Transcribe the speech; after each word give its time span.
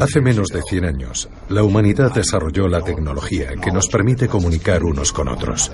Hace 0.00 0.20
menos 0.20 0.48
de 0.48 0.62
100 0.62 0.84
años, 0.84 1.28
la 1.48 1.62
humanidad 1.62 2.12
desarrolló 2.12 2.66
la 2.66 2.82
tecnología 2.82 3.50
que 3.62 3.70
nos 3.70 3.88
permite 3.88 4.28
comunicar 4.28 4.82
unos 4.82 5.12
con 5.12 5.28
otros. 5.28 5.70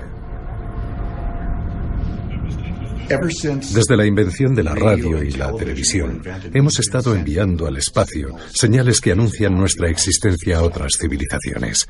Desde 3.09 3.97
la 3.97 4.05
invención 4.05 4.55
de 4.55 4.65
la 4.65 4.75
radio 4.75 5.23
y 5.23 5.31
la 5.31 5.53
televisión, 5.53 6.23
hemos 6.53 6.81
estado 6.81 7.15
enviando 7.15 7.67
al 7.67 7.77
espacio 7.77 8.35
señales 8.53 9.01
que 9.01 9.13
anuncian 9.13 9.55
nuestra 9.55 9.89
existencia 9.89 10.59
a 10.59 10.63
otras 10.63 10.95
civilizaciones. 10.99 11.87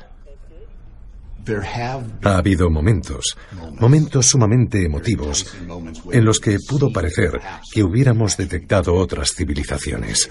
Ha 2.23 2.37
habido 2.37 2.69
momentos, 2.69 3.35
momentos 3.79 4.27
sumamente 4.27 4.85
emotivos, 4.85 5.55
en 6.11 6.25
los 6.25 6.39
que 6.39 6.57
pudo 6.59 6.91
parecer 6.91 7.39
que 7.73 7.83
hubiéramos 7.83 8.37
detectado 8.37 8.93
otras 8.93 9.31
civilizaciones. 9.33 10.29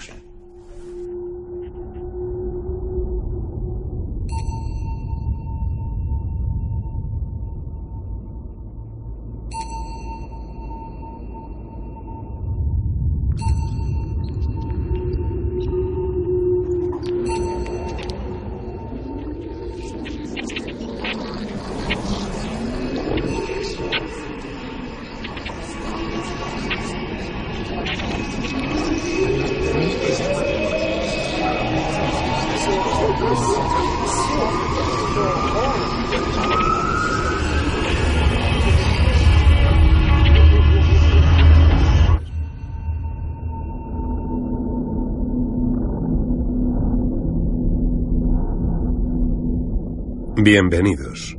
Bienvenidos. 50.49 51.35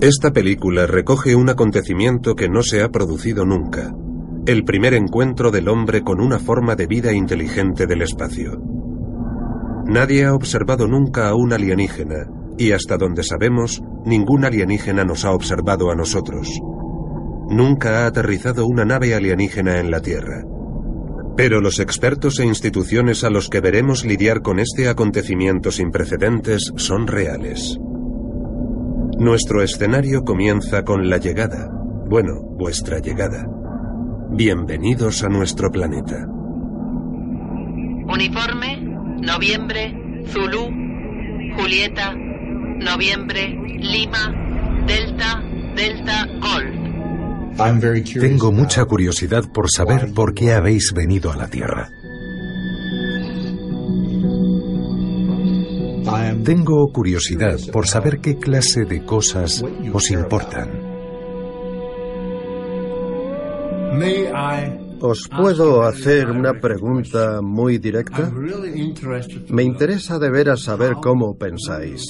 Esta 0.00 0.30
película 0.32 0.86
recoge 0.86 1.36
un 1.36 1.50
acontecimiento 1.50 2.34
que 2.34 2.48
no 2.48 2.62
se 2.62 2.82
ha 2.82 2.88
producido 2.88 3.44
nunca, 3.44 3.92
el 4.46 4.64
primer 4.64 4.94
encuentro 4.94 5.50
del 5.50 5.68
hombre 5.68 6.00
con 6.00 6.18
una 6.18 6.38
forma 6.38 6.76
de 6.76 6.86
vida 6.86 7.12
inteligente 7.12 7.86
del 7.86 8.00
espacio. 8.00 8.58
Nadie 9.84 10.24
ha 10.24 10.34
observado 10.34 10.88
nunca 10.88 11.28
a 11.28 11.34
un 11.34 11.52
alienígena, 11.52 12.26
y 12.56 12.72
hasta 12.72 12.96
donde 12.96 13.22
sabemos, 13.22 13.82
ningún 14.06 14.46
alienígena 14.46 15.04
nos 15.04 15.26
ha 15.26 15.32
observado 15.32 15.90
a 15.90 15.94
nosotros. 15.94 16.48
Nunca 17.50 17.98
ha 17.98 18.06
aterrizado 18.06 18.66
una 18.66 18.86
nave 18.86 19.14
alienígena 19.14 19.78
en 19.78 19.90
la 19.90 20.00
Tierra. 20.00 20.42
Pero 21.36 21.60
los 21.60 21.80
expertos 21.80 22.38
e 22.38 22.44
instituciones 22.44 23.24
a 23.24 23.30
los 23.30 23.48
que 23.48 23.60
veremos 23.60 24.04
lidiar 24.04 24.40
con 24.40 24.60
este 24.60 24.88
acontecimiento 24.88 25.72
sin 25.72 25.90
precedentes 25.90 26.72
son 26.76 27.08
reales. 27.08 27.76
Nuestro 29.18 29.62
escenario 29.62 30.22
comienza 30.22 30.84
con 30.84 31.08
la 31.08 31.18
llegada, 31.18 31.68
bueno, 32.08 32.40
vuestra 32.40 33.00
llegada. 33.00 33.46
Bienvenidos 34.30 35.24
a 35.24 35.28
nuestro 35.28 35.70
planeta. 35.70 36.26
Uniforme, 38.06 38.80
noviembre, 39.20 39.92
Zulu, 40.28 40.70
Julieta, 41.56 42.14
noviembre, 42.14 43.56
Lima, 43.78 44.84
Delta, 44.86 45.42
Delta, 45.74 46.26
Golf. 46.40 46.73
Tengo 48.20 48.50
mucha 48.50 48.84
curiosidad 48.84 49.44
por 49.52 49.70
saber 49.70 50.12
por 50.12 50.34
qué 50.34 50.52
habéis 50.52 50.92
venido 50.92 51.30
a 51.30 51.36
la 51.36 51.48
Tierra. 51.48 51.90
Tengo 56.44 56.92
curiosidad 56.92 57.56
por 57.72 57.86
saber 57.86 58.20
qué 58.20 58.36
clase 58.36 58.84
de 58.84 59.04
cosas 59.04 59.64
os 59.92 60.10
importan. 60.10 60.94
¿Os 65.00 65.28
puedo 65.28 65.82
hacer 65.82 66.30
una 66.30 66.54
pregunta 66.60 67.40
muy 67.40 67.78
directa? 67.78 68.30
Me 69.48 69.62
interesa 69.62 70.18
de 70.18 70.30
veras 70.30 70.62
saber 70.62 70.94
cómo 71.02 71.36
pensáis. 71.38 72.02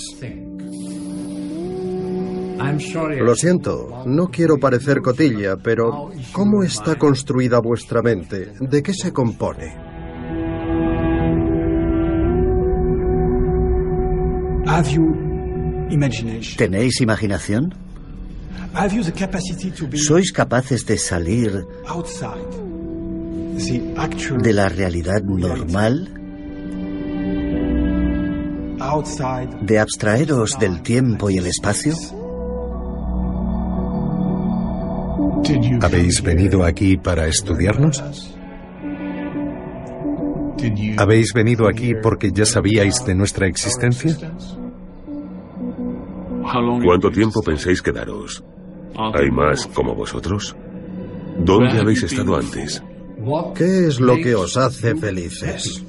Lo 3.21 3.35
siento, 3.35 4.05
no 4.07 4.29
quiero 4.29 4.59
parecer 4.59 5.01
cotilla, 5.01 5.57
pero 5.57 6.11
¿cómo 6.33 6.63
está 6.63 6.97
construida 6.97 7.61
vuestra 7.61 8.03
mente? 8.03 8.53
¿De 8.61 8.83
qué 8.83 8.93
se 8.95 9.13
compone? 9.13 9.77
¿Tenéis 16.57 17.01
imaginación? 17.01 17.75
¿Sois 19.95 20.33
capaces 20.33 20.87
de 20.87 20.99
salir 20.99 21.67
de 24.43 24.53
la 24.53 24.69
realidad 24.69 25.23
normal? 25.23 26.09
¿De 29.63 29.79
abstraeros 29.79 30.59
del 30.59 30.83
tiempo 30.83 31.31
y 31.31 31.39
el 31.39 31.47
espacio? 31.47 31.95
¿Habéis 35.83 36.23
venido 36.23 36.65
aquí 36.65 36.97
para 36.97 37.27
estudiarnos? 37.27 38.03
¿Habéis 40.97 41.33
venido 41.35 41.69
aquí 41.69 41.95
porque 42.03 42.31
ya 42.33 42.47
sabíais 42.47 43.05
de 43.05 43.15
nuestra 43.15 43.47
existencia? 43.47 44.17
¿Cuánto 46.85 47.11
tiempo 47.11 47.43
pensáis 47.43 47.83
quedaros? 47.83 48.43
¿Hay 48.97 49.31
más 49.31 49.67
como 49.69 49.95
vosotros? 49.95 50.57
¿Dónde 51.39 51.81
habéis 51.81 52.03
estado 52.05 52.37
antes? 52.37 52.83
¿Qué 53.55 53.87
es 53.87 54.01
lo 54.01 54.17
que 54.17 54.35
os 54.35 54.57
hace 54.57 54.95
felices? 54.95 55.85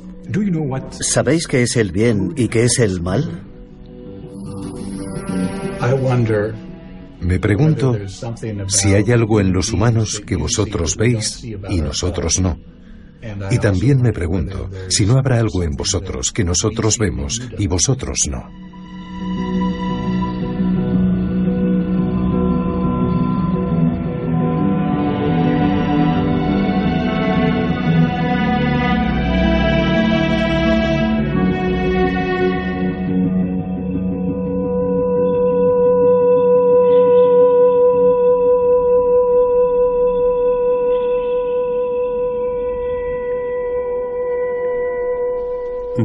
¿Sabéis 1.01 1.47
qué 1.47 1.63
es 1.63 1.75
el 1.75 1.91
bien 1.91 2.33
y 2.35 2.47
qué 2.47 2.63
es 2.63 2.79
el 2.79 3.01
mal? 3.01 3.43
Me 7.25 7.39
pregunto 7.39 7.97
si 8.67 8.93
hay 8.93 9.11
algo 9.11 9.39
en 9.39 9.51
los 9.51 9.73
humanos 9.73 10.21
que 10.25 10.35
vosotros 10.35 10.95
veis 10.95 11.43
y 11.43 11.81
nosotros 11.81 12.39
no. 12.39 12.59
Y 13.49 13.57
también 13.57 14.01
me 14.01 14.13
pregunto 14.13 14.69
si 14.89 15.05
no 15.05 15.17
habrá 15.17 15.39
algo 15.39 15.63
en 15.63 15.71
vosotros 15.71 16.31
que 16.31 16.43
nosotros 16.43 16.99
vemos 16.99 17.41
y 17.57 17.65
vosotros 17.65 18.19
no. 18.29 18.43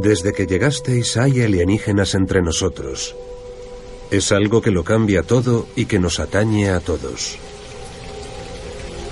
Desde 0.03 0.33
que 0.33 0.47
llegasteis 0.47 1.19
hay 1.19 1.43
alienígenas 1.43 2.15
entre 2.15 2.41
nosotros. 2.41 3.15
Es 4.11 4.33
algo 4.33 4.63
que 4.63 4.71
lo 4.71 4.83
cambia 4.83 5.23
todo 5.23 5.67
y 5.77 5.85
que 5.85 5.99
nos 5.99 6.21
atañe 6.21 6.71
a 6.71 6.81
todos. 6.81 7.37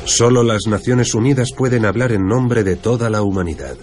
Solo 0.06 0.42
las 0.42 0.66
Naciones 0.66 1.14
Unidas 1.14 1.52
pueden 1.54 1.84
hablar 1.84 2.12
en 2.12 2.26
nombre 2.26 2.64
de 2.64 2.76
toda 2.76 3.10
la 3.10 3.20
humanidad. 3.22 3.76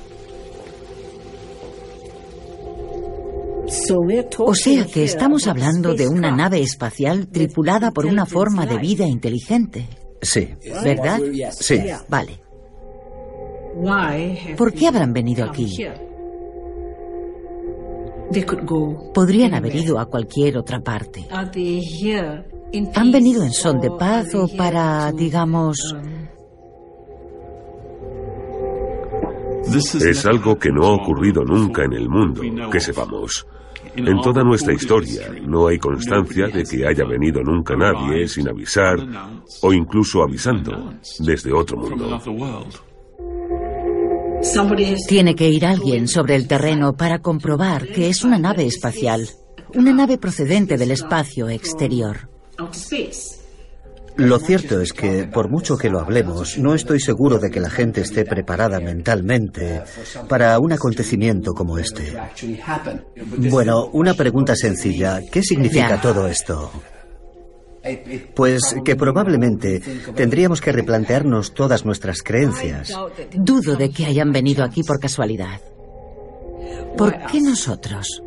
O 4.40 4.56
sea 4.56 4.86
que 4.86 5.04
estamos 5.04 5.46
hablando 5.46 5.94
de 5.94 6.08
una 6.08 6.36
nave 6.36 6.62
espacial 6.62 7.28
tripulada 7.28 7.92
por 7.92 8.08
una 8.08 8.26
forma 8.26 8.66
de 8.66 8.80
vida 8.80 9.06
inteligente. 9.06 9.88
Sí. 10.22 10.50
¿Verdad? 10.84 11.20
Sí. 11.52 11.82
Vale. 12.10 12.42
¿Por 14.58 14.74
qué 14.74 14.88
habrán 14.88 15.14
venido 15.14 15.46
aquí? 15.46 15.86
Podrían 19.14 19.54
haber 19.54 19.76
ido 19.76 20.00
a 20.00 20.06
cualquier 20.06 20.58
otra 20.58 20.80
parte. 20.80 21.28
¿Han 21.32 23.12
venido 23.12 23.44
en 23.44 23.52
son 23.52 23.80
de 23.80 23.92
paz 23.92 24.34
o 24.36 24.48
para, 24.56 25.12
digamos... 25.12 25.96
Es 29.68 30.26
algo 30.26 30.58
que 30.58 30.70
no 30.70 30.86
ha 30.86 30.96
ocurrido 30.96 31.44
nunca 31.44 31.84
en 31.84 31.94
el 31.94 32.08
mundo, 32.08 32.42
que 32.72 32.80
sepamos. 32.80 33.46
En 33.96 34.22
toda 34.22 34.44
nuestra 34.44 34.74
historia 34.74 35.30
no 35.42 35.68
hay 35.68 35.78
constancia 35.80 36.48
de 36.48 36.64
que 36.64 36.86
haya 36.86 37.06
venido 37.06 37.42
nunca 37.42 37.76
nadie 37.76 38.28
sin 38.28 38.50
avisar 38.50 38.98
o 39.62 39.74
incluso 39.74 40.22
avisando 40.22 40.94
desde 41.20 41.54
otro 41.54 41.78
mundo. 41.78 42.20
Tiene 45.08 45.36
que 45.36 45.50
ir 45.50 45.66
alguien 45.66 46.08
sobre 46.08 46.36
el 46.36 46.48
terreno 46.48 46.94
para 46.94 47.20
comprobar 47.20 47.88
que 47.88 48.10
es 48.10 48.24
una 48.24 48.38
nave 48.38 48.66
espacial, 48.66 49.28
una 49.74 49.92
nave 49.92 50.18
procedente 50.18 50.78
del 50.78 50.92
espacio 50.92 51.50
exterior. 51.50 52.30
Lo 54.18 54.40
cierto 54.40 54.80
es 54.80 54.94
que, 54.94 55.28
por 55.28 55.50
mucho 55.50 55.78
que 55.78 55.90
lo 55.90 56.00
hablemos, 56.00 56.58
no 56.58 56.74
estoy 56.74 57.02
seguro 57.02 57.38
de 57.38 57.50
que 57.50 57.60
la 57.60 57.70
gente 57.70 58.02
esté 58.02 58.24
preparada 58.24 58.80
mentalmente 58.80 59.82
para 60.30 60.58
un 60.60 60.72
acontecimiento 60.72 61.54
como 61.54 61.78
este. 61.78 62.14
Bueno, 63.50 63.90
una 63.92 64.14
pregunta 64.14 64.56
sencilla. 64.56 65.22
¿Qué 65.30 65.42
significa 65.42 66.00
todo 66.00 66.28
esto? 66.28 66.72
Pues 68.34 68.76
que 68.84 68.96
probablemente 68.96 69.82
tendríamos 70.16 70.62
que 70.62 70.72
replantearnos 70.72 71.54
todas 71.54 71.86
nuestras 71.86 72.22
creencias. 72.24 72.92
Dudo 73.34 73.76
de 73.76 73.90
que 73.92 74.06
hayan 74.06 74.32
venido 74.32 74.64
aquí 74.64 74.84
por 74.84 75.00
casualidad. 75.00 75.62
¿Por 76.98 77.14
qué 77.28 77.42
nosotros? 77.42 78.22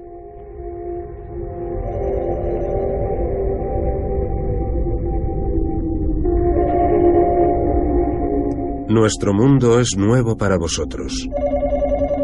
Nuestro 8.89 9.35
mundo 9.35 9.81
es 9.81 9.97
nuevo 9.99 10.37
para 10.37 10.57
vosotros. 10.57 11.29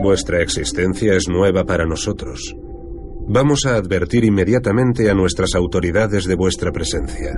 Vuestra 0.03 0.41
existencia 0.41 1.15
es 1.15 1.25
nueva 1.29 1.65
para 1.65 1.85
nosotros. 1.85 2.55
Vamos 3.27 3.65
a 3.67 3.77
advertir 3.77 4.25
inmediatamente 4.25 5.11
a 5.11 5.15
nuestras 5.15 5.55
autoridades 5.55 6.27
de 6.27 6.35
vuestra 6.35 6.73
presencia. 6.73 7.35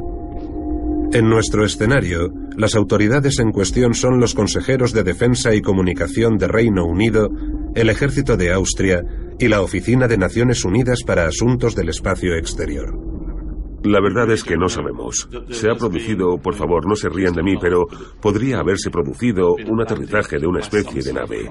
En 1.13 1.29
nuestro 1.29 1.65
escenario, 1.65 2.33
las 2.57 2.75
autoridades 2.75 3.39
en 3.39 3.53
cuestión 3.53 3.95
son 3.95 4.19
los 4.19 4.35
consejeros 4.35 4.93
de 4.93 5.05
Defensa 5.05 5.55
y 5.55 5.63
Comunicación 5.63 6.37
de 6.39 6.49
Reino 6.49 6.85
Unido, 6.85 7.29
el 7.77 7.89
Ejército 7.89 8.37
de 8.37 8.53
Austria 8.53 9.03
y 9.39 9.47
la 9.47 9.63
Oficina 9.63 10.09
de 10.09 10.19
Naciones 10.19 10.65
Unidas 10.65 11.03
para 11.07 11.27
Asuntos 11.27 11.77
del 11.77 11.91
Espacio 11.91 12.35
Exterior. 12.35 12.93
La 13.85 14.01
verdad 14.01 14.29
es 14.33 14.43
que 14.43 14.57
no 14.57 14.69
sabemos. 14.69 15.29
Se 15.51 15.71
ha 15.71 15.77
producido, 15.77 16.39
por 16.39 16.55
favor, 16.55 16.89
no 16.89 16.97
se 16.97 17.09
rían 17.09 17.35
de 17.35 17.45
mí, 17.45 17.55
pero 17.61 17.87
podría 18.21 18.59
haberse 18.59 18.91
producido 18.91 19.55
un 19.55 19.81
aterrizaje 19.81 20.39
de 20.39 20.49
una 20.49 20.59
especie 20.59 21.03
de 21.03 21.13
nave. 21.13 21.49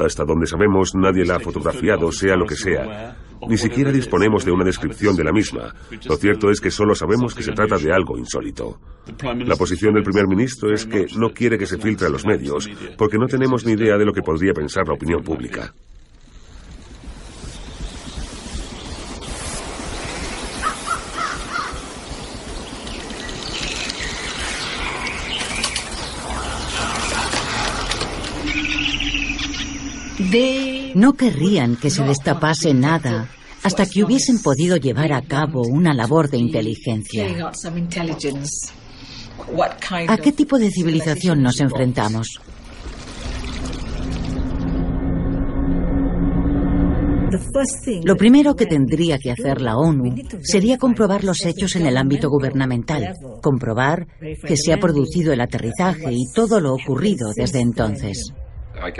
Hasta 0.00 0.24
donde 0.24 0.46
sabemos, 0.46 0.92
nadie 0.96 1.24
la 1.24 1.36
ha 1.36 1.40
fotografiado, 1.40 2.10
sea 2.10 2.34
lo 2.34 2.46
que 2.46 2.56
sea. 2.56 3.16
Ni 3.48 3.56
siquiera 3.58 3.90
disponemos 3.90 4.44
de 4.44 4.52
una 4.52 4.64
descripción 4.64 5.16
de 5.16 5.24
la 5.24 5.32
misma. 5.32 5.74
Lo 6.08 6.16
cierto 6.16 6.50
es 6.50 6.60
que 6.60 6.70
solo 6.70 6.94
sabemos 6.94 7.34
que 7.34 7.42
se 7.42 7.52
trata 7.52 7.76
de 7.76 7.92
algo 7.92 8.16
insólito. 8.16 8.78
La 9.46 9.56
posición 9.56 9.94
del 9.94 10.04
primer 10.04 10.26
ministro 10.26 10.72
es 10.72 10.86
que 10.86 11.06
no 11.16 11.30
quiere 11.30 11.58
que 11.58 11.66
se 11.66 11.78
filtre 11.78 12.06
a 12.06 12.10
los 12.10 12.24
medios, 12.24 12.68
porque 12.96 13.18
no 13.18 13.26
tenemos 13.26 13.64
ni 13.64 13.72
idea 13.72 13.96
de 13.96 14.04
lo 14.04 14.12
que 14.12 14.22
podría 14.22 14.52
pensar 14.52 14.86
la 14.86 14.94
opinión 14.94 15.22
pública. 15.22 15.72
No 30.94 31.14
querrían 31.14 31.76
que 31.76 31.90
se 31.90 32.02
destapase 32.02 32.74
nada 32.74 33.28
hasta 33.62 33.86
que 33.86 34.02
hubiesen 34.02 34.42
podido 34.42 34.76
llevar 34.76 35.12
a 35.12 35.22
cabo 35.22 35.62
una 35.62 35.94
labor 35.94 36.30
de 36.30 36.38
inteligencia. 36.38 37.52
¿A 40.08 40.16
qué 40.18 40.32
tipo 40.32 40.58
de 40.58 40.70
civilización 40.70 41.42
nos 41.42 41.60
enfrentamos? 41.60 42.40
Lo 48.04 48.16
primero 48.16 48.54
que 48.54 48.66
tendría 48.66 49.18
que 49.18 49.30
hacer 49.30 49.60
la 49.60 49.76
ONU 49.76 50.14
sería 50.42 50.76
comprobar 50.76 51.24
los 51.24 51.44
hechos 51.46 51.76
en 51.76 51.86
el 51.86 51.96
ámbito 51.96 52.28
gubernamental, 52.28 53.14
comprobar 53.42 54.06
que 54.20 54.56
se 54.56 54.72
ha 54.72 54.78
producido 54.78 55.32
el 55.32 55.40
aterrizaje 55.40 56.12
y 56.12 56.30
todo 56.34 56.60
lo 56.60 56.74
ocurrido 56.74 57.32
desde 57.34 57.60
entonces. 57.60 58.32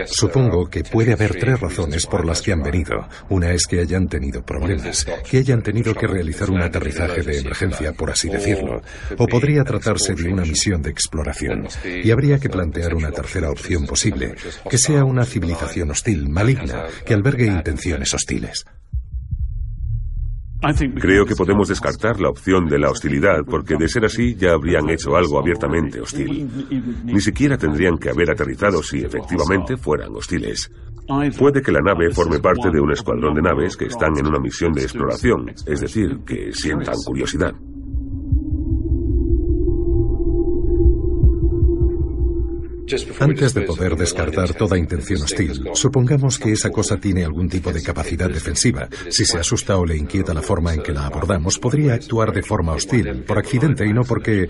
Supongo 0.07 0.69
que 0.69 0.85
puede 0.85 1.13
haber 1.13 1.35
tres 1.39 1.61
razones 1.61 2.07
por 2.07 2.25
las 2.25 2.43
que 2.43 2.53
han 2.53 2.63
venido. 2.63 3.09
Una 3.29 3.53
es 3.53 3.67
que 3.67 3.81
hayan 3.81 4.09
tenido 4.09 4.45
problemas, 4.45 5.07
que 5.29 5.39
hayan 5.39 5.63
tenido 5.63 5.95
que 5.95 6.07
realizar 6.07 6.51
un 6.51 6.63
aterrizaje 6.63 7.23
de 7.23 7.39
emergencia, 7.39 7.93
por 7.93 8.11
así 8.11 8.29
decirlo. 8.29 8.83
O 9.19 9.27
podría 9.27 9.65
tratarse 9.65 10.15
de 10.15 10.33
una 10.33 10.43
misión 10.43 10.83
de 10.83 10.91
exploración. 10.91 11.67
Y 11.85 12.11
habría 12.11 12.39
que 12.39 12.49
plantear 12.49 12.95
una 12.95 13.11
tercera 13.11 13.51
opción 13.51 13.87
posible, 13.87 14.35
que 14.69 14.79
sea 14.79 15.05
una 15.05 15.25
civilización 15.25 15.91
hostil, 15.91 16.29
maligna, 16.29 16.87
que 17.05 17.15
albergue 17.15 17.47
intenciones 17.47 18.13
hostiles. 18.15 18.65
Creo 21.01 21.27
que 21.27 21.35
podemos 21.35 21.69
descartar 21.69 22.21
la 22.21 22.29
opción 22.29 22.67
de 22.67 22.79
la 22.79 22.91
hostilidad 22.91 23.45
porque 23.45 23.75
de 23.77 23.89
ser 23.89 24.05
así 24.05 24.37
ya 24.37 24.53
habrían 24.53 24.89
hecho 24.91 25.17
algo 25.17 25.39
abiertamente 25.41 26.01
hostil. 26.01 26.49
Ni 27.05 27.21
siquiera 27.21 27.59
tendrían 27.59 27.99
que 27.99 28.11
haber 28.11 28.31
aterrizado 28.31 28.83
si 28.83 29.01
efectivamente 29.01 29.77
fueran 29.77 30.15
hostiles. 30.15 30.71
Puede 31.37 31.63
que 31.63 31.73
la 31.73 31.81
nave 31.81 32.11
forme 32.13 32.39
parte 32.39 32.71
de 32.71 32.81
un 32.81 32.93
escuadrón 32.93 33.35
de 33.35 33.43
naves 33.43 33.77
que 33.77 33.87
están 33.87 34.17
en 34.17 34.27
una 34.27 34.39
misión 34.39 34.73
de 34.73 34.83
exploración, 34.83 35.49
es 35.51 35.81
decir, 35.81 36.21
que 36.25 36.53
sientan 36.53 36.95
curiosidad. 37.05 37.53
Antes 43.21 43.55
de 43.55 43.63
poder 43.63 43.97
descartar 43.97 44.55
toda 44.55 44.79
intención 44.79 45.23
hostil, 45.23 45.69
supongamos 45.75 46.39
que 46.39 46.53
esa 46.53 46.71
cosa 46.71 46.97
tiene 46.99 47.25
algún 47.25 47.49
tipo 47.49 47.73
de 47.73 47.83
capacidad 47.83 48.29
defensiva. 48.29 48.89
Si 49.09 49.25
se 49.25 49.39
asusta 49.39 49.77
o 49.79 49.87
le 49.87 49.97
inquieta 49.97 50.35
la 50.35 50.43
forma 50.43 50.75
en 50.75 50.83
que 50.83 50.93
la 50.93 51.07
abordamos, 51.07 51.59
podría 51.59 51.95
actuar 51.95 52.33
de 52.33 52.43
forma 52.43 52.73
hostil, 52.73 53.25
por 53.25 53.39
accidente 53.39 53.87
y 53.87 53.93
no 53.93 54.05
porque 54.05 54.49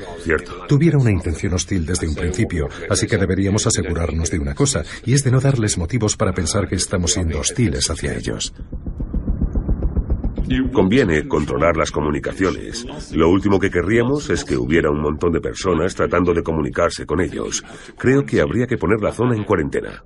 tuviera 0.69 0.99
una 0.99 1.11
intención 1.11 1.55
hostil 1.55 1.87
desde 1.87 2.09
un 2.09 2.15
principio. 2.15 2.69
Así 2.89 3.07
que 3.07 3.17
deberíamos 3.17 3.67
asegurarnos 3.67 4.31
de 4.31 4.39
una 4.39 4.55
cosa, 4.55 4.83
y 5.05 5.15
es 5.15 5.25
de 5.25 5.31
no 5.31 5.41
darles 5.41 5.79
motivos 5.79 6.17
para 6.17 6.33
pensar 6.33 6.69
que 6.69 6.77
estamos 6.77 7.13
siendo 7.13 7.39
hostiles 7.39 7.91
hacia 7.91 8.15
ellos. 8.15 8.53
Conviene 10.73 11.27
controlar 11.27 11.77
las 11.77 11.91
comunicaciones. 11.91 12.87
Lo 13.13 13.29
último 13.29 13.59
que 13.59 13.71
querríamos 13.71 14.31
es 14.31 14.45
que 14.45 14.57
hubiera 14.57 14.91
un 14.91 15.01
montón 15.01 15.33
de 15.33 15.41
personas 15.41 15.95
tratando 15.95 16.33
de 16.33 16.43
comunicarse 16.43 17.07
con 17.07 17.21
ellos. 17.21 17.65
Creo 17.97 18.25
que 18.25 18.41
habría 18.41 18.67
que 18.67 18.79
poner 18.79 19.01
la 19.01 19.13
zona 19.13 19.37
en 19.37 19.45
cuarentena. 19.45 20.03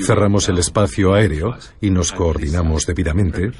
Cerramos 0.00 0.48
el 0.48 0.58
espacio 0.58 1.14
aéreo 1.14 1.56
y 1.80 1.90
nos 1.90 2.12
coordinamos 2.12 2.86
debidamente 2.86 3.50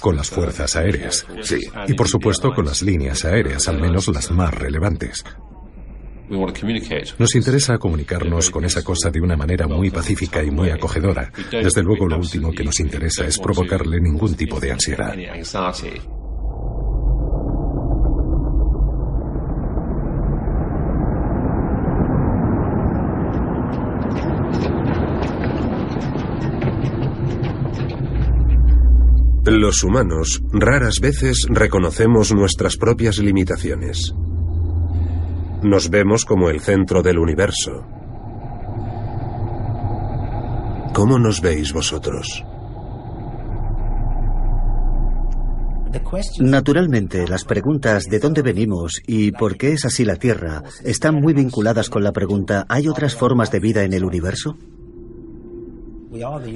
con 0.00 0.16
las 0.16 0.30
fuerzas 0.30 0.76
aéreas. 0.76 1.26
Sí. 1.42 1.60
Y 1.88 1.94
por 1.94 2.08
supuesto 2.08 2.52
con 2.52 2.64
las 2.64 2.82
líneas 2.82 3.24
aéreas, 3.24 3.68
al 3.68 3.80
menos 3.80 4.08
las 4.08 4.30
más 4.30 4.54
relevantes. 4.54 5.24
Nos 7.18 7.34
interesa 7.34 7.78
comunicarnos 7.78 8.50
con 8.50 8.64
esa 8.64 8.82
cosa 8.82 9.10
de 9.10 9.20
una 9.20 9.36
manera 9.36 9.66
muy 9.66 9.90
pacífica 9.90 10.42
y 10.42 10.50
muy 10.50 10.70
acogedora. 10.70 11.30
Desde 11.50 11.82
luego 11.82 12.08
lo 12.08 12.18
último 12.18 12.52
que 12.52 12.64
nos 12.64 12.80
interesa 12.80 13.26
es 13.26 13.38
provocarle 13.38 14.00
ningún 14.00 14.34
tipo 14.34 14.58
de 14.58 14.72
ansiedad. 14.72 15.14
Los 29.46 29.84
humanos 29.84 30.42
raras 30.52 31.00
veces 31.00 31.46
reconocemos 31.50 32.32
nuestras 32.32 32.78
propias 32.78 33.18
limitaciones. 33.18 34.14
Nos 35.64 35.88
vemos 35.88 36.26
como 36.26 36.50
el 36.50 36.60
centro 36.60 37.02
del 37.02 37.18
universo. 37.18 37.86
¿Cómo 40.92 41.18
nos 41.18 41.40
veis 41.40 41.72
vosotros? 41.72 42.44
Naturalmente, 46.40 47.26
las 47.26 47.44
preguntas 47.44 48.04
de 48.04 48.18
dónde 48.18 48.42
venimos 48.42 49.00
y 49.06 49.32
por 49.32 49.56
qué 49.56 49.72
es 49.72 49.86
así 49.86 50.04
la 50.04 50.16
Tierra 50.16 50.62
están 50.84 51.14
muy 51.14 51.32
vinculadas 51.32 51.88
con 51.88 52.04
la 52.04 52.12
pregunta 52.12 52.66
¿hay 52.68 52.86
otras 52.86 53.16
formas 53.16 53.50
de 53.50 53.60
vida 53.60 53.84
en 53.84 53.94
el 53.94 54.04
universo? 54.04 54.58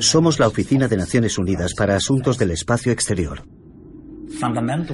Somos 0.00 0.38
la 0.38 0.48
Oficina 0.48 0.86
de 0.86 0.98
Naciones 0.98 1.38
Unidas 1.38 1.72
para 1.74 1.96
Asuntos 1.96 2.36
del 2.36 2.50
Espacio 2.50 2.92
Exterior. 2.92 3.42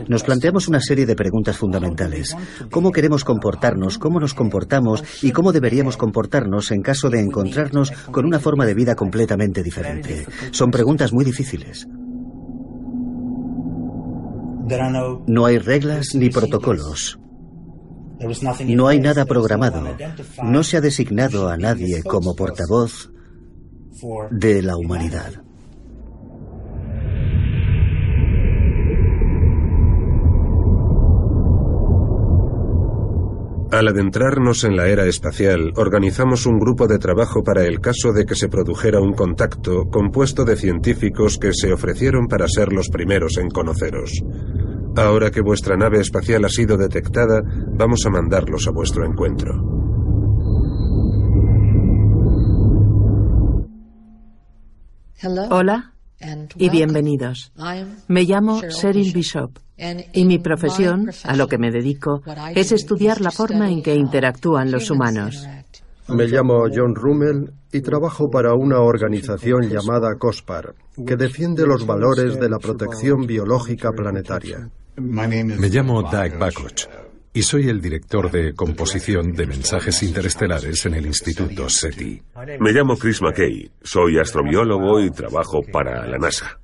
Nos 0.08 0.22
planteamos 0.22 0.68
una 0.68 0.80
serie 0.80 1.06
de 1.06 1.14
preguntas 1.14 1.56
fundamentales. 1.56 2.36
¿Cómo 2.70 2.92
queremos 2.92 3.24
comportarnos? 3.24 3.98
¿Cómo 3.98 4.20
nos 4.20 4.34
comportamos? 4.34 5.02
¿Y 5.22 5.32
cómo 5.32 5.52
deberíamos 5.52 5.96
comportarnos 5.96 6.70
en 6.70 6.82
caso 6.82 7.10
de 7.10 7.20
encontrarnos 7.20 7.90
con 8.10 8.24
una 8.26 8.38
forma 8.38 8.64
de 8.66 8.74
vida 8.74 8.94
completamente 8.94 9.62
diferente? 9.62 10.26
Son 10.50 10.70
preguntas 10.70 11.12
muy 11.12 11.24
difíciles. 11.24 11.86
No 15.26 15.46
hay 15.46 15.58
reglas 15.58 16.14
ni 16.14 16.30
protocolos. 16.30 17.18
No 18.66 18.88
hay 18.88 19.00
nada 19.00 19.24
programado. 19.26 19.82
No 20.42 20.62
se 20.62 20.76
ha 20.76 20.80
designado 20.80 21.48
a 21.48 21.56
nadie 21.56 22.02
como 22.02 22.34
portavoz 22.34 23.10
de 24.30 24.62
la 24.62 24.76
humanidad. 24.76 25.42
Al 33.74 33.88
adentrarnos 33.88 34.62
en 34.62 34.76
la 34.76 34.86
era 34.86 35.04
espacial, 35.04 35.72
organizamos 35.74 36.46
un 36.46 36.60
grupo 36.60 36.86
de 36.86 37.00
trabajo 37.00 37.42
para 37.42 37.64
el 37.64 37.80
caso 37.80 38.12
de 38.12 38.24
que 38.24 38.36
se 38.36 38.48
produjera 38.48 39.00
un 39.00 39.14
contacto 39.14 39.86
compuesto 39.90 40.44
de 40.44 40.54
científicos 40.54 41.38
que 41.38 41.52
se 41.52 41.72
ofrecieron 41.72 42.28
para 42.28 42.46
ser 42.46 42.72
los 42.72 42.88
primeros 42.88 43.36
en 43.36 43.50
conoceros. 43.50 44.12
Ahora 44.94 45.32
que 45.32 45.40
vuestra 45.40 45.76
nave 45.76 45.98
espacial 45.98 46.44
ha 46.44 46.48
sido 46.50 46.76
detectada, 46.76 47.42
vamos 47.76 48.06
a 48.06 48.10
mandarlos 48.10 48.64
a 48.68 48.70
vuestro 48.70 49.04
encuentro. 49.04 49.60
Hola 55.50 55.94
y 56.54 56.68
bienvenidos. 56.68 57.52
Me 58.06 58.22
llamo 58.22 58.62
Cheryl 58.68 59.12
Bishop 59.12 59.63
y 59.76 60.24
mi 60.24 60.38
profesión, 60.38 61.10
a 61.24 61.36
lo 61.36 61.48
que 61.48 61.58
me 61.58 61.70
dedico, 61.70 62.22
es 62.54 62.72
estudiar 62.72 63.20
la 63.20 63.30
forma 63.30 63.70
en 63.70 63.82
que 63.82 63.94
interactúan 63.94 64.70
los 64.70 64.90
humanos. 64.90 65.46
Me 66.08 66.26
llamo 66.26 66.66
John 66.72 66.94
Rummel 66.94 67.50
y 67.72 67.80
trabajo 67.80 68.28
para 68.30 68.54
una 68.54 68.80
organización 68.80 69.70
llamada 69.70 70.16
COSPAR, 70.18 70.74
que 71.06 71.16
defiende 71.16 71.66
los 71.66 71.86
valores 71.86 72.38
de 72.38 72.48
la 72.48 72.58
protección 72.58 73.26
biológica 73.26 73.90
planetaria. 73.90 74.68
Me 74.96 75.68
llamo 75.68 76.02
Doug 76.02 76.38
Bakoch 76.38 76.88
y 77.32 77.42
soy 77.42 77.68
el 77.68 77.80
director 77.80 78.30
de 78.30 78.54
composición 78.54 79.32
de 79.32 79.46
mensajes 79.46 80.04
interestelares 80.04 80.86
en 80.86 80.94
el 80.94 81.06
Instituto 81.06 81.68
SETI. 81.68 82.22
Me 82.60 82.72
llamo 82.72 82.96
Chris 82.96 83.20
McKay, 83.20 83.70
soy 83.82 84.18
astrobiólogo 84.20 85.00
y 85.00 85.10
trabajo 85.10 85.60
para 85.72 86.06
la 86.06 86.16
NASA. 86.16 86.60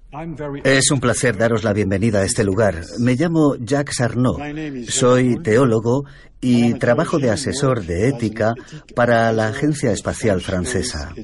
Es 0.65 0.91
un 0.91 0.99
placer 0.99 1.37
daros 1.37 1.63
la 1.63 1.73
bienvenida 1.73 2.21
a 2.21 2.25
este 2.25 2.43
lugar. 2.43 2.83
Me 2.99 3.15
llamo 3.15 3.55
Jacques 3.61 4.01
Arnaud, 4.01 4.41
soy 4.89 5.41
teólogo 5.41 6.05
y 6.41 6.75
trabajo 6.75 7.21
de 7.21 7.31
asesor 7.31 7.85
de 7.85 8.09
ética 8.09 8.55
para 8.97 9.33
la 9.33 9.49
Agencia 9.49 9.93
Espacial 9.93 10.41
Francesa. 10.41 11.15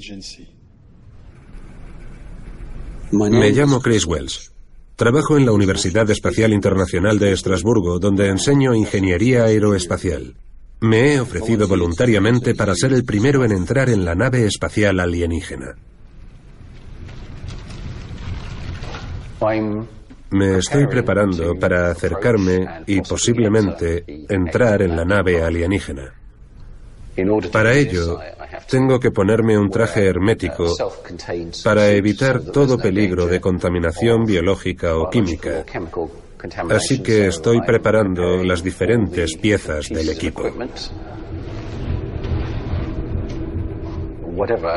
Me 3.11 3.51
llamo 3.51 3.81
Chris 3.81 4.07
Wells. 4.07 4.53
Trabajo 4.95 5.37
en 5.37 5.47
la 5.47 5.53
Universidad 5.53 6.09
Espacial 6.09 6.53
Internacional 6.53 7.19
de 7.19 7.33
Estrasburgo, 7.33 7.99
donde 7.99 8.29
enseño 8.29 8.73
ingeniería 8.73 9.45
aeroespacial. 9.45 10.37
Me 10.81 11.15
he 11.15 11.21
ofrecido 11.21 11.67
voluntariamente 11.67 12.55
para 12.55 12.75
ser 12.77 12.93
el 12.93 13.05
primero 13.05 13.45
en 13.45 13.51
entrar 13.51 13.91
en 13.91 14.05
la 14.05 14.15
nave 14.15 14.47
espacial 14.47 15.01
alienígena. 15.01 15.75
Me 20.31 20.59
estoy 20.59 20.87
preparando 20.87 21.55
para 21.55 21.91
acercarme 21.91 22.67
y 22.87 23.01
posiblemente 23.01 24.05
entrar 24.29 24.83
en 24.83 24.97
la 24.97 25.05
nave 25.05 25.43
alienígena. 25.43 26.13
Para 27.51 27.75
ello, 27.75 28.19
tengo 28.69 29.01
que 29.01 29.11
ponerme 29.11 29.57
un 29.57 29.71
traje 29.71 30.07
hermético 30.07 30.77
para 31.65 31.89
evitar 31.91 32.41
todo 32.41 32.77
peligro 32.77 33.27
de 33.27 33.41
contaminación 33.41 34.27
biológica 34.27 34.97
o 34.97 35.09
química. 35.09 35.65
Así 36.71 37.03
que 37.03 37.29
estoy 37.29 37.61
preparando 37.63 38.43
las 38.45 38.63
diferentes 38.63 39.37
piezas 39.37 39.89
del 39.89 40.11
equipo. 40.11 40.43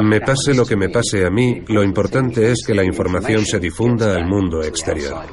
Me 0.02 0.22
pase 0.22 0.54
lo 0.54 0.66
que 0.66 0.76
me 0.78 0.90
pase 0.90 1.26
a 1.26 1.30
mí, 1.30 1.62
lo 1.68 1.84
importante 1.84 2.52
es 2.52 2.64
que 2.66 2.74
la 2.74 2.84
información 2.84 3.46
se 3.46 3.60
difunda 3.60 4.16
al 4.16 4.26
mundo 4.26 4.64
exterior. 4.64 5.26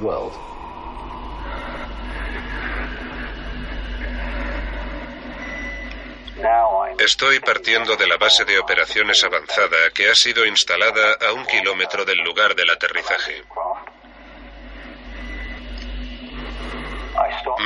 Estoy 6.98 7.40
partiendo 7.40 7.94
de 7.96 8.06
la 8.06 8.16
base 8.16 8.44
de 8.44 8.58
operaciones 8.58 9.22
avanzada 9.22 9.90
que 9.94 10.08
ha 10.08 10.14
sido 10.14 10.44
instalada 10.44 11.18
a 11.28 11.32
un 11.32 11.44
kilómetro 11.46 12.04
del 12.04 12.18
lugar 12.18 12.54
del 12.54 12.70
aterrizaje. 12.70 13.42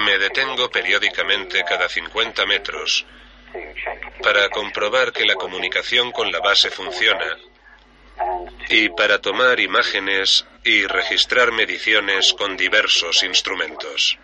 Me 0.05 0.19
detengo 0.19 0.69
periódicamente 0.69 1.63
cada 1.65 1.89
50 1.89 2.47
metros 2.47 3.07
para 4.23 4.49
comprobar 4.49 5.13
que 5.13 5.25
la 5.25 5.35
comunicación 5.35 6.13
con 6.13 6.31
la 6.31 6.41
base 6.41 6.71
funciona 6.71 7.37
y 8.69 8.89
para 8.91 9.21
tomar 9.21 9.59
imágenes 9.61 10.47
y 10.65 10.87
registrar 10.87 11.53
mediciones 11.53 12.33
con 12.35 12.57
diversos 12.57 13.23
instrumentos. 13.23 14.19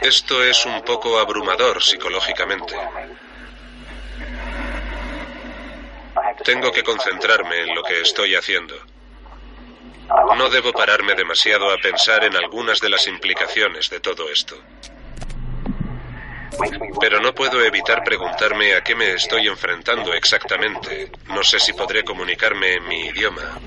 Esto 0.00 0.42
es 0.42 0.64
un 0.66 0.82
poco 0.82 1.18
abrumador 1.18 1.82
psicológicamente. 1.82 2.74
Tengo 6.44 6.72
que 6.72 6.82
concentrarme 6.82 7.60
en 7.62 7.74
lo 7.74 7.82
que 7.82 8.00
estoy 8.00 8.34
haciendo. 8.34 8.74
No 10.36 10.48
debo 10.48 10.72
pararme 10.72 11.14
demasiado 11.14 11.70
a 11.70 11.76
pensar 11.76 12.24
en 12.24 12.34
algunas 12.34 12.80
de 12.80 12.88
las 12.88 13.06
implicaciones 13.06 13.90
de 13.90 14.00
todo 14.00 14.30
esto. 14.30 14.56
Pero 17.00 17.20
no 17.20 17.34
puedo 17.34 17.62
evitar 17.62 18.02
preguntarme 18.04 18.74
a 18.74 18.82
qué 18.82 18.94
me 18.94 19.12
estoy 19.12 19.46
enfrentando 19.46 20.12
exactamente. 20.12 21.10
No 21.28 21.42
sé 21.42 21.58
si 21.58 21.72
podré 21.72 22.04
comunicarme 22.04 22.74
en 22.74 22.88
mi 22.88 23.06
idioma. 23.06 23.58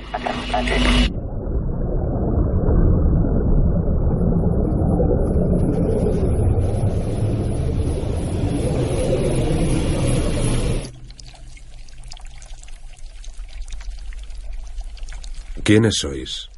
¿Quiénes 15.63 15.99
sois? 15.99 16.49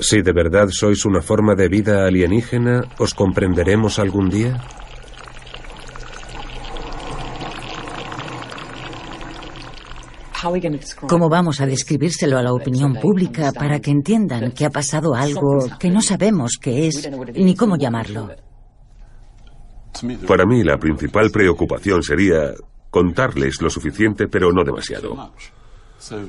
Si 0.00 0.22
de 0.22 0.32
verdad 0.32 0.68
sois 0.70 1.04
una 1.04 1.20
forma 1.20 1.54
de 1.54 1.68
vida 1.68 2.06
alienígena, 2.06 2.84
¿os 2.98 3.14
comprenderemos 3.14 3.98
algún 3.98 4.30
día? 4.30 4.60
¿Cómo 11.08 11.28
vamos 11.28 11.60
a 11.60 11.66
describírselo 11.66 12.38
a 12.38 12.42
la 12.42 12.52
opinión 12.52 12.94
pública 12.94 13.52
para 13.52 13.80
que 13.80 13.90
entiendan 13.90 14.52
que 14.52 14.64
ha 14.64 14.70
pasado 14.70 15.14
algo 15.14 15.66
que 15.78 15.90
no 15.90 16.00
sabemos 16.00 16.58
qué 16.60 16.88
es 16.88 17.08
ni 17.34 17.54
cómo 17.54 17.76
llamarlo? 17.76 18.30
Para 20.26 20.44
mí 20.44 20.62
la 20.62 20.76
principal 20.76 21.30
preocupación 21.30 22.02
sería 22.02 22.52
contarles 22.90 23.60
lo 23.62 23.70
suficiente 23.70 24.26
pero 24.28 24.50
no 24.52 24.64
demasiado. 24.64 25.32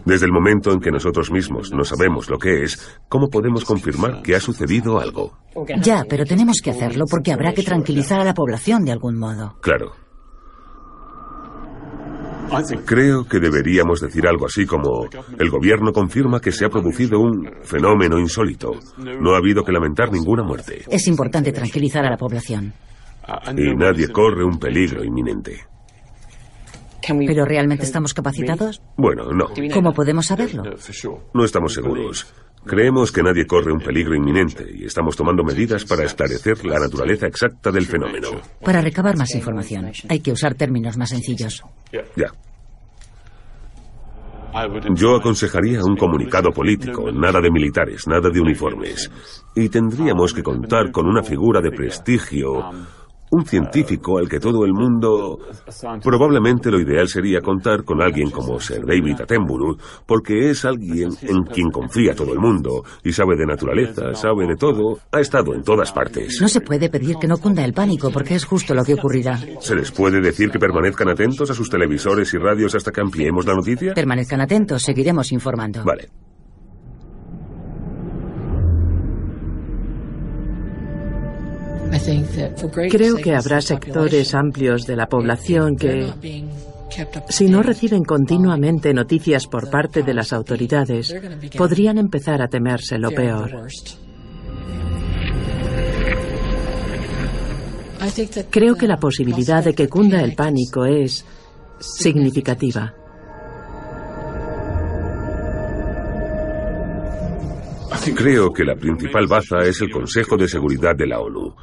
Desde 0.06 0.26
el 0.26 0.32
momento 0.32 0.72
en 0.72 0.80
que 0.80 0.92
nosotros 0.92 1.32
mismos 1.32 1.72
no 1.74 1.84
sabemos 1.84 2.30
lo 2.30 2.38
que 2.38 2.64
es, 2.64 3.00
¿cómo 3.10 3.28
podemos 3.28 3.66
confirmar 3.66 4.22
que 4.22 4.36
ha 4.36 4.40
sucedido 4.40 5.00
algo? 5.00 5.38
Ya, 5.82 6.06
pero 6.08 6.26
tenemos 6.26 6.62
que 6.64 6.72
hacerlo 6.72 7.06
porque 7.10 7.34
habrá 7.34 7.54
que 7.54 7.64
tranquilizar 7.64 8.22
a 8.22 8.24
la 8.24 8.34
población 8.34 8.86
de 8.86 8.94
algún 8.94 9.18
modo. 9.18 9.58
Claro. 9.62 10.05
Creo 12.86 13.28
que 13.28 13.40
deberíamos 13.40 14.02
decir 14.02 14.28
algo 14.28 14.46
así 14.46 14.66
como, 14.66 15.08
el 15.40 15.50
gobierno 15.50 15.92
confirma 15.92 16.40
que 16.40 16.52
se 16.52 16.66
ha 16.66 16.70
producido 16.70 17.20
un 17.20 17.50
fenómeno 17.64 18.20
insólito. 18.20 18.74
No 18.98 19.34
ha 19.34 19.38
habido 19.38 19.64
que 19.64 19.72
lamentar 19.72 20.12
ninguna 20.12 20.44
muerte. 20.44 20.84
Es 20.90 21.08
importante 21.08 21.52
tranquilizar 21.52 22.06
a 22.06 22.10
la 22.10 22.18
población. 22.18 22.74
Y 23.58 23.76
nadie 23.76 24.10
corre 24.10 24.44
un 24.44 24.60
peligro 24.60 25.04
inminente. 25.04 25.66
¿Pero 27.08 27.46
realmente 27.46 27.86
estamos 27.86 28.14
capacitados? 28.14 28.82
Bueno, 28.98 29.32
no. 29.32 29.48
¿Cómo 29.74 29.94
podemos 29.94 30.26
saberlo? 30.26 30.64
No 31.34 31.46
estamos 31.46 31.74
seguros. 31.74 32.26
Creemos 32.66 33.12
que 33.12 33.22
nadie 33.22 33.46
corre 33.46 33.72
un 33.72 33.80
peligro 33.80 34.16
inminente 34.16 34.66
y 34.74 34.86
estamos 34.86 35.16
tomando 35.16 35.44
medidas 35.44 35.86
para 35.86 36.04
esclarecer 36.04 36.66
la 36.66 36.80
naturaleza 36.80 37.28
exacta 37.28 37.72
del 37.72 37.86
fenómeno. 37.86 38.30
Para 38.64 38.82
recabar 38.82 39.16
más 39.18 39.34
información, 39.36 39.92
hay 40.10 40.20
que 40.20 40.32
usar 40.32 40.56
términos 40.56 40.98
más 40.98 41.10
sencillos. 41.10 41.64
Ya. 41.92 42.32
Yo 44.96 45.18
aconsejaría 45.18 45.84
un 45.84 45.98
comunicado 45.98 46.50
político, 46.52 47.12
nada 47.12 47.42
de 47.42 47.52
militares, 47.52 48.08
nada 48.08 48.30
de 48.30 48.40
uniformes. 48.40 49.12
Y 49.54 49.68
tendríamos 49.68 50.34
que 50.34 50.42
contar 50.42 50.92
con 50.92 51.08
una 51.08 51.22
figura 51.22 51.60
de 51.62 51.72
prestigio 51.72 52.72
un 53.36 53.46
científico 53.46 54.18
al 54.18 54.30
que 54.30 54.40
todo 54.40 54.66
el 54.66 54.74
mundo... 54.74 55.38
Probablemente 56.04 56.72
lo 56.72 56.80
ideal 56.80 57.08
sería 57.08 57.42
contar 57.42 57.84
con 57.84 58.02
alguien 58.02 58.32
como 58.32 58.60
Sir 58.60 58.86
David 58.86 59.22
Attenborough, 59.22 59.78
porque 60.06 60.50
es 60.50 60.66
alguien 60.66 61.10
en 61.22 61.44
quien 61.44 61.70
confía 61.70 62.16
todo 62.16 62.34
el 62.34 62.40
mundo, 62.40 62.84
y 63.04 63.12
sabe 63.12 63.36
de 63.36 63.46
naturaleza, 63.46 64.14
sabe 64.14 64.48
de 64.48 64.56
todo, 64.56 65.00
ha 65.12 65.20
estado 65.20 65.54
en 65.54 65.64
todas 65.64 65.92
partes. 65.92 66.40
No 66.42 66.48
se 66.48 66.62
puede 66.62 66.90
pedir 66.90 67.18
que 67.18 67.28
no 67.28 67.38
cunda 67.38 67.64
el 67.64 67.74
pánico, 67.74 68.10
porque 68.12 68.36
es 68.36 68.46
justo 68.46 68.74
lo 68.74 68.84
que 68.84 68.94
ocurrirá. 68.94 69.38
¿Se 69.60 69.76
les 69.76 69.92
puede 69.92 70.22
decir 70.22 70.50
que 70.50 70.60
permanezcan 70.60 71.10
atentos 71.10 71.50
a 71.50 71.54
sus 71.54 71.70
televisores 71.70 72.34
y 72.34 72.38
radios 72.38 72.76
hasta 72.76 72.92
que 72.92 73.02
ampliemos 73.02 73.46
la 73.46 73.56
noticia? 73.56 73.94
Permanezcan 73.94 74.42
atentos, 74.42 74.84
seguiremos 74.84 75.32
informando. 75.32 75.84
Vale. 75.84 76.10
Creo 82.90 83.16
que 83.18 83.36
habrá 83.36 83.62
sectores 83.62 84.34
amplios 84.34 84.86
de 84.86 84.96
la 84.96 85.08
población 85.08 85.76
que, 85.76 86.12
si 87.30 87.48
no 87.48 87.64
reciben 87.64 88.04
continuamente 88.04 88.94
noticias 88.94 89.48
por 89.48 89.70
parte 89.70 90.04
de 90.04 90.14
las 90.14 90.34
autoridades, 90.34 91.16
podrían 91.58 91.98
empezar 91.98 92.42
a 92.42 92.48
temerse 92.48 92.98
lo 92.98 93.12
peor. 93.12 93.68
Creo 98.50 98.76
que 98.76 98.88
la 98.88 98.98
posibilidad 98.98 99.64
de 99.64 99.74
que 99.74 99.88
cunda 99.88 100.22
el 100.22 100.36
pánico 100.36 100.86
es 100.86 101.26
significativa. 101.80 102.94
Creo 108.16 108.52
que 108.52 108.64
la 108.64 108.76
principal 108.76 109.28
baza 109.28 109.60
es 109.60 109.82
el 109.82 109.92
Consejo 109.92 110.38
de 110.38 110.48
Seguridad 110.48 110.96
de 110.96 111.08
la 111.08 111.20
ONU. 111.20 111.54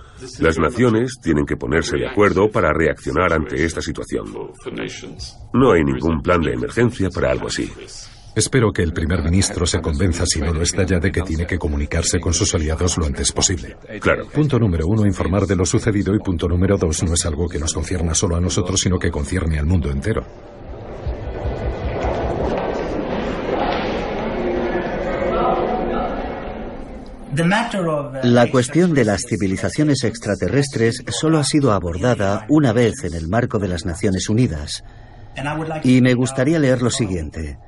Las 0.40 0.58
naciones 0.58 1.18
tienen 1.22 1.44
que 1.44 1.56
ponerse 1.56 1.96
de 1.96 2.08
acuerdo 2.08 2.50
para 2.50 2.72
reaccionar 2.72 3.32
ante 3.32 3.64
esta 3.64 3.80
situación. 3.80 4.26
No 5.52 5.72
hay 5.72 5.84
ningún 5.84 6.20
plan 6.22 6.40
de 6.40 6.52
emergencia 6.52 7.10
para 7.10 7.30
algo 7.30 7.48
así. 7.48 7.70
Espero 8.34 8.72
que 8.72 8.82
el 8.82 8.94
primer 8.94 9.22
ministro 9.22 9.66
se 9.66 9.82
convenza, 9.82 10.24
si 10.24 10.40
no 10.40 10.54
lo 10.54 10.62
está 10.62 10.84
ya, 10.84 10.98
de 10.98 11.12
que 11.12 11.20
tiene 11.20 11.46
que 11.46 11.58
comunicarse 11.58 12.18
con 12.18 12.32
sus 12.32 12.54
aliados 12.54 12.96
lo 12.96 13.04
antes 13.04 13.30
posible. 13.30 13.76
Claro. 14.00 14.26
Punto 14.28 14.58
número 14.58 14.86
uno, 14.86 15.04
informar 15.04 15.46
de 15.46 15.54
lo 15.54 15.66
sucedido. 15.66 16.14
Y 16.14 16.18
punto 16.18 16.48
número 16.48 16.78
dos, 16.78 17.02
no 17.02 17.12
es 17.12 17.26
algo 17.26 17.46
que 17.46 17.58
nos 17.58 17.74
concierna 17.74 18.14
solo 18.14 18.36
a 18.36 18.40
nosotros, 18.40 18.80
sino 18.80 18.98
que 18.98 19.10
concierne 19.10 19.58
al 19.58 19.66
mundo 19.66 19.90
entero. 19.90 20.24
La 28.24 28.50
cuestión 28.50 28.92
de 28.92 29.04
las 29.04 29.22
civilizaciones 29.22 30.04
extraterrestres 30.04 31.02
solo 31.08 31.38
ha 31.38 31.44
sido 31.44 31.72
abordada 31.72 32.44
una 32.48 32.72
vez 32.72 33.04
en 33.04 33.14
el 33.14 33.28
marco 33.28 33.58
de 33.58 33.68
las 33.68 33.86
Naciones 33.86 34.28
Unidas. 34.28 34.84
Y 35.82 36.02
me 36.02 36.12
gustaría 36.12 36.58
leer 36.58 36.82
lo 36.82 36.90
siguiente. 36.90 37.58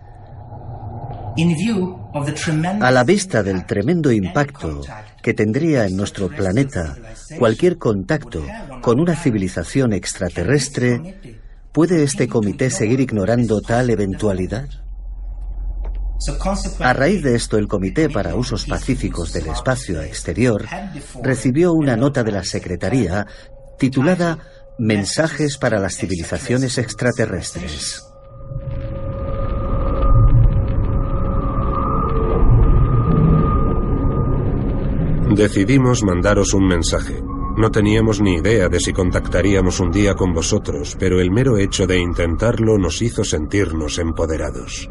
A 2.81 2.91
la 2.91 3.05
vista 3.05 3.43
del 3.43 3.65
tremendo 3.65 4.13
impacto 4.13 4.83
que 5.23 5.35
tendría 5.35 5.87
en 5.87 5.97
nuestro 5.97 6.29
planeta 6.29 6.97
cualquier 7.39 7.79
contacto 7.79 8.45
con 8.83 9.01
una 9.01 9.17
civilización 9.17 9.95
extraterrestre, 9.95 11.41
¿puede 11.73 12.05
este 12.05 12.29
comité 12.29 12.71
seguir 12.71 13.01
ignorando 13.01 13.63
tal 13.63 13.91
eventualidad? 13.91 14.69
A 16.81 16.93
raíz 16.93 17.23
de 17.23 17.35
esto, 17.35 17.59
el 17.59 17.69
Comité 17.69 18.09
para 18.09 18.35
Usos 18.35 18.67
Pacíficos 18.67 19.33
del 19.33 19.49
Espacio 19.49 20.01
Exterior 20.01 20.65
recibió 21.23 21.73
una 21.73 21.97
nota 21.97 22.23
de 22.23 22.33
la 22.33 22.45
Secretaría 22.45 23.27
titulada 23.79 24.39
Mensajes 24.79 25.59
para 25.59 25.79
las 25.79 25.97
civilizaciones 25.97 26.79
extraterrestres. 26.79 28.03
Decidimos 35.35 36.03
mandaros 36.05 36.55
un 36.55 36.67
mensaje. 36.67 37.21
No 37.57 37.71
teníamos 37.71 38.21
ni 38.21 38.35
idea 38.37 38.69
de 38.69 38.81
si 38.81 38.93
contactaríamos 38.93 39.81
un 39.81 39.91
día 39.91 40.15
con 40.15 40.33
vosotros, 40.33 40.97
pero 40.99 41.21
el 41.21 41.31
mero 41.31 41.59
hecho 41.59 41.87
de 41.87 41.99
intentarlo 41.99 42.79
nos 42.79 43.03
hizo 43.03 43.25
sentirnos 43.25 43.99
empoderados. 43.99 44.89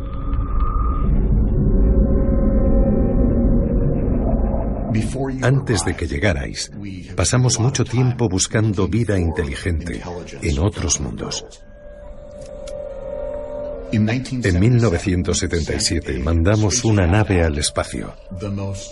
Antes 5.41 5.85
de 5.85 5.95
que 5.95 6.07
llegarais, 6.07 6.71
pasamos 7.15 7.59
mucho 7.59 7.83
tiempo 7.83 8.29
buscando 8.29 8.87
vida 8.87 9.17
inteligente 9.17 10.01
en 10.41 10.59
otros 10.59 10.99
mundos. 10.99 11.45
En 13.91 14.59
1977 14.59 16.17
mandamos 16.17 16.83
una 16.83 17.05
nave 17.05 17.43
al 17.43 17.57
espacio, 17.59 18.15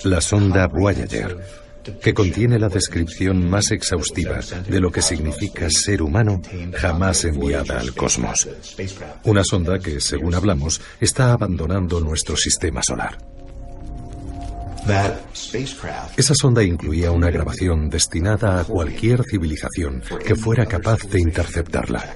la 0.04 0.22
sonda 0.22 0.68
Voyager, 0.68 1.38
que 2.00 2.14
contiene 2.14 2.60
la 2.60 2.70
descripción 2.70 3.50
más 3.50 3.72
exhaustiva 3.72 4.40
de 4.68 4.80
lo 4.80 4.92
que 4.92 5.02
significa 5.02 5.68
ser 5.72 6.04
humano 6.04 6.40
jamás 6.74 7.26
enviada 7.26 7.80
al 7.80 7.96
cosmos. 7.96 8.48
Una 9.24 9.44
sonda 9.44 9.80
que, 9.80 10.00
según 10.00 10.36
hablamos, 10.36 10.80
está 11.00 11.34
abandonando 11.34 12.00
nuestro 12.00 12.36
sistema 12.36 12.84
solar. 12.84 13.18
Esa 16.18 16.34
sonda 16.34 16.64
incluía 16.64 17.12
una 17.12 17.30
grabación 17.30 17.90
destinada 17.90 18.60
a 18.60 18.64
cualquier 18.64 19.24
civilización 19.24 20.02
que 20.26 20.36
fuera 20.36 20.66
capaz 20.66 21.04
de 21.10 21.20
interceptarla. 21.20 22.16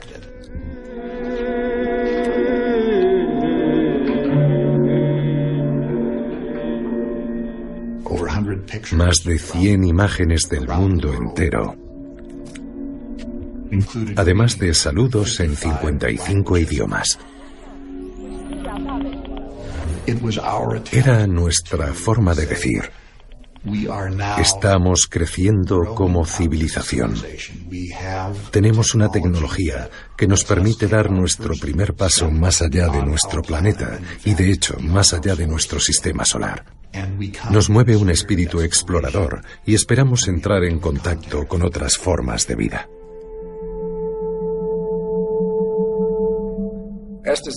Más 8.92 9.24
de 9.24 9.38
100 9.38 9.84
imágenes 9.84 10.50
del 10.50 10.68
mundo 10.68 11.14
entero, 11.14 11.76
además 14.16 14.58
de 14.58 14.74
saludos 14.74 15.40
en 15.40 15.56
55 15.56 16.58
idiomas. 16.58 17.20
Era 20.92 21.28
nuestra 21.28 21.94
forma 21.94 22.34
de 22.34 22.46
decir, 22.46 22.92
estamos 24.38 25.08
creciendo 25.10 25.96
como 25.96 26.26
civilización. 26.26 27.16
Tenemos 28.52 28.94
una 28.94 29.10
tecnología 29.10 29.90
que 30.16 30.28
nos 30.28 30.44
permite 30.44 30.88
dar 30.88 31.10
nuestro 31.10 31.56
primer 31.56 31.96
paso 31.96 32.30
más 32.30 32.62
allá 32.62 32.90
de 32.90 33.04
nuestro 33.04 33.42
planeta 33.42 34.00
y 34.24 34.34
de 34.36 34.52
hecho 34.52 34.78
más 34.80 35.14
allá 35.14 35.36
de 35.36 35.48
nuestro 35.48 35.80
sistema 35.80 36.26
solar. 36.26 36.66
Nos 37.50 37.70
mueve 37.70 37.98
un 37.98 38.10
espíritu 38.10 38.62
explorador 38.62 39.42
y 39.66 39.74
esperamos 39.74 40.28
entrar 40.28 40.64
en 40.64 40.80
contacto 40.80 41.48
con 41.48 41.64
otras 41.64 41.98
formas 41.98 42.48
de 42.48 42.56
vida. 42.56 42.88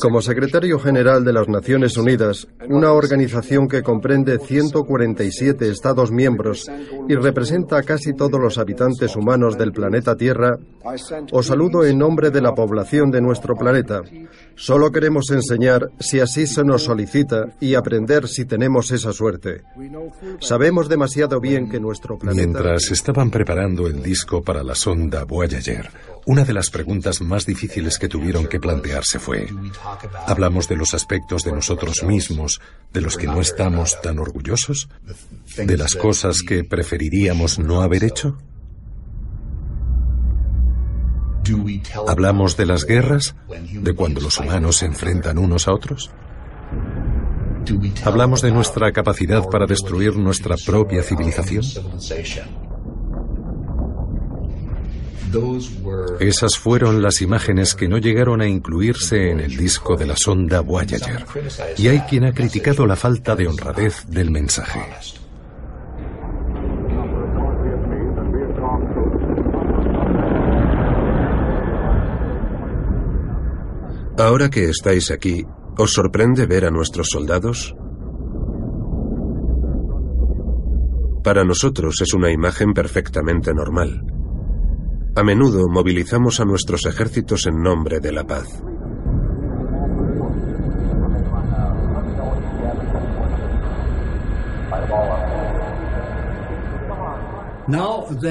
Como 0.01 0.23
secretario 0.23 0.79
general 0.79 1.25
de 1.25 1.33
las 1.33 1.47
Naciones 1.47 1.97
Unidas, 1.97 2.49
una 2.69 2.93
organización 2.93 3.69
que 3.69 3.83
comprende 3.83 4.39
147 4.39 5.69
Estados 5.69 6.11
miembros 6.11 6.71
y 7.09 7.15
representa 7.15 7.79
a 7.79 7.83
casi 7.83 8.15
todos 8.15 8.41
los 8.41 8.57
habitantes 8.57 9.15
humanos 9.15 9.59
del 9.59 9.73
planeta 9.73 10.17
Tierra, 10.17 10.59
os 11.33 11.47
saludo 11.47 11.85
en 11.85 11.99
nombre 11.99 12.31
de 12.31 12.41
la 12.41 12.55
población 12.55 13.11
de 13.11 13.21
nuestro 13.21 13.57
planeta. 13.57 14.01
Solo 14.55 14.91
queremos 14.91 15.31
enseñar 15.31 15.91
si 16.01 16.21
así 16.21 16.47
se 16.47 16.65
nos 16.65 16.85
solicita 16.85 17.47
y 17.61 17.75
aprender 17.75 18.27
si 18.27 18.47
tenemos 18.47 18.91
esa 18.91 19.13
suerte. 19.13 19.63
Sabemos 20.41 20.89
demasiado 20.89 21.41
bien 21.41 21.69
que 21.69 21.79
nuestro 21.79 22.19
planeta... 22.19 22.47
Mientras 22.47 22.91
estaban 22.91 23.31
preparando 23.31 23.87
el 23.87 24.03
disco 24.03 24.43
para 24.43 24.63
la 24.63 24.75
sonda 24.75 25.25
Voyager, 25.25 25.91
una 26.29 26.45
de 26.45 26.53
las 26.53 26.69
preguntas 26.69 27.23
más 27.23 27.47
difíciles 27.47 27.99
que 27.99 28.07
tuvieron 28.07 28.47
que 28.49 28.61
plantearse 28.61 29.19
fue, 29.19 29.49
¿hablamos 30.27 30.69
de 30.69 30.77
los 30.77 30.93
aspectos 30.93 31.43
de 31.43 31.53
nosotros 31.53 32.03
mismos 32.03 32.61
de 32.93 33.01
los 33.01 33.17
que 33.17 33.27
no 33.27 33.41
estamos 33.41 33.99
tan 34.03 34.19
orgullosos? 34.19 34.91
¿De 35.57 35.79
las 35.79 35.95
cosas 35.95 36.43
que 36.47 36.65
preferiríamos 36.65 37.59
no 37.59 37.81
haber 37.81 38.05
hecho? 38.05 38.37
¿Hablamos 42.07 42.59
de 42.59 42.67
las 42.67 42.85
guerras? 42.85 43.35
¿De 43.73 43.95
cuando 43.95 44.21
los 44.21 44.39
humanos 44.39 44.77
se 44.77 44.85
enfrentan 44.85 45.39
unos 45.39 45.67
a 45.67 45.73
otros? 45.73 46.11
¿Hablamos 48.05 48.43
de 48.43 48.51
nuestra 48.51 48.93
capacidad 48.93 49.49
para 49.49 49.65
destruir 49.65 50.15
nuestra 50.17 50.57
propia 50.67 51.03
civilización? 51.03 51.65
Esas 56.21 56.59
fueron 56.59 57.03
las 57.03 57.21
imágenes 57.23 57.75
que 57.75 57.89
no 57.89 57.99
llegaron 57.99 58.41
a 58.41 58.47
incluirse 58.47 59.31
en 59.31 59.41
el 59.41 59.57
disco 59.57 59.97
de 59.97 60.07
la 60.07 60.17
sonda 60.17 60.61
Voyager. 60.61 61.25
Y 61.77 61.89
hay 61.89 62.01
quien 62.01 62.25
ha 62.25 62.33
criticado 62.33 62.87
la 62.87 62.97
falta 62.97 63.37
de 63.37 63.47
honradez 63.47 64.07
del 64.09 64.31
mensaje. 64.31 64.81
Ahora 74.19 74.51
que 74.51 74.69
estáis 74.69 75.13
aquí, 75.13 75.45
¿os 75.77 75.93
sorprende 75.93 76.47
ver 76.47 76.65
a 76.65 76.71
nuestros 76.73 77.07
soldados? 77.09 77.77
Para 81.23 81.45
nosotros 81.45 82.01
es 82.01 82.15
una 82.15 82.31
imagen 82.33 82.73
perfectamente 82.73 83.55
normal. 83.55 84.08
A 85.19 85.25
menudo 85.25 85.67
movilizamos 85.69 86.39
a 86.39 86.45
nuestros 86.45 86.87
ejércitos 86.87 87.49
en 87.49 87.61
nombre 87.61 87.99
de 87.99 88.13
la 88.13 88.23
paz. 88.23 88.47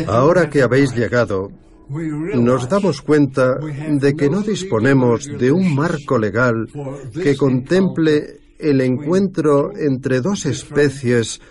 Ahora 0.07 0.49
que 0.49 0.61
habéis 0.61 0.95
llegado, 0.95 1.51
nos 1.89 2.69
damos 2.69 3.01
cuenta 3.01 3.57
de 3.57 4.15
que 4.15 4.29
no 4.29 4.41
disponemos 4.41 5.25
de 5.25 5.51
un 5.51 5.75
marco 5.75 6.17
legal 6.17 6.69
que 7.11 7.35
contemple 7.35 8.39
el 8.59 8.79
encuentro 8.79 9.71
entre 9.75 10.21
dos 10.21 10.45
especies 10.45 11.41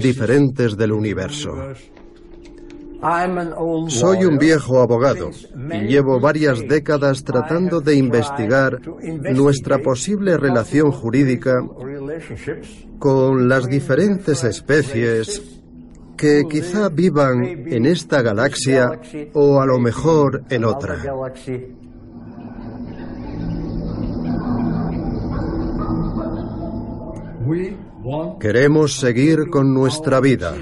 diferentes 0.00 0.76
del 0.76 0.92
universo. 0.92 1.50
Soy 3.88 4.24
un 4.24 4.38
viejo 4.38 4.80
abogado 4.80 5.30
y 5.72 5.86
llevo 5.86 6.20
varias 6.20 6.66
décadas 6.66 7.22
tratando 7.22 7.82
de 7.82 7.96
investigar 7.96 8.80
nuestra 9.34 9.78
posible 9.78 10.38
relación 10.38 10.90
jurídica 10.90 11.62
con 12.98 13.46
las 13.46 13.68
diferentes 13.68 14.42
especies 14.44 15.60
que 16.16 16.44
quizá 16.48 16.88
vivan 16.88 17.44
en 17.44 17.84
esta 17.84 18.22
galaxia 18.22 18.98
o 19.34 19.60
a 19.60 19.66
lo 19.66 19.78
mejor 19.78 20.44
en 20.48 20.64
otra. 20.64 20.96
Queremos 28.40 28.98
seguir 28.98 29.50
con 29.50 29.74
nuestra 29.74 30.20
vida 30.20 30.54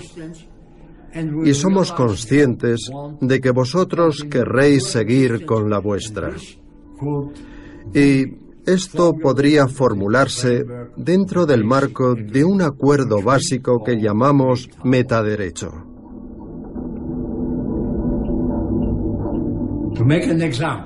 y 1.44 1.54
somos 1.54 1.92
conscientes 1.92 2.90
de 3.20 3.40
que 3.40 3.50
vosotros 3.50 4.26
querréis 4.30 4.84
seguir 4.84 5.44
con 5.44 5.68
la 5.68 5.78
vuestra. 5.78 6.32
Y 7.94 8.42
esto 8.64 9.14
podría 9.14 9.66
formularse 9.66 10.64
dentro 10.96 11.46
del 11.46 11.64
marco 11.64 12.14
de 12.14 12.44
un 12.44 12.62
acuerdo 12.62 13.20
básico 13.22 13.82
que 13.84 14.00
llamamos 14.00 14.70
metaderecho. 14.84 15.92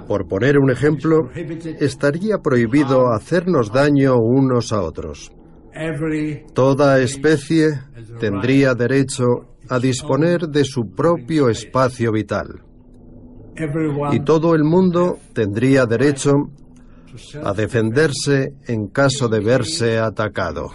Por 0.08 0.26
poner 0.26 0.58
un 0.58 0.70
ejemplo, 0.70 1.30
estaría 1.80 2.38
prohibido 2.38 3.12
hacernos 3.12 3.72
daño 3.72 4.16
unos 4.18 4.72
a 4.72 4.82
otros. 4.82 5.32
Toda 6.54 7.00
especie 7.00 7.80
tendría 8.18 8.74
derecho 8.74 9.55
a 9.68 9.78
disponer 9.78 10.48
de 10.48 10.64
su 10.64 10.94
propio 10.94 11.48
espacio 11.48 12.12
vital. 12.12 12.62
Y 14.12 14.20
todo 14.20 14.54
el 14.54 14.64
mundo 14.64 15.18
tendría 15.32 15.86
derecho 15.86 16.32
a 17.42 17.52
defenderse 17.54 18.54
en 18.66 18.88
caso 18.88 19.28
de 19.28 19.40
verse 19.40 19.98
atacado. 19.98 20.70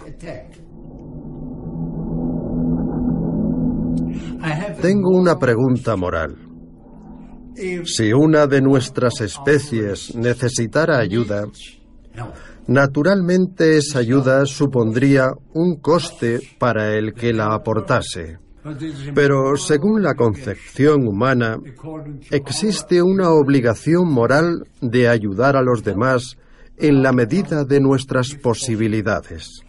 Tengo 4.80 5.10
una 5.10 5.38
pregunta 5.38 5.96
moral. 5.96 6.36
Si 7.84 8.12
una 8.12 8.46
de 8.46 8.60
nuestras 8.60 9.20
especies 9.20 10.14
necesitara 10.16 10.98
ayuda, 10.98 11.44
naturalmente 12.66 13.76
esa 13.76 14.00
ayuda 14.00 14.46
supondría 14.46 15.30
un 15.54 15.76
coste 15.76 16.40
para 16.58 16.96
el 16.96 17.12
que 17.12 17.32
la 17.32 17.54
aportase. 17.54 18.41
Pero 19.14 19.56
según 19.56 20.02
la 20.02 20.14
concepción 20.14 21.06
humana, 21.06 21.58
existe 22.30 23.02
una 23.02 23.30
obligación 23.30 24.08
moral 24.08 24.66
de 24.80 25.08
ayudar 25.08 25.56
a 25.56 25.62
los 25.62 25.82
demás 25.82 26.36
en 26.76 27.02
la 27.02 27.12
medida 27.12 27.64
de 27.64 27.80
nuestras 27.80 28.34
posibilidades. 28.34 29.62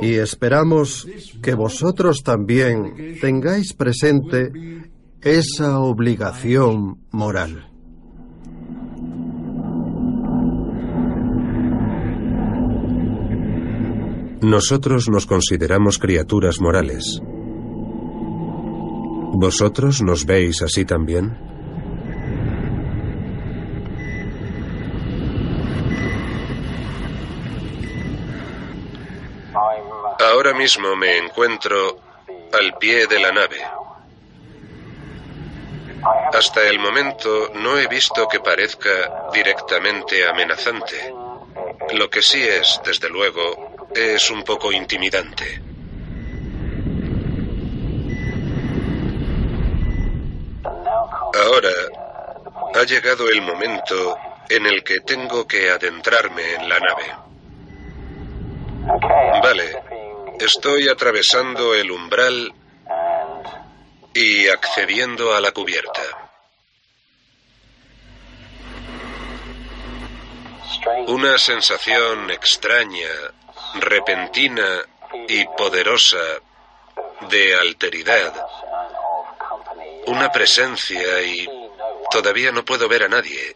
Y 0.00 0.14
esperamos 0.14 1.06
que 1.42 1.54
vosotros 1.54 2.22
también 2.22 3.16
tengáis 3.20 3.72
presente 3.72 4.52
esa 5.20 5.78
obligación 5.78 6.98
moral. 7.12 7.68
Nosotros 14.42 15.08
nos 15.08 15.24
consideramos 15.24 15.98
criaturas 15.98 16.60
morales. 16.60 17.22
¿Vosotros 19.34 20.02
nos 20.02 20.26
veis 20.26 20.62
así 20.62 20.84
también? 20.84 21.36
Ahora 30.20 30.52
mismo 30.54 30.94
me 30.94 31.16
encuentro 31.16 31.98
al 32.52 32.74
pie 32.78 33.06
de 33.06 33.18
la 33.18 33.32
nave. 33.32 33.56
Hasta 36.32 36.68
el 36.68 36.78
momento 36.78 37.50
no 37.54 37.78
he 37.78 37.86
visto 37.86 38.28
que 38.28 38.40
parezca 38.40 39.30
directamente 39.32 40.28
amenazante. 40.28 41.12
Lo 41.94 42.08
que 42.10 42.22
sí 42.22 42.42
es, 42.42 42.80
desde 42.84 43.08
luego, 43.08 43.88
es 43.94 44.30
un 44.30 44.42
poco 44.44 44.70
intimidante. 44.72 45.71
Ahora 51.34 51.70
ha 52.74 52.84
llegado 52.84 53.28
el 53.28 53.40
momento 53.42 54.16
en 54.48 54.66
el 54.66 54.84
que 54.84 55.00
tengo 55.00 55.46
que 55.46 55.70
adentrarme 55.70 56.54
en 56.54 56.68
la 56.68 56.78
nave. 56.78 57.16
Vale, 59.42 59.82
estoy 60.38 60.88
atravesando 60.88 61.74
el 61.74 61.90
umbral 61.90 62.52
y 64.12 64.48
accediendo 64.48 65.34
a 65.34 65.40
la 65.40 65.52
cubierta. 65.52 66.02
Una 71.06 71.38
sensación 71.38 72.30
extraña, 72.30 73.08
repentina 73.74 74.82
y 75.28 75.46
poderosa 75.56 76.18
de 77.30 77.54
alteridad 77.54 78.34
una 80.06 80.30
presencia 80.30 81.22
y 81.22 81.48
todavía 82.10 82.52
no 82.52 82.64
puedo 82.64 82.88
ver 82.88 83.04
a 83.04 83.08
nadie. 83.08 83.52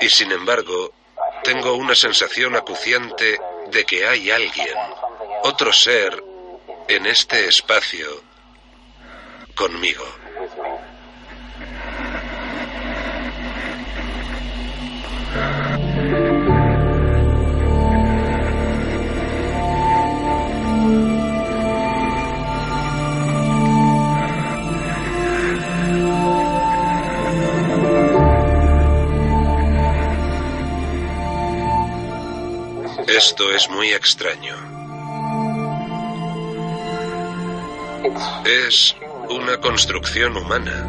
Y 0.00 0.08
sin 0.08 0.32
embargo, 0.32 0.92
tengo 1.42 1.74
una 1.74 1.94
sensación 1.94 2.56
acuciante 2.56 3.38
de 3.68 3.84
que 3.84 4.06
hay 4.06 4.30
alguien, 4.30 4.76
otro 5.42 5.72
ser, 5.72 6.22
en 6.88 7.06
este 7.06 7.46
espacio 7.46 8.22
conmigo. 9.54 10.04
Esto 33.16 33.48
es 33.52 33.70
muy 33.70 33.92
extraño. 33.92 34.56
Es 38.44 38.96
una 39.28 39.60
construcción 39.60 40.36
humana. 40.36 40.84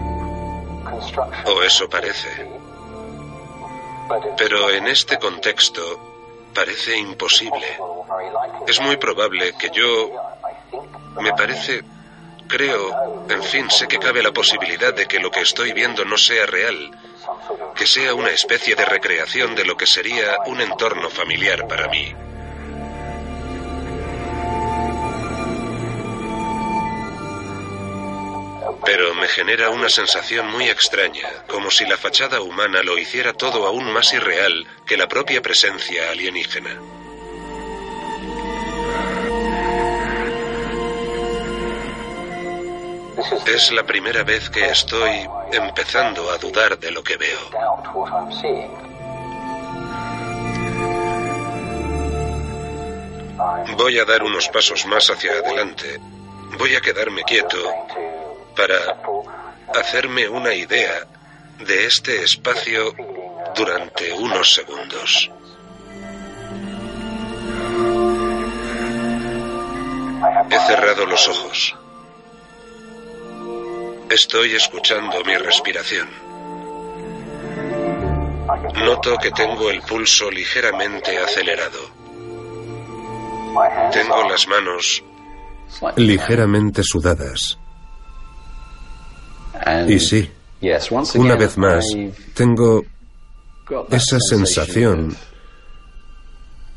O 1.46 1.62
eso 1.62 1.88
parece. 1.88 2.50
Pero 4.40 4.72
en 4.72 4.88
este 4.88 5.20
contexto 5.20 6.50
parece 6.52 6.98
imposible. 6.98 7.78
Es 8.66 8.82
muy 8.82 8.98
probable 8.98 9.54
que 9.60 9.70
yo... 9.70 10.12
Me 11.22 11.32
parece 11.34 11.84
creo, 12.48 13.28
en 13.30 13.44
fin, 13.44 13.70
sé 13.70 13.88
que 13.88 14.00
cabe 14.00 14.24
la 14.24 14.32
posibilidad 14.32 14.94
de 14.94 15.06
que 15.06 15.20
lo 15.20 15.30
que 15.30 15.42
estoy 15.42 15.74
viendo 15.74 16.06
no 16.06 16.18
sea 16.18 16.46
real, 16.46 16.92
que 17.76 17.88
sea 17.88 18.14
una 18.14 18.30
especie 18.30 18.76
de 18.76 18.86
recreación 18.86 19.56
de 19.56 19.66
lo 19.66 19.76
que 19.78 19.86
sería 19.86 20.38
un 20.48 20.62
entorno 20.62 21.10
familiar 21.10 21.68
para 21.68 21.88
mí. 21.88 22.14
Pero 28.86 29.16
me 29.16 29.28
genera 29.28 29.72
una 29.72 29.90
sensación 29.90 30.48
muy 30.48 30.70
extraña, 30.70 31.28
como 31.48 31.72
si 31.72 31.86
la 31.86 31.98
fachada 31.98 32.42
humana 32.42 32.84
lo 32.84 32.98
hiciera 32.98 33.34
todo 33.34 33.66
aún 33.66 33.92
más 33.92 34.14
irreal 34.14 34.68
que 34.86 34.96
la 34.96 35.08
propia 35.08 35.42
presencia 35.42 36.12
alienígena. 36.12 36.80
Es 43.46 43.72
la 43.72 43.84
primera 43.84 44.24
vez 44.24 44.50
que 44.50 44.66
estoy 44.66 45.28
empezando 45.52 46.30
a 46.32 46.38
dudar 46.38 46.78
de 46.78 46.92
lo 46.92 47.04
que 47.04 47.18
veo. 47.18 47.40
Voy 53.78 54.00
a 54.00 54.06
dar 54.06 54.24
unos 54.24 54.50
pasos 54.50 54.86
más 54.86 55.10
hacia 55.10 55.32
adelante. 55.32 56.00
Voy 56.58 56.76
a 56.76 56.82
quedarme 56.82 57.24
quieto 57.24 57.58
para 58.56 58.98
hacerme 59.80 60.28
una 60.28 60.54
idea 60.54 61.06
de 61.60 61.86
este 61.86 62.24
espacio 62.24 62.94
durante 63.56 64.12
unos 64.14 64.54
segundos. 64.54 65.32
He 70.50 70.60
cerrado 70.68 71.06
los 71.06 71.28
ojos. 71.28 71.76
Estoy 74.10 74.56
escuchando 74.56 75.24
mi 75.26 75.36
respiración. 75.36 76.08
Noto 78.86 79.18
que 79.18 79.32
tengo 79.32 79.70
el 79.72 79.82
pulso 79.82 80.30
ligeramente 80.30 81.18
acelerado. 81.18 81.80
Tengo 83.92 84.30
las 84.30 84.48
manos 84.48 85.04
ligeramente 85.96 86.84
sudadas. 86.84 87.58
Y 89.88 90.00
sí, 90.00 90.32
una 91.16 91.36
vez 91.36 91.58
más, 91.58 91.86
tengo 92.34 92.84
esa 93.90 94.20
sensación 94.20 95.16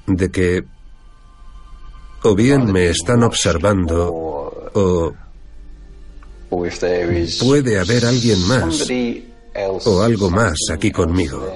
de 0.07 0.31
que 0.31 0.64
o 2.23 2.35
bien 2.35 2.73
me 2.73 2.88
están 2.88 3.23
observando 3.23 4.11
o 4.75 5.14
puede 6.49 7.79
haber 7.79 8.07
alguien 8.07 8.47
más 8.47 8.87
o 9.85 10.03
algo 10.03 10.31
más 10.31 10.57
aquí 10.73 10.91
conmigo. 10.91 11.53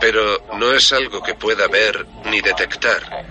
Pero 0.00 0.42
no 0.58 0.72
es 0.72 0.92
algo 0.92 1.22
que 1.22 1.34
pueda 1.34 1.68
ver 1.68 2.06
ni 2.26 2.40
detectar. 2.40 3.24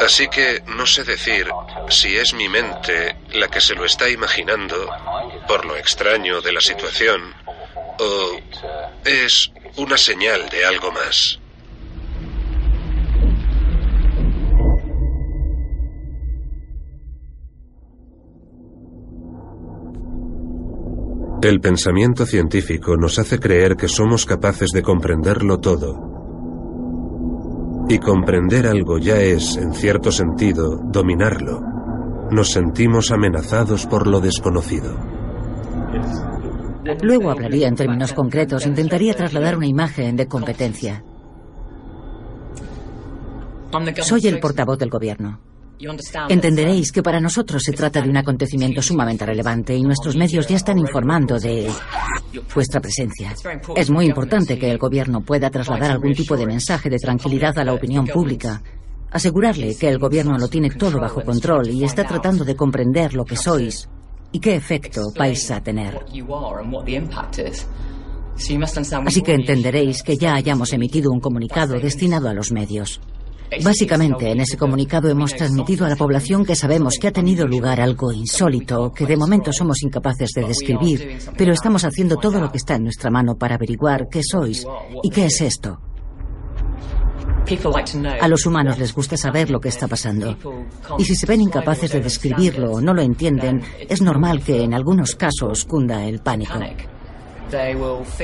Así 0.00 0.28
que 0.28 0.62
no 0.66 0.86
sé 0.86 1.04
decir 1.04 1.48
si 1.88 2.16
es 2.16 2.34
mi 2.34 2.48
mente 2.48 3.16
la 3.32 3.48
que 3.48 3.60
se 3.60 3.74
lo 3.74 3.84
está 3.84 4.08
imaginando 4.08 4.88
por 5.46 5.64
lo 5.64 5.76
extraño 5.76 6.40
de 6.40 6.52
la 6.52 6.60
situación 6.60 7.34
o 8.02 8.40
es 9.04 9.52
una 9.76 9.96
señal 9.96 10.48
de 10.50 10.64
algo 10.64 10.90
más. 10.92 11.38
El 21.42 21.60
pensamiento 21.60 22.24
científico 22.24 22.96
nos 22.96 23.18
hace 23.18 23.40
creer 23.40 23.76
que 23.76 23.88
somos 23.88 24.26
capaces 24.26 24.70
de 24.72 24.82
comprenderlo 24.82 25.58
todo. 25.58 26.10
Y 27.88 27.98
comprender 27.98 28.68
algo 28.68 28.98
ya 28.98 29.16
es, 29.16 29.56
en 29.56 29.72
cierto 29.72 30.12
sentido, 30.12 30.78
dominarlo. 30.84 31.60
Nos 32.30 32.52
sentimos 32.52 33.10
amenazados 33.10 33.86
por 33.86 34.06
lo 34.06 34.20
desconocido. 34.20 34.96
Luego 37.02 37.30
hablaría 37.30 37.68
en 37.68 37.76
términos 37.76 38.12
concretos, 38.12 38.66
intentaría 38.66 39.14
trasladar 39.14 39.56
una 39.56 39.66
imagen 39.66 40.16
de 40.16 40.26
competencia. 40.26 41.04
Soy 44.02 44.26
el 44.26 44.40
portavoz 44.40 44.78
del 44.78 44.90
gobierno. 44.90 45.40
Entenderéis 46.28 46.92
que 46.92 47.02
para 47.02 47.20
nosotros 47.20 47.62
se 47.64 47.72
trata 47.72 48.00
de 48.00 48.08
un 48.08 48.16
acontecimiento 48.16 48.82
sumamente 48.82 49.26
relevante 49.26 49.74
y 49.74 49.82
nuestros 49.82 50.16
medios 50.16 50.46
ya 50.46 50.56
están 50.56 50.78
informando 50.78 51.38
de 51.38 51.68
vuestra 52.54 52.80
presencia. 52.80 53.34
Es 53.74 53.90
muy 53.90 54.06
importante 54.06 54.58
que 54.58 54.70
el 54.70 54.78
gobierno 54.78 55.22
pueda 55.22 55.50
trasladar 55.50 55.90
algún 55.90 56.12
tipo 56.12 56.36
de 56.36 56.46
mensaje 56.46 56.88
de 56.88 56.98
tranquilidad 56.98 57.58
a 57.58 57.64
la 57.64 57.72
opinión 57.72 58.06
pública, 58.06 58.62
asegurarle 59.10 59.74
que 59.76 59.88
el 59.88 59.98
gobierno 59.98 60.38
lo 60.38 60.48
tiene 60.48 60.70
todo 60.70 61.00
bajo 61.00 61.22
control 61.22 61.68
y 61.70 61.84
está 61.84 62.04
tratando 62.04 62.44
de 62.44 62.54
comprender 62.54 63.14
lo 63.14 63.24
que 63.24 63.36
sois 63.36 63.88
y 64.32 64.40
qué 64.40 64.56
efecto 64.56 65.12
vais 65.16 65.50
a 65.50 65.62
tener. 65.62 66.00
Así 69.06 69.22
que 69.22 69.34
entenderéis 69.34 70.02
que 70.02 70.16
ya 70.16 70.34
hayamos 70.34 70.72
emitido 70.72 71.12
un 71.12 71.20
comunicado 71.20 71.78
destinado 71.78 72.28
a 72.28 72.34
los 72.34 72.50
medios. 72.50 73.00
Básicamente, 73.62 74.30
en 74.30 74.40
ese 74.40 74.56
comunicado 74.56 75.10
hemos 75.10 75.34
transmitido 75.34 75.84
a 75.84 75.90
la 75.90 75.96
población 75.96 76.44
que 76.44 76.56
sabemos 76.56 76.94
que 76.98 77.08
ha 77.08 77.12
tenido 77.12 77.46
lugar 77.46 77.80
algo 77.80 78.10
insólito, 78.10 78.92
que 78.92 79.04
de 79.04 79.16
momento 79.16 79.52
somos 79.52 79.82
incapaces 79.82 80.30
de 80.34 80.46
describir, 80.46 81.18
pero 81.36 81.52
estamos 81.52 81.84
haciendo 81.84 82.16
todo 82.16 82.40
lo 82.40 82.50
que 82.50 82.56
está 82.56 82.76
en 82.76 82.84
nuestra 82.84 83.10
mano 83.10 83.36
para 83.36 83.56
averiguar 83.56 84.08
qué 84.08 84.22
sois 84.22 84.66
y 85.02 85.10
qué 85.10 85.26
es 85.26 85.42
esto. 85.42 85.78
A 88.20 88.28
los 88.28 88.46
humanos 88.46 88.78
les 88.78 88.94
gusta 88.94 89.16
saber 89.16 89.50
lo 89.50 89.60
que 89.60 89.68
está 89.68 89.88
pasando. 89.88 90.36
Y 90.98 91.04
si 91.04 91.14
se 91.14 91.26
ven 91.26 91.40
incapaces 91.40 91.92
de 91.92 92.00
describirlo 92.00 92.72
o 92.72 92.80
no 92.80 92.94
lo 92.94 93.02
entienden, 93.02 93.62
es 93.88 94.00
normal 94.00 94.42
que 94.42 94.62
en 94.62 94.74
algunos 94.74 95.14
casos 95.16 95.64
cunda 95.64 96.04
el 96.04 96.20
pánico. 96.20 96.54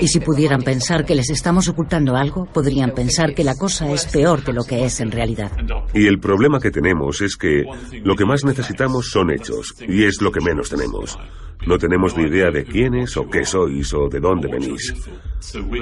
Y 0.00 0.08
si 0.08 0.20
pudieran 0.20 0.62
pensar 0.62 1.04
que 1.04 1.14
les 1.14 1.28
estamos 1.30 1.68
ocultando 1.68 2.16
algo, 2.16 2.46
podrían 2.46 2.92
pensar 2.92 3.34
que 3.34 3.44
la 3.44 3.56
cosa 3.56 3.90
es 3.90 4.06
peor 4.06 4.42
de 4.42 4.52
lo 4.52 4.64
que 4.64 4.84
es 4.84 5.00
en 5.00 5.10
realidad. 5.10 5.52
Y 5.92 6.06
el 6.06 6.18
problema 6.18 6.60
que 6.60 6.70
tenemos 6.70 7.20
es 7.20 7.36
que 7.36 7.64
lo 8.02 8.14
que 8.16 8.24
más 8.24 8.44
necesitamos 8.44 9.10
son 9.10 9.30
hechos, 9.30 9.74
y 9.86 10.04
es 10.04 10.22
lo 10.22 10.32
que 10.32 10.40
menos 10.40 10.70
tenemos. 10.70 11.18
No 11.66 11.76
tenemos 11.76 12.16
ni 12.16 12.24
idea 12.24 12.50
de 12.50 12.64
quiénes 12.64 13.16
o 13.16 13.28
qué 13.28 13.44
sois 13.44 13.92
o 13.92 14.08
de 14.08 14.20
dónde 14.20 14.48
venís. 14.48 14.94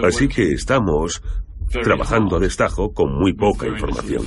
Así 0.03 0.27
que 0.27 0.53
estamos 0.53 1.23
trabajando 1.71 2.37
a 2.37 2.41
destajo 2.41 2.93
con 2.93 3.19
muy 3.19 3.33
poca 3.33 3.67
información. 3.67 4.23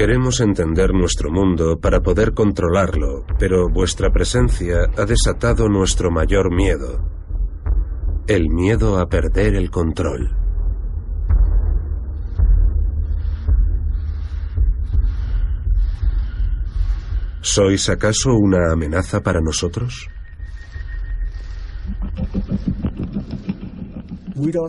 Queremos 0.00 0.40
entender 0.40 0.94
nuestro 0.94 1.30
mundo 1.30 1.78
para 1.78 2.00
poder 2.00 2.32
controlarlo, 2.32 3.26
pero 3.38 3.68
vuestra 3.68 4.10
presencia 4.10 4.86
ha 4.96 5.04
desatado 5.04 5.68
nuestro 5.68 6.10
mayor 6.10 6.50
miedo, 6.50 7.19
el 8.26 8.48
miedo 8.50 8.98
a 8.98 9.08
perder 9.08 9.54
el 9.54 9.70
control. 9.70 10.30
¿Sois 17.42 17.88
acaso 17.88 18.34
una 18.34 18.72
amenaza 18.72 19.20
para 19.22 19.40
nosotros? 19.40 20.08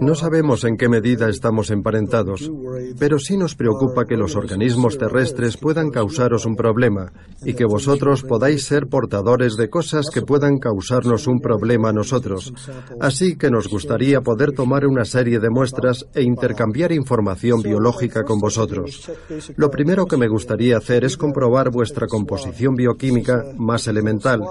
No 0.01 0.15
sabemos 0.15 0.63
en 0.63 0.75
qué 0.75 0.89
medida 0.89 1.29
estamos 1.29 1.71
emparentados, 1.71 2.51
pero 2.99 3.19
sí 3.19 3.37
nos 3.37 3.55
preocupa 3.55 4.05
que 4.05 4.17
los 4.17 4.35
organismos 4.35 4.97
terrestres 4.97 5.57
puedan 5.57 5.89
causaros 5.89 6.45
un 6.45 6.55
problema 6.55 7.11
y 7.43 7.53
que 7.53 7.65
vosotros 7.65 8.23
podáis 8.23 8.65
ser 8.65 8.87
portadores 8.87 9.55
de 9.55 9.69
cosas 9.69 10.09
que 10.13 10.21
puedan 10.21 10.57
causarnos 10.57 11.27
un 11.27 11.39
problema 11.39 11.89
a 11.89 11.93
nosotros. 11.93 12.53
Así 12.99 13.37
que 13.37 13.49
nos 13.49 13.67
gustaría 13.67 14.21
poder 14.21 14.51
tomar 14.51 14.85
una 14.85 15.05
serie 15.05 15.39
de 15.39 15.49
muestras 15.49 16.05
e 16.13 16.21
intercambiar 16.21 16.91
información 16.91 17.61
biológica 17.61 18.23
con 18.23 18.39
vosotros. 18.39 19.09
Lo 19.55 19.69
primero 19.69 20.05
que 20.05 20.17
me 20.17 20.27
gustaría 20.27 20.77
hacer 20.77 21.05
es 21.05 21.17
comprobar 21.17 21.71
vuestra 21.71 22.07
composición 22.07 22.75
bioquímica 22.75 23.43
más 23.57 23.87
elemental 23.87 24.41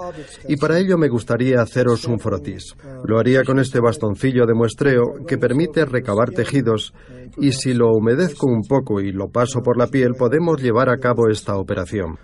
y 0.47 0.57
para 0.57 0.79
ello 0.79 0.97
me 0.97 1.09
gustaría 1.09 1.61
haceros 1.61 2.05
un 2.05 2.19
frotis. 2.19 2.75
Lo 3.05 3.19
haría 3.19 3.43
con 3.43 3.59
este 3.59 3.79
bastoncillo 3.79 4.45
de 4.45 4.53
muestreo 4.53 5.10
que 5.27 5.37
permite 5.37 5.85
recabar 5.85 6.31
tejidos 6.31 6.93
y 7.37 7.51
si 7.53 7.73
lo 7.73 7.89
humedezco 7.91 8.47
un 8.47 8.61
poco 8.61 8.99
y 8.99 9.11
lo 9.11 9.29
paso 9.29 9.61
por 9.61 9.77
la 9.77 9.87
piel 9.87 10.13
podemos 10.17 10.61
llevar 10.61 10.89
a 10.89 10.97
cabo 10.97 11.29
esta 11.29 11.57
operación. 11.57 12.17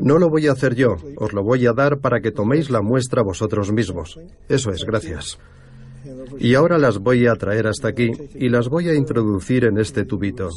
No 0.00 0.18
lo 0.18 0.28
voy 0.28 0.46
a 0.46 0.52
hacer 0.52 0.74
yo, 0.74 0.96
os 1.16 1.32
lo 1.32 1.42
voy 1.42 1.66
a 1.66 1.72
dar 1.72 1.98
para 2.00 2.20
que 2.20 2.32
toméis 2.32 2.70
la 2.70 2.82
muestra 2.82 3.22
vosotros 3.22 3.72
mismos. 3.72 4.18
Eso 4.48 4.70
es, 4.70 4.84
gracias. 4.84 5.38
Y 6.38 6.54
ahora 6.54 6.78
las 6.78 6.98
voy 6.98 7.26
a 7.26 7.34
traer 7.34 7.66
hasta 7.66 7.88
aquí 7.88 8.10
y 8.34 8.48
las 8.48 8.68
voy 8.68 8.88
a 8.88 8.94
introducir 8.94 9.64
en 9.64 9.78
este 9.78 10.04
tubito. 10.04 10.48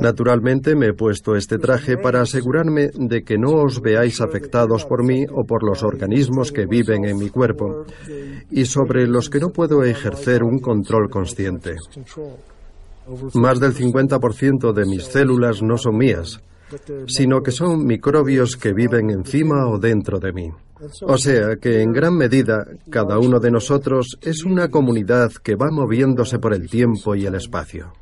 Naturalmente 0.00 0.74
me 0.74 0.88
he 0.88 0.92
puesto 0.94 1.36
este 1.36 1.58
traje 1.58 1.96
para 1.96 2.22
asegurarme 2.22 2.90
de 2.94 3.22
que 3.22 3.36
no 3.38 3.62
os 3.62 3.80
veáis 3.80 4.20
afectados 4.20 4.84
por 4.84 5.04
mí 5.04 5.24
o 5.30 5.44
por 5.44 5.62
los 5.62 5.82
organismos 5.82 6.52
que 6.52 6.66
viven 6.66 7.04
en 7.04 7.18
mi 7.18 7.30
cuerpo 7.30 7.84
y 8.50 8.64
sobre 8.64 9.06
los 9.06 9.28
que 9.28 9.40
no 9.40 9.50
puedo 9.50 9.84
ejercer 9.84 10.42
un 10.42 10.58
control 10.58 11.10
consciente. 11.10 11.76
Más 13.34 13.60
del 13.60 13.74
50% 13.74 14.72
de 14.72 14.84
mis 14.86 15.04
células 15.04 15.62
no 15.62 15.76
son 15.76 15.96
mías, 15.96 16.40
sino 17.06 17.40
que 17.42 17.52
son 17.52 17.84
microbios 17.84 18.56
que 18.56 18.72
viven 18.72 19.10
encima 19.10 19.68
o 19.68 19.78
dentro 19.78 20.18
de 20.18 20.32
mí. 20.32 20.50
O 21.02 21.16
sea 21.16 21.56
que 21.56 21.82
en 21.82 21.92
gran 21.92 22.16
medida 22.16 22.66
cada 22.90 23.18
uno 23.18 23.38
de 23.38 23.50
nosotros 23.50 24.18
es 24.20 24.44
una 24.44 24.68
comunidad 24.68 25.32
que 25.42 25.54
va 25.54 25.70
moviéndose 25.70 26.38
por 26.38 26.52
el 26.52 26.68
tiempo 26.68 27.14
y 27.14 27.26
el 27.26 27.34
espacio. 27.34 27.92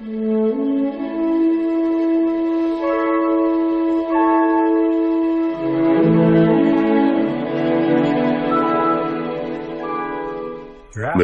¿Me 0.00 0.06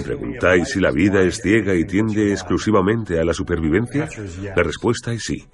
preguntáis 0.03 0.71
si 0.71 0.81
la 0.81 0.91
vida 0.91 1.21
es 1.21 1.41
ciega 1.41 1.73
y 1.75 1.85
tiende 1.85 2.33
exclusivamente 2.33 3.21
a 3.21 3.25
la 3.25 3.33
supervivencia? 3.33 4.09
La 4.57 4.63
respuesta 4.63 5.13
es 5.13 5.23
sí. 5.23 5.47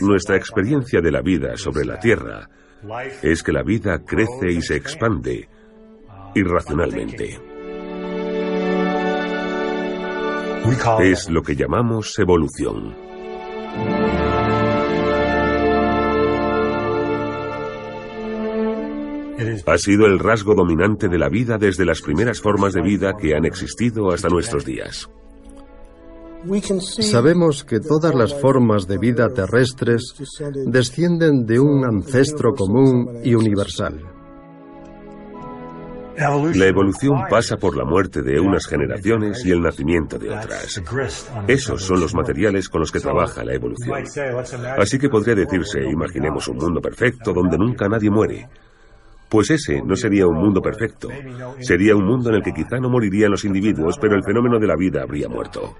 Nuestra 0.00 0.36
experiencia 0.36 1.00
de 1.00 1.10
la 1.10 1.20
vida 1.20 1.56
sobre 1.56 1.84
la 1.84 1.98
Tierra 1.98 2.48
es 3.22 3.42
que 3.42 3.52
la 3.52 3.64
vida 3.64 4.04
crece 4.04 4.52
y 4.52 4.62
se 4.62 4.76
expande 4.76 5.48
irracionalmente. 6.34 7.51
Es 11.00 11.28
lo 11.28 11.42
que 11.42 11.56
llamamos 11.56 12.18
evolución. 12.18 12.94
Ha 19.66 19.78
sido 19.78 20.06
el 20.06 20.18
rasgo 20.18 20.54
dominante 20.54 21.08
de 21.08 21.18
la 21.18 21.28
vida 21.28 21.58
desde 21.58 21.84
las 21.84 22.00
primeras 22.00 22.40
formas 22.40 22.72
de 22.72 22.82
vida 22.82 23.14
que 23.20 23.34
han 23.34 23.44
existido 23.44 24.10
hasta 24.10 24.28
nuestros 24.28 24.64
días. 24.64 25.08
Sabemos 26.80 27.64
que 27.64 27.80
todas 27.80 28.14
las 28.14 28.34
formas 28.34 28.86
de 28.86 28.98
vida 28.98 29.28
terrestres 29.28 30.14
descienden 30.66 31.46
de 31.46 31.60
un 31.60 31.84
ancestro 31.84 32.52
común 32.54 33.20
y 33.24 33.34
universal. 33.34 34.11
La 36.16 36.66
evolución 36.66 37.24
pasa 37.28 37.56
por 37.56 37.76
la 37.76 37.84
muerte 37.84 38.22
de 38.22 38.38
unas 38.38 38.66
generaciones 38.66 39.44
y 39.44 39.50
el 39.50 39.60
nacimiento 39.60 40.18
de 40.18 40.30
otras. 40.30 40.82
Esos 41.48 41.82
son 41.82 42.00
los 42.00 42.14
materiales 42.14 42.68
con 42.68 42.80
los 42.80 42.92
que 42.92 43.00
trabaja 43.00 43.44
la 43.44 43.54
evolución. 43.54 44.04
Así 44.78 44.98
que 44.98 45.08
podría 45.08 45.34
decirse, 45.34 45.82
imaginemos 45.82 46.48
un 46.48 46.56
mundo 46.56 46.80
perfecto 46.80 47.32
donde 47.32 47.56
nunca 47.56 47.88
nadie 47.88 48.10
muere. 48.10 48.48
Pues 49.28 49.50
ese 49.50 49.80
no 49.82 49.96
sería 49.96 50.26
un 50.26 50.36
mundo 50.36 50.60
perfecto. 50.60 51.08
Sería 51.60 51.96
un 51.96 52.04
mundo 52.04 52.28
en 52.28 52.36
el 52.36 52.42
que 52.42 52.52
quizá 52.52 52.78
no 52.78 52.90
morirían 52.90 53.30
los 53.30 53.44
individuos, 53.44 53.98
pero 53.98 54.14
el 54.14 54.22
fenómeno 54.22 54.58
de 54.58 54.66
la 54.66 54.76
vida 54.76 55.02
habría 55.02 55.28
muerto. 55.28 55.74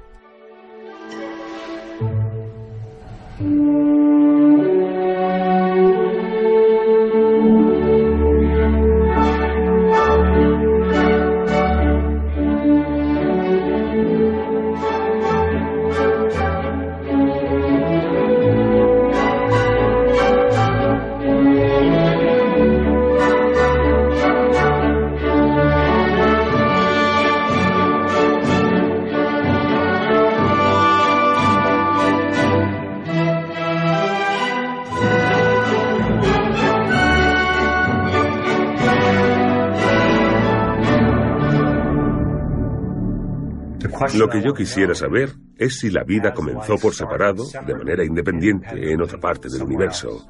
Lo 44.17 44.29
que 44.29 44.43
yo 44.43 44.53
quisiera 44.53 44.95
saber 44.95 45.31
es 45.57 45.79
si 45.79 45.91
la 45.91 46.05
vida 46.05 46.33
comenzó 46.33 46.77
por 46.77 46.95
separado, 46.95 47.45
de 47.67 47.75
manera 47.75 48.05
independiente, 48.05 48.93
en 48.93 49.03
otra 49.03 49.19
parte 49.19 49.49
del 49.51 49.63
universo. 49.63 50.27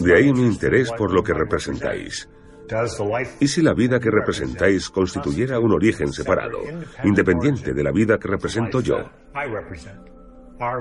De 0.00 0.16
ahí 0.16 0.32
mi 0.32 0.46
interés 0.46 0.90
por 0.92 1.12
lo 1.12 1.22
que 1.22 1.32
representáis. 1.32 2.28
¿Y 3.40 3.48
si 3.48 3.62
la 3.62 3.74
vida 3.74 3.98
que 3.98 4.10
representáis 4.10 4.88
constituyera 4.88 5.58
un 5.58 5.72
origen 5.72 6.12
separado, 6.12 6.60
independiente 7.04 7.72
de 7.72 7.82
la 7.82 7.92
vida 7.92 8.18
que 8.18 8.28
represento 8.28 8.80
yo? 8.80 8.96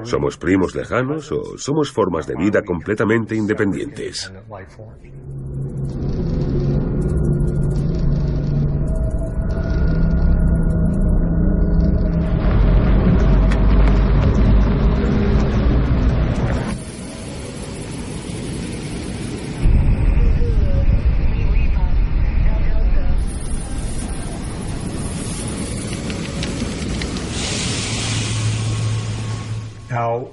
¿Somos 0.03 0.37
primos 0.37 0.75
lejanos 0.75 1.31
o 1.31 1.57
somos 1.57 1.91
formas 1.91 2.27
de 2.27 2.35
vida 2.35 2.61
completamente 2.61 3.35
independientes? 3.35 4.31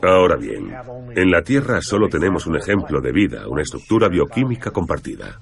Ahora 0.03 0.37
bien, 0.37 0.73
en 1.17 1.31
la 1.31 1.43
Tierra 1.43 1.81
solo 1.81 2.09
tenemos 2.09 2.47
un 2.47 2.57
ejemplo 2.57 3.01
de 3.01 3.13
vida, 3.13 3.49
una 3.49 3.63
estructura 3.63 4.09
bioquímica 4.09 4.71
compartida. 4.71 5.41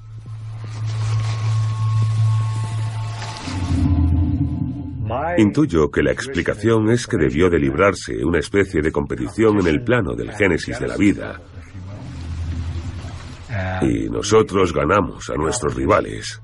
Intuyo 5.38 5.90
que 5.90 6.02
la 6.02 6.12
explicación 6.12 6.90
es 6.90 7.06
que 7.06 7.16
debió 7.16 7.48
de 7.48 7.58
librarse 7.58 8.24
una 8.24 8.38
especie 8.38 8.80
de 8.80 8.90
competición 8.90 9.60
en 9.60 9.66
el 9.66 9.82
plano 9.82 10.14
del 10.14 10.32
génesis 10.32 10.78
de 10.80 10.88
la 10.88 10.96
vida. 10.96 11.40
Y 13.82 14.08
nosotros 14.08 14.72
ganamos 14.72 15.30
a 15.30 15.34
nuestros 15.34 15.74
rivales. 15.74 16.42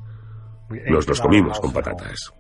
Nos 0.89 1.09
los 1.09 1.21
comimos 1.21 1.59
con 1.61 1.73
patatas. 1.73 2.33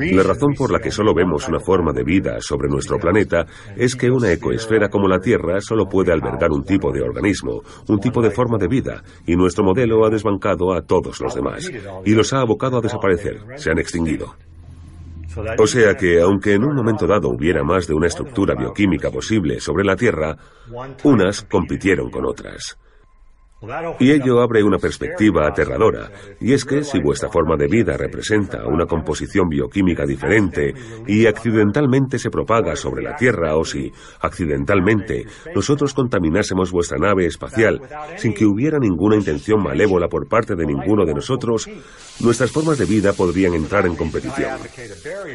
La 0.00 0.22
razón 0.22 0.54
por 0.54 0.72
la 0.72 0.78
que 0.78 0.90
solo 0.90 1.14
vemos 1.14 1.48
una 1.48 1.60
forma 1.60 1.92
de 1.92 2.04
vida 2.04 2.38
sobre 2.40 2.68
nuestro 2.68 2.98
planeta 2.98 3.46
es 3.76 3.94
que 3.94 4.10
una 4.10 4.32
ecoesfera 4.32 4.88
como 4.88 5.08
la 5.08 5.20
Tierra 5.20 5.60
solo 5.60 5.86
puede 5.86 6.12
albergar 6.12 6.50
un 6.50 6.64
tipo 6.64 6.90
de 6.90 7.02
organismo, 7.02 7.62
un 7.88 8.00
tipo 8.00 8.22
de 8.22 8.30
forma 8.30 8.56
de 8.58 8.68
vida, 8.68 9.02
y 9.26 9.36
nuestro 9.36 9.64
modelo 9.64 10.04
ha 10.04 10.10
desbancado 10.10 10.72
a 10.72 10.82
todos 10.82 11.20
los 11.20 11.34
demás, 11.34 11.70
y 12.04 12.14
los 12.14 12.32
ha 12.32 12.40
abocado 12.40 12.78
a 12.78 12.80
desaparecer, 12.80 13.40
se 13.56 13.70
han 13.70 13.78
extinguido. 13.78 14.34
O 15.58 15.66
sea 15.66 15.94
que, 15.94 16.20
aunque 16.20 16.54
en 16.54 16.64
un 16.64 16.74
momento 16.74 17.06
dado 17.06 17.28
hubiera 17.28 17.62
más 17.62 17.86
de 17.86 17.94
una 17.94 18.08
estructura 18.08 18.54
bioquímica 18.54 19.10
posible 19.10 19.60
sobre 19.60 19.84
la 19.84 19.94
Tierra, 19.94 20.36
unas 21.04 21.42
compitieron 21.42 22.10
con 22.10 22.26
otras. 22.26 22.76
Y 23.98 24.10
ello 24.10 24.40
abre 24.40 24.62
una 24.62 24.78
perspectiva 24.78 25.46
aterradora, 25.46 26.10
y 26.40 26.54
es 26.54 26.64
que 26.64 26.82
si 26.82 26.98
vuestra 26.98 27.28
forma 27.28 27.56
de 27.58 27.66
vida 27.66 27.94
representa 27.96 28.66
una 28.66 28.86
composición 28.86 29.48
bioquímica 29.50 30.06
diferente 30.06 30.72
y 31.06 31.26
accidentalmente 31.26 32.18
se 32.18 32.30
propaga 32.30 32.74
sobre 32.74 33.02
la 33.02 33.16
Tierra 33.16 33.56
o 33.56 33.64
si 33.64 33.92
accidentalmente 34.20 35.26
nosotros 35.54 35.92
contaminásemos 35.92 36.72
vuestra 36.72 36.96
nave 36.96 37.26
espacial 37.26 37.82
sin 38.16 38.32
que 38.32 38.46
hubiera 38.46 38.78
ninguna 38.78 39.16
intención 39.16 39.62
malévola 39.62 40.08
por 40.08 40.26
parte 40.26 40.54
de 40.54 40.64
ninguno 40.64 41.04
de 41.04 41.12
nosotros, 41.12 41.68
nuestras 42.20 42.50
formas 42.50 42.78
de 42.78 42.86
vida 42.86 43.12
podrían 43.12 43.52
entrar 43.52 43.84
en 43.86 43.94
competición. 43.94 44.58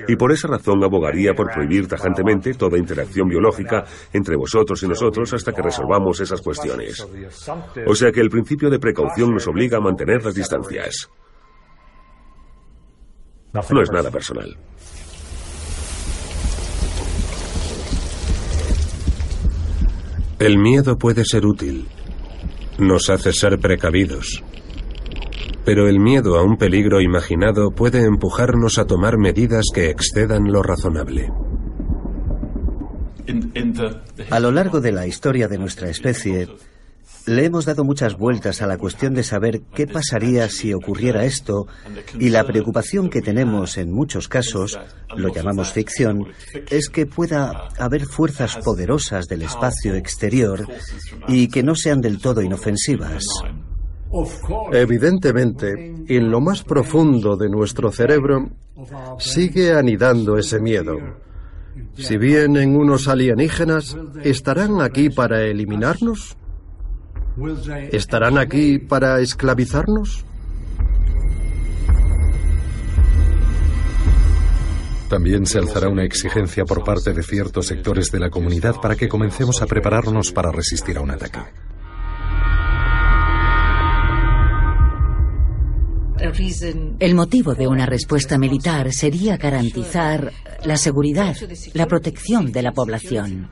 Y 0.07 0.15
por 0.15 0.31
esa 0.31 0.47
razón 0.47 0.83
abogaría 0.83 1.33
por 1.33 1.51
prohibir 1.51 1.87
tajantemente 1.87 2.55
toda 2.55 2.79
interacción 2.79 3.27
biológica 3.27 3.83
entre 4.13 4.35
vosotros 4.35 4.81
y 4.81 4.87
nosotros 4.87 5.31
hasta 5.33 5.51
que 5.51 5.61
resolvamos 5.61 6.19
esas 6.19 6.41
cuestiones. 6.41 7.05
O 7.85 7.93
sea 7.93 8.11
que 8.15 8.21
el 8.21 8.29
principio 8.29 8.71
de 8.71 8.79
precaución 8.79 9.33
nos 9.33 9.45
obliga 9.47 9.77
a 9.77 9.81
mantener 9.81 10.23
las 10.23 10.33
distancias. 10.33 11.09
No 13.53 13.81
es 13.81 13.91
nada 13.91 14.09
personal. 14.09 14.57
El 20.39 20.57
miedo 20.57 20.97
puede 20.97 21.23
ser 21.23 21.45
útil. 21.45 21.87
Nos 22.77 23.09
hace 23.09 23.31
ser 23.31 23.59
precavidos. 23.59 24.43
Pero 25.63 25.87
el 25.87 25.99
miedo 25.99 26.37
a 26.37 26.43
un 26.43 26.57
peligro 26.57 27.01
imaginado 27.01 27.71
puede 27.71 28.03
empujarnos 28.05 28.77
a 28.77 28.85
tomar 28.85 29.17
medidas 29.17 29.65
que 29.73 29.89
excedan 29.89 30.51
lo 30.51 30.61
razonable. 30.61 31.31
A 34.29 34.39
lo 34.39 34.51
largo 34.51 34.81
de 34.81 34.91
la 34.91 35.07
historia 35.07 35.47
de 35.47 35.57
nuestra 35.57 35.89
especie, 35.89 36.47
le 37.27 37.45
hemos 37.45 37.65
dado 37.65 37.83
muchas 37.83 38.17
vueltas 38.17 38.61
a 38.61 38.67
la 38.67 38.77
cuestión 38.77 39.13
de 39.13 39.23
saber 39.23 39.61
qué 39.73 39.87
pasaría 39.87 40.49
si 40.49 40.73
ocurriera 40.73 41.25
esto 41.25 41.67
y 42.19 42.29
la 42.29 42.43
preocupación 42.43 43.09
que 43.09 43.21
tenemos 43.21 43.77
en 43.77 43.91
muchos 43.91 44.27
casos, 44.27 44.79
lo 45.15 45.33
llamamos 45.33 45.71
ficción, 45.71 46.27
es 46.69 46.89
que 46.89 47.05
pueda 47.05 47.69
haber 47.79 48.05
fuerzas 48.05 48.57
poderosas 48.57 49.27
del 49.27 49.41
espacio 49.41 49.95
exterior 49.95 50.67
y 51.27 51.47
que 51.47 51.63
no 51.63 51.75
sean 51.75 52.01
del 52.01 52.19
todo 52.19 52.41
inofensivas. 52.41 53.23
Evidentemente, 54.71 55.95
en 56.07 56.31
lo 56.31 56.39
más 56.39 56.63
profundo 56.63 57.35
de 57.35 57.49
nuestro 57.49 57.91
cerebro 57.91 58.49
sigue 59.17 59.73
anidando 59.73 60.37
ese 60.37 60.59
miedo. 60.59 60.97
Si 61.97 62.17
vienen 62.17 62.75
unos 62.75 63.07
alienígenas, 63.07 63.97
¿estarán 64.23 64.81
aquí 64.81 65.09
para 65.09 65.41
eliminarnos? 65.43 66.37
¿Estarán 67.91 68.37
aquí 68.37 68.79
para 68.79 69.19
esclavizarnos? 69.19 70.25
También 75.09 75.45
se 75.45 75.59
alzará 75.59 75.89
una 75.89 76.03
exigencia 76.03 76.65
por 76.65 76.83
parte 76.83 77.13
de 77.13 77.21
ciertos 77.21 77.67
sectores 77.67 78.11
de 78.11 78.19
la 78.19 78.29
comunidad 78.29 78.75
para 78.81 78.95
que 78.95 79.07
comencemos 79.07 79.61
a 79.61 79.67
prepararnos 79.67 80.31
para 80.31 80.51
resistir 80.51 80.97
a 80.97 81.01
un 81.01 81.11
ataque. 81.11 81.39
El 86.99 87.13
motivo 87.13 87.53
de 87.53 87.67
una 87.67 87.85
respuesta 87.85 88.37
militar 88.37 88.91
sería 88.91 89.37
garantizar 89.37 90.31
la 90.63 90.77
seguridad, 90.77 91.35
la 91.73 91.85
protección 91.85 92.51
de 92.51 92.61
la 92.63 92.71
población. 92.71 93.49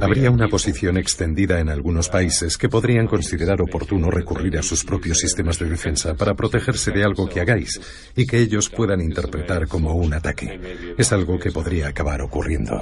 Habría 0.00 0.30
una 0.30 0.48
posición 0.48 0.96
extendida 0.96 1.60
en 1.60 1.68
algunos 1.68 2.08
países 2.08 2.56
que 2.56 2.68
podrían 2.68 3.06
considerar 3.06 3.60
oportuno 3.60 4.10
recurrir 4.10 4.58
a 4.58 4.62
sus 4.62 4.84
propios 4.84 5.18
sistemas 5.18 5.58
de 5.58 5.68
defensa 5.68 6.14
para 6.14 6.34
protegerse 6.34 6.90
de 6.90 7.04
algo 7.04 7.28
que 7.28 7.40
hagáis 7.40 7.80
y 8.16 8.26
que 8.26 8.38
ellos 8.38 8.68
puedan 8.68 9.00
interpretar 9.00 9.68
como 9.68 9.94
un 9.94 10.14
ataque. 10.14 10.60
Es 10.96 11.12
algo 11.12 11.38
que 11.38 11.50
podría 11.50 11.88
acabar 11.88 12.20
ocurriendo. 12.22 12.78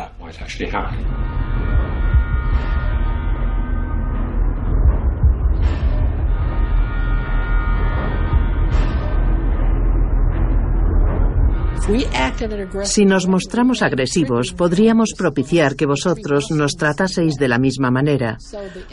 Si 12.82 13.04
nos 13.04 13.28
mostramos 13.28 13.82
agresivos, 13.82 14.52
podríamos 14.52 15.10
propiciar 15.16 15.76
que 15.76 15.86
vosotros 15.86 16.50
nos 16.50 16.72
trataseis 16.72 17.36
de 17.36 17.48
la 17.48 17.58
misma 17.58 17.90
manera. 17.90 18.38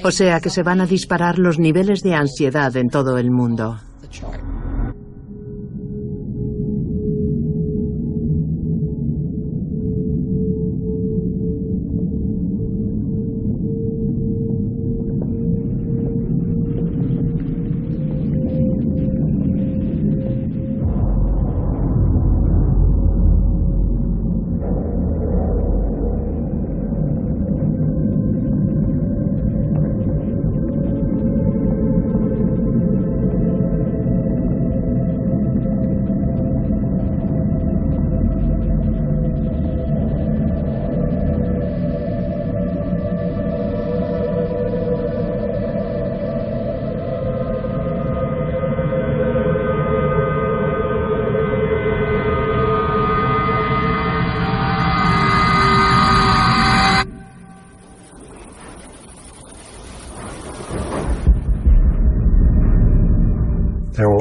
O 0.03 0.11
sea 0.11 0.39
que 0.39 0.51
se 0.51 0.61
van 0.61 0.79
a 0.79 0.85
disparar 0.85 1.39
los 1.39 1.57
niveles 1.57 2.01
de 2.01 2.13
ansiedad 2.13 2.75
en 2.77 2.89
todo 2.89 3.17
el 3.17 3.31
mundo. 3.31 3.79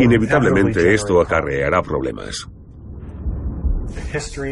Inevitablemente 0.03 0.95
esto 0.95 1.21
acarreará 1.21 1.81
problemas. 1.83 2.49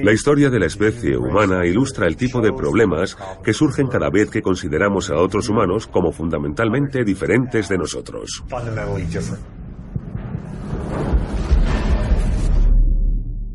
La 0.03 0.13
historia 0.13 0.51
de 0.51 0.59
la 0.59 0.67
especie 0.67 1.17
humana 1.17 1.67
ilustra 1.67 2.07
el 2.07 2.17
tipo 2.17 2.41
de 2.41 2.53
problemas 2.53 3.17
que 3.43 3.53
surgen 3.53 3.89
cada 3.89 4.11
vez 4.11 4.31
que 4.31 4.43
consideramos 4.43 5.11
a 5.11 5.17
otros 5.17 5.49
humanos 5.49 5.87
como 5.87 6.13
fundamentalmente 6.13 7.05
diferentes 7.05 7.69
de 7.69 7.79
nosotros. 7.79 8.45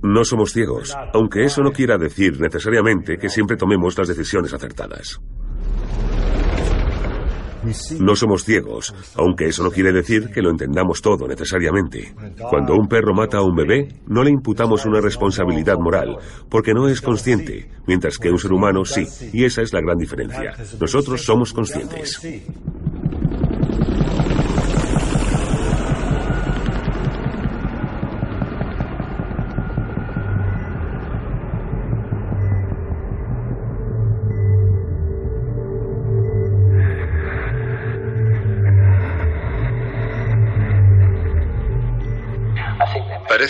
No 0.04 0.24
somos 0.24 0.52
ciegos, 0.52 0.96
aunque 1.14 1.46
eso 1.46 1.62
no 1.62 1.72
quiera 1.72 1.98
decir 1.98 2.39
necesariamente 2.39 3.18
que 3.18 3.30
siempre 3.30 3.58
tomemos 3.58 3.98
las 3.98 4.08
decisiones 4.08 4.54
acertadas. 4.54 5.20
No 7.99 8.16
somos 8.16 8.43
ciegos, 8.43 8.93
aunque 9.16 9.47
eso 9.47 9.63
no 9.63 9.72
quiere 9.72 9.91
decir 9.91 10.30
que 10.32 10.41
lo 10.41 10.49
entendamos 10.49 11.01
todo 11.01 11.28
necesariamente. 11.28 12.13
Cuando 12.49 12.76
un 12.76 12.88
perro 12.88 13.13
mata 13.13 13.38
a 13.38 13.43
un 13.43 13.55
bebé, 13.55 13.88
no 14.07 14.24
le 14.24 14.32
imputamos 14.32 14.86
una 14.86 15.01
responsabilidad 15.01 15.78
moral, 15.78 16.18
porque 16.49 16.74
no 16.74 16.88
es 16.88 17.01
consciente, 17.01 17.70
mientras 17.88 18.18
que 18.18 18.30
un 18.30 18.39
ser 18.39 18.51
humano 18.51 18.86
sí, 18.86 19.05
y 19.34 19.45
esa 19.45 19.61
es 19.61 19.74
la 19.74 19.82
gran 19.82 19.97
diferencia. 19.97 20.53
Nosotros 20.80 21.24
somos 21.24 21.53
conscientes. 21.53 22.22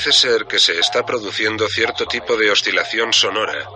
parece 0.06 0.28
ser 0.28 0.46
que 0.46 0.60
se 0.60 0.78
está 0.78 1.04
produciendo 1.04 1.68
cierto 1.68 2.06
tipo 2.06 2.38
de 2.38 2.52
oscilación 2.52 3.12
sonora, 3.12 3.68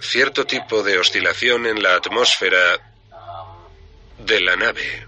cierto 0.00 0.44
tipo 0.44 0.82
de 0.82 0.98
oscilación 0.98 1.66
en 1.66 1.80
la 1.80 1.94
atmósfera 1.94 2.80
de 4.18 4.40
la 4.40 4.56
nave. 4.56 5.06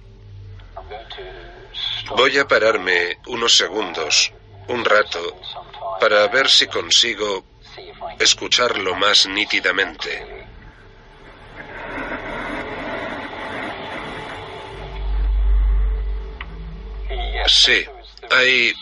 Voy 2.10 2.38
a 2.38 2.46
pararme 2.46 3.18
unos 3.26 3.56
segundos, 3.56 4.32
un 4.68 4.84
rato, 4.84 5.40
para 5.98 6.28
ver 6.28 6.48
si 6.48 6.68
consigo 6.68 7.44
escucharlo 8.20 8.94
más 8.94 9.26
nítidamente. 9.26 10.46
Sí, 17.48 17.84
hay 18.30 18.72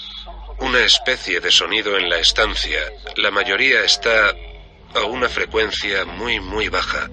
una 0.61 0.81
especie 0.81 1.41
de 1.41 1.51
sonido 1.51 1.97
en 1.97 2.09
la 2.09 2.19
estancia. 2.19 2.81
La 3.17 3.31
mayoría 3.31 3.83
está 3.83 4.35
a 4.95 5.05
una 5.05 5.29
frecuencia 5.29 6.05
muy, 6.05 6.41
muy 6.41 6.69
baja. 6.69 7.11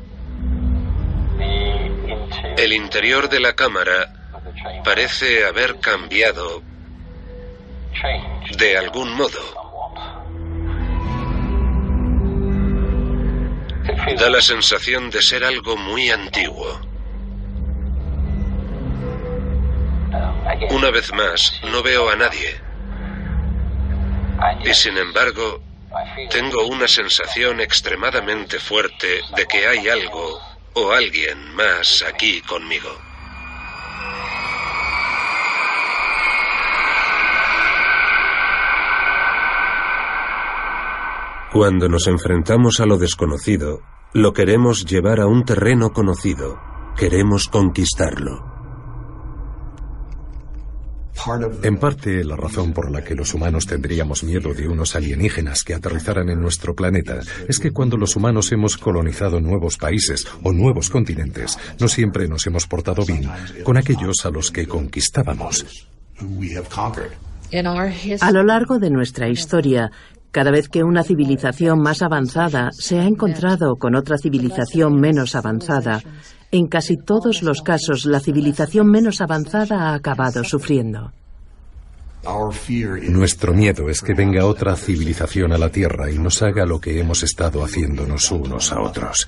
El 2.57 2.73
interior 2.73 3.29
de 3.29 3.39
la 3.39 3.53
cámara 3.53 4.13
parece 4.83 5.45
haber 5.45 5.79
cambiado 5.79 6.63
de 8.57 8.77
algún 8.77 9.13
modo. 9.15 9.63
Da 14.17 14.29
la 14.29 14.41
sensación 14.41 15.09
de 15.09 15.21
ser 15.21 15.43
algo 15.43 15.75
muy 15.75 16.09
antiguo. 16.09 16.79
Una 20.69 20.89
vez 20.91 21.11
más, 21.13 21.59
no 21.71 21.81
veo 21.81 22.09
a 22.09 22.15
nadie. 22.15 22.72
Y 24.65 24.73
sin 24.73 24.97
embargo, 24.97 25.61
tengo 26.29 26.65
una 26.67 26.87
sensación 26.87 27.61
extremadamente 27.61 28.59
fuerte 28.59 29.21
de 29.35 29.45
que 29.45 29.67
hay 29.67 29.89
algo 29.89 30.39
o 30.73 30.91
alguien 30.91 31.53
más 31.55 32.03
aquí 32.07 32.41
conmigo. 32.41 32.89
Cuando 41.51 41.87
nos 41.87 42.07
enfrentamos 42.07 42.79
a 42.79 42.87
lo 42.87 42.97
desconocido, 42.97 43.81
lo 44.13 44.33
queremos 44.33 44.85
llevar 44.85 45.19
a 45.19 45.27
un 45.27 45.45
terreno 45.45 45.91
conocido, 45.91 46.59
queremos 46.97 47.47
conquistarlo. 47.47 48.52
En 51.63 51.77
parte, 51.77 52.23
la 52.23 52.35
razón 52.35 52.73
por 52.73 52.91
la 52.91 53.03
que 53.03 53.15
los 53.15 53.33
humanos 53.33 53.65
tendríamos 53.65 54.23
miedo 54.23 54.53
de 54.53 54.67
unos 54.67 54.95
alienígenas 54.95 55.63
que 55.63 55.73
aterrizaran 55.73 56.29
en 56.29 56.41
nuestro 56.41 56.75
planeta 56.75 57.19
es 57.47 57.59
que 57.59 57.71
cuando 57.71 57.97
los 57.97 58.15
humanos 58.15 58.51
hemos 58.51 58.77
colonizado 58.77 59.39
nuevos 59.39 59.77
países 59.77 60.27
o 60.43 60.51
nuevos 60.51 60.89
continentes, 60.89 61.57
no 61.79 61.87
siempre 61.87 62.27
nos 62.27 62.45
hemos 62.47 62.67
portado 62.67 63.05
bien 63.05 63.29
con 63.63 63.77
aquellos 63.77 64.25
a 64.25 64.31
los 64.31 64.51
que 64.51 64.67
conquistábamos. 64.67 65.87
A 68.19 68.31
lo 68.31 68.43
largo 68.43 68.79
de 68.79 68.89
nuestra 68.89 69.29
historia, 69.29 69.91
cada 70.33 70.49
vez 70.49 70.67
que 70.67 70.83
una 70.83 71.03
civilización 71.03 71.79
más 71.79 72.01
avanzada 72.01 72.69
se 72.71 72.99
ha 72.99 73.05
encontrado 73.05 73.75
con 73.75 73.95
otra 73.95 74.17
civilización 74.17 74.99
menos 74.99 75.35
avanzada, 75.35 76.01
en 76.51 76.65
casi 76.65 76.97
todos 76.97 77.43
los 77.43 77.61
casos 77.61 78.05
la 78.05 78.19
civilización 78.19 78.89
menos 78.89 79.21
avanzada 79.21 79.91
ha 79.91 79.93
acabado 79.93 80.43
sufriendo. 80.43 81.13
Nuestro 83.09 83.53
miedo 83.53 83.89
es 83.89 84.01
que 84.01 84.15
venga 84.15 84.47
otra 84.47 84.75
civilización 84.75 85.53
a 85.53 85.59
la 85.59 85.69
Tierra 85.69 86.09
y 86.09 86.17
nos 86.17 86.41
haga 86.41 86.65
lo 86.65 86.81
que 86.81 86.99
hemos 86.99 87.21
estado 87.21 87.63
haciéndonos 87.63 88.31
unos 88.31 88.71
a 88.71 88.81
otros. 88.81 89.27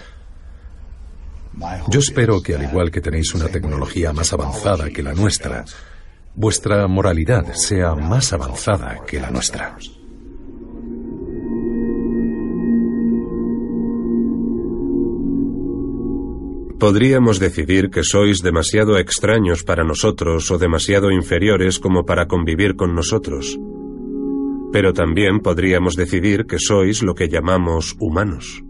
Yo 1.88 2.00
espero 2.00 2.42
que 2.42 2.56
al 2.56 2.64
igual 2.64 2.90
que 2.90 3.02
tenéis 3.02 3.36
una 3.36 3.48
tecnología 3.48 4.12
más 4.12 4.34
avanzada 4.34 4.90
que 4.90 5.04
la 5.04 5.14
nuestra, 5.14 5.66
vuestra 6.34 6.88
moralidad 6.88 7.54
sea 7.54 7.94
más 7.94 8.34
avanzada 8.34 9.02
que 9.06 9.20
la 9.20 9.30
nuestra. 9.30 9.78
Podríamos 16.86 17.40
decidir 17.40 17.90
que 17.90 18.04
sois 18.04 18.46
demasiado 18.46 19.00
extraños 19.00 19.64
para 19.64 19.84
nosotros 19.84 20.52
o 20.54 20.60
demasiado 20.62 21.10
inferiores 21.10 21.80
como 21.82 22.06
para 22.06 22.28
convivir 22.28 22.76
con 22.76 22.94
nosotros. 22.94 23.58
Pero 24.72 24.94
también 24.94 25.40
podríamos 25.40 25.96
decidir 25.96 26.46
que 26.46 26.60
sois 26.60 27.02
lo 27.02 27.16
que 27.16 27.28
llamamos 27.28 27.96
humanos. 27.98 28.62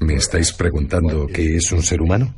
¿Me 0.00 0.14
estáis 0.14 0.52
preguntando 0.54 1.28
qué 1.28 1.54
es 1.54 1.70
un 1.70 1.84
ser 1.84 2.02
humano? 2.02 2.34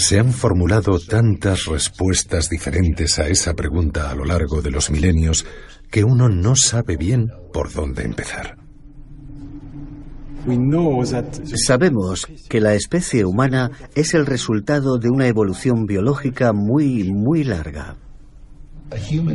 Se 0.00 0.18
han 0.18 0.32
formulado 0.32 0.98
tantas 0.98 1.66
respuestas 1.66 2.48
diferentes 2.48 3.18
a 3.18 3.28
esa 3.28 3.52
pregunta 3.52 4.10
a 4.10 4.14
lo 4.14 4.24
largo 4.24 4.62
de 4.62 4.70
los 4.70 4.90
milenios 4.90 5.44
que 5.90 6.04
uno 6.04 6.30
no 6.30 6.56
sabe 6.56 6.96
bien 6.96 7.28
por 7.52 7.70
dónde 7.70 8.04
empezar. 8.04 8.56
Sabemos 11.66 12.26
que 12.48 12.60
la 12.62 12.74
especie 12.74 13.26
humana 13.26 13.72
es 13.94 14.14
el 14.14 14.24
resultado 14.24 14.96
de 14.96 15.10
una 15.10 15.26
evolución 15.26 15.84
biológica 15.84 16.54
muy, 16.54 17.04
muy 17.04 17.44
larga. 17.44 17.96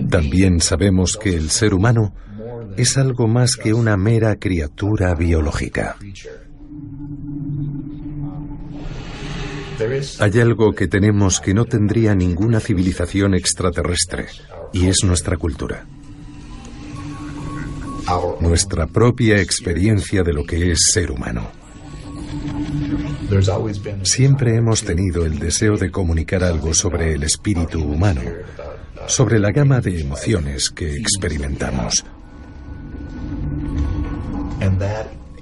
También 0.09 0.61
sabemos 0.61 1.15
que 1.15 1.35
el 1.35 1.51
ser 1.51 1.75
humano 1.75 2.15
es 2.75 2.97
algo 2.97 3.27
más 3.27 3.55
que 3.55 3.71
una 3.71 3.97
mera 3.97 4.37
criatura 4.37 5.13
biológica. 5.13 5.95
Hay 10.19 10.39
algo 10.39 10.73
que 10.73 10.87
tenemos 10.87 11.39
que 11.39 11.53
no 11.53 11.65
tendría 11.65 12.15
ninguna 12.15 12.59
civilización 12.59 13.33
extraterrestre, 13.33 14.27
y 14.73 14.87
es 14.87 15.03
nuestra 15.03 15.37
cultura. 15.37 15.85
Nuestra 18.39 18.87
propia 18.87 19.41
experiencia 19.41 20.23
de 20.23 20.33
lo 20.33 20.43
que 20.43 20.71
es 20.71 20.79
ser 20.93 21.11
humano. 21.11 21.49
Siempre 24.03 24.55
hemos 24.55 24.83
tenido 24.83 25.25
el 25.25 25.39
deseo 25.39 25.77
de 25.77 25.89
comunicar 25.89 26.43
algo 26.43 26.73
sobre 26.73 27.13
el 27.13 27.23
espíritu 27.23 27.83
humano, 27.83 28.21
sobre 29.07 29.39
la 29.39 29.51
gama 29.51 29.81
de 29.81 29.99
emociones 29.99 30.69
que 30.69 30.95
experimentamos. 30.95 32.05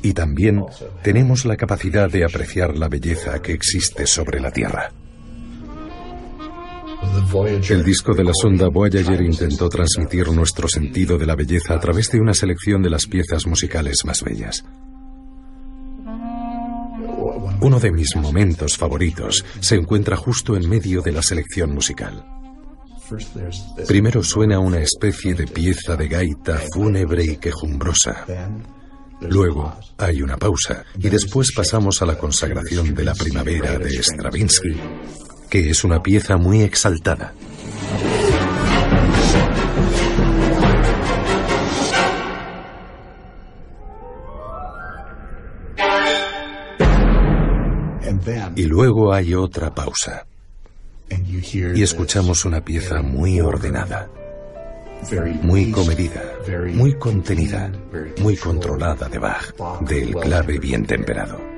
Y 0.03 0.13
también 0.13 0.63
tenemos 1.01 1.45
la 1.45 1.55
capacidad 1.55 2.09
de 2.09 2.25
apreciar 2.25 2.77
la 2.77 2.89
belleza 2.89 3.41
que 3.41 3.53
existe 3.53 4.05
sobre 4.05 4.39
la 4.39 4.51
Tierra. 4.51 4.91
El 7.69 7.83
disco 7.83 8.13
de 8.13 8.23
la 8.23 8.31
sonda 8.33 8.67
Voyager 8.67 9.21
intentó 9.21 9.69
transmitir 9.69 10.27
nuestro 10.31 10.67
sentido 10.67 11.17
de 11.17 11.25
la 11.25 11.35
belleza 11.35 11.73
a 11.73 11.79
través 11.79 12.11
de 12.11 12.19
una 12.19 12.33
selección 12.33 12.83
de 12.83 12.89
las 12.89 13.07
piezas 13.07 13.47
musicales 13.47 14.03
más 14.05 14.23
bellas. 14.23 14.63
Uno 17.61 17.79
de 17.79 17.91
mis 17.91 18.15
momentos 18.17 18.77
favoritos 18.77 19.45
se 19.61 19.75
encuentra 19.75 20.17
justo 20.17 20.57
en 20.57 20.69
medio 20.69 21.01
de 21.01 21.13
la 21.13 21.21
selección 21.21 21.73
musical. 21.73 22.25
Primero 23.87 24.21
suena 24.21 24.59
una 24.59 24.79
especie 24.79 25.33
de 25.33 25.47
pieza 25.47 25.95
de 25.95 26.07
gaita 26.09 26.59
fúnebre 26.73 27.23
y 27.23 27.37
quejumbrosa. 27.37 28.25
Luego 29.29 29.73
hay 29.97 30.21
una 30.21 30.37
pausa 30.37 30.83
y 30.97 31.09
después 31.09 31.51
pasamos 31.55 32.01
a 32.01 32.05
la 32.05 32.17
consagración 32.17 32.93
de 32.93 33.03
la 33.03 33.13
primavera 33.13 33.77
de 33.77 34.01
Stravinsky, 34.01 34.75
que 35.49 35.69
es 35.69 35.83
una 35.83 36.01
pieza 36.01 36.37
muy 36.37 36.61
exaltada. 36.61 37.33
Y 48.55 48.63
luego 48.63 49.13
hay 49.13 49.33
otra 49.33 49.73
pausa. 49.73 50.25
Y 51.53 51.81
escuchamos 51.81 52.45
una 52.45 52.63
pieza 52.63 53.01
muy 53.01 53.39
ordenada 53.41 54.09
muy 55.41 55.71
comedida, 55.71 56.21
muy 56.73 56.93
contenida, 56.93 57.71
muy 58.19 58.37
controlada 58.37 59.07
de 59.09 59.19
Bach, 59.19 59.53
del 59.81 60.13
clave 60.15 60.59
bien 60.59 60.85
temperado. 60.85 61.52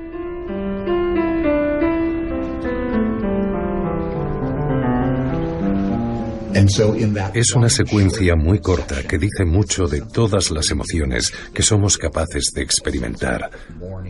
Es 7.34 7.54
una 7.54 7.68
secuencia 7.68 8.34
muy 8.34 8.60
corta 8.60 9.02
que 9.02 9.18
dice 9.18 9.44
mucho 9.44 9.86
de 9.86 10.00
todas 10.00 10.50
las 10.50 10.70
emociones 10.70 11.32
que 11.52 11.62
somos 11.62 11.98
capaces 11.98 12.44
de 12.54 12.62
experimentar, 12.62 13.50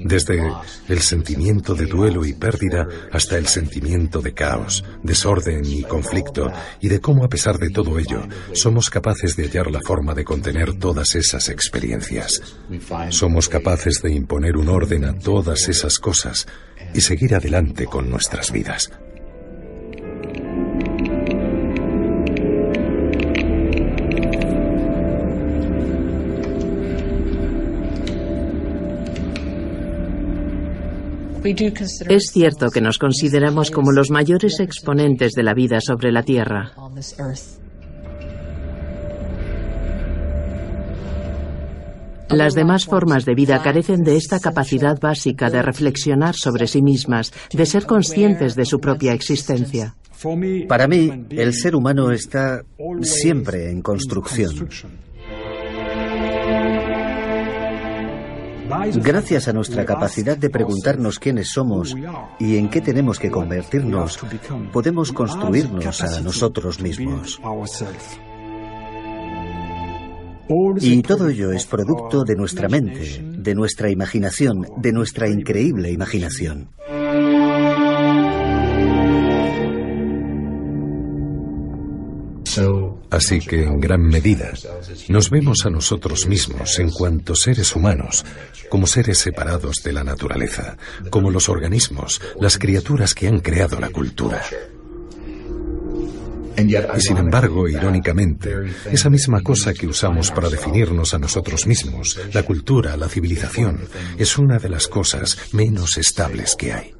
desde 0.04 0.42
el 0.88 1.00
sentimiento 1.00 1.74
de 1.74 1.86
duelo 1.86 2.24
y 2.24 2.34
pérdida 2.34 2.86
hasta 3.10 3.36
el 3.36 3.46
sentimiento 3.46 4.20
de 4.20 4.32
caos, 4.32 4.84
desorden 5.02 5.64
y 5.64 5.82
conflicto, 5.82 6.52
y 6.80 6.88
de 6.88 7.00
cómo 7.00 7.24
a 7.24 7.28
pesar 7.28 7.58
de 7.58 7.70
todo 7.70 7.98
ello 7.98 8.22
somos 8.52 8.90
capaces 8.90 9.36
de 9.36 9.44
hallar 9.44 9.70
la 9.70 9.80
forma 9.80 10.14
de 10.14 10.24
contener 10.24 10.74
todas 10.74 11.14
esas 11.16 11.48
experiencias. 11.48 12.40
Somos 13.10 13.48
capaces 13.48 14.00
de 14.02 14.12
imponer 14.12 14.56
un 14.56 14.68
orden 14.68 15.04
a 15.04 15.18
todas 15.18 15.68
esas 15.68 15.98
cosas 15.98 16.46
y 16.94 17.00
seguir 17.00 17.34
adelante 17.34 17.86
con 17.86 18.08
nuestras 18.08 18.52
vidas. 18.52 18.90
Es 32.08 32.30
cierto 32.32 32.70
que 32.70 32.80
nos 32.80 32.98
consideramos 32.98 33.70
como 33.70 33.92
los 33.92 34.10
mayores 34.10 34.58
exponentes 34.60 35.32
de 35.32 35.42
la 35.42 35.54
vida 35.54 35.80
sobre 35.80 36.10
la 36.10 36.22
Tierra. 36.22 36.72
Las 42.28 42.54
demás 42.54 42.86
formas 42.86 43.24
de 43.24 43.34
vida 43.34 43.62
carecen 43.62 44.02
de 44.02 44.16
esta 44.16 44.40
capacidad 44.40 44.98
básica 45.00 45.48
de 45.48 45.62
reflexionar 45.62 46.34
sobre 46.34 46.66
sí 46.66 46.82
mismas, 46.82 47.32
de 47.52 47.66
ser 47.66 47.86
conscientes 47.86 48.56
de 48.56 48.64
su 48.64 48.80
propia 48.80 49.12
existencia. 49.12 49.94
Para 50.66 50.88
mí, 50.88 51.26
el 51.30 51.54
ser 51.54 51.76
humano 51.76 52.10
está 52.10 52.62
siempre 53.02 53.70
en 53.70 53.82
construcción. 53.82 54.68
Gracias 58.96 59.48
a 59.48 59.52
nuestra 59.52 59.84
capacidad 59.84 60.36
de 60.36 60.50
preguntarnos 60.50 61.18
quiénes 61.18 61.50
somos 61.50 61.94
y 62.38 62.56
en 62.56 62.68
qué 62.68 62.80
tenemos 62.80 63.18
que 63.18 63.30
convertirnos, 63.30 64.20
podemos 64.72 65.12
construirnos 65.12 66.02
a 66.02 66.20
nosotros 66.20 66.80
mismos. 66.80 67.40
Y 70.80 71.02
todo 71.02 71.28
ello 71.28 71.52
es 71.52 71.66
producto 71.66 72.24
de 72.24 72.36
nuestra 72.36 72.68
mente, 72.68 73.20
de 73.20 73.54
nuestra 73.54 73.90
imaginación, 73.90 74.66
de 74.76 74.92
nuestra 74.92 75.28
increíble 75.28 75.90
imaginación. 75.90 76.70
Así 83.10 83.38
que, 83.40 83.62
en 83.62 83.80
gran 83.80 84.02
medida, 84.02 84.52
nos 85.08 85.30
vemos 85.30 85.64
a 85.64 85.70
nosotros 85.70 86.26
mismos 86.26 86.78
en 86.78 86.90
cuanto 86.90 87.34
seres 87.34 87.74
humanos, 87.76 88.24
como 88.68 88.86
seres 88.86 89.18
separados 89.18 89.82
de 89.82 89.92
la 89.92 90.04
naturaleza, 90.04 90.76
como 91.10 91.30
los 91.30 91.48
organismos, 91.48 92.20
las 92.40 92.58
criaturas 92.58 93.14
que 93.14 93.28
han 93.28 93.40
creado 93.40 93.78
la 93.78 93.90
cultura. 93.90 94.42
Y 96.58 97.00
sin 97.00 97.18
embargo, 97.18 97.68
irónicamente, 97.68 98.54
esa 98.90 99.10
misma 99.10 99.42
cosa 99.42 99.74
que 99.74 99.86
usamos 99.86 100.30
para 100.30 100.48
definirnos 100.48 101.12
a 101.12 101.18
nosotros 101.18 101.66
mismos, 101.66 102.18
la 102.32 102.42
cultura, 102.44 102.96
la 102.96 103.08
civilización, 103.08 103.80
es 104.16 104.38
una 104.38 104.58
de 104.58 104.70
las 104.70 104.88
cosas 104.88 105.36
menos 105.52 105.98
estables 105.98 106.56
que 106.56 106.72
hay. 106.72 106.95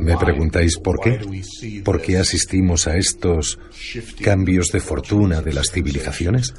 Me 0.00 0.16
preguntáis 0.16 0.76
por 0.78 0.98
qué. 1.00 1.20
¿Por 1.84 2.00
qué 2.00 2.18
asistimos 2.18 2.86
a 2.86 2.96
estos 2.96 3.58
cambios 4.22 4.72
de 4.72 4.80
fortuna 4.80 5.40
de 5.40 5.52
las 5.52 5.70
civilizaciones? 5.70 6.52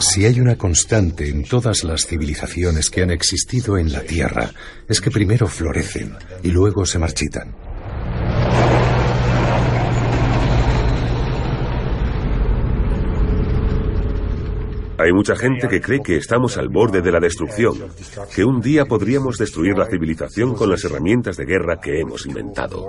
Si 0.00 0.24
hay 0.24 0.40
una 0.40 0.56
constante 0.56 1.28
en 1.28 1.44
todas 1.44 1.84
las 1.84 2.06
civilizaciones 2.06 2.90
que 2.90 3.02
han 3.02 3.10
existido 3.10 3.78
en 3.78 3.92
la 3.92 4.00
Tierra, 4.00 4.50
es 4.88 5.00
que 5.00 5.10
primero 5.10 5.46
florecen 5.46 6.14
y 6.42 6.50
luego 6.50 6.84
se 6.84 6.98
marchitan. 6.98 7.65
Hay 14.98 15.12
mucha 15.12 15.36
gente 15.36 15.68
que 15.68 15.80
cree 15.80 16.00
que 16.00 16.16
estamos 16.16 16.56
al 16.56 16.68
borde 16.68 17.02
de 17.02 17.12
la 17.12 17.20
destrucción, 17.20 17.76
que 18.34 18.44
un 18.44 18.60
día 18.60 18.86
podríamos 18.86 19.36
destruir 19.36 19.76
la 19.76 19.86
civilización 19.86 20.54
con 20.54 20.70
las 20.70 20.84
herramientas 20.84 21.36
de 21.36 21.44
guerra 21.44 21.78
que 21.80 22.00
hemos 22.00 22.24
inventado. 22.24 22.86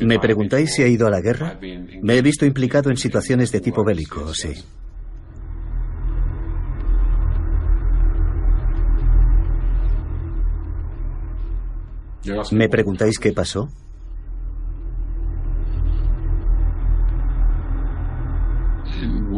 ¿Me 0.00 0.18
preguntáis 0.18 0.74
si 0.74 0.82
he 0.82 0.88
ido 0.88 1.06
a 1.06 1.10
la 1.10 1.20
guerra? 1.20 1.58
Me 2.02 2.16
he 2.16 2.22
visto 2.22 2.44
implicado 2.44 2.90
en 2.90 2.96
situaciones 2.96 3.52
de 3.52 3.60
tipo 3.60 3.84
bélico, 3.84 4.34
sí. 4.34 4.52
¿Me 12.50 12.68
preguntáis 12.68 13.18
qué 13.18 13.32
pasó? 13.32 13.68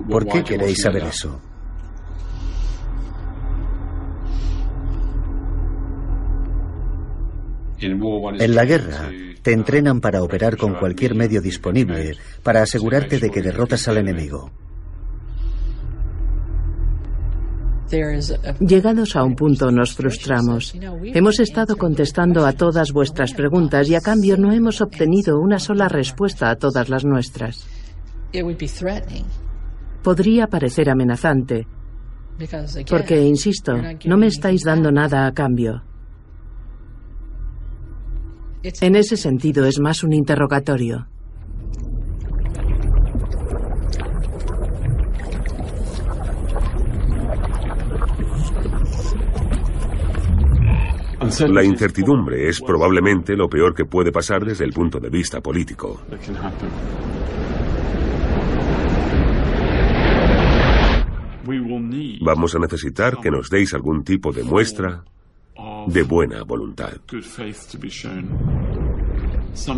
¿Por 0.08 0.26
qué 0.26 0.42
queréis 0.42 0.82
saber 0.82 1.04
eso? 1.04 1.40
En 7.80 8.54
la 8.54 8.64
guerra 8.64 9.10
te 9.42 9.52
entrenan 9.52 10.00
para 10.00 10.22
operar 10.22 10.56
con 10.56 10.74
cualquier 10.74 11.14
medio 11.14 11.40
disponible, 11.42 12.16
para 12.42 12.62
asegurarte 12.62 13.18
de 13.18 13.30
que 13.30 13.42
derrotas 13.42 13.86
al 13.88 13.98
enemigo. 13.98 14.50
Llegados 18.60 19.14
a 19.14 19.22
un 19.22 19.36
punto 19.36 19.70
nos 19.70 19.94
frustramos. 19.94 20.74
Hemos 21.04 21.38
estado 21.38 21.76
contestando 21.76 22.46
a 22.46 22.52
todas 22.52 22.90
vuestras 22.92 23.34
preguntas 23.34 23.88
y 23.88 23.94
a 23.94 24.00
cambio 24.00 24.36
no 24.36 24.52
hemos 24.52 24.80
obtenido 24.80 25.38
una 25.38 25.58
sola 25.58 25.88
respuesta 25.88 26.50
a 26.50 26.56
todas 26.56 26.88
las 26.88 27.04
nuestras. 27.04 27.66
Podría 30.04 30.46
parecer 30.48 30.90
amenazante, 30.90 31.66
porque, 32.90 33.22
insisto, 33.22 33.72
no 34.04 34.18
me 34.18 34.26
estáis 34.26 34.62
dando 34.62 34.92
nada 34.92 35.26
a 35.26 35.32
cambio. 35.32 35.82
En 38.62 38.96
ese 38.96 39.16
sentido 39.16 39.64
es 39.64 39.80
más 39.80 40.04
un 40.04 40.12
interrogatorio. 40.12 41.06
La 51.48 51.64
incertidumbre 51.64 52.48
es 52.48 52.60
probablemente 52.60 53.34
lo 53.34 53.48
peor 53.48 53.74
que 53.74 53.86
puede 53.86 54.12
pasar 54.12 54.44
desde 54.44 54.64
el 54.64 54.72
punto 54.72 55.00
de 55.00 55.08
vista 55.08 55.40
político. 55.40 56.02
Vamos 62.20 62.54
a 62.54 62.58
necesitar 62.58 63.18
que 63.20 63.30
nos 63.30 63.50
deis 63.50 63.74
algún 63.74 64.04
tipo 64.04 64.32
de 64.32 64.42
muestra 64.42 65.04
de 65.86 66.02
buena 66.02 66.42
voluntad. 66.42 66.92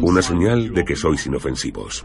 Una 0.03 0.23
señal 0.23 0.73
de 0.73 0.85
que 0.85 0.97
sois 0.97 1.27
inofensivos. 1.27 2.05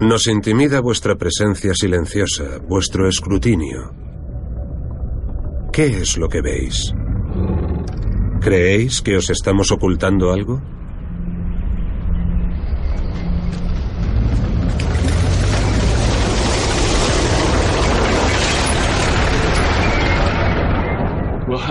Nos 0.00 0.26
intimida 0.28 0.80
vuestra 0.80 1.14
presencia 1.16 1.74
silenciosa, 1.74 2.58
vuestro 2.66 3.06
escrutinio. 3.06 3.92
¿Qué 5.70 6.00
es 6.00 6.16
lo 6.16 6.26
que 6.26 6.40
veis? 6.40 6.94
¿Creéis 8.40 9.02
que 9.02 9.18
os 9.18 9.28
estamos 9.28 9.70
ocultando 9.70 10.32
algo? 10.32 10.62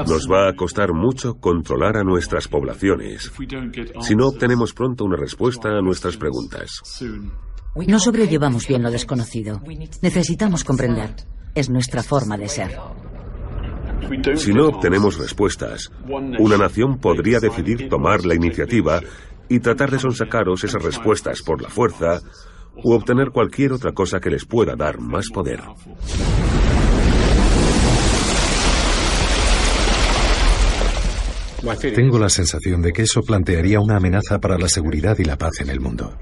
Nos 0.09 0.27
va 0.27 0.49
a 0.49 0.55
costar 0.55 0.93
mucho 0.93 1.35
controlar 1.35 1.97
a 1.97 2.03
nuestras 2.03 2.47
poblaciones 2.47 3.31
si 4.01 4.15
no 4.15 4.27
obtenemos 4.27 4.73
pronto 4.73 5.05
una 5.05 5.17
respuesta 5.17 5.69
a 5.69 5.81
nuestras 5.81 6.17
preguntas. 6.17 6.81
No 7.75 7.99
sobrellevamos 7.99 8.67
bien 8.67 8.81
lo 8.81 8.91
desconocido. 8.91 9.61
Necesitamos 10.01 10.63
comprender. 10.63 11.15
Es 11.53 11.69
nuestra 11.69 12.03
forma 12.03 12.37
de 12.37 12.47
ser. 12.47 12.77
Si 14.35 14.53
no 14.53 14.67
obtenemos 14.67 15.17
respuestas, 15.17 15.91
una 16.39 16.57
nación 16.57 16.97
podría 16.99 17.39
decidir 17.39 17.89
tomar 17.89 18.25
la 18.25 18.35
iniciativa 18.35 19.01
y 19.47 19.59
tratar 19.59 19.91
de 19.91 19.99
sonsacaros 19.99 20.63
esas 20.63 20.81
respuestas 20.81 21.41
por 21.41 21.61
la 21.61 21.69
fuerza 21.69 22.19
u 22.83 22.93
obtener 22.93 23.29
cualquier 23.31 23.73
otra 23.73 23.91
cosa 23.91 24.19
que 24.19 24.29
les 24.29 24.45
pueda 24.45 24.75
dar 24.75 24.99
más 24.99 25.29
poder. 25.29 25.61
Tengo 31.95 32.19
la 32.19 32.29
sensación 32.29 32.81
de 32.81 32.93
que 32.93 33.03
eso 33.03 33.21
plantearía 33.21 33.79
una 33.79 33.97
amenaza 33.97 34.39
para 34.39 34.57
la 34.57 34.69
seguridad 34.69 35.17
y 35.19 35.25
la 35.25 35.37
paz 35.37 35.61
en 35.61 35.69
el 35.69 35.79
mundo. 35.79 36.13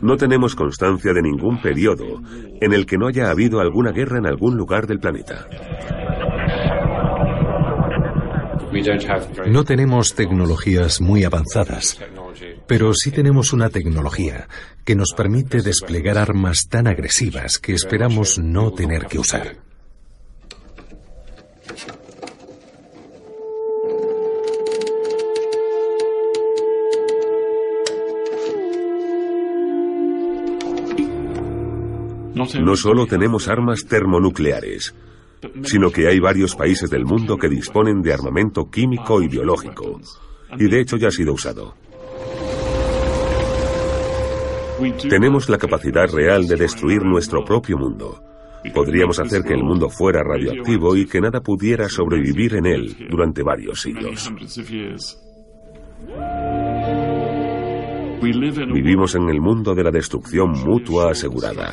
No 0.00 0.16
tenemos 0.16 0.54
constancia 0.54 1.12
de 1.12 1.22
ningún 1.22 1.62
periodo 1.62 2.20
en 2.60 2.72
el 2.72 2.86
que 2.86 2.98
no 2.98 3.06
haya 3.06 3.30
habido 3.30 3.60
alguna 3.60 3.92
guerra 3.92 4.18
en 4.18 4.26
algún 4.26 4.56
lugar 4.56 4.86
del 4.86 4.98
planeta. 4.98 5.46
No 9.46 9.64
tenemos 9.64 10.14
tecnologías 10.14 11.00
muy 11.00 11.24
avanzadas, 11.24 11.98
pero 12.66 12.94
sí 12.94 13.10
tenemos 13.10 13.52
una 13.52 13.68
tecnología 13.68 14.48
que 14.84 14.96
nos 14.96 15.12
permite 15.16 15.62
desplegar 15.62 16.18
armas 16.18 16.68
tan 16.68 16.86
agresivas 16.86 17.58
que 17.58 17.74
esperamos 17.74 18.38
no 18.38 18.72
tener 18.72 19.06
que 19.06 19.18
usar. 19.18 19.71
No 32.34 32.76
solo 32.76 33.06
tenemos 33.06 33.48
armas 33.48 33.84
termonucleares, 33.86 34.94
sino 35.64 35.90
que 35.90 36.08
hay 36.08 36.20
varios 36.20 36.54
países 36.54 36.88
del 36.90 37.04
mundo 37.04 37.36
que 37.36 37.48
disponen 37.48 38.02
de 38.02 38.12
armamento 38.12 38.70
químico 38.70 39.22
y 39.22 39.28
biológico, 39.28 40.00
y 40.58 40.68
de 40.68 40.80
hecho 40.80 40.96
ya 40.96 41.08
ha 41.08 41.12
sido 41.12 41.32
usado. 41.34 41.74
Tenemos 45.08 45.48
la 45.48 45.58
capacidad 45.58 46.08
real 46.10 46.46
de 46.46 46.56
destruir 46.56 47.04
nuestro 47.04 47.44
propio 47.44 47.76
mundo. 47.78 48.22
Podríamos 48.74 49.18
hacer 49.18 49.42
que 49.42 49.54
el 49.54 49.62
mundo 49.62 49.88
fuera 49.88 50.22
radioactivo 50.22 50.96
y 50.96 51.06
que 51.06 51.20
nada 51.20 51.40
pudiera 51.40 51.88
sobrevivir 51.88 52.54
en 52.54 52.66
él 52.66 53.08
durante 53.10 53.42
varios 53.42 53.82
siglos. 53.82 54.32
Vivimos 58.72 59.14
en 59.16 59.28
el 59.28 59.40
mundo 59.40 59.74
de 59.74 59.84
la 59.84 59.90
destrucción 59.90 60.52
mutua 60.64 61.10
asegurada. 61.10 61.72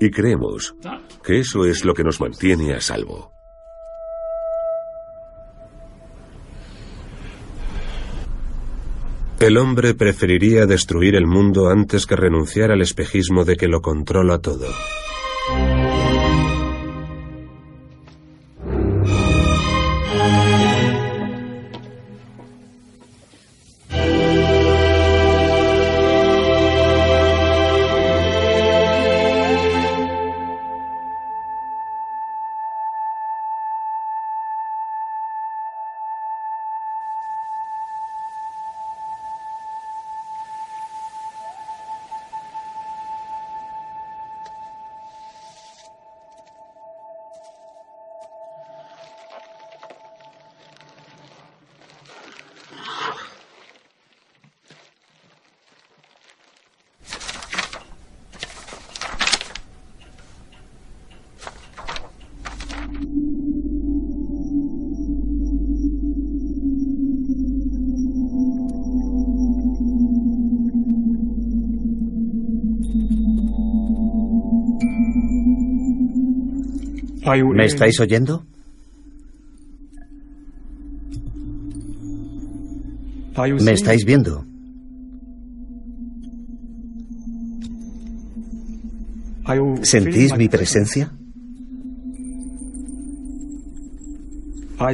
Y 0.00 0.10
creemos 0.10 0.74
que 1.22 1.40
eso 1.40 1.66
es 1.66 1.84
lo 1.84 1.92
que 1.92 2.02
nos 2.02 2.20
mantiene 2.20 2.72
a 2.72 2.80
salvo. 2.80 3.34
El 9.38 9.56
hombre 9.56 9.94
preferiría 9.94 10.66
destruir 10.66 11.16
el 11.16 11.26
mundo 11.26 11.68
antes 11.68 12.06
que 12.06 12.16
renunciar 12.16 12.70
al 12.70 12.82
espejismo 12.82 13.44
de 13.44 13.56
que 13.56 13.68
lo 13.68 13.80
controla 13.80 14.38
todo. 14.38 14.66
¿Me 77.38 77.64
estáis 77.66 78.00
oyendo? 78.00 78.44
¿Me 83.62 83.72
estáis 83.72 84.04
viendo? 84.04 84.44
¿Sentís 89.82 90.36
mi 90.36 90.48
presencia? 90.48 91.12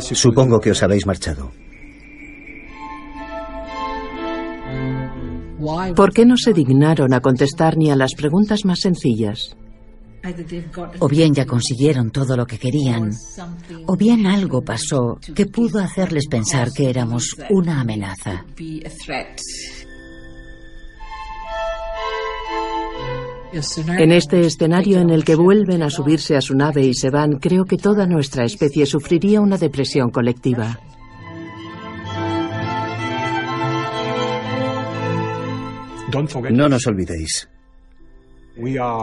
Supongo 0.01 0.61
que 0.61 0.71
os 0.71 0.83
habéis 0.83 1.07
marchado. 1.07 1.53
¿Por 5.95 6.13
qué 6.13 6.27
no 6.27 6.37
se 6.37 6.53
dignaron 6.53 7.13
a 7.15 7.21
contestar 7.21 7.77
ni 7.77 7.91
a 7.91 7.97
las 7.97 8.15
preguntas 8.15 8.65
más 8.65 8.81
sencillas? 8.81 9.57
O 11.01 11.09
bien 11.09 11.35
ya 11.35 11.47
consiguieron 11.47 12.11
todo 12.11 12.37
lo 12.37 12.47
que 12.47 12.59
querían, 12.59 13.11
o 13.87 13.97
bien 13.97 14.27
algo 14.27 14.63
pasó 14.63 15.19
que 15.35 15.47
pudo 15.47 15.79
hacerles 15.81 16.27
pensar 16.27 16.73
que 16.73 16.91
éramos 16.91 17.37
una 17.51 17.81
amenaza. 17.81 18.45
En 23.99 24.13
este 24.13 24.41
escenario 24.41 25.01
en 25.01 25.11
el 25.11 25.25
que 25.25 25.35
vuelven 25.35 25.83
a 25.83 25.91
subirse 25.91 26.37
a 26.37 26.41
su 26.41 26.55
nave 26.55 26.83
y 26.83 26.95
se 26.95 27.11
van, 27.11 27.39
creo 27.39 27.65
que 27.65 27.79
toda 27.79 28.07
nuestra 28.07 28.45
especie 28.45 28.85
sufriría 28.87 29.41
una 29.41 29.57
depresión 29.57 30.11
colectiva. 30.11 30.79
No 36.51 36.69
nos 36.69 36.87
olvidéis. 36.87 37.49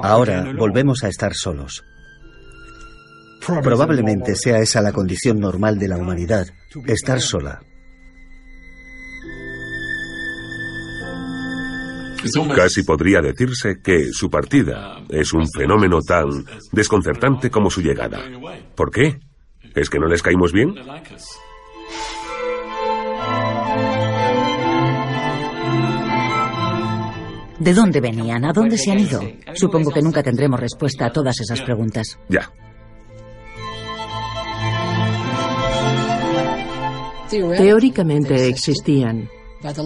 Ahora 0.04 0.54
volvemos 0.58 1.04
a 1.04 1.10
estar 1.10 1.34
solos. 1.34 1.84
Probablemente 3.46 4.36
sea 4.36 4.60
esa 4.60 4.82
la 4.82 4.94
condición 4.94 5.40
normal 5.40 5.78
de 5.78 5.88
la 5.88 5.98
humanidad, 5.98 6.48
estar 6.88 7.20
sola. 7.20 7.62
Casi 12.56 12.84
podría 12.84 13.22
decirse 13.22 13.82
que 13.84 14.12
su 14.14 14.30
partida 14.30 15.04
es 15.10 15.34
un 15.34 15.46
fenómeno 15.50 16.00
tan 16.02 16.30
desconcertante 16.72 17.50
como 17.50 17.70
su 17.70 17.82
llegada. 17.82 18.22
¿Por 18.76 18.92
qué? 18.92 19.20
¿Es 19.76 19.90
que 19.90 20.00
no 20.00 20.08
les 20.08 20.22
caímos 20.22 20.54
bien? 20.54 20.74
¿De 27.64 27.74
dónde 27.74 28.02
venían? 28.02 28.44
¿A 28.44 28.52
dónde 28.52 28.78
se 28.78 28.92
han 28.92 29.00
ido? 29.00 29.22
Supongo 29.56 29.90
que 29.92 30.02
nunca 30.02 30.22
tendremos 30.22 30.60
respuesta 30.60 31.06
a 31.06 31.12
todas 31.12 31.40
esas 31.40 31.62
preguntas. 31.62 32.20
Ya. 32.28 32.52
Teóricamente 37.30 38.48
existían. 38.48 39.30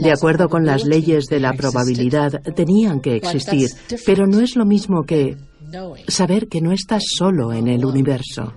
De 0.01 0.11
acuerdo 0.11 0.49
con 0.49 0.65
las 0.65 0.85
leyes 0.85 1.25
de 1.25 1.39
la 1.39 1.53
probabilidad, 1.53 2.41
tenían 2.55 2.99
que 2.99 3.15
existir, 3.15 3.69
pero 4.07 4.25
no 4.25 4.41
es 4.41 4.55
lo 4.55 4.65
mismo 4.65 5.03
que 5.03 5.37
saber 6.07 6.47
que 6.47 6.61
no 6.61 6.71
estás 6.71 7.03
solo 7.15 7.53
en 7.53 7.67
el 7.67 7.85
universo. 7.85 8.53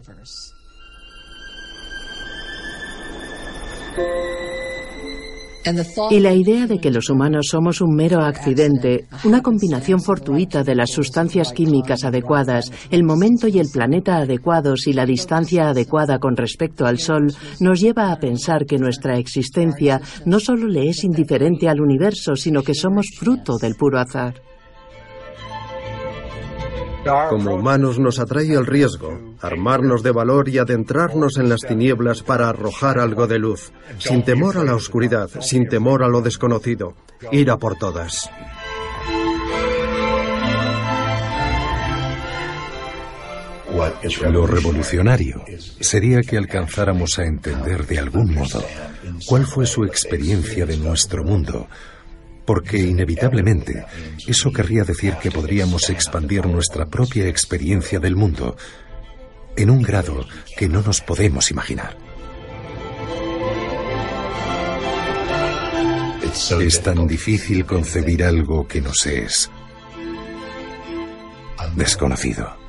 Y 6.11 6.21
la 6.21 6.33
idea 6.33 6.67
de 6.67 6.79
que 6.79 6.91
los 6.91 7.11
humanos 7.11 7.49
somos 7.51 7.81
un 7.81 7.95
mero 7.95 8.21
accidente, 8.21 9.07
una 9.25 9.43
combinación 9.43 10.01
fortuita 10.01 10.65
de 10.65 10.75
las 10.75 10.91
sustancias 10.91 11.53
químicas 11.53 12.05
adecuadas, 12.05 12.73
el 12.91 13.05
momento 13.05 13.49
y 13.49 13.59
el 13.59 13.69
planeta 13.73 14.17
adecuados 14.17 14.87
y 14.87 14.93
la 14.93 15.07
distancia 15.07 15.69
adecuada 15.69 16.19
con 16.19 16.37
respecto 16.37 16.87
al 16.87 16.99
Sol, 16.99 17.33
nos 17.61 17.81
lleva 17.81 18.11
a 18.11 18.19
pensar 18.19 18.67
que 18.67 18.79
nuestra 18.79 19.19
existencia 19.19 20.01
no 20.25 20.41
solo 20.41 20.67
le 20.67 20.89
es 20.89 21.05
indiferente 21.05 21.69
al 21.69 21.81
universo, 21.81 22.37
sino 22.37 22.63
que 22.63 22.75
somos 22.75 23.07
fruto 23.19 23.59
del 23.59 23.75
puro 23.75 23.99
azar. 23.99 24.50
Como 27.05 27.55
humanos 27.55 27.99
nos 27.99 28.19
atrae 28.19 28.53
el 28.53 28.67
riesgo, 28.67 29.37
armarnos 29.41 30.03
de 30.03 30.11
valor 30.11 30.49
y 30.49 30.59
adentrarnos 30.59 31.39
en 31.39 31.49
las 31.49 31.61
tinieblas 31.61 32.23
para 32.23 32.49
arrojar 32.49 32.99
algo 32.99 33.27
de 33.27 33.39
luz, 33.39 33.73
sin 33.99 34.23
temor 34.23 34.59
a 34.59 34.65
la 34.65 34.75
oscuridad, 34.75 35.31
sin 35.41 35.69
temor 35.69 36.03
a 36.03 36.09
lo 36.09 36.21
desconocido, 36.21 36.95
ir 37.33 37.51
a 37.51 37.57
por 37.57 37.77
todas. 37.77 38.31
Lo 44.31 44.47
revolucionario 44.47 45.43
sería 45.81 46.21
que 46.23 46.37
alcanzáramos 46.37 47.19
a 47.19 47.25
entender 47.25 47.87
de 47.87 47.99
algún 47.99 48.35
modo 48.35 48.63
cuál 49.27 49.47
fue 49.47 49.67
su 49.67 49.85
experiencia 49.85 50.67
de 50.67 50.77
nuestro 50.77 51.25
mundo, 51.25 51.69
porque 52.51 52.79
inevitablemente 52.79 53.87
eso 54.27 54.51
querría 54.51 54.83
decir 54.83 55.15
que 55.23 55.31
podríamos 55.31 55.89
expandir 55.89 56.47
nuestra 56.47 56.85
propia 56.87 57.29
experiencia 57.29 58.01
del 58.01 58.17
mundo 58.17 58.57
en 59.57 59.71
un 59.71 59.81
grado 59.83 60.27
que 60.57 60.69
no 60.69 60.83
nos 60.83 61.01
podemos 61.01 61.53
imaginar. 61.53 61.97
Es 66.61 66.83
tan 66.83 67.07
difícil 67.07 67.65
concebir 67.65 68.25
algo 68.25 68.67
que 68.67 68.81
nos 68.81 69.07
es 69.07 69.49
desconocido. 71.77 72.60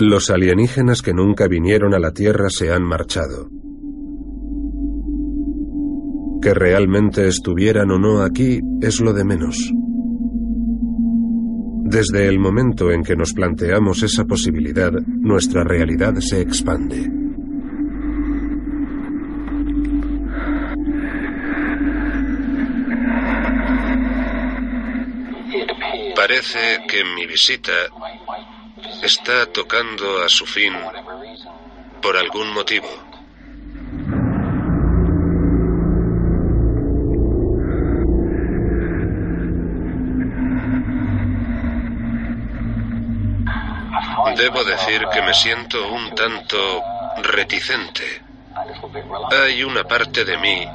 Los 0.00 0.30
alienígenas 0.30 1.02
que 1.02 1.12
nunca 1.12 1.46
vinieron 1.46 1.92
a 1.92 1.98
la 1.98 2.12
Tierra 2.12 2.48
se 2.48 2.72
han 2.72 2.82
marchado. 2.82 3.50
Que 6.40 6.54
realmente 6.54 7.28
estuvieran 7.28 7.90
o 7.90 7.98
no 7.98 8.22
aquí 8.22 8.60
es 8.80 9.02
lo 9.02 9.12
de 9.12 9.24
menos. 9.24 9.70
Desde 11.84 12.28
el 12.28 12.38
momento 12.38 12.90
en 12.90 13.02
que 13.02 13.14
nos 13.14 13.34
planteamos 13.34 14.02
esa 14.02 14.24
posibilidad, 14.24 14.90
nuestra 14.90 15.64
realidad 15.64 16.14
se 16.20 16.40
expande. 16.40 17.06
Parece 26.16 26.58
que 26.88 27.04
mi 27.04 27.26
visita 27.26 27.72
está 29.02 29.46
tocando 29.46 30.22
a 30.22 30.28
su 30.28 30.46
fin 30.46 30.74
por 32.02 32.16
algún 32.16 32.52
motivo. 32.52 32.88
Debo 44.36 44.64
decir 44.64 45.06
que 45.12 45.22
me 45.22 45.34
siento 45.34 45.92
un 45.92 46.14
tanto 46.14 46.82
reticente. 47.22 48.22
Hay 49.30 49.62
una 49.62 49.84
parte 49.84 50.24
de 50.24 50.36
mí 50.38 50.66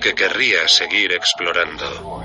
que 0.00 0.14
querría 0.14 0.66
seguir 0.66 1.12
explorando. 1.12 2.22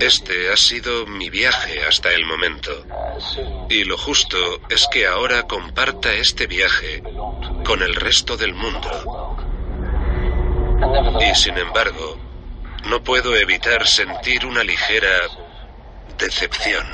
Este 0.00 0.52
ha 0.52 0.56
sido 0.56 1.06
mi 1.06 1.30
viaje 1.30 1.84
hasta 1.86 2.12
el 2.12 2.24
momento. 2.26 2.70
Y 3.68 3.84
lo 3.84 3.96
justo 3.96 4.36
es 4.68 4.86
que 4.90 5.06
ahora 5.06 5.44
comparta 5.44 6.12
este 6.12 6.46
viaje 6.46 7.02
con 7.64 7.82
el 7.82 7.94
resto 7.94 8.36
del 8.36 8.54
mundo. 8.54 9.36
Y 11.20 11.34
sin 11.34 11.58
embargo, 11.58 12.18
no 12.86 13.02
puedo 13.02 13.36
evitar 13.36 13.86
sentir 13.86 14.46
una 14.46 14.64
ligera 14.64 15.08
decepción. 16.18 16.86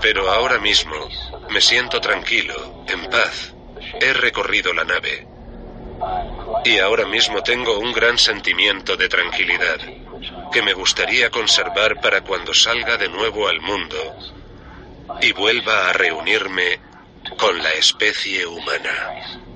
Pero 0.00 0.30
ahora 0.30 0.58
mismo 0.58 0.96
me 1.50 1.60
siento 1.60 2.00
tranquilo, 2.00 2.84
en 2.88 3.10
paz. 3.10 3.54
He 4.00 4.12
recorrido 4.12 4.72
la 4.72 4.84
nave. 4.84 5.26
Y 6.64 6.78
ahora 6.78 7.06
mismo 7.06 7.42
tengo 7.42 7.78
un 7.78 7.92
gran 7.92 8.18
sentimiento 8.18 8.96
de 8.96 9.08
tranquilidad 9.08 9.78
que 10.52 10.62
me 10.62 10.74
gustaría 10.74 11.30
conservar 11.30 12.00
para 12.00 12.22
cuando 12.22 12.52
salga 12.54 12.96
de 12.96 13.08
nuevo 13.08 13.48
al 13.48 13.60
mundo 13.60 13.96
y 15.20 15.32
vuelva 15.32 15.88
a 15.88 15.92
reunirme 15.92 16.80
con 17.38 17.62
la 17.62 17.72
especie 17.72 18.46
humana. 18.46 19.55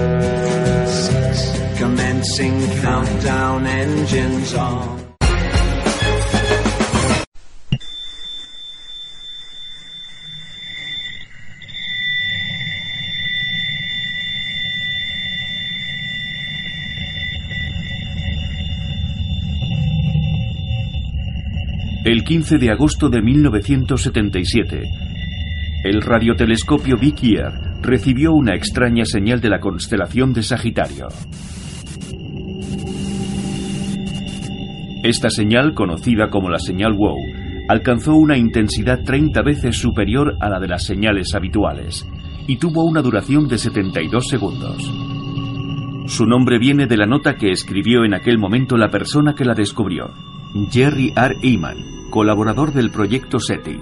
Commencing 2.21 2.81
countdown 2.83 3.65
engines 3.65 4.53
on. 4.53 5.01
El 22.05 22.23
15 22.23 22.59
de 22.59 22.69
agosto 22.69 23.09
de 23.09 23.23
1977, 23.23 24.83
el 25.85 26.01
radiotelescopio 26.03 26.97
Ear 27.01 27.81
recibió 27.81 28.33
una 28.33 28.53
extraña 28.53 29.05
señal 29.05 29.41
de 29.41 29.49
la 29.49 29.59
constelación 29.59 30.33
de 30.33 30.43
Sagitario. 30.43 31.07
Esta 35.03 35.29
señal, 35.31 35.73
conocida 35.73 36.29
como 36.29 36.49
la 36.49 36.59
señal 36.59 36.93
WOW, 36.93 37.17
alcanzó 37.67 38.15
una 38.15 38.37
intensidad 38.37 39.03
30 39.03 39.41
veces 39.41 39.77
superior 39.77 40.35
a 40.39 40.49
la 40.49 40.59
de 40.59 40.67
las 40.67 40.85
señales 40.85 41.33
habituales 41.33 42.07
y 42.47 42.57
tuvo 42.57 42.83
una 42.83 43.01
duración 43.01 43.47
de 43.47 43.57
72 43.57 44.27
segundos. 44.27 44.91
Su 46.05 46.25
nombre 46.25 46.59
viene 46.59 46.85
de 46.85 46.97
la 46.97 47.07
nota 47.07 47.35
que 47.35 47.49
escribió 47.49 48.03
en 48.03 48.13
aquel 48.13 48.37
momento 48.37 48.77
la 48.77 48.89
persona 48.89 49.33
que 49.33 49.45
la 49.45 49.53
descubrió, 49.53 50.11
Jerry 50.69 51.13
R. 51.15 51.35
Eman, 51.41 52.09
colaborador 52.09 52.73
del 52.73 52.91
proyecto 52.91 53.39
SETI, 53.39 53.79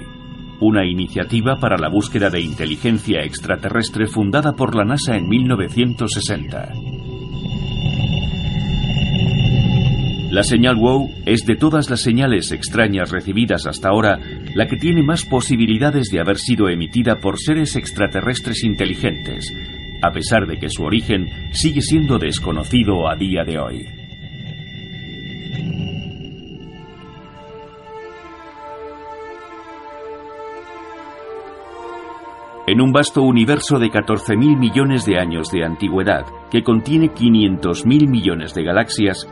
una 0.62 0.86
iniciativa 0.86 1.58
para 1.58 1.78
la 1.78 1.90
búsqueda 1.90 2.30
de 2.30 2.42
inteligencia 2.42 3.24
extraterrestre 3.24 4.08
fundada 4.08 4.54
por 4.54 4.76
la 4.76 4.86
NASA 4.86 5.16
en 5.16 5.28
1960. 5.28 6.89
La 10.32 10.44
señal 10.44 10.76
WOW 10.76 11.10
es 11.26 11.44
de 11.48 11.56
todas 11.56 11.90
las 11.90 12.02
señales 12.02 12.52
extrañas 12.52 13.10
recibidas 13.10 13.66
hasta 13.66 13.90
ahora 13.90 14.20
la 14.54 14.68
que 14.68 14.78
tiene 14.78 15.02
más 15.02 15.26
posibilidades 15.26 16.10
de 16.12 16.20
haber 16.20 16.38
sido 16.38 16.70
emitida 16.70 17.20
por 17.20 17.40
seres 17.40 17.76
extraterrestres 17.76 18.64
inteligentes, 18.64 19.52
a 20.04 20.12
pesar 20.12 20.46
de 20.46 20.60
que 20.60 20.70
su 20.70 20.84
origen 20.84 21.26
sigue 21.52 21.82
siendo 21.82 22.20
desconocido 22.20 23.10
a 23.10 23.16
día 23.16 23.44
de 23.44 23.58
hoy. 23.58 23.86
En 32.68 32.82
un 32.82 32.92
vasto 32.92 33.24
universo 33.24 33.80
de 33.80 33.88
14.000 33.88 34.60
millones 34.60 35.04
de 35.08 35.18
años 35.18 35.50
de 35.50 35.66
antigüedad, 35.66 36.28
que 36.52 36.62
contiene 36.62 37.08
500.000 37.08 38.08
millones 38.08 38.54
de 38.54 38.64
galaxias, 38.64 39.28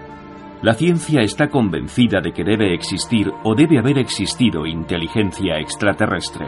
la 0.62 0.74
ciencia 0.74 1.22
está 1.22 1.49
convencida 1.49 2.20
de 2.20 2.32
que 2.32 2.43
debe 2.43 2.74
existir 2.74 3.32
o 3.43 3.53
debe 3.53 3.78
haber 3.78 3.99
existido 3.99 4.66
inteligencia 4.66 5.60
extraterrestre. 5.60 6.47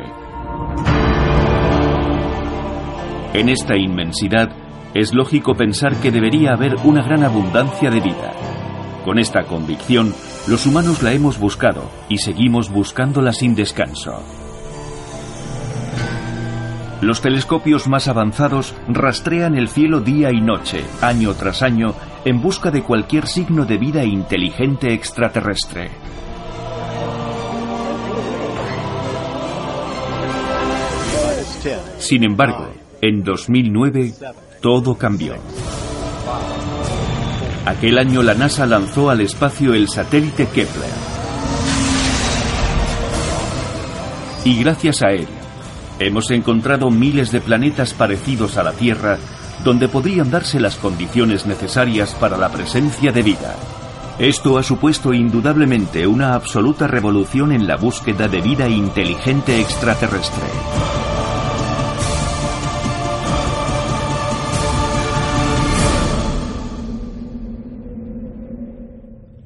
En 3.33 3.49
esta 3.49 3.77
inmensidad, 3.77 4.49
es 4.95 5.13
lógico 5.13 5.53
pensar 5.53 5.95
que 5.97 6.09
debería 6.09 6.53
haber 6.53 6.75
una 6.83 7.03
gran 7.03 7.23
abundancia 7.23 7.91
de 7.91 7.99
vida. 7.99 8.31
Con 9.05 9.19
esta 9.19 9.43
convicción, 9.43 10.13
los 10.47 10.65
humanos 10.65 11.03
la 11.03 11.13
hemos 11.13 11.39
buscado 11.39 11.91
y 12.09 12.17
seguimos 12.17 12.71
buscándola 12.71 13.31
sin 13.31 13.53
descanso. 13.53 14.23
Los 17.01 17.21
telescopios 17.21 17.87
más 17.87 18.07
avanzados 18.07 18.75
rastrean 18.87 19.55
el 19.55 19.69
cielo 19.69 20.01
día 20.01 20.31
y 20.31 20.41
noche, 20.41 20.83
año 21.01 21.33
tras 21.33 21.61
año, 21.61 21.93
en 22.25 22.41
busca 22.41 22.71
de 22.71 22.83
cualquier 22.83 23.27
signo 23.27 23.65
de 23.65 23.77
vida 23.77 24.03
inteligente 24.03 24.93
extraterrestre. 24.93 25.89
Sin 31.97 32.23
embargo, 32.23 32.69
en 33.01 33.23
2009 33.23 34.13
todo 34.61 34.95
cambió. 34.95 35.35
Aquel 37.65 37.97
año 37.97 38.23
la 38.23 38.33
NASA 38.33 38.65
lanzó 38.65 39.09
al 39.09 39.21
espacio 39.21 39.73
el 39.73 39.87
satélite 39.87 40.47
Kepler. 40.47 40.89
Y 44.45 44.63
gracias 44.63 45.03
a 45.03 45.09
él, 45.09 45.27
Hemos 45.99 46.31
encontrado 46.31 46.89
miles 46.89 47.29
de 47.29 47.41
planetas 47.41 47.93
parecidos 47.93 48.55
a 48.55 48.63
la 48.63 48.71
Tierra 48.71 49.17
donde 49.63 49.87
podrían 49.87 50.31
darse 50.31 50.59
las 50.59 50.75
condiciones 50.75 51.45
necesarias 51.45 52.13
para 52.15 52.37
la 52.37 52.49
presencia 52.49 53.11
de 53.11 53.23
vida. 53.23 53.55
Esto 54.19 54.57
ha 54.57 54.63
supuesto 54.63 55.13
indudablemente 55.13 56.05
una 56.05 56.33
absoluta 56.33 56.87
revolución 56.87 57.51
en 57.51 57.67
la 57.67 57.77
búsqueda 57.77 58.27
de 58.27 58.41
vida 58.41 58.67
inteligente 58.67 59.59
extraterrestre. 59.61 61.08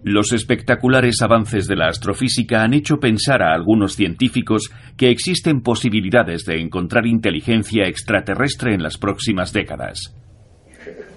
Los 0.03 0.33
espectaculares 0.33 1.21
avances 1.21 1.65
de 1.67 1.77
la 1.77 1.87
astrofísica 1.87 2.61
han 2.61 2.73
hecho 2.73 2.97
pensar 2.97 3.41
a 3.41 3.53
algunos 3.53 3.95
científicos 3.95 4.69
que 4.97 5.09
existen 5.09 5.61
posibilidades 5.61 6.43
de 6.43 6.59
encontrar 6.59 7.05
inteligencia 7.05 7.87
extraterrestre 7.87 8.73
en 8.73 8.83
las 8.83 8.97
próximas 8.97 9.53
décadas. 9.53 10.13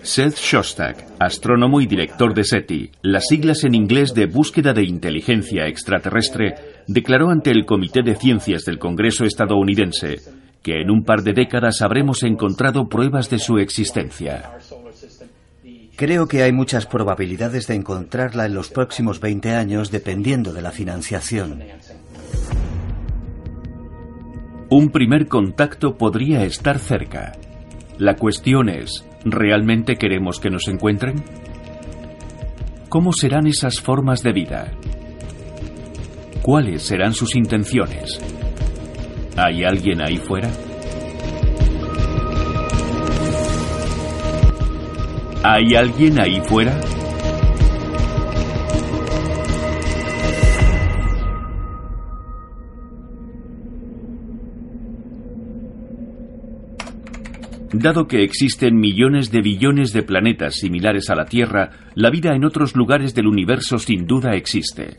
Seth 0.02 0.36
Shostak, 0.36 1.04
astrónomo 1.18 1.80
y 1.80 1.86
director 1.86 2.32
de 2.32 2.44
SETI, 2.44 2.92
las 3.02 3.26
siglas 3.26 3.64
en 3.64 3.74
inglés 3.74 4.14
de 4.14 4.26
Búsqueda 4.26 4.72
de 4.72 4.84
Inteligencia 4.84 5.66
Extraterrestre, 5.66 6.54
declaró 6.86 7.30
ante 7.30 7.50
el 7.50 7.64
Comité 7.64 8.02
de 8.02 8.14
Ciencias 8.14 8.64
del 8.64 8.78
Congreso 8.78 9.24
estadounidense 9.24 10.18
que 10.62 10.80
en 10.80 10.92
un 10.92 11.04
par 11.04 11.22
de 11.22 11.32
décadas 11.32 11.82
habremos 11.82 12.22
encontrado 12.22 12.88
pruebas 12.88 13.30
de 13.30 13.40
su 13.40 13.58
existencia. 13.58 14.50
Creo 15.96 16.28
que 16.28 16.42
hay 16.42 16.52
muchas 16.52 16.84
probabilidades 16.84 17.66
de 17.68 17.74
encontrarla 17.74 18.44
en 18.44 18.54
los 18.54 18.68
próximos 18.68 19.18
20 19.18 19.54
años 19.54 19.90
dependiendo 19.90 20.52
de 20.52 20.60
la 20.60 20.70
financiación. 20.70 21.62
Un 24.68 24.90
primer 24.90 25.26
contacto 25.26 25.96
podría 25.96 26.44
estar 26.44 26.78
cerca. 26.78 27.32
La 27.96 28.16
cuestión 28.16 28.68
es, 28.68 29.06
¿realmente 29.24 29.96
queremos 29.96 30.38
que 30.38 30.50
nos 30.50 30.68
encuentren? 30.68 31.14
¿Cómo 32.90 33.12
serán 33.14 33.46
esas 33.46 33.80
formas 33.80 34.22
de 34.22 34.32
vida? 34.32 34.72
¿Cuáles 36.42 36.82
serán 36.82 37.14
sus 37.14 37.34
intenciones? 37.34 38.20
¿Hay 39.38 39.64
alguien 39.64 40.02
ahí 40.02 40.18
fuera? 40.18 40.50
¿Hay 45.48 45.76
alguien 45.76 46.18
ahí 46.18 46.40
fuera? 46.40 46.76
Dado 57.72 58.08
que 58.08 58.24
existen 58.24 58.74
millones 58.74 59.30
de 59.30 59.40
billones 59.40 59.92
de 59.92 60.02
planetas 60.02 60.56
similares 60.56 61.10
a 61.10 61.14
la 61.14 61.26
Tierra, 61.26 61.70
la 61.94 62.10
vida 62.10 62.34
en 62.34 62.44
otros 62.44 62.74
lugares 62.74 63.14
del 63.14 63.28
universo 63.28 63.78
sin 63.78 64.08
duda 64.08 64.34
existe. 64.34 64.96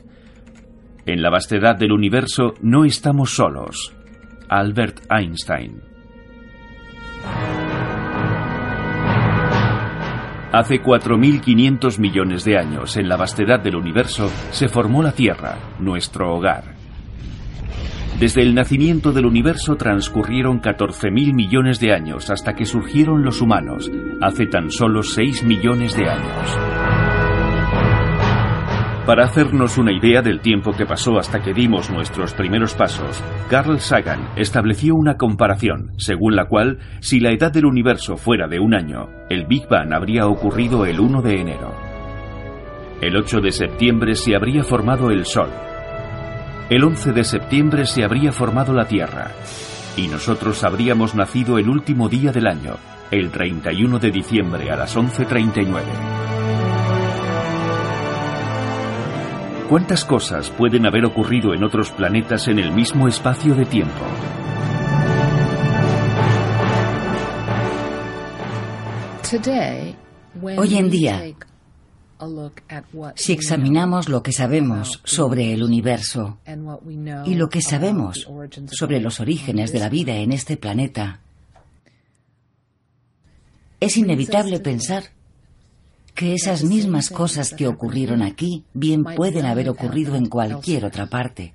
En 1.05 1.21
la 1.21 1.29
vastedad 1.29 1.75
del 1.75 1.91
universo 1.91 2.53
no 2.61 2.85
estamos 2.85 3.31
solos. 3.31 3.93
Albert 4.47 5.01
Einstein 5.11 5.81
Hace 10.51 10.81
4.500 10.81 11.99
millones 11.99 12.45
de 12.45 12.57
años, 12.57 12.95
en 12.95 13.09
la 13.09 13.17
vastedad 13.17 13.59
del 13.59 13.75
universo, 13.75 14.31
se 14.51 14.69
formó 14.69 15.03
la 15.03 15.11
Tierra, 15.11 15.57
nuestro 15.79 16.33
hogar. 16.33 16.75
Desde 18.17 18.41
el 18.41 18.55
nacimiento 18.55 19.11
del 19.11 19.25
universo 19.25 19.75
transcurrieron 19.75 20.61
14.000 20.61 21.35
millones 21.35 21.79
de 21.79 21.93
años 21.93 22.29
hasta 22.29 22.53
que 22.53 22.65
surgieron 22.65 23.23
los 23.23 23.41
humanos, 23.41 23.91
hace 24.21 24.47
tan 24.47 24.71
solo 24.71 25.03
6 25.03 25.43
millones 25.43 25.95
de 25.95 26.09
años. 26.09 27.06
Para 29.07 29.23
hacernos 29.23 29.77
una 29.77 29.93
idea 29.93 30.21
del 30.21 30.41
tiempo 30.41 30.73
que 30.73 30.85
pasó 30.85 31.17
hasta 31.17 31.41
que 31.41 31.53
dimos 31.53 31.89
nuestros 31.89 32.33
primeros 32.33 32.73
pasos, 32.73 33.23
Carl 33.49 33.79
Sagan 33.79 34.31
estableció 34.35 34.95
una 34.95 35.15
comparación, 35.15 35.93
según 35.95 36.35
la 36.35 36.49
cual, 36.49 36.79
si 36.99 37.21
la 37.21 37.31
edad 37.31 37.49
del 37.49 37.67
universo 37.67 38.17
fuera 38.17 38.49
de 38.49 38.59
un 38.59 38.75
año, 38.75 39.07
el 39.29 39.45
Big 39.45 39.65
Bang 39.69 39.93
habría 39.93 40.27
ocurrido 40.27 40.85
el 40.85 40.99
1 40.99 41.21
de 41.21 41.39
enero. 41.39 41.73
El 42.99 43.15
8 43.15 43.39
de 43.39 43.53
septiembre 43.53 44.13
se 44.13 44.35
habría 44.35 44.65
formado 44.65 45.09
el 45.09 45.25
Sol. 45.25 45.51
El 46.69 46.83
11 46.83 47.13
de 47.13 47.23
septiembre 47.23 47.85
se 47.85 48.03
habría 48.03 48.33
formado 48.33 48.73
la 48.73 48.89
Tierra. 48.89 49.31
Y 49.95 50.09
nosotros 50.09 50.65
habríamos 50.65 51.15
nacido 51.15 51.59
el 51.59 51.69
último 51.69 52.09
día 52.09 52.33
del 52.33 52.45
año, 52.45 52.75
el 53.09 53.31
31 53.31 53.99
de 53.99 54.11
diciembre 54.11 54.69
a 54.69 54.75
las 54.75 54.97
11.39. 54.97 56.36
¿Cuántas 59.69 60.05
cosas 60.05 60.49
pueden 60.49 60.85
haber 60.85 61.03
ocurrido 61.03 61.53
en 61.53 61.61
otros 61.61 61.91
planetas 61.91 62.47
en 62.47 62.57
el 62.57 62.71
mismo 62.71 63.09
espacio 63.09 63.53
de 63.53 63.65
tiempo? 63.65 63.99
Hoy 70.57 70.77
en 70.77 70.89
día, 70.89 71.21
si 73.15 73.33
examinamos 73.33 74.07
lo 74.07 74.23
que 74.23 74.31
sabemos 74.31 75.01
sobre 75.03 75.51
el 75.51 75.61
universo 75.61 76.39
y 77.25 77.35
lo 77.35 77.49
que 77.49 77.61
sabemos 77.61 78.25
sobre 78.71 79.01
los 79.01 79.19
orígenes 79.19 79.73
de 79.73 79.79
la 79.79 79.89
vida 79.89 80.15
en 80.15 80.31
este 80.31 80.55
planeta, 80.55 81.19
es 83.81 83.97
inevitable 83.97 84.61
pensar 84.61 85.16
que 86.17 86.33
esas 86.33 86.63
mismas 86.63 87.11
cosas 87.11 87.53
que 87.53 87.67
ocurrieron 87.67 88.23
aquí 88.23 88.63
bien 88.73 89.03
pueden 89.03 89.45
haber 89.45 89.69
ocurrido 89.69 90.15
en 90.15 90.25
cualquier 90.25 90.83
otra 90.83 91.05
parte. 91.05 91.53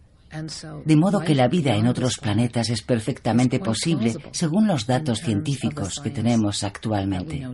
De 0.85 0.97
modo 0.97 1.21
que 1.21 1.35
la 1.35 1.49
vida 1.49 1.75
en 1.75 1.89
otros 1.89 2.17
planetas 2.19 2.71
es 2.71 2.81
perfectamente 2.81 3.59
posible 3.59 4.15
según 4.31 4.69
los 4.69 4.87
datos 4.87 5.19
científicos 5.19 6.01
que 6.01 6.11
tenemos 6.11 6.63
actualmente. 6.63 7.45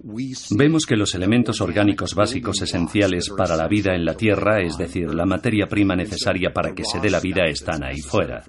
Vemos 0.00 0.86
que 0.86 0.96
los 0.96 1.14
elementos 1.14 1.60
orgánicos 1.60 2.14
básicos 2.14 2.62
esenciales 2.62 3.30
para 3.36 3.56
la 3.56 3.66
vida 3.66 3.94
en 3.94 4.04
la 4.04 4.14
Tierra, 4.14 4.60
es 4.60 4.78
decir, 4.78 5.12
la 5.12 5.26
materia 5.26 5.66
prima 5.66 5.96
necesaria 5.96 6.52
para 6.52 6.72
que 6.72 6.84
se 6.84 7.00
dé 7.00 7.10
la 7.10 7.18
vida, 7.18 7.44
están 7.46 7.82
ahí 7.82 8.00
fuera. 8.00 8.44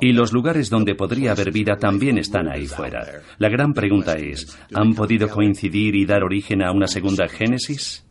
Y 0.00 0.12
los 0.12 0.32
lugares 0.32 0.70
donde 0.70 0.94
podría 0.94 1.32
haber 1.32 1.50
vida 1.50 1.76
también 1.76 2.16
están 2.18 2.48
ahí 2.48 2.66
fuera. 2.66 3.04
La 3.38 3.48
gran 3.48 3.72
pregunta 3.72 4.14
es, 4.14 4.56
¿han 4.72 4.94
podido 4.94 5.28
coincidir 5.28 5.96
y 5.96 6.06
dar 6.06 6.22
origen 6.22 6.62
a 6.62 6.70
una 6.70 6.86
segunda 6.86 7.26
génesis? 7.28 8.06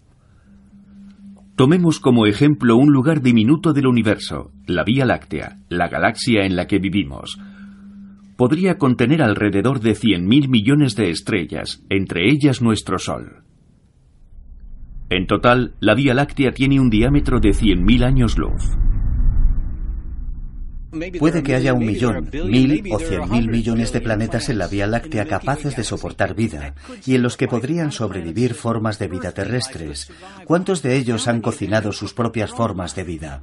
Tomemos 1.56 2.00
como 2.00 2.26
ejemplo 2.26 2.76
un 2.76 2.92
lugar 2.92 3.22
diminuto 3.22 3.72
del 3.72 3.88
universo, 3.88 4.52
la 4.66 4.84
Vía 4.84 5.06
Láctea, 5.06 5.60
la 5.70 5.88
galaxia 5.88 6.46
en 6.46 6.56
la 6.56 6.68
que 6.68 6.80
vivimos 6.80 7.38
podría 8.36 8.78
contener 8.78 9.22
alrededor 9.22 9.80
de 9.80 9.92
100.000 9.92 10.48
millones 10.48 10.96
de 10.96 11.10
estrellas, 11.10 11.84
entre 11.90 12.30
ellas 12.30 12.62
nuestro 12.62 13.00
Sol. 13.00 13.44
En 15.10 15.28
total, 15.28 15.76
la 15.80 15.94
Vía 15.94 16.14
Láctea 16.14 16.52
tiene 16.52 16.80
un 16.80 16.90
diámetro 16.90 17.40
de 17.40 17.50
100.000 17.50 18.04
años 18.04 18.38
luz. 18.38 18.64
Puede 21.20 21.42
que 21.42 21.56
haya 21.56 21.74
un 21.74 21.86
millón, 21.86 22.30
mil 22.46 22.84
o 22.92 23.00
cien 23.00 23.30
mil 23.30 23.50
millones 23.50 23.92
de 23.94 24.02
planetas 24.02 24.50
en 24.50 24.60
la 24.60 24.68
Vía 24.68 24.86
Láctea 24.86 25.26
capaces 25.26 25.76
de 25.76 25.84
soportar 25.84 26.36
vida 26.36 26.76
y 27.06 27.16
en 27.16 27.24
los 27.24 27.36
que 27.36 27.48
podrían 27.48 27.92
sobrevivir 27.92 28.54
formas 28.54 29.00
de 29.00 29.08
vida 29.08 29.32
terrestres. 29.32 30.12
¿Cuántos 30.46 30.84
de 30.84 30.96
ellos 30.96 31.28
han 31.28 31.42
cocinado 31.42 31.92
sus 31.92 32.14
propias 32.14 32.52
formas 32.52 32.96
de 32.96 33.04
vida? 33.04 33.42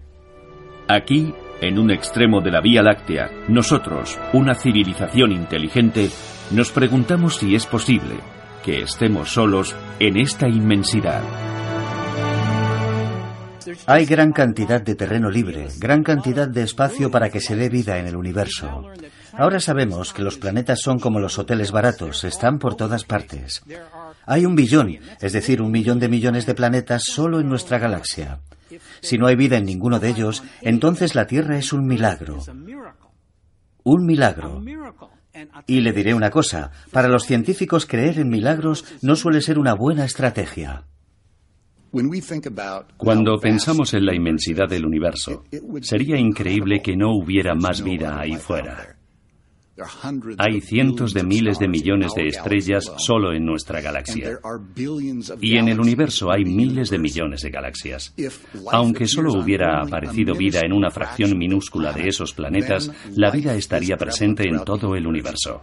Aquí, 0.86 1.34
en 1.60 1.78
un 1.78 1.90
extremo 1.90 2.40
de 2.40 2.50
la 2.50 2.60
Vía 2.60 2.82
Láctea, 2.82 3.30
nosotros, 3.48 4.18
una 4.32 4.54
civilización 4.54 5.32
inteligente, 5.32 6.10
nos 6.50 6.70
preguntamos 6.70 7.36
si 7.36 7.54
es 7.54 7.66
posible 7.66 8.16
que 8.64 8.82
estemos 8.82 9.32
solos 9.32 9.74
en 9.98 10.16
esta 10.16 10.48
inmensidad. 10.48 11.22
Hay 13.86 14.04
gran 14.06 14.32
cantidad 14.32 14.80
de 14.80 14.94
terreno 14.94 15.30
libre, 15.30 15.68
gran 15.78 16.02
cantidad 16.02 16.48
de 16.48 16.62
espacio 16.62 17.10
para 17.10 17.30
que 17.30 17.40
se 17.40 17.56
dé 17.56 17.68
vida 17.68 17.98
en 17.98 18.06
el 18.06 18.16
universo. 18.16 18.90
Ahora 19.32 19.60
sabemos 19.60 20.12
que 20.12 20.22
los 20.22 20.38
planetas 20.38 20.80
son 20.80 20.98
como 20.98 21.20
los 21.20 21.38
hoteles 21.38 21.70
baratos, 21.70 22.24
están 22.24 22.58
por 22.58 22.74
todas 22.74 23.04
partes. 23.04 23.62
Hay 24.26 24.44
un 24.44 24.54
billón, 24.54 24.98
es 25.20 25.32
decir, 25.32 25.62
un 25.62 25.70
millón 25.70 25.98
de 25.98 26.08
millones 26.08 26.46
de 26.46 26.54
planetas 26.54 27.04
solo 27.04 27.40
en 27.40 27.48
nuestra 27.48 27.78
galaxia. 27.78 28.40
Si 29.00 29.18
no 29.18 29.26
hay 29.26 29.36
vida 29.36 29.56
en 29.56 29.64
ninguno 29.64 29.98
de 29.98 30.10
ellos, 30.10 30.42
entonces 30.62 31.14
la 31.14 31.26
Tierra 31.26 31.58
es 31.58 31.72
un 31.72 31.86
milagro. 31.86 32.38
Un 33.82 34.06
milagro. 34.06 34.62
Y 35.66 35.80
le 35.80 35.92
diré 35.92 36.14
una 36.14 36.30
cosa, 36.30 36.70
para 36.92 37.08
los 37.08 37.24
científicos 37.24 37.86
creer 37.86 38.18
en 38.18 38.28
milagros 38.28 38.84
no 39.02 39.16
suele 39.16 39.40
ser 39.40 39.58
una 39.58 39.74
buena 39.74 40.04
estrategia. 40.04 40.84
Cuando 42.96 43.38
pensamos 43.38 43.94
en 43.94 44.06
la 44.06 44.14
inmensidad 44.14 44.68
del 44.68 44.86
universo, 44.86 45.44
sería 45.80 46.16
increíble 46.18 46.80
que 46.82 46.96
no 46.96 47.16
hubiera 47.16 47.54
más 47.54 47.82
vida 47.82 48.20
ahí 48.20 48.36
fuera. 48.36 48.99
Hay 50.38 50.60
cientos 50.60 51.12
de 51.12 51.22
miles 51.22 51.58
de 51.58 51.68
millones 51.68 52.12
de 52.14 52.26
estrellas 52.28 52.90
solo 52.98 53.32
en 53.32 53.44
nuestra 53.44 53.80
galaxia. 53.80 54.38
Y 55.40 55.56
en 55.56 55.68
el 55.68 55.80
universo 55.80 56.30
hay 56.30 56.44
miles 56.44 56.90
de 56.90 56.98
millones 56.98 57.42
de 57.42 57.50
galaxias. 57.50 58.14
Aunque 58.70 59.06
solo 59.06 59.32
hubiera 59.32 59.82
aparecido 59.82 60.34
vida 60.34 60.60
en 60.60 60.72
una 60.72 60.90
fracción 60.90 61.36
minúscula 61.36 61.92
de 61.92 62.08
esos 62.08 62.32
planetas, 62.32 62.90
la 63.14 63.30
vida 63.30 63.54
estaría 63.54 63.96
presente 63.96 64.48
en 64.48 64.64
todo 64.64 64.94
el 64.94 65.06
universo. 65.06 65.62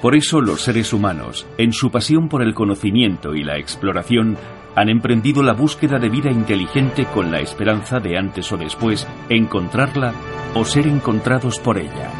Por 0.00 0.16
eso 0.16 0.40
los 0.40 0.62
seres 0.62 0.94
humanos, 0.94 1.46
en 1.58 1.72
su 1.72 1.90
pasión 1.90 2.28
por 2.28 2.42
el 2.42 2.54
conocimiento 2.54 3.34
y 3.34 3.44
la 3.44 3.58
exploración, 3.58 4.38
han 4.74 4.88
emprendido 4.88 5.42
la 5.42 5.52
búsqueda 5.52 5.98
de 5.98 6.08
vida 6.08 6.30
inteligente 6.30 7.04
con 7.04 7.30
la 7.30 7.40
esperanza 7.40 8.00
de 8.00 8.16
antes 8.16 8.50
o 8.50 8.56
después 8.56 9.06
encontrarla 9.28 10.14
o 10.54 10.64
ser 10.64 10.86
encontrados 10.86 11.58
por 11.58 11.76
ella. 11.76 12.10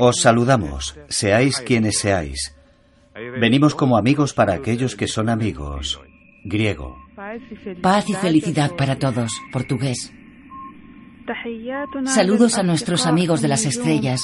Os 0.00 0.20
saludamos, 0.22 0.96
seáis 1.08 1.58
quienes 1.58 1.98
seáis. 1.98 2.54
Venimos 3.40 3.74
como 3.74 3.98
amigos 3.98 4.32
para 4.32 4.54
aquellos 4.54 4.94
que 4.94 5.08
son 5.08 5.28
amigos. 5.28 6.00
Griego. 6.44 6.96
Paz 7.82 8.08
y 8.08 8.14
felicidad 8.14 8.76
para 8.76 8.96
todos. 8.96 9.32
Portugués. 9.52 10.12
Saludos 12.06 12.58
a 12.58 12.62
nuestros 12.62 13.06
amigos 13.06 13.40
de 13.42 13.48
las 13.48 13.64
estrellas. 13.64 14.20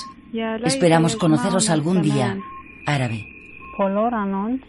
Esperamos 0.65 1.17
conoceros 1.17 1.71
algún 1.71 2.03
día. 2.03 2.37
Árabe. 2.87 3.27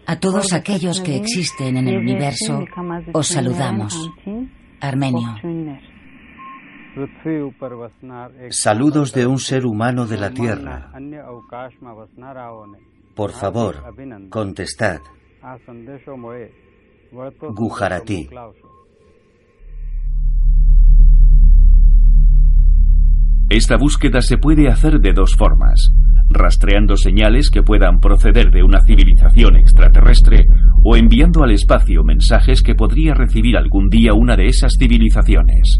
A 0.08 0.20
todos 0.20 0.54
aquellos 0.54 1.02
que 1.02 1.16
existen 1.16 1.78
en 1.78 1.88
el 1.88 1.98
universo, 1.98 2.66
os 3.14 3.28
saludamos. 3.28 4.12
Armenio. 4.82 5.36
Saludos 8.50 9.14
de 9.14 9.28
un 9.28 9.40
ser 9.40 9.66
humano 9.66 10.06
de 10.06 10.18
la 10.18 10.30
Tierra. 10.32 10.92
Por 13.16 13.32
favor, 13.32 13.84
contestad. 14.30 15.00
Gujarati. 17.54 18.30
Esta 23.56 23.78
búsqueda 23.78 24.20
se 24.20 24.38
puede 24.38 24.68
hacer 24.68 25.00
de 25.00 25.14
dos 25.14 25.34
formas, 25.38 25.90
rastreando 26.28 26.98
señales 26.98 27.50
que 27.50 27.64
puedan 27.64 28.02
proceder 28.02 28.52
de 28.52 28.62
una 28.62 28.82
civilización 28.82 29.56
extraterrestre 29.56 30.44
o 30.84 30.98
enviando 30.98 31.42
al 31.42 31.52
espacio 31.52 32.04
mensajes 32.04 32.62
que 32.62 32.76
podría 32.76 33.14
recibir 33.14 33.56
algún 33.56 33.88
día 33.88 34.14
una 34.14 34.36
de 34.36 34.48
esas 34.48 34.74
civilizaciones. 34.78 35.80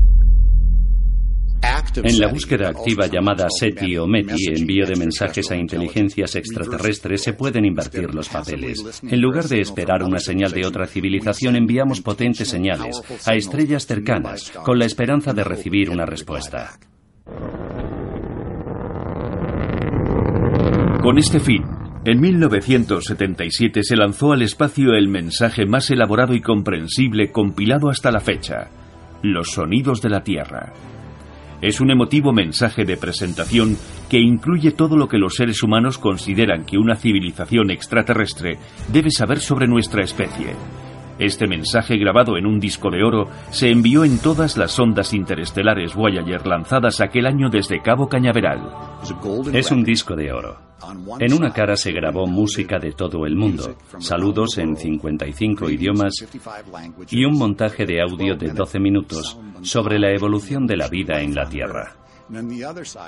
En 2.02 2.18
la 2.18 2.30
búsqueda 2.30 2.70
activa 2.70 3.08
llamada 3.08 3.48
SETI 3.50 3.98
o 3.98 4.08
METI, 4.08 4.54
envío 4.56 4.86
de 4.86 4.96
mensajes 4.96 5.52
a 5.52 5.58
inteligencias 5.58 6.34
extraterrestres, 6.38 7.24
se 7.24 7.34
pueden 7.34 7.66
invertir 7.66 8.16
los 8.16 8.30
papeles. 8.30 9.02
En 9.04 9.20
lugar 9.20 9.50
de 9.50 9.60
esperar 9.60 10.02
una 10.02 10.20
señal 10.20 10.52
de 10.52 10.66
otra 10.66 10.88
civilización, 10.88 11.58
enviamos 11.58 12.00
potentes 12.00 12.48
señales 12.48 13.02
a 13.26 13.36
estrellas 13.36 13.86
cercanas, 13.86 14.54
con 14.64 14.80
la 14.80 14.86
esperanza 14.86 15.34
de 15.34 15.44
recibir 15.44 15.90
una 15.90 16.06
respuesta. 16.06 16.78
Con 21.02 21.18
este 21.20 21.40
fin, 21.40 21.64
en 22.04 22.20
1977 22.20 23.84
se 23.84 23.96
lanzó 23.96 24.32
al 24.32 24.42
espacio 24.42 24.94
el 24.94 25.08
mensaje 25.08 25.66
más 25.66 25.92
elaborado 25.92 26.34
y 26.34 26.42
comprensible 26.42 27.32
compilado 27.32 27.90
hasta 27.90 28.12
la 28.12 28.20
fecha, 28.20 28.70
los 29.22 29.52
sonidos 29.52 30.02
de 30.02 30.10
la 30.10 30.24
Tierra. 30.24 30.74
Es 31.62 31.80
un 31.80 31.92
emotivo 31.92 32.34
mensaje 32.34 32.86
de 32.86 32.98
presentación 32.98 33.78
que 34.10 34.20
incluye 34.20 34.72
todo 34.72 34.98
lo 34.98 35.08
que 35.08 35.18
los 35.18 35.36
seres 35.36 35.64
humanos 35.64 35.98
consideran 35.98 36.66
que 36.66 36.78
una 36.78 36.96
civilización 36.96 37.72
extraterrestre 37.72 38.58
debe 38.92 39.10
saber 39.10 39.40
sobre 39.40 39.68
nuestra 39.68 40.04
especie. 40.04 40.56
Este 41.18 41.48
mensaje 41.48 41.98
grabado 41.98 42.38
en 42.38 42.46
un 42.46 42.60
disco 42.60 42.90
de 42.90 43.04
oro 43.04 43.28
se 43.50 43.72
envió 43.72 44.04
en 44.04 44.20
todas 44.20 44.58
las 44.58 44.78
ondas 44.80 45.14
interestelares 45.14 45.96
Voyager 45.96 46.46
lanzadas 46.46 47.00
aquel 47.00 47.26
año 47.26 47.50
desde 47.50 47.82
Cabo 47.82 48.10
Cañaveral. 48.10 48.70
Es 49.54 49.72
un 49.72 49.84
disco 49.84 50.16
de 50.16 50.34
oro. 50.34 50.58
En 51.20 51.34
una 51.34 51.52
cara 51.52 51.78
se 51.78 51.92
grabó 51.92 52.28
música 52.28 52.78
de 52.80 52.92
todo 52.92 53.26
el 53.26 53.36
mundo, 53.36 53.76
saludos 54.00 54.58
en 54.58 54.76
55 54.76 55.70
idiomas 55.70 56.14
y 57.10 57.24
un 57.24 57.38
montaje 57.38 57.86
de 57.86 58.02
audio 58.02 58.36
de 58.36 58.52
12 58.52 58.80
minutos 58.80 59.40
sobre 59.62 59.98
la 59.98 60.12
evolución 60.12 60.68
de 60.68 60.78
la 60.78 60.90
vida 60.90 61.22
en 61.22 61.34
la 61.34 61.48
Tierra. 61.48 62.05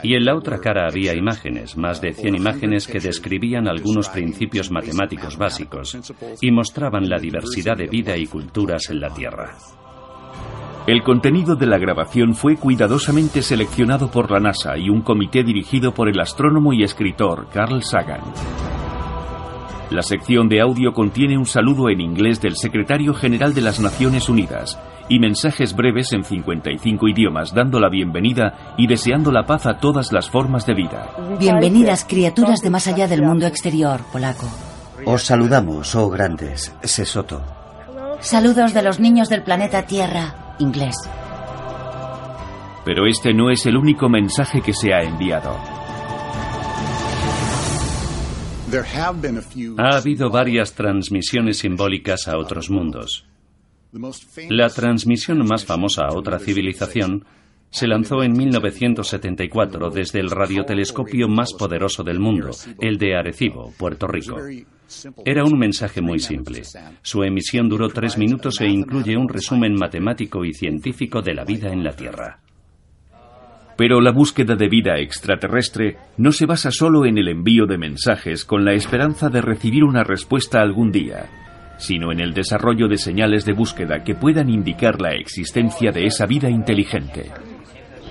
Y 0.03 0.15
en 0.15 0.26
la 0.26 0.36
otra 0.36 0.59
cara 0.59 0.88
había 0.88 1.15
imágenes, 1.15 1.78
más 1.78 2.01
de 2.01 2.13
100 2.13 2.36
imágenes 2.36 2.88
que 2.88 2.99
describían 2.99 3.68
algunos 3.68 4.09
principios 4.09 4.72
matemáticos 4.72 5.38
básicos 5.38 5.97
y 6.41 6.51
mostraban 6.51 7.09
la 7.09 7.18
diversidad 7.18 7.78
de 7.78 7.88
vida 7.88 8.15
y 8.18 8.28
culturas 8.28 8.89
en 8.89 8.99
la 8.99 9.13
Tierra. 9.13 9.55
El 10.88 11.03
contenido 11.03 11.55
de 11.55 11.65
la 11.65 11.78
grabación 11.78 12.34
fue 12.34 12.55
cuidadosamente 12.55 13.41
seleccionado 13.41 14.09
por 14.09 14.32
la 14.32 14.39
NASA 14.39 14.78
y 14.78 14.89
un 14.89 15.01
comité 15.01 15.43
dirigido 15.43 15.93
por 15.93 16.07
el 16.07 16.20
astrónomo 16.20 16.72
y 16.72 16.84
escritor 16.84 17.49
Carl 17.51 17.84
Sagan. 17.84 18.22
La 19.90 20.02
sección 20.02 20.50
de 20.50 20.60
audio 20.60 20.92
contiene 20.92 21.38
un 21.38 21.46
saludo 21.46 21.90
en 21.90 22.02
inglés 22.02 22.42
del 22.42 22.58
secretario 22.58 23.14
general 23.14 23.54
de 23.54 23.62
las 23.62 23.80
Naciones 23.80 24.28
Unidas 24.28 24.78
y 25.08 25.18
mensajes 25.18 25.74
breves 25.74 26.12
en 26.12 26.26
55 26.26 27.08
idiomas 27.08 27.54
dando 27.54 27.80
la 27.80 27.88
bienvenida 27.90 28.76
y 28.78 28.86
deseando 28.88 29.32
la 29.32 29.44
paz 29.44 29.66
a 29.66 29.80
todas 29.80 30.12
las 30.12 30.30
formas 30.30 30.66
de 30.66 30.74
vida. 30.74 31.10
Bienvenidas 31.40 32.04
criaturas 32.04 32.60
de 32.60 32.70
más 32.70 32.88
allá 32.88 33.08
del 33.08 33.22
mundo 33.22 33.48
exterior, 33.48 34.02
polaco. 34.12 34.50
Os 35.06 35.24
saludamos, 35.24 35.96
oh 35.96 36.10
grandes, 36.10 36.76
Sesoto. 36.84 37.42
Saludos 38.20 38.74
de 38.74 38.82
los 38.82 39.00
niños 39.00 39.30
del 39.30 39.44
planeta 39.44 39.84
Tierra, 39.84 40.56
inglés. 40.60 40.96
Pero 42.84 43.06
este 43.06 43.34
no 43.34 43.52
es 43.52 43.66
el 43.66 43.78
único 43.78 44.10
mensaje 44.10 44.62
que 44.62 44.74
se 44.74 44.94
ha 44.94 45.02
enviado. 45.02 45.56
Ha 49.78 49.97
habido 49.97 50.30
varias 50.30 50.74
transmisiones 50.74 51.59
simbólicas 51.59 52.28
a 52.28 52.38
otros 52.38 52.70
mundos. 52.70 53.26
La 54.49 54.70
transmisión 54.70 55.46
más 55.46 55.66
famosa 55.66 56.04
a 56.04 56.13
otra 56.13 56.37
civilización 56.37 57.25
se 57.70 57.87
lanzó 57.87 58.24
en 58.24 58.33
1974 58.33 59.89
desde 59.89 60.20
el 60.20 60.29
radiotelescopio 60.29 61.28
más 61.28 61.54
poderoso 61.54 62.04
del 62.04 62.20
mundo, 62.20 62.51
el 62.79 62.97
de 62.97 63.16
Arecibo, 63.16 63.74
Puerto 63.78 64.08
Rico. 64.08 64.37
Era 65.25 65.43
un 65.43 65.58
mensaje 65.58 66.01
muy 66.01 66.20
simple. 66.20 66.63
Su 67.01 67.24
emisión 67.24 67.70
duró 67.70 67.89
tres 67.89 68.17
minutos 68.17 68.59
e 68.62 68.67
incluye 68.67 69.17
un 69.17 69.28
resumen 69.28 69.75
matemático 69.75 70.46
y 70.46 70.54
científico 70.54 71.21
de 71.21 71.33
la 71.33 71.43
vida 71.43 71.71
en 71.71 71.83
la 71.83 71.93
Tierra. 71.96 72.39
Pero 73.78 74.01
la 74.01 74.12
búsqueda 74.12 74.55
de 74.55 74.67
vida 74.67 74.97
extraterrestre 74.97 75.97
no 76.17 76.32
se 76.32 76.45
basa 76.45 76.71
solo 76.71 77.05
en 77.05 77.17
el 77.17 77.28
envío 77.28 77.67
de 77.67 77.78
mensajes 77.78 78.43
con 78.43 78.66
la 78.66 78.74
esperanza 78.74 79.29
de 79.29 79.41
recibir 79.41 79.83
una 79.83 80.04
respuesta 80.04 80.62
algún 80.62 80.91
día. 80.91 81.29
sino 81.79 82.12
en 82.12 82.20
el 82.20 82.33
desarrollo 82.33 82.87
de 82.87 82.97
señales 82.97 83.45
de 83.45 83.54
búsqueda 83.54 84.04
que 84.04 84.16
puedan 84.16 84.49
indicar 84.49 84.99
la 84.99 85.12
existencia 85.12 85.91
de 85.91 86.08
esa 86.08 86.25
vida 86.25 86.49
inteligente. 86.49 87.32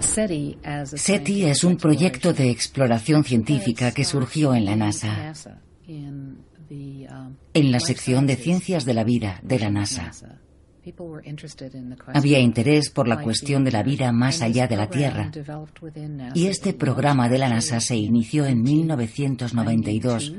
SETI 0.00 1.44
es 1.44 1.64
un 1.64 1.76
proyecto 1.76 2.32
de 2.32 2.50
exploración 2.50 3.24
científica 3.24 3.92
que 3.92 4.04
surgió 4.04 4.54
en 4.54 4.64
la 4.66 4.76
NASA, 4.76 5.32
en 7.54 7.72
la 7.72 7.80
sección 7.80 8.26
de 8.26 8.36
Ciencias 8.36 8.84
de 8.84 8.94
la 8.94 9.04
Vida 9.04 9.40
de 9.42 9.58
la 9.58 9.70
NASA. 9.70 10.12
Había 12.14 12.38
interés 12.38 12.90
por 12.90 13.08
la 13.08 13.20
cuestión 13.20 13.64
de 13.64 13.72
la 13.72 13.82
vida 13.82 14.12
más 14.12 14.42
allá 14.42 14.66
de 14.66 14.76
la 14.76 14.88
Tierra. 14.88 15.30
Y 16.34 16.46
este 16.46 16.72
programa 16.72 17.28
de 17.28 17.38
la 17.38 17.48
NASA 17.48 17.80
se 17.80 17.96
inició 17.96 18.46
en 18.46 18.62
1992 18.62 20.34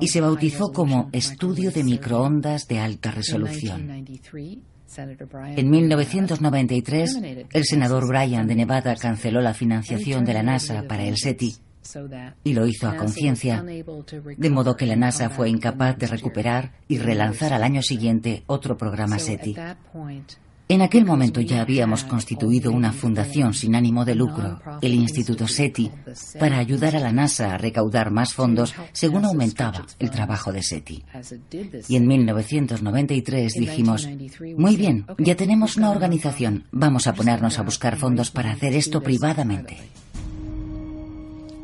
y 0.00 0.08
se 0.08 0.20
bautizó 0.20 0.72
como 0.72 1.10
Estudio 1.12 1.70
de 1.70 1.84
Microondas 1.84 2.66
de 2.66 2.78
Alta 2.78 3.10
Resolución. 3.10 4.06
En 5.56 5.70
1993, 5.70 7.20
el 7.52 7.64
senador 7.64 8.06
Bryan 8.06 8.46
de 8.46 8.54
Nevada 8.54 8.94
canceló 8.96 9.40
la 9.40 9.54
financiación 9.54 10.24
de 10.24 10.34
la 10.34 10.42
NASA 10.42 10.84
para 10.88 11.04
el 11.04 11.16
SETI 11.16 11.54
y 12.44 12.52
lo 12.52 12.66
hizo 12.66 12.88
a 12.88 12.96
conciencia, 12.96 13.62
de 13.62 14.50
modo 14.50 14.76
que 14.76 14.86
la 14.86 14.96
NASA 14.96 15.30
fue 15.30 15.48
incapaz 15.48 15.98
de 15.98 16.06
recuperar 16.06 16.72
y 16.88 16.98
relanzar 16.98 17.52
al 17.52 17.62
año 17.62 17.82
siguiente 17.82 18.42
otro 18.46 18.76
programa 18.76 19.18
SETI. 19.18 19.56
En 20.66 20.80
aquel 20.80 21.04
momento 21.04 21.42
ya 21.42 21.60
habíamos 21.60 22.04
constituido 22.04 22.72
una 22.72 22.90
fundación 22.90 23.52
sin 23.52 23.76
ánimo 23.76 24.06
de 24.06 24.14
lucro, 24.14 24.60
el 24.80 24.94
Instituto 24.94 25.46
SETI, 25.46 25.90
para 26.40 26.58
ayudar 26.58 26.96
a 26.96 27.00
la 27.00 27.12
NASA 27.12 27.54
a 27.54 27.58
recaudar 27.58 28.10
más 28.10 28.32
fondos 28.32 28.74
según 28.92 29.26
aumentaba 29.26 29.84
el 29.98 30.10
trabajo 30.10 30.52
de 30.52 30.62
SETI. 30.62 31.04
Y 31.86 31.96
en 31.96 32.06
1993 32.06 33.52
dijimos, 33.52 34.08
muy 34.56 34.76
bien, 34.76 35.04
ya 35.18 35.36
tenemos 35.36 35.76
una 35.76 35.90
organización, 35.90 36.64
vamos 36.72 37.06
a 37.08 37.12
ponernos 37.12 37.58
a 37.58 37.62
buscar 37.62 37.98
fondos 37.98 38.30
para 38.30 38.52
hacer 38.52 38.74
esto 38.74 39.02
privadamente. 39.02 39.76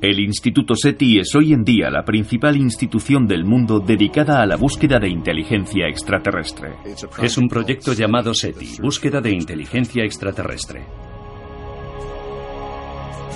El 0.03 0.19
Instituto 0.19 0.75
SETI 0.75 1.19
es 1.19 1.35
hoy 1.35 1.53
en 1.53 1.63
día 1.63 1.91
la 1.91 2.07
principal 2.07 2.57
institución 2.57 3.27
del 3.27 3.45
mundo 3.45 3.81
dedicada 3.81 4.41
a 4.41 4.47
la 4.47 4.57
búsqueda 4.57 4.99
de 4.99 5.11
inteligencia 5.11 5.89
extraterrestre. 5.89 6.77
Es 7.23 7.37
un 7.37 7.49
proyecto 7.49 7.93
llamado 7.93 8.33
SETI, 8.33 8.81
Búsqueda 8.81 9.21
de 9.21 9.33
Inteligencia 9.33 10.03
Extraterrestre. 10.03 10.87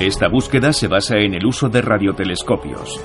Esta 0.01 0.29
búsqueda 0.29 0.73
se 0.73 0.89
basa 0.89 1.19
en 1.19 1.35
el 1.35 1.45
uso 1.45 1.69
de 1.69 1.83
radiotelescopios. 1.83 2.99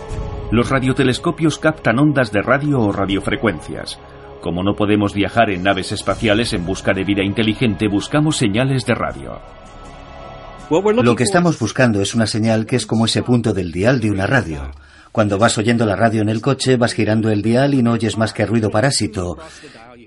Los 0.52 0.70
radiotelescopios 0.70 1.60
captan 1.60 2.00
ondas 2.00 2.32
de 2.32 2.42
radio 2.42 2.80
o 2.80 2.94
radiofrecuencias. 2.94 4.00
Como 4.40 4.64
no 4.64 4.74
podemos 4.74 5.14
viajar 5.14 5.50
en 5.50 5.64
naves 5.64 5.92
espaciales 5.92 6.54
en 6.54 6.66
busca 6.66 6.94
de 6.94 7.04
vida 7.04 7.26
inteligente, 7.26 7.90
buscamos 7.90 8.38
señales 8.38 8.86
de 8.86 8.96
radio. 8.96 9.42
Lo 10.70 11.16
que 11.16 11.24
estamos 11.24 11.58
buscando 11.58 12.02
es 12.02 12.14
una 12.14 12.28
señal 12.28 12.66
que 12.66 12.76
es 12.76 12.86
como 12.86 13.06
ese 13.06 13.24
punto 13.24 13.54
del 13.54 13.72
dial 13.72 14.00
de 14.00 14.12
una 14.12 14.28
radio. 14.28 14.72
Cuando 15.12 15.40
vas 15.40 15.58
oyendo 15.58 15.86
la 15.86 15.96
radio 15.96 16.22
en 16.22 16.30
el 16.30 16.42
coche, 16.42 16.78
vas 16.78 16.94
girando 16.94 17.32
el 17.32 17.42
dial 17.42 17.74
y 17.74 17.82
no 17.82 17.94
oyes 17.94 18.18
más 18.18 18.34
que 18.34 18.46
ruido 18.46 18.70
parásito. 18.70 19.38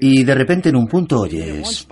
Y 0.00 0.22
de 0.24 0.34
repente 0.34 0.68
en 0.68 0.76
un 0.76 0.86
punto 0.86 1.20
oyes... 1.20 1.86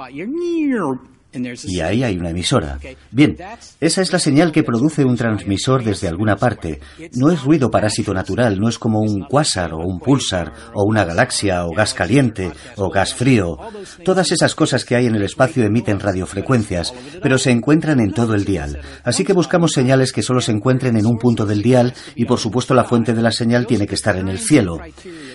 Y 1.32 1.80
ahí 1.80 2.02
hay 2.02 2.16
una 2.16 2.30
emisora. 2.30 2.78
Bien, 3.10 3.36
esa 3.80 4.02
es 4.02 4.12
la 4.12 4.18
señal 4.18 4.52
que 4.52 4.62
produce 4.62 5.04
un 5.04 5.16
transmisor 5.16 5.84
desde 5.84 6.08
alguna 6.08 6.36
parte. 6.36 6.80
No 7.14 7.30
es 7.30 7.42
ruido 7.42 7.70
parásito 7.70 8.12
natural, 8.12 8.58
no 8.58 8.68
es 8.68 8.78
como 8.78 9.00
un 9.00 9.26
cuásar 9.28 9.72
o 9.72 9.78
un 9.78 10.00
pulsar 10.00 10.52
o 10.74 10.84
una 10.84 11.04
galaxia 11.04 11.64
o 11.66 11.70
gas 11.70 11.94
caliente 11.94 12.50
o 12.76 12.90
gas 12.90 13.14
frío. 13.14 13.58
Todas 14.04 14.32
esas 14.32 14.54
cosas 14.54 14.84
que 14.84 14.96
hay 14.96 15.06
en 15.06 15.14
el 15.14 15.22
espacio 15.22 15.64
emiten 15.64 16.00
radiofrecuencias, 16.00 16.92
pero 17.22 17.38
se 17.38 17.50
encuentran 17.50 18.00
en 18.00 18.12
todo 18.12 18.34
el 18.34 18.44
dial. 18.44 18.80
Así 19.04 19.24
que 19.24 19.32
buscamos 19.32 19.72
señales 19.72 20.12
que 20.12 20.22
solo 20.22 20.40
se 20.40 20.52
encuentren 20.52 20.96
en 20.96 21.06
un 21.06 21.18
punto 21.18 21.46
del 21.46 21.62
dial 21.62 21.94
y 22.14 22.24
por 22.24 22.38
supuesto 22.38 22.74
la 22.74 22.84
fuente 22.84 23.14
de 23.14 23.22
la 23.22 23.32
señal 23.32 23.66
tiene 23.66 23.86
que 23.86 23.94
estar 23.94 24.16
en 24.16 24.28
el 24.28 24.38
cielo. 24.38 24.78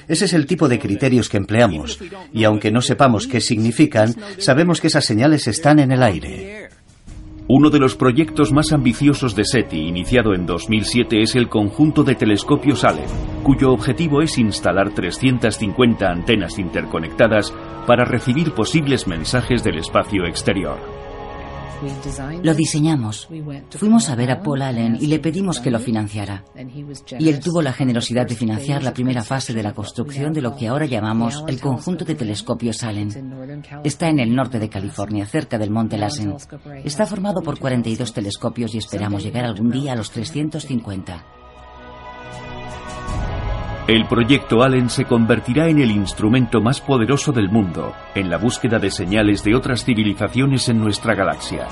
Ese 0.07 0.25
es 0.25 0.33
el 0.33 0.45
tipo 0.45 0.67
de 0.67 0.79
criterios 0.79 1.29
que 1.29 1.37
empleamos. 1.37 1.99
Y 2.33 2.43
aunque 2.43 2.71
no 2.71 2.81
sepamos 2.81 3.27
qué 3.27 3.41
significan, 3.41 4.15
sabemos 4.37 4.81
que 4.81 4.87
esas 4.87 5.05
señales 5.05 5.47
están 5.47 5.79
en 5.79 5.84
el 5.91 6.03
aire. 6.03 6.69
Uno 7.47 7.69
de 7.69 7.77
los 7.77 7.95
proyectos 7.95 8.51
más 8.51 8.71
ambiciosos 8.73 9.35
de 9.35 9.45
SETI, 9.45 9.87
iniciado 9.87 10.33
en 10.33 10.47
2007, 10.47 11.21
es 11.21 11.35
el 11.35 11.47
conjunto 11.47 12.03
de 12.03 12.15
telescopios 12.15 12.83
ALEN, 12.83 13.05
cuyo 13.43 13.71
objetivo 13.71 14.23
es 14.23 14.39
instalar 14.39 14.95
350 14.95 16.09
antenas 16.09 16.57
interconectadas 16.57 17.53
para 17.85 18.03
recibir 18.03 18.51
posibles 18.53 19.05
mensajes 19.05 19.63
del 19.63 19.77
espacio 19.77 20.25
exterior. 20.25 20.94
Lo 22.43 22.53
diseñamos. 22.53 23.27
Fuimos 23.71 24.09
a 24.09 24.15
ver 24.15 24.31
a 24.31 24.41
Paul 24.41 24.61
Allen 24.61 24.97
y 24.99 25.07
le 25.07 25.19
pedimos 25.19 25.59
que 25.59 25.71
lo 25.71 25.79
financiara. 25.79 26.43
Y 27.19 27.29
él 27.29 27.39
tuvo 27.39 27.61
la 27.61 27.73
generosidad 27.73 28.27
de 28.27 28.35
financiar 28.35 28.83
la 28.83 28.93
primera 28.93 29.23
fase 29.23 29.53
de 29.53 29.63
la 29.63 29.73
construcción 29.73 30.33
de 30.33 30.41
lo 30.41 30.55
que 30.55 30.67
ahora 30.67 30.85
llamamos 30.85 31.43
el 31.47 31.59
conjunto 31.59 32.05
de 32.05 32.15
telescopios 32.15 32.83
Allen. 32.83 33.09
Está 33.83 34.09
en 34.09 34.19
el 34.19 34.35
norte 34.35 34.59
de 34.59 34.69
California, 34.69 35.25
cerca 35.25 35.57
del 35.57 35.71
monte 35.71 35.97
Lassen. 35.97 36.35
Está 36.83 37.05
formado 37.05 37.41
por 37.41 37.59
42 37.59 38.13
telescopios 38.13 38.73
y 38.75 38.77
esperamos 38.77 39.23
llegar 39.23 39.45
algún 39.45 39.71
día 39.71 39.93
a 39.93 39.95
los 39.95 40.11
350. 40.11 41.44
El 43.87 44.07
proyecto 44.07 44.63
Allen 44.63 44.89
se 44.89 45.05
convertirá 45.05 45.69
en 45.69 45.79
el 45.79 45.91
instrumento 45.91 46.59
más 46.59 46.81
poderoso 46.81 47.31
del 47.31 47.49
mundo 47.49 47.93
en 48.15 48.31
la 48.31 48.39
búsqueda 48.39 48.79
de 48.79 48.89
señales 48.89 49.43
de 49.43 49.53
otras 49.53 49.85
civilizaciones 49.85 50.69
en 50.69 50.79
nuestra 50.79 51.13
galaxia. 51.13 51.67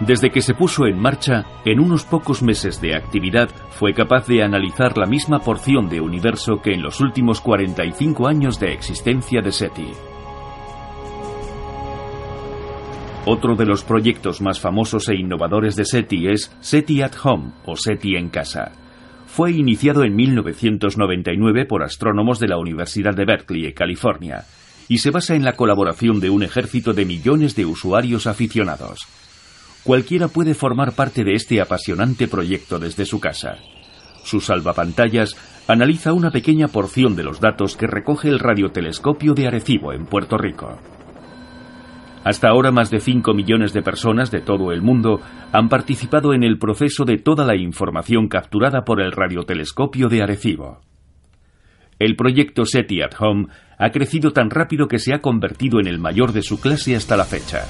Desde 0.00 0.30
que 0.30 0.40
se 0.40 0.54
puso 0.54 0.86
en 0.86 0.98
marcha, 0.98 1.44
en 1.66 1.78
unos 1.78 2.04
pocos 2.04 2.42
meses 2.42 2.80
de 2.80 2.96
actividad 2.96 3.50
fue 3.68 3.92
capaz 3.92 4.26
de 4.28 4.42
analizar 4.42 4.96
la 4.96 5.04
misma 5.04 5.40
porción 5.40 5.90
de 5.90 6.00
universo 6.00 6.62
que 6.62 6.72
en 6.72 6.80
los 6.80 7.02
últimos 7.02 7.42
45 7.42 8.26
años 8.26 8.58
de 8.58 8.72
existencia 8.72 9.42
de 9.42 9.52
SETI. 9.52 9.88
Otro 13.26 13.56
de 13.56 13.66
los 13.66 13.84
proyectos 13.84 14.40
más 14.40 14.58
famosos 14.58 15.06
e 15.10 15.16
innovadores 15.16 15.76
de 15.76 15.84
SETI 15.84 16.28
es 16.28 16.56
SETI 16.60 17.02
at 17.02 17.12
Home 17.22 17.50
o 17.66 17.76
SETI 17.76 18.16
en 18.16 18.30
casa 18.30 18.72
fue 19.32 19.52
iniciado 19.52 20.02
en 20.02 20.16
1999 20.16 21.64
por 21.64 21.82
astrónomos 21.84 22.40
de 22.40 22.48
la 22.48 22.58
Universidad 22.58 23.14
de 23.14 23.24
Berkeley, 23.24 23.72
California, 23.72 24.44
y 24.88 24.98
se 24.98 25.10
basa 25.10 25.36
en 25.36 25.44
la 25.44 25.52
colaboración 25.52 26.18
de 26.18 26.30
un 26.30 26.42
ejército 26.42 26.92
de 26.92 27.04
millones 27.04 27.54
de 27.54 27.64
usuarios 27.64 28.26
aficionados. 28.26 29.06
Cualquiera 29.84 30.28
puede 30.28 30.54
formar 30.54 30.92
parte 30.92 31.22
de 31.22 31.34
este 31.34 31.60
apasionante 31.60 32.26
proyecto 32.26 32.80
desde 32.80 33.06
su 33.06 33.20
casa. 33.20 33.56
Su 34.24 34.40
salvapantallas 34.40 35.36
analiza 35.68 36.12
una 36.12 36.30
pequeña 36.30 36.66
porción 36.66 37.14
de 37.14 37.22
los 37.22 37.40
datos 37.40 37.76
que 37.76 37.86
recoge 37.86 38.28
el 38.28 38.40
radiotelescopio 38.40 39.34
de 39.34 39.46
Arecibo 39.46 39.92
en 39.92 40.06
Puerto 40.06 40.36
Rico. 40.36 40.78
Hasta 42.24 42.48
ahora 42.48 42.70
más 42.70 42.90
de 42.90 43.00
5 43.00 43.32
millones 43.32 43.72
de 43.72 43.82
personas 43.82 44.30
de 44.30 44.40
todo 44.40 44.72
el 44.72 44.82
mundo 44.82 45.20
han 45.52 45.68
participado 45.68 46.34
en 46.34 46.42
el 46.42 46.58
proceso 46.58 47.04
de 47.04 47.16
toda 47.16 47.46
la 47.46 47.56
información 47.56 48.28
capturada 48.28 48.84
por 48.84 49.00
el 49.00 49.12
radiotelescopio 49.12 50.08
de 50.08 50.22
Arecibo. 50.22 50.80
El 51.98 52.16
proyecto 52.16 52.64
SETI 52.64 53.02
at 53.02 53.14
Home 53.18 53.46
ha 53.78 53.90
crecido 53.90 54.32
tan 54.32 54.50
rápido 54.50 54.86
que 54.86 54.98
se 54.98 55.14
ha 55.14 55.20
convertido 55.20 55.80
en 55.80 55.86
el 55.86 55.98
mayor 55.98 56.32
de 56.32 56.42
su 56.42 56.60
clase 56.60 56.94
hasta 56.94 57.16
la 57.16 57.24
fecha. 57.24 57.64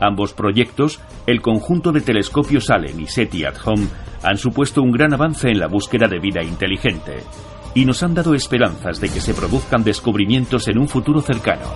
Ambos 0.00 0.34
proyectos, 0.34 1.00
el 1.26 1.40
conjunto 1.40 1.92
de 1.92 2.00
telescopios 2.00 2.70
Allen 2.70 3.00
y 3.00 3.06
SETI 3.06 3.44
at 3.44 3.56
Home, 3.64 3.86
han 4.22 4.38
supuesto 4.38 4.82
un 4.82 4.90
gran 4.90 5.14
avance 5.14 5.48
en 5.48 5.60
la 5.60 5.68
búsqueda 5.68 6.08
de 6.08 6.18
vida 6.18 6.42
inteligente 6.42 7.22
y 7.74 7.84
nos 7.84 8.02
han 8.02 8.14
dado 8.14 8.34
esperanzas 8.34 9.00
de 9.00 9.08
que 9.08 9.20
se 9.20 9.34
produzcan 9.34 9.84
descubrimientos 9.84 10.66
en 10.68 10.78
un 10.78 10.88
futuro 10.88 11.20
cercano. 11.20 11.66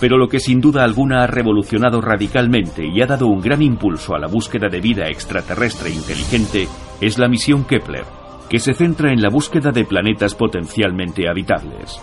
Pero 0.00 0.16
lo 0.16 0.28
que 0.28 0.40
sin 0.40 0.60
duda 0.60 0.82
alguna 0.82 1.22
ha 1.22 1.26
revolucionado 1.26 2.00
radicalmente 2.00 2.86
y 2.86 3.02
ha 3.02 3.06
dado 3.06 3.26
un 3.26 3.40
gran 3.40 3.60
impulso 3.60 4.14
a 4.14 4.18
la 4.18 4.26
búsqueda 4.26 4.68
de 4.68 4.80
vida 4.80 5.08
extraterrestre 5.08 5.90
inteligente 5.90 6.66
es 7.00 7.18
la 7.18 7.28
misión 7.28 7.64
Kepler, 7.64 8.04
que 8.48 8.58
se 8.58 8.72
centra 8.72 9.12
en 9.12 9.20
la 9.20 9.28
búsqueda 9.28 9.72
de 9.72 9.84
planetas 9.84 10.34
potencialmente 10.34 11.28
habitables. 11.28 12.00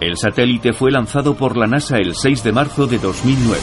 El 0.00 0.16
satélite 0.16 0.72
fue 0.72 0.90
lanzado 0.90 1.34
por 1.34 1.56
la 1.56 1.66
NASA 1.66 1.98
el 1.98 2.14
6 2.14 2.44
de 2.44 2.52
marzo 2.52 2.86
de 2.86 2.98
2009 2.98 3.60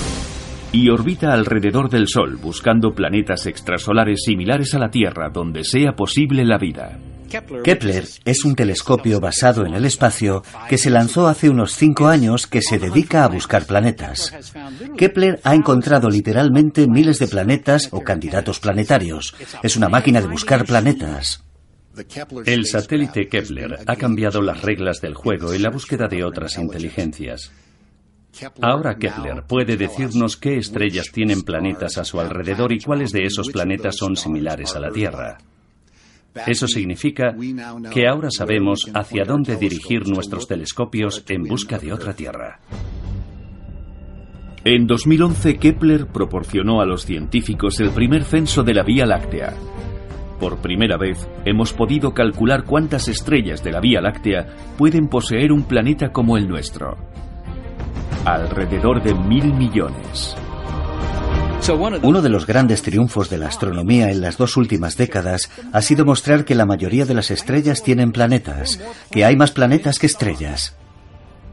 y 0.74 0.90
orbita 0.90 1.34
alrededor 1.34 1.90
del 1.90 2.08
Sol 2.08 2.38
buscando 2.42 2.94
planetas 2.94 3.46
extrasolares 3.46 4.24
similares 4.26 4.74
a 4.74 4.80
la 4.80 4.90
Tierra 4.90 5.30
donde 5.30 5.64
sea 5.64 5.94
posible 5.94 6.44
la 6.44 6.58
vida. 6.58 7.00
Kepler 7.64 8.06
es 8.26 8.46
un 8.46 8.56
telescopio 8.56 9.20
basado 9.20 9.66
en 9.66 9.74
el 9.74 9.86
espacio 9.86 10.44
que 10.70 10.78
se 10.78 10.90
lanzó 10.90 11.28
hace 11.28 11.50
unos 11.50 11.74
cinco 11.74 12.08
años 12.08 12.48
que 12.48 12.62
se 12.62 12.80
dedica 12.80 13.24
a 13.24 13.28
buscar 13.28 13.66
planetas. 13.66 14.34
Kepler 14.98 15.40
ha 15.44 15.56
encontrado 15.56 16.10
literalmente 16.10 16.88
miles 16.88 17.20
de 17.20 17.28
planetas 17.28 17.90
o 17.92 18.02
candidatos 18.02 18.60
planetarios. 18.60 19.36
Es 19.64 19.76
una 19.76 19.90
máquina 19.90 20.22
de 20.22 20.28
buscar 20.28 20.66
planetas. 20.66 21.44
El 22.46 22.66
satélite 22.66 23.28
Kepler 23.28 23.80
ha 23.86 23.96
cambiado 23.96 24.42
las 24.42 24.62
reglas 24.62 25.00
del 25.00 25.14
juego 25.14 25.54
en 25.54 25.64
la 25.64 25.70
búsqueda 25.70 26.08
de 26.08 26.24
otras 26.24 26.58
inteligencias. 26.58 27.52
Ahora 28.62 28.98
Kepler 28.98 29.44
puede 29.48 29.78
decirnos 29.78 30.36
qué 30.36 30.58
estrellas 30.58 31.08
tienen 31.14 31.44
planetas 31.44 31.98
a 31.98 32.04
su 32.04 32.20
alrededor 32.20 32.74
y 32.74 32.82
cuáles 32.82 33.12
de 33.12 33.26
esos 33.26 33.50
planetas 33.50 33.96
son 33.96 34.18
similares 34.18 34.76
a 34.76 34.80
la 34.82 34.92
Tierra. 34.92 35.38
Eso 36.48 36.68
significa 36.68 37.36
que 37.92 38.08
ahora 38.08 38.30
sabemos 38.30 38.90
hacia 38.94 39.24
dónde 39.24 39.56
dirigir 39.56 40.08
nuestros 40.08 40.48
telescopios 40.48 41.24
en 41.30 41.44
busca 41.44 41.78
de 41.80 41.94
otra 41.94 42.14
Tierra. 42.14 42.60
En 44.64 44.88
2011, 44.88 45.58
Kepler 45.58 46.08
proporcionó 46.08 46.82
a 46.82 46.86
los 46.86 47.06
científicos 47.06 47.80
el 47.80 47.92
primer 47.92 48.24
censo 48.24 48.64
de 48.64 48.74
la 48.74 48.84
Vía 48.84 49.06
Láctea. 49.06 49.54
Por 50.40 50.58
primera 50.58 50.98
vez, 50.98 51.30
hemos 51.46 51.72
podido 51.72 52.14
calcular 52.14 52.66
cuántas 52.66 53.08
estrellas 53.08 53.64
de 53.64 53.72
la 53.72 53.80
Vía 53.80 54.02
Láctea 54.02 54.48
pueden 54.78 55.08
poseer 55.08 55.52
un 55.52 55.64
planeta 55.64 56.12
como 56.12 56.36
el 56.36 56.50
nuestro. 56.50 56.98
Alrededor 58.26 59.04
de 59.04 59.14
mil 59.14 59.54
millones. 59.54 60.36
Uno 62.04 62.22
de 62.22 62.30
los 62.30 62.46
grandes 62.46 62.82
triunfos 62.84 63.30
de 63.30 63.38
la 63.38 63.48
astronomía 63.48 64.12
en 64.12 64.22
las 64.22 64.38
dos 64.38 64.56
últimas 64.56 64.98
décadas 64.98 65.50
ha 65.74 65.82
sido 65.82 66.06
mostrar 66.06 66.46
que 66.46 66.56
la 66.56 66.66
mayoría 66.66 67.06
de 67.06 67.16
las 67.16 67.32
estrellas 67.32 67.82
tienen 67.82 68.12
planetas, 68.12 68.80
que 69.10 69.26
hay 69.26 69.36
más 69.36 69.52
planetas 69.52 69.98
que 69.98 70.06
estrellas. 70.06 70.76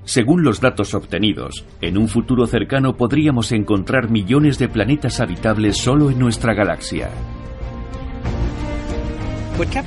Según 0.05 0.43
los 0.43 0.61
datos 0.61 0.95
obtenidos, 0.95 1.65
en 1.81 1.97
un 1.97 2.09
futuro 2.09 2.47
cercano 2.47 2.97
podríamos 2.97 3.53
encontrar 3.53 4.11
millones 4.11 4.59
de 4.59 4.69
planetas 4.69 5.21
habitables 5.21 5.79
solo 5.79 6.11
en 6.11 6.19
nuestra 6.19 6.55
galaxia. 6.55 7.09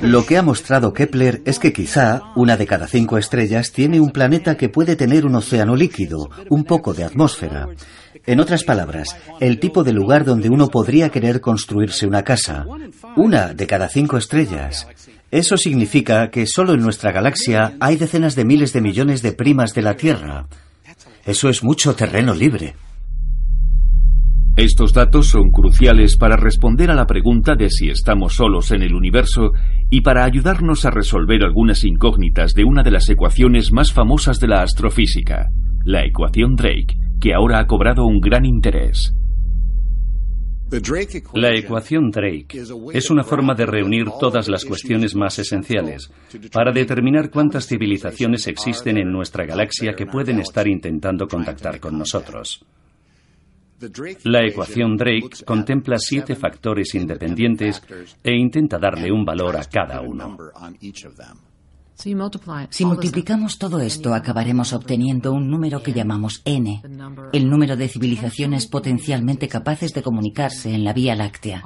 Lo 0.00 0.24
que 0.24 0.38
ha 0.38 0.42
mostrado 0.42 0.92
Kepler 0.92 1.42
es 1.44 1.58
que 1.58 1.72
quizá 1.72 2.22
una 2.34 2.56
de 2.56 2.66
cada 2.66 2.86
cinco 2.86 3.18
estrellas 3.18 3.72
tiene 3.72 4.00
un 4.00 4.10
planeta 4.10 4.56
que 4.56 4.68
puede 4.68 4.96
tener 4.96 5.26
un 5.26 5.34
océano 5.34 5.76
líquido, 5.76 6.30
un 6.48 6.64
poco 6.64 6.94
de 6.94 7.04
atmósfera. 7.04 7.68
En 8.26 8.40
otras 8.40 8.64
palabras, 8.64 9.16
el 9.40 9.60
tipo 9.60 9.84
de 9.84 9.92
lugar 9.92 10.24
donde 10.24 10.48
uno 10.48 10.66
podría 10.68 11.10
querer 11.10 11.40
construirse 11.40 12.06
una 12.06 12.24
casa. 12.24 12.66
Una 13.16 13.54
de 13.54 13.66
cada 13.68 13.88
cinco 13.88 14.16
estrellas. 14.16 14.88
Eso 15.30 15.56
significa 15.56 16.28
que 16.30 16.46
solo 16.46 16.74
en 16.74 16.80
nuestra 16.80 17.12
galaxia 17.12 17.74
hay 17.78 17.96
decenas 17.96 18.34
de 18.34 18.44
miles 18.44 18.72
de 18.72 18.80
millones 18.80 19.22
de 19.22 19.32
primas 19.32 19.74
de 19.74 19.82
la 19.82 19.94
Tierra. 19.94 20.48
Eso 21.24 21.48
es 21.48 21.62
mucho 21.62 21.94
terreno 21.94 22.34
libre. 22.34 22.74
Estos 24.56 24.92
datos 24.92 25.28
son 25.28 25.50
cruciales 25.50 26.16
para 26.16 26.36
responder 26.36 26.90
a 26.90 26.94
la 26.94 27.06
pregunta 27.06 27.54
de 27.56 27.68
si 27.68 27.90
estamos 27.90 28.36
solos 28.36 28.70
en 28.72 28.82
el 28.82 28.94
universo 28.94 29.52
y 29.90 30.00
para 30.00 30.24
ayudarnos 30.24 30.84
a 30.86 30.90
resolver 30.90 31.44
algunas 31.44 31.84
incógnitas 31.84 32.54
de 32.54 32.64
una 32.64 32.82
de 32.82 32.90
las 32.90 33.08
ecuaciones 33.10 33.70
más 33.70 33.92
famosas 33.92 34.40
de 34.40 34.48
la 34.48 34.62
astrofísica, 34.62 35.50
la 35.84 36.06
ecuación 36.06 36.56
Drake, 36.56 36.96
que 37.20 37.34
ahora 37.34 37.60
ha 37.60 37.66
cobrado 37.66 38.04
un 38.06 38.20
gran 38.20 38.44
interés. 38.44 39.14
La 41.34 41.54
ecuación 41.54 42.10
Drake 42.10 42.46
es 42.92 43.10
una 43.10 43.22
forma 43.22 43.54
de 43.54 43.66
reunir 43.66 44.06
todas 44.18 44.48
las 44.48 44.64
cuestiones 44.64 45.14
más 45.14 45.38
esenciales 45.38 46.10
para 46.52 46.72
determinar 46.72 47.30
cuántas 47.30 47.68
civilizaciones 47.68 48.48
existen 48.48 48.98
en 48.98 49.12
nuestra 49.12 49.46
galaxia 49.46 49.94
que 49.94 50.06
pueden 50.06 50.40
estar 50.40 50.66
intentando 50.66 51.28
contactar 51.28 51.78
con 51.78 51.96
nosotros. 51.96 52.64
La 54.24 54.44
ecuación 54.44 54.96
Drake 54.96 55.44
contempla 55.44 55.98
siete 55.98 56.34
factores 56.34 56.94
independientes 56.94 57.82
e 58.24 58.34
intenta 58.34 58.78
darle 58.78 59.12
un 59.12 59.24
valor 59.24 59.56
a 59.56 59.64
cada 59.64 60.00
uno. 60.00 60.36
Si 62.70 62.84
multiplicamos 62.84 63.58
todo 63.58 63.80
esto, 63.80 64.14
acabaremos 64.14 64.72
obteniendo 64.72 65.32
un 65.32 65.50
número 65.50 65.82
que 65.82 65.94
llamamos 65.94 66.42
n, 66.44 66.82
el 67.32 67.50
número 67.50 67.76
de 67.76 67.88
civilizaciones 67.88 68.66
potencialmente 68.66 69.48
capaces 69.48 69.94
de 69.94 70.02
comunicarse 70.02 70.74
en 70.74 70.84
la 70.84 70.92
Vía 70.92 71.14
Láctea. 71.14 71.62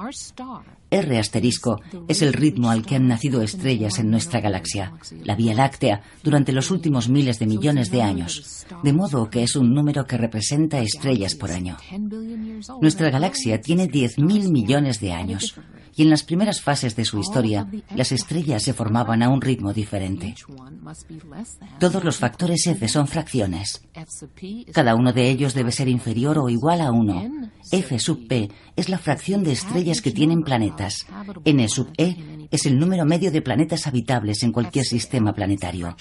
R 0.91 1.17
asterisco 1.17 1.81
es 2.09 2.21
el 2.21 2.33
ritmo 2.33 2.69
al 2.69 2.85
que 2.85 2.97
han 2.97 3.07
nacido 3.07 3.41
estrellas 3.41 3.97
en 3.97 4.11
nuestra 4.11 4.41
galaxia, 4.41 4.93
la 5.23 5.35
Vía 5.35 5.53
Láctea, 5.53 6.03
durante 6.21 6.51
los 6.51 6.69
últimos 6.69 7.07
miles 7.07 7.39
de 7.39 7.47
millones 7.47 7.89
de 7.91 8.01
años, 8.01 8.65
de 8.83 8.91
modo 8.91 9.29
que 9.29 9.43
es 9.43 9.55
un 9.55 9.73
número 9.73 10.05
que 10.05 10.17
representa 10.17 10.81
estrellas 10.81 11.33
por 11.35 11.51
año. 11.51 11.77
Nuestra 12.81 13.09
galaxia 13.09 13.61
tiene 13.61 13.87
10.000 13.89 14.51
millones 14.51 14.99
de 14.99 15.13
años 15.13 15.55
y 15.95 16.03
en 16.03 16.09
las 16.09 16.23
primeras 16.23 16.61
fases 16.61 16.95
de 16.95 17.05
su 17.05 17.19
historia 17.19 17.67
las 17.95 18.11
estrellas 18.11 18.63
se 18.63 18.73
formaban 18.73 19.23
a 19.23 19.29
un 19.29 19.41
ritmo 19.41 19.73
diferente. 19.73 20.35
Todos 21.79 22.03
los 22.03 22.17
factores 22.17 22.65
F 22.67 22.87
son 22.87 23.07
fracciones. 23.07 23.81
Cada 24.73 24.95
uno 24.95 25.13
de 25.13 25.29
ellos 25.29 25.53
debe 25.53 25.71
ser 25.71 25.87
inferior 25.87 26.37
o 26.39 26.49
igual 26.49 26.81
a 26.81 26.91
1. 26.91 27.49
F 27.71 27.99
sub 27.99 28.27
P 28.27 28.49
es 28.75 28.89
la 28.89 28.97
fracción 28.97 29.43
de 29.43 29.51
estrellas 29.51 30.01
que 30.01 30.11
tienen 30.11 30.43
planetas. 30.43 31.05
N 31.45 31.67
sub 31.67 31.89
E 31.97 32.47
es 32.51 32.65
el 32.65 32.79
número 32.79 33.05
medio 33.05 33.31
de 33.31 33.41
planetas 33.41 33.87
habitables 33.87 34.43
en 34.43 34.51
cualquier 34.51 34.85
sistema 34.85 35.33
planetario. 35.33 35.95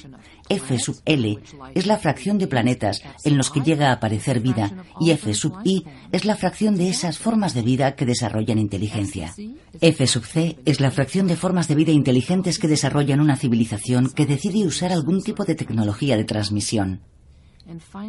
F 0.48 0.78
sub 0.78 1.00
L 1.04 1.38
es 1.74 1.86
la 1.86 1.96
fracción 1.98 2.38
de 2.38 2.46
planetas 2.46 3.02
en 3.24 3.36
los 3.36 3.50
que 3.50 3.60
llega 3.60 3.90
a 3.90 3.92
aparecer 3.92 4.40
vida 4.40 4.72
y 5.00 5.10
F 5.10 5.32
sub 5.34 5.54
I 5.64 5.84
es 6.12 6.24
la 6.24 6.36
fracción 6.36 6.76
de 6.76 6.88
esas 6.88 7.18
formas 7.18 7.54
de 7.54 7.62
vida 7.62 7.94
que 7.94 8.06
desarrollan 8.06 8.58
inteligencia. 8.58 9.34
F 9.80 10.06
sub 10.06 10.24
C 10.24 10.58
es 10.64 10.80
la 10.80 10.90
fracción 10.90 11.26
de 11.26 11.36
formas 11.36 11.68
de 11.68 11.76
vida 11.76 11.92
inteligentes 11.92 12.58
que 12.58 12.68
desarrollan 12.68 13.20
una 13.20 13.36
civilización 13.36 14.10
que 14.10 14.26
decide 14.26 14.66
usar 14.66 14.92
algún 14.92 15.22
tipo 15.22 15.44
de 15.44 15.54
tecnología 15.54 16.16
de 16.16 16.24
transmisión. 16.24 17.00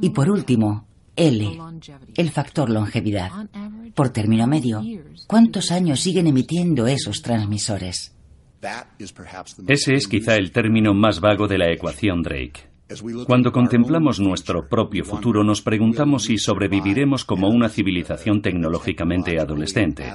Y 0.02 0.10
por 0.10 0.30
último, 0.30 0.88
L, 1.16 1.60
el 2.16 2.30
factor 2.32 2.70
longevidad. 2.70 3.32
Por 3.96 4.10
término 4.10 4.48
medio, 4.48 4.82
¿cuántos 5.28 5.72
años 5.72 6.00
siguen 6.00 6.28
emitiendo 6.28 6.88
esos 6.88 7.22
transmisores? 7.22 8.16
Ese 9.68 9.96
es 9.96 10.08
quizá 10.08 10.36
el 10.36 10.52
término 10.52 10.94
más 10.94 11.20
vago 11.20 11.48
de 11.48 11.58
la 11.58 11.72
ecuación 11.72 12.22
Drake. 12.22 12.72
Cuando 13.26 13.52
contemplamos 13.52 14.20
nuestro 14.20 14.68
propio 14.68 15.06
futuro 15.06 15.44
nos 15.44 15.62
preguntamos 15.62 16.24
si 16.24 16.38
sobreviviremos 16.38 17.24
como 17.24 17.48
una 17.48 17.70
civilización 17.70 18.42
tecnológicamente 18.42 19.40
adolescente, 19.40 20.14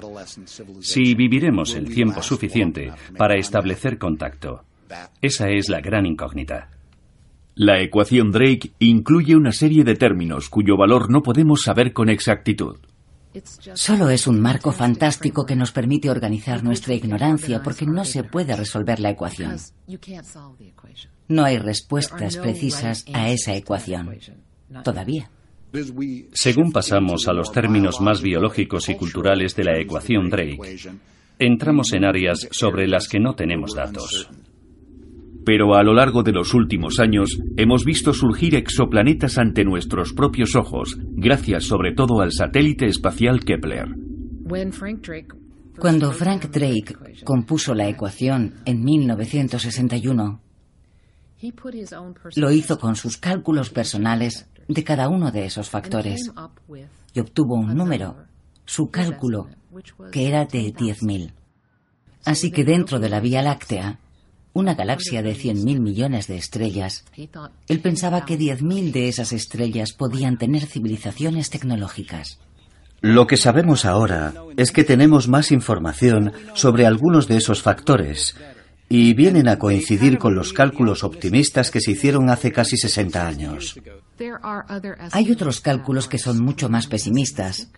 si 0.81 1.14
viviremos 1.14 1.74
el 1.74 1.93
tiempo 1.93 2.23
suficiente 2.23 2.93
para 3.16 3.39
establecer 3.39 3.98
contacto. 3.98 4.64
Esa 5.23 5.48
es 5.48 5.68
la 5.68 5.81
gran 5.81 6.05
incógnita. 6.05 6.76
La 7.59 7.81
ecuación 7.81 8.33
Drake 8.33 8.73
incluye 8.81 9.35
una 9.35 9.51
serie 9.51 9.83
de 9.83 9.95
términos 9.95 10.51
cuyo 10.51 10.77
valor 10.77 11.11
no 11.11 11.23
podemos 11.23 11.62
saber 11.62 11.95
con 11.95 12.11
exactitud. 12.11 12.77
Solo 13.73 14.11
es 14.11 14.27
un 14.27 14.39
marco 14.41 14.73
fantástico 14.73 15.47
que 15.47 15.57
nos 15.57 15.73
permite 15.73 16.11
organizar 16.11 16.62
nuestra 16.62 16.93
ignorancia 16.93 17.62
porque 17.62 17.87
no 17.87 18.05
se 18.05 18.24
puede 18.24 18.55
resolver 18.55 19.01
la 19.01 19.09
ecuación. 19.09 19.57
No 21.28 21.45
hay 21.45 21.57
respuestas 21.57 22.37
precisas 22.37 23.07
a 23.15 23.31
esa 23.31 23.57
ecuación. 23.57 24.19
Todavía. 24.85 25.31
Según 26.35 26.73
pasamos 26.73 27.27
a 27.27 27.33
los 27.33 27.51
términos 27.53 28.03
más 28.03 28.20
biológicos 28.20 28.87
y 28.91 28.97
culturales 28.97 29.57
de 29.57 29.65
la 29.65 29.78
ecuación 29.78 30.28
Drake, 30.28 30.59
entramos 31.39 31.95
en 31.95 32.05
áreas 32.05 32.49
sobre 32.51 32.87
las 32.87 33.09
que 33.09 33.19
no 33.19 33.35
tenemos 33.35 33.74
datos. 33.74 34.28
Pero 35.47 35.77
a 35.77 35.85
lo 35.85 35.94
largo 35.94 36.24
de 36.24 36.32
los 36.32 36.55
últimos 36.55 36.98
años 36.98 37.39
hemos 37.56 37.85
visto 37.85 38.12
surgir 38.12 38.56
exoplanetas 38.56 39.39
ante 39.39 39.64
nuestros 39.64 40.12
propios 40.12 40.56
ojos, 40.56 40.98
gracias 41.12 41.62
sobre 41.66 41.94
todo 41.94 42.20
al 42.20 42.32
satélite 42.32 42.86
espacial 42.86 43.44
Kepler. 43.44 43.86
Cuando 45.78 46.10
Frank 46.10 46.47
Drake 46.47 46.97
compuso 47.23 47.74
la 47.74 47.89
ecuación 47.89 48.55
en 48.64 48.82
1961, 48.82 50.40
lo 52.35 52.51
hizo 52.51 52.78
con 52.81 52.97
sus 52.97 53.16
cálculos 53.16 53.70
personales 53.70 54.48
de 54.66 54.82
cada 54.82 55.09
uno 55.09 55.31
de 55.31 55.44
esos 55.44 55.70
factores 55.70 56.32
y 57.14 57.20
obtuvo 57.20 57.55
un 57.55 57.73
número, 57.73 58.16
su 58.64 58.90
cálculo, 58.90 59.47
que 60.10 60.27
era 60.27 60.44
de 60.44 60.74
10.000. 60.74 61.32
Así 62.24 62.51
que 62.51 62.64
dentro 62.64 62.98
de 62.98 63.09
la 63.09 63.20
Vía 63.20 63.43
Láctea, 63.43 64.01
una 64.57 64.74
galaxia 64.74 65.23
de 65.23 65.37
100.000 65.37 65.81
millones 65.81 66.28
de 66.28 66.39
estrellas, 66.39 67.05
él 67.69 67.81
pensaba 67.81 68.24
que 68.24 68.39
10.000 68.39 68.91
de 68.91 69.09
esas 69.09 69.35
estrellas 69.35 69.93
podían 69.93 70.39
tener 70.39 70.65
civilizaciones 70.65 71.51
tecnológicas. 71.51 72.39
Lo 73.03 73.27
que 73.27 73.37
sabemos 73.37 73.85
ahora 73.85 74.33
es 74.57 74.73
que 74.73 74.83
tenemos 74.83 75.28
más 75.28 75.53
información 75.53 76.33
sobre 76.55 76.87
algunos 76.87 77.28
de 77.28 77.37
esos 77.37 77.61
factores 77.61 78.35
y 78.89 79.12
vienen 79.12 79.49
a 79.49 79.59
coincidir 79.59 80.16
con 80.16 80.35
los 80.35 80.55
cálculos 80.55 81.05
optimistas 81.05 81.70
que 81.70 81.83
se 81.83 81.91
hicieron 81.91 82.31
hace 82.31 82.51
casi 82.51 82.78
60 82.78 83.27
años. 83.27 83.78
Hay 85.12 85.31
otros 85.31 85.61
cálculos 85.61 86.09
que 86.09 86.19
son 86.19 86.43
mucho 86.43 86.70
más 86.70 86.87
pesimistas. 86.87 87.70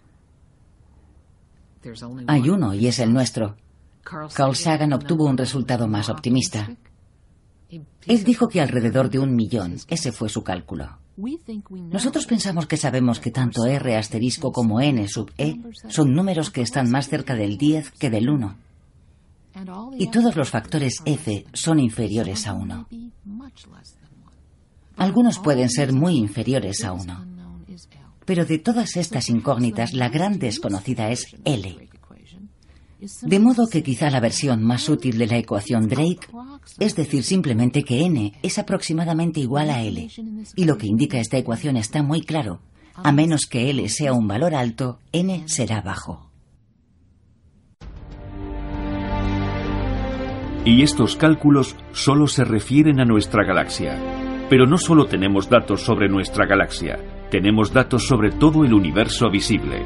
Hay 2.29 2.49
uno 2.49 2.73
y 2.73 2.87
es 2.87 3.01
el 3.01 3.13
nuestro. 3.13 3.57
Carl 4.35 4.57
Sagan 4.57 4.93
obtuvo 4.93 5.27
un 5.27 5.37
resultado 5.37 5.87
más 5.87 6.09
optimista. 6.09 6.69
Él 8.07 8.25
dijo 8.25 8.49
que 8.49 8.61
alrededor 8.61 9.11
de 9.11 9.19
un 9.19 9.35
millón, 9.35 9.77
ese 9.89 10.13
fue 10.13 10.29
su 10.29 10.43
cálculo. 10.43 10.99
Nosotros 11.71 12.27
pensamos 12.27 12.67
que 12.67 12.77
sabemos 12.77 13.21
que 13.21 13.31
tanto 13.31 13.67
R 13.67 13.97
asterisco 13.97 14.53
como 14.53 14.81
N 14.81 15.07
sub 15.09 15.31
E 15.37 15.57
son 15.89 16.15
números 16.15 16.51
que 16.51 16.63
están 16.63 16.91
más 16.91 17.09
cerca 17.09 17.35
del 17.35 17.59
10 17.59 17.91
que 17.93 18.09
del 18.09 18.31
1. 18.31 18.57
Y 19.99 20.07
todos 20.11 20.37
los 20.37 20.51
factores 20.51 21.03
F 21.05 21.45
son 21.53 21.81
inferiores 21.81 22.47
a 22.47 22.55
1. 22.55 22.87
Algunos 24.97 25.39
pueden 25.39 25.69
ser 25.69 25.93
muy 25.93 26.17
inferiores 26.17 26.85
a 26.85 26.93
1. 26.93 27.27
Pero 28.25 28.45
de 28.45 28.59
todas 28.59 28.97
estas 28.97 29.29
incógnitas, 29.29 29.93
la 29.93 30.09
gran 30.09 30.39
desconocida 30.39 31.11
es 31.11 31.27
L. 31.45 31.89
De 33.23 33.39
modo 33.39 33.69
que 33.69 33.83
quizá 33.83 34.11
la 34.11 34.21
versión 34.21 34.63
más 34.63 34.89
útil 34.89 35.19
de 35.19 35.27
la 35.27 35.39
ecuación 35.39 35.89
Drake 35.89 36.27
es 36.79 36.97
decir 36.97 37.23
simplemente 37.23 37.83
que 37.83 38.05
n 38.05 38.33
es 38.43 38.59
aproximadamente 38.59 39.41
igual 39.41 39.71
a 39.71 39.83
L. 39.83 40.09
Y 40.57 40.65
lo 40.65 40.77
que 40.77 40.87
indica 40.87 41.19
esta 41.19 41.39
ecuación 41.39 41.77
está 41.77 42.03
muy 42.03 42.23
claro. 42.23 42.61
A 42.95 43.13
menos 43.13 43.47
que 43.47 43.71
L 43.71 43.89
sea 43.89 44.13
un 44.13 44.27
valor 44.27 44.55
alto, 44.55 44.99
n 45.13 45.45
será 45.47 45.81
bajo. 45.81 46.29
Y 50.65 50.83
estos 50.83 51.17
cálculos 51.17 51.77
solo 51.93 52.27
se 52.27 52.45
refieren 52.45 53.01
a 53.01 53.05
nuestra 53.05 53.45
galaxia. 53.45 53.97
Pero 54.51 54.67
no 54.67 54.77
solo 54.77 55.07
tenemos 55.07 55.49
datos 55.49 55.83
sobre 55.83 56.09
nuestra 56.09 56.47
galaxia, 56.47 56.99
tenemos 57.31 57.73
datos 57.73 58.07
sobre 58.07 58.31
todo 58.31 58.65
el 58.65 58.75
universo 58.75 59.31
visible. 59.31 59.85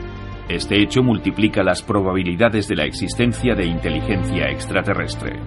Este 0.49 0.83
hecho 0.83 1.03
multiplica 1.03 1.63
las 1.63 1.83
probabilidades 1.83 2.69
de 2.69 2.77
la 2.77 2.85
existencia 2.85 3.55
de 3.55 3.67
inteligencia 3.67 4.51
extraterrestre. 4.51 5.39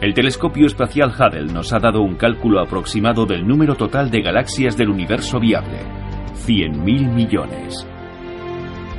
El 0.00 0.14
telescopio 0.14 0.66
espacial 0.66 1.10
Hubble 1.10 1.52
nos 1.52 1.72
ha 1.72 1.78
dado 1.78 2.02
un 2.02 2.16
cálculo 2.16 2.60
aproximado 2.60 3.24
del 3.26 3.46
número 3.46 3.74
total 3.74 4.10
de 4.10 4.22
galaxias 4.22 4.76
del 4.76 4.90
universo 4.90 5.38
viable, 5.38 5.78
100.000 6.46 7.12
millones. 7.12 7.86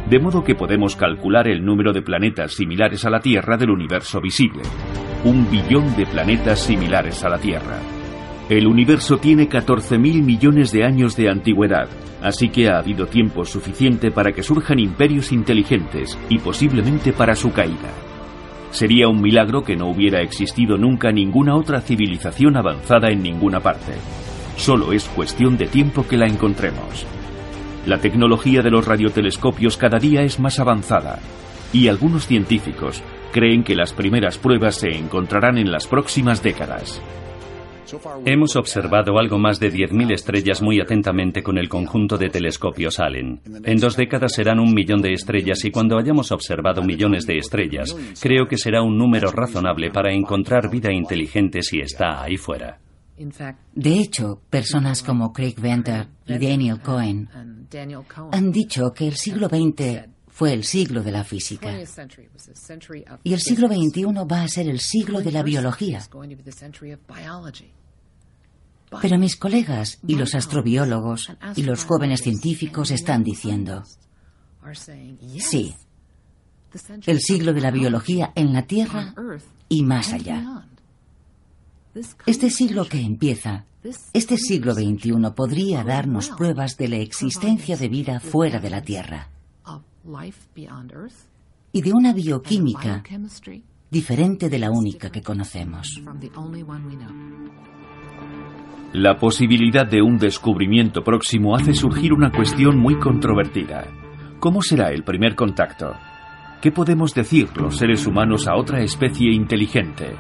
De 0.10 0.20
modo 0.20 0.44
que 0.44 0.56
podemos 0.56 0.96
calcular 0.96 1.48
el 1.48 1.66
número 1.66 1.94
de 1.94 2.02
planetas 2.02 2.54
similares 2.54 3.06
a 3.06 3.10
la 3.10 3.20
Tierra 3.20 3.58
del 3.58 3.72
universo 3.72 4.22
visible, 4.22 4.64
un 5.24 5.50
billón 5.52 5.96
de 5.98 6.06
planetas 6.06 6.60
similares 6.60 7.24
a 7.24 7.30
la 7.30 7.38
Tierra. 7.38 7.97
El 8.50 8.66
universo 8.66 9.18
tiene 9.18 9.50
14.000 9.50 10.24
millones 10.24 10.72
de 10.72 10.86
años 10.86 11.18
de 11.18 11.30
antigüedad, 11.30 11.90
así 12.22 12.48
que 12.48 12.70
ha 12.70 12.78
habido 12.78 13.06
tiempo 13.06 13.44
suficiente 13.44 14.10
para 14.10 14.32
que 14.32 14.42
surjan 14.42 14.80
imperios 14.80 15.34
inteligentes 15.34 16.18
y 16.30 16.40
posiblemente 16.40 17.12
para 17.12 17.36
su 17.36 17.52
caída. 17.52 17.92
Sería 18.72 19.10
un 19.10 19.22
milagro 19.22 19.64
que 19.64 19.76
no 19.76 19.88
hubiera 19.88 20.22
existido 20.22 20.78
nunca 20.78 21.12
ninguna 21.12 21.58
otra 21.58 21.82
civilización 21.82 22.56
avanzada 22.56 23.10
en 23.10 23.22
ninguna 23.22 23.60
parte. 23.60 23.94
Solo 24.56 24.94
es 24.94 25.10
cuestión 25.10 25.58
de 25.58 25.68
tiempo 25.68 26.08
que 26.08 26.16
la 26.16 26.28
encontremos. 26.28 27.06
La 27.86 27.98
tecnología 28.00 28.62
de 28.62 28.72
los 28.72 28.86
radiotelescopios 28.86 29.76
cada 29.76 30.00
día 30.00 30.22
es 30.22 30.40
más 30.40 30.58
avanzada 30.60 31.20
y 31.74 31.90
algunos 31.90 32.28
científicos 32.28 33.04
creen 33.34 33.66
que 33.66 33.76
las 33.76 33.92
primeras 33.92 34.38
pruebas 34.38 34.76
se 34.76 34.90
encontrarán 34.96 35.58
en 35.58 35.70
las 35.70 35.86
próximas 35.86 36.42
décadas. 36.42 37.02
Hemos 38.26 38.56
observado 38.56 39.18
algo 39.18 39.38
más 39.38 39.60
de 39.60 39.72
10.000 39.72 40.12
estrellas 40.14 40.62
muy 40.62 40.80
atentamente 40.80 41.42
con 41.44 41.58
el 41.58 41.70
conjunto 41.70 42.18
de 42.18 42.30
telescopios 42.30 43.00
Allen. 43.00 43.42
En 43.64 43.78
dos 43.80 43.96
décadas 43.96 44.34
serán 44.34 44.60
un 44.60 44.74
millón 44.74 45.02
de 45.02 45.14
estrellas 45.14 45.64
y 45.66 45.72
cuando 45.72 45.98
hayamos 45.98 46.32
observado 46.32 46.84
millones 46.84 47.26
de 47.26 47.38
estrellas, 47.38 47.96
creo 48.22 48.48
que 48.48 48.58
será 48.58 48.82
un 48.82 48.98
número 48.98 49.32
razonable 49.32 49.92
para 49.92 50.14
encontrar 50.14 50.70
vida 50.70 50.92
inteligente 50.92 51.62
si 51.62 51.80
está 51.80 52.22
ahí 52.22 52.38
fuera. 52.38 52.80
De 53.74 54.00
hecho, 54.00 54.42
personas 54.50 55.02
como 55.02 55.34
Craig 55.34 55.56
Venter 55.60 56.08
y 56.26 56.38
Daniel 56.38 56.80
Cohen 56.82 57.28
han 58.32 58.52
dicho 58.52 58.92
que 58.94 59.08
el 59.08 59.16
siglo 59.16 59.48
XX 59.48 60.17
fue 60.38 60.54
el 60.54 60.66
siglo 60.66 61.02
de 61.02 61.12
la 61.12 61.24
física. 61.24 61.74
Y 63.24 63.34
el 63.34 63.40
siglo 63.40 63.68
XXI 63.68 64.04
va 64.32 64.44
a 64.44 64.48
ser 64.48 64.70
el 64.70 64.80
siglo 64.80 65.20
de 65.20 65.32
la 65.32 65.42
biología. 65.42 66.08
Pero 69.02 69.18
mis 69.18 69.36
colegas 69.36 69.98
y 70.06 70.14
los 70.14 70.36
astrobiólogos 70.36 71.32
y 71.56 71.64
los 71.64 71.86
jóvenes 71.86 72.22
científicos 72.22 72.92
están 72.92 73.24
diciendo, 73.24 73.84
sí, 75.40 75.76
el 77.08 77.20
siglo 77.20 77.52
de 77.52 77.62
la 77.62 77.72
biología 77.72 78.32
en 78.36 78.54
la 78.54 78.62
Tierra 78.62 79.16
y 79.68 79.82
más 79.82 80.14
allá. 80.14 80.68
Este 82.28 82.52
siglo 82.52 82.86
que 82.88 83.02
empieza, 83.02 83.66
este 84.14 84.38
siglo 84.38 84.76
XXI 84.76 85.14
podría 85.36 85.84
darnos 85.84 86.30
pruebas 86.30 86.78
de 86.78 86.90
la 86.90 86.98
existencia 86.98 87.76
de 87.76 87.90
vida 87.90 88.20
fuera 88.20 88.60
de 88.60 88.70
la 88.70 88.84
Tierra 88.84 89.30
y 91.72 91.82
de 91.82 91.92
una 91.92 92.14
bioquímica 92.14 93.04
diferente 93.92 94.50
de 94.50 94.60
la 94.60 94.72
única 94.72 95.10
que 95.10 95.22
conocemos. 95.22 96.02
La 98.94 99.18
posibilidad 99.18 99.86
de 99.86 100.02
un 100.02 100.18
descubrimiento 100.18 101.04
próximo 101.04 101.56
hace 101.56 101.74
surgir 101.74 102.14
una 102.14 102.32
cuestión 102.32 102.80
muy 102.80 102.98
controvertida. 102.98 103.86
¿Cómo 104.40 104.62
será 104.62 104.92
el 104.92 105.04
primer 105.04 105.36
contacto? 105.36 105.94
¿Qué 106.62 106.72
podemos 106.72 107.14
decir 107.14 107.50
los 107.58 107.78
seres 107.78 108.08
humanos 108.08 108.48
a 108.48 108.56
otra 108.56 108.82
especie 108.82 109.32
inteligente? 109.34 110.16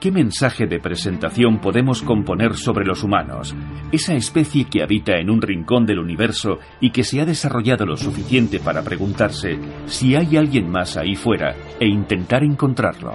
¿Qué 0.00 0.10
mensaje 0.10 0.66
de 0.66 0.80
presentación 0.80 1.60
podemos 1.60 2.00
componer 2.00 2.54
sobre 2.54 2.86
los 2.86 3.04
humanos, 3.04 3.54
esa 3.92 4.14
especie 4.14 4.64
que 4.64 4.82
habita 4.82 5.18
en 5.18 5.28
un 5.28 5.42
rincón 5.42 5.84
del 5.84 5.98
universo 5.98 6.58
y 6.80 6.90
que 6.90 7.04
se 7.04 7.20
ha 7.20 7.26
desarrollado 7.26 7.84
lo 7.84 7.98
suficiente 7.98 8.60
para 8.60 8.82
preguntarse 8.82 9.58
si 9.84 10.14
hay 10.14 10.38
alguien 10.38 10.70
más 10.70 10.96
ahí 10.96 11.16
fuera 11.16 11.54
e 11.78 11.86
intentar 11.86 12.42
encontrarlo? 12.42 13.12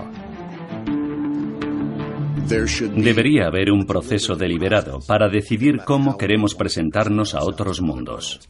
Debería 2.95 3.47
haber 3.47 3.71
un 3.71 3.87
proceso 3.87 4.35
deliberado 4.35 4.99
para 5.07 5.27
decidir 5.27 5.77
cómo 5.85 6.17
queremos 6.17 6.53
presentarnos 6.53 7.33
a 7.33 7.39
otros 7.43 7.81
mundos. 7.81 8.47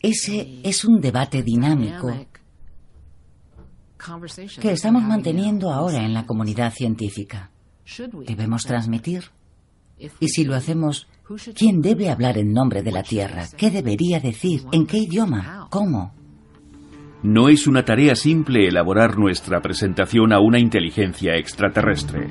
Ese 0.00 0.60
es 0.62 0.84
un 0.84 1.00
debate 1.00 1.42
dinámico 1.42 2.14
que 4.60 4.72
estamos 4.72 5.02
manteniendo 5.02 5.70
ahora 5.70 6.04
en 6.04 6.14
la 6.14 6.26
comunidad 6.26 6.72
científica. 6.72 7.50
¿Debemos 8.26 8.62
transmitir? 8.64 9.24
Y 10.20 10.28
si 10.28 10.44
lo 10.44 10.54
hacemos, 10.54 11.06
¿quién 11.54 11.80
debe 11.80 12.10
hablar 12.10 12.38
en 12.38 12.52
nombre 12.52 12.82
de 12.82 12.92
la 12.92 13.02
Tierra? 13.02 13.46
¿Qué 13.56 13.70
debería 13.70 14.20
decir? 14.20 14.62
¿En 14.72 14.86
qué 14.86 14.98
idioma? 14.98 15.68
¿Cómo? 15.70 16.14
No 17.22 17.48
es 17.48 17.68
una 17.68 17.84
tarea 17.84 18.16
simple 18.16 18.66
elaborar 18.66 19.16
nuestra 19.16 19.60
presentación 19.60 20.32
a 20.32 20.40
una 20.40 20.58
inteligencia 20.58 21.36
extraterrestre. 21.36 22.26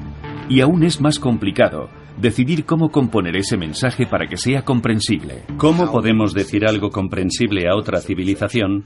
Y 0.49 0.59
aún 0.59 0.83
es 0.83 0.99
más 0.99 1.17
complicado 1.17 1.89
decidir 2.19 2.65
cómo 2.65 2.89
componer 2.91 3.37
ese 3.37 3.55
mensaje 3.55 4.05
para 4.05 4.27
que 4.27 4.35
sea 4.35 4.63
comprensible. 4.63 5.43
¿Cómo 5.57 5.89
podemos 5.91 6.33
decir 6.33 6.65
algo 6.67 6.89
comprensible 6.89 7.69
a 7.69 7.75
otra 7.75 8.01
civilización? 8.01 8.85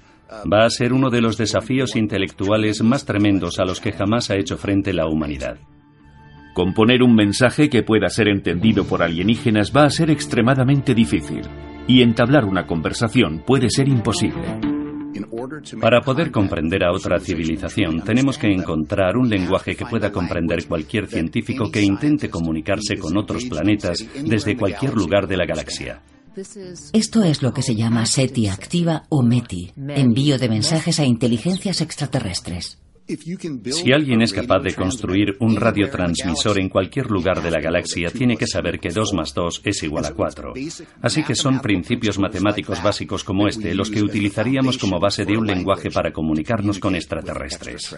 Va 0.51 0.65
a 0.65 0.69
ser 0.69 0.93
uno 0.93 1.09
de 1.09 1.21
los 1.21 1.37
desafíos 1.37 1.95
intelectuales 1.95 2.81
más 2.83 3.05
tremendos 3.05 3.59
a 3.59 3.65
los 3.65 3.79
que 3.79 3.91
jamás 3.91 4.31
ha 4.31 4.35
hecho 4.35 4.57
frente 4.57 4.93
la 4.93 5.07
humanidad. 5.07 5.57
Componer 6.53 7.03
un 7.03 7.13
mensaje 7.13 7.69
que 7.69 7.83
pueda 7.83 8.07
ser 8.09 8.29
entendido 8.29 8.85
por 8.85 9.03
alienígenas 9.03 9.73
va 9.75 9.83
a 9.83 9.89
ser 9.89 10.09
extremadamente 10.09 10.93
difícil, 10.93 11.41
y 11.87 12.01
entablar 12.01 12.45
una 12.45 12.65
conversación 12.65 13.43
puede 13.45 13.69
ser 13.69 13.87
imposible. 13.87 14.59
Para 15.79 16.01
poder 16.01 16.31
comprender 16.31 16.83
a 16.83 16.91
otra 16.91 17.19
civilización, 17.19 18.01
tenemos 18.01 18.37
que 18.37 18.47
encontrar 18.47 19.17
un 19.17 19.29
lenguaje 19.29 19.75
que 19.75 19.85
pueda 19.85 20.11
comprender 20.11 20.65
cualquier 20.67 21.07
científico 21.07 21.71
que 21.71 21.81
intente 21.81 22.29
comunicarse 22.29 22.97
con 22.97 23.17
otros 23.17 23.45
planetas 23.45 24.05
desde 24.23 24.57
cualquier 24.57 24.93
lugar 24.93 25.27
de 25.27 25.37
la 25.37 25.45
galaxia. 25.45 26.01
Esto 26.93 27.23
es 27.23 27.41
lo 27.41 27.53
que 27.53 27.61
se 27.61 27.75
llama 27.75 28.05
SETI 28.05 28.47
activa 28.47 29.03
o 29.09 29.21
METI, 29.21 29.73
envío 29.89 30.37
de 30.37 30.49
mensajes 30.49 30.99
a 30.99 31.05
inteligencias 31.05 31.81
extraterrestres. 31.81 32.79
Si 33.07 33.91
alguien 33.91 34.23
es 34.23 34.33
capaz 34.33 34.59
de 34.61 34.73
construir 34.73 35.37
un 35.39 35.55
radiotransmisor 35.55 36.59
en 36.59 36.69
cualquier 36.69 37.11
lugar 37.11 37.43
de 37.43 37.51
la 37.51 37.61
galaxia, 37.61 38.09
tiene 38.09 38.35
que 38.35 38.47
saber 38.47 38.79
que 38.79 38.89
2 38.89 39.13
más 39.13 39.33
2 39.35 39.61
es 39.63 39.83
igual 39.83 40.05
a 40.05 40.13
4. 40.13 40.53
Así 41.01 41.23
que 41.23 41.35
son 41.35 41.59
principios 41.59 42.17
matemáticos 42.17 42.81
básicos 42.81 43.23
como 43.23 43.47
este 43.47 43.75
los 43.75 43.91
que 43.91 44.01
utilizaríamos 44.01 44.79
como 44.79 44.99
base 44.99 45.23
de 45.23 45.37
un 45.37 45.45
lenguaje 45.45 45.91
para 45.91 46.11
comunicarnos 46.11 46.79
con 46.79 46.95
extraterrestres. 46.95 47.95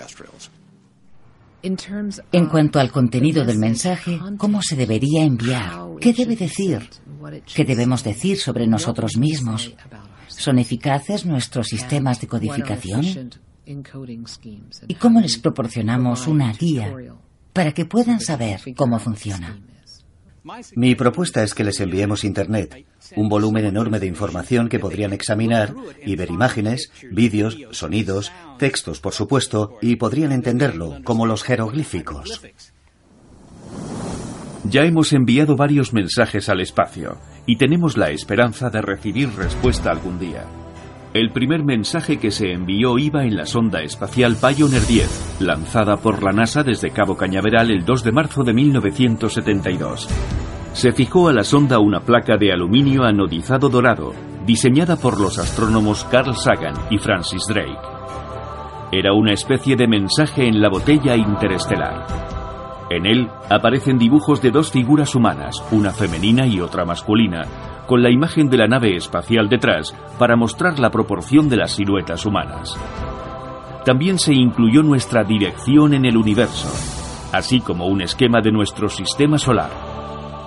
En 1.63 2.45
cuanto 2.47 2.79
al 2.79 2.91
contenido 2.91 3.45
del 3.45 3.57
mensaje, 3.57 4.19
¿cómo 4.37 4.61
se 4.61 4.75
debería 4.75 5.23
enviar? 5.23 5.71
¿Qué 5.99 6.13
debe 6.13 6.35
decir? 6.35 6.87
¿Qué 7.53 7.65
debemos 7.65 8.03
decir 8.03 8.37
sobre 8.37 8.67
nosotros 8.67 9.17
mismos? 9.17 9.73
¿Son 10.27 10.59
eficaces 10.59 11.25
nuestros 11.25 11.67
sistemas 11.67 12.21
de 12.21 12.27
codificación? 12.27 13.31
¿Y 14.87 14.95
cómo 14.95 15.19
les 15.19 15.37
proporcionamos 15.37 16.27
una 16.27 16.53
guía 16.53 16.93
para 17.53 17.73
que 17.73 17.85
puedan 17.85 18.19
saber 18.19 18.61
cómo 18.75 18.99
funciona? 18.99 19.59
Mi 20.75 20.95
propuesta 20.95 21.43
es 21.43 21.53
que 21.53 21.63
les 21.63 21.79
enviemos 21.81 22.23
Internet, 22.23 22.85
un 23.15 23.27
volumen 23.27 23.65
enorme 23.65 23.99
de 23.99 24.07
información 24.07 24.69
que 24.69 24.79
podrían 24.79 25.11
examinar 25.11 25.75
y 26.05 26.15
ver 26.15 26.29
imágenes, 26.29 26.91
vídeos, 27.11 27.57
sonidos, 27.71 28.31
textos, 28.57 29.01
por 29.01 29.13
supuesto, 29.13 29.77
y 29.81 29.97
podrían 29.97 30.31
entenderlo, 30.31 30.99
como 31.03 31.25
los 31.25 31.43
jeroglíficos. 31.43 32.41
Ya 34.63 34.83
hemos 34.83 35.13
enviado 35.13 35.55
varios 35.55 35.93
mensajes 35.93 36.49
al 36.49 36.61
espacio 36.61 37.17
y 37.45 37.57
tenemos 37.57 37.97
la 37.97 38.09
esperanza 38.09 38.69
de 38.69 38.81
recibir 38.81 39.29
respuesta 39.35 39.91
algún 39.91 40.19
día. 40.19 40.45
El 41.13 41.31
primer 41.31 41.63
mensaje 41.63 42.17
que 42.17 42.31
se 42.31 42.51
envió 42.51 42.97
iba 42.97 43.23
en 43.23 43.35
la 43.37 43.45
sonda 43.45 43.81
espacial 43.81 44.35
Pioneer 44.35 44.85
10, 44.85 45.37
lanzada 45.39 45.97
por 45.97 46.21
la 46.21 46.31
NASA 46.31 46.63
desde 46.63 46.91
Cabo 46.91 47.15
Cañaveral 47.15 47.71
el 47.71 47.85
2 47.85 48.03
de 48.03 48.11
marzo 48.11 48.43
de 48.43 48.53
1972. 48.53 50.07
Se 50.73 50.91
fijó 50.91 51.29
a 51.29 51.33
la 51.33 51.43
sonda 51.43 51.79
una 51.79 52.01
placa 52.01 52.37
de 52.37 52.51
aluminio 52.51 53.03
anodizado 53.03 53.69
dorado, 53.69 54.13
diseñada 54.45 54.95
por 54.97 55.19
los 55.19 55.39
astrónomos 55.39 56.03
Carl 56.03 56.35
Sagan 56.35 56.75
y 56.91 56.97
Francis 56.97 57.43
Drake. 57.47 57.79
Era 58.91 59.13
una 59.13 59.33
especie 59.33 59.75
de 59.75 59.87
mensaje 59.87 60.47
en 60.47 60.61
la 60.61 60.69
botella 60.69 61.15
interestelar. 61.15 62.36
En 62.89 63.05
él 63.05 63.29
aparecen 63.49 63.97
dibujos 63.97 64.41
de 64.41 64.51
dos 64.51 64.71
figuras 64.71 65.13
humanas, 65.13 65.61
una 65.71 65.91
femenina 65.91 66.47
y 66.47 66.61
otra 66.61 66.85
masculina, 66.85 67.43
con 67.85 68.01
la 68.01 68.09
imagen 68.09 68.49
de 68.49 68.57
la 68.57 68.67
nave 68.67 68.95
espacial 68.95 69.49
detrás 69.49 69.93
para 70.17 70.37
mostrar 70.37 70.79
la 70.79 70.89
proporción 70.89 71.49
de 71.49 71.57
las 71.57 71.71
siluetas 71.71 72.25
humanas. 72.25 72.77
También 73.83 74.19
se 74.19 74.33
incluyó 74.33 74.83
nuestra 74.83 75.23
dirección 75.23 75.93
en 75.93 76.05
el 76.05 76.17
universo, 76.17 76.69
así 77.33 77.59
como 77.59 77.87
un 77.87 78.01
esquema 78.01 78.39
de 78.41 78.51
nuestro 78.51 78.89
sistema 78.89 79.37
solar. 79.37 79.69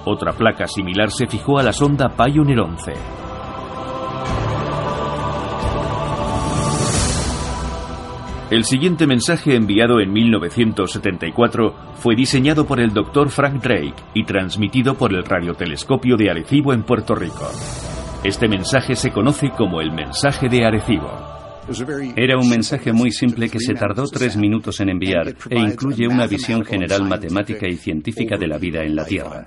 Otra 0.07 0.33
placa 0.33 0.67
similar 0.67 1.11
se 1.11 1.27
fijó 1.27 1.59
a 1.59 1.63
la 1.63 1.73
sonda 1.73 2.09
Pioneer 2.09 2.61
11. 2.61 3.30
El 8.51 8.65
siguiente 8.65 9.07
mensaje 9.07 9.55
enviado 9.55 10.01
en 10.01 10.13
1974 10.13 11.95
fue 11.95 12.17
diseñado 12.17 12.67
por 12.67 12.81
el 12.81 12.93
Dr. 12.93 13.31
Frank 13.31 13.63
Drake 13.63 13.95
y 14.13 14.25
transmitido 14.25 14.97
por 14.97 15.15
el 15.15 15.25
radiotelescopio 15.25 16.17
de 16.17 16.31
Arecibo 16.31 16.73
en 16.73 16.83
Puerto 16.83 17.15
Rico. 17.15 17.49
Este 18.25 18.49
mensaje 18.49 18.97
se 18.97 19.13
conoce 19.13 19.51
como 19.51 19.81
el 19.81 19.93
mensaje 19.93 20.49
de 20.49 20.65
Arecibo. 20.65 21.13
Era 22.17 22.39
un 22.39 22.49
mensaje 22.49 22.93
muy 22.93 23.13
simple 23.13 23.49
que 23.49 23.61
se 23.61 23.75
tardó 23.75 24.09
tres 24.09 24.37
minutos 24.37 24.81
en 24.81 24.89
enviar 24.89 25.29
e 25.49 25.59
incluye 25.61 26.09
una 26.09 26.27
visión 26.27 26.65
general 26.65 27.05
matemática 27.09 27.69
y 27.69 27.77
científica 27.77 28.37
de 28.37 28.49
la 28.49 28.59
vida 28.59 28.83
en 28.83 28.97
la 28.97 29.05
Tierra. 29.05 29.47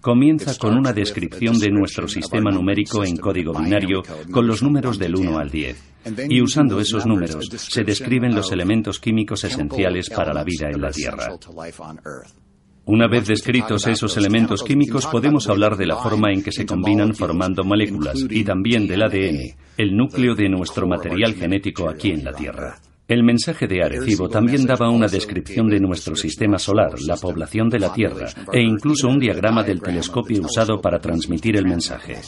Comienza 0.00 0.56
con 0.56 0.78
una 0.78 0.92
descripción 0.92 1.58
de 1.58 1.70
nuestro 1.70 2.08
sistema 2.08 2.50
numérico 2.50 3.04
en 3.04 3.16
código 3.18 3.52
binario 3.52 4.02
con 4.30 4.46
los 4.46 4.62
números 4.62 4.98
del 4.98 5.14
1 5.14 5.38
al 5.38 5.50
10. 5.50 5.92
Y 6.30 6.40
usando 6.40 6.80
esos 6.80 7.04
números 7.04 7.48
se 7.54 7.84
describen 7.84 8.34
los 8.34 8.50
elementos 8.50 8.98
químicos 8.98 9.44
esenciales 9.44 10.08
para 10.08 10.32
la 10.32 10.42
vida 10.42 10.70
en 10.70 10.80
la 10.80 10.90
Tierra. 10.90 11.28
Una 12.86 13.08
vez 13.08 13.26
descritos 13.26 13.86
esos 13.86 14.16
elementos 14.16 14.62
químicos 14.62 15.06
podemos 15.06 15.48
hablar 15.48 15.76
de 15.76 15.86
la 15.86 15.96
forma 15.96 16.32
en 16.32 16.42
que 16.42 16.50
se 16.50 16.64
combinan 16.64 17.14
formando 17.14 17.62
moléculas 17.62 18.24
y 18.28 18.42
también 18.42 18.86
del 18.86 19.02
ADN, 19.02 19.54
el 19.76 19.96
núcleo 19.96 20.34
de 20.34 20.48
nuestro 20.48 20.88
material 20.88 21.34
genético 21.34 21.90
aquí 21.90 22.10
en 22.10 22.24
la 22.24 22.32
Tierra. 22.32 22.78
El 23.10 23.24
mensaje 23.24 23.66
de 23.66 23.82
Arecibo 23.82 24.28
también 24.28 24.64
daba 24.64 24.88
una 24.88 25.08
descripción 25.08 25.68
de 25.68 25.80
nuestro 25.80 26.14
sistema 26.14 26.60
solar, 26.60 26.92
la 27.08 27.16
población 27.16 27.68
de 27.68 27.80
la 27.80 27.92
Tierra 27.92 28.28
e 28.52 28.62
incluso 28.62 29.08
un 29.08 29.18
diagrama 29.18 29.64
del 29.64 29.82
telescopio 29.82 30.42
usado 30.42 30.80
para 30.80 31.00
transmitir 31.00 31.56
el 31.56 31.66
mensaje. 31.66 32.20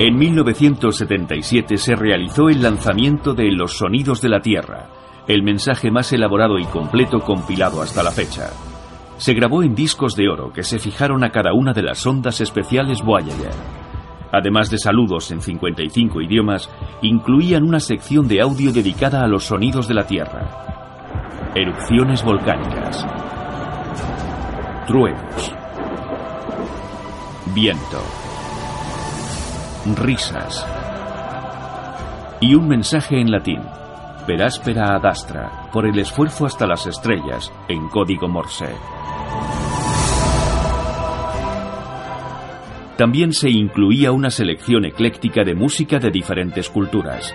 En 0.00 0.18
1977 0.18 1.76
se 1.76 1.94
realizó 1.94 2.48
el 2.48 2.60
lanzamiento 2.60 3.34
de 3.34 3.52
Los 3.52 3.78
Sonidos 3.78 4.20
de 4.20 4.30
la 4.30 4.40
Tierra, 4.40 4.90
el 5.28 5.44
mensaje 5.44 5.92
más 5.92 6.12
elaborado 6.12 6.58
y 6.58 6.64
completo 6.64 7.20
compilado 7.20 7.82
hasta 7.82 8.02
la 8.02 8.10
fecha. 8.10 8.50
Se 9.16 9.32
grabó 9.32 9.62
en 9.62 9.76
discos 9.76 10.16
de 10.16 10.28
oro 10.28 10.52
que 10.52 10.64
se 10.64 10.80
fijaron 10.80 11.22
a 11.22 11.30
cada 11.30 11.52
una 11.52 11.72
de 11.72 11.84
las 11.84 12.04
ondas 12.04 12.40
especiales 12.40 13.00
Voyager. 13.00 13.79
Además 14.32 14.70
de 14.70 14.78
saludos 14.78 15.30
en 15.32 15.40
55 15.40 16.20
idiomas, 16.20 16.70
incluían 17.02 17.64
una 17.64 17.80
sección 17.80 18.28
de 18.28 18.40
audio 18.40 18.72
dedicada 18.72 19.24
a 19.24 19.26
los 19.26 19.44
sonidos 19.44 19.88
de 19.88 19.94
la 19.94 20.06
Tierra. 20.06 21.52
Erupciones 21.54 22.22
volcánicas. 22.22 23.06
Truenos. 24.86 25.52
Viento. 27.54 28.00
Risas. 29.96 30.66
Y 32.40 32.54
un 32.54 32.68
mensaje 32.68 33.20
en 33.20 33.32
latín. 33.32 33.60
Per 34.26 34.42
áspera 34.42 34.94
ad 34.94 35.06
astra, 35.06 35.68
por 35.72 35.86
el 35.86 35.98
esfuerzo 35.98 36.46
hasta 36.46 36.66
las 36.66 36.86
estrellas, 36.86 37.52
en 37.68 37.88
código 37.88 38.28
Morse. 38.28 38.68
También 43.00 43.32
se 43.32 43.48
incluía 43.48 44.12
una 44.12 44.28
selección 44.28 44.84
ecléctica 44.84 45.42
de 45.42 45.54
música 45.54 45.98
de 45.98 46.10
diferentes 46.10 46.68
culturas. 46.68 47.34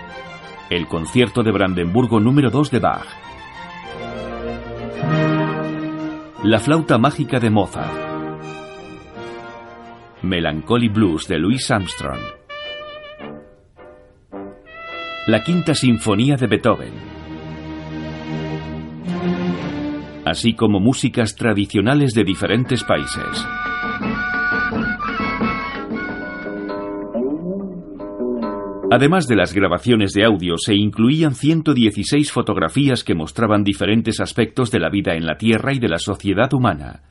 El 0.70 0.86
concierto 0.86 1.42
de 1.42 1.50
Brandenburgo 1.50 2.20
número 2.20 2.50
2 2.50 2.70
de 2.70 2.78
Bach. 2.78 3.04
La 6.44 6.60
flauta 6.60 6.98
mágica 6.98 7.40
de 7.40 7.50
Mozart. 7.50 7.92
Melancholy 10.22 10.88
Blues 10.88 11.26
de 11.26 11.38
Louis 11.40 11.68
Armstrong. 11.68 12.20
La 15.26 15.42
quinta 15.42 15.74
sinfonía 15.74 16.36
de 16.36 16.46
Beethoven. 16.46 16.94
Así 20.24 20.54
como 20.54 20.78
músicas 20.78 21.34
tradicionales 21.34 22.12
de 22.14 22.22
diferentes 22.22 22.84
países. 22.84 23.44
Además 28.88 29.26
de 29.26 29.34
las 29.34 29.52
grabaciones 29.52 30.12
de 30.12 30.24
audio, 30.24 30.56
se 30.58 30.74
incluían 30.76 31.34
116 31.34 32.30
fotografías 32.30 33.02
que 33.02 33.16
mostraban 33.16 33.64
diferentes 33.64 34.20
aspectos 34.20 34.70
de 34.70 34.78
la 34.78 34.90
vida 34.90 35.14
en 35.14 35.26
la 35.26 35.36
Tierra 35.36 35.74
y 35.74 35.80
de 35.80 35.88
la 35.88 35.98
sociedad 35.98 36.52
humana. 36.54 37.02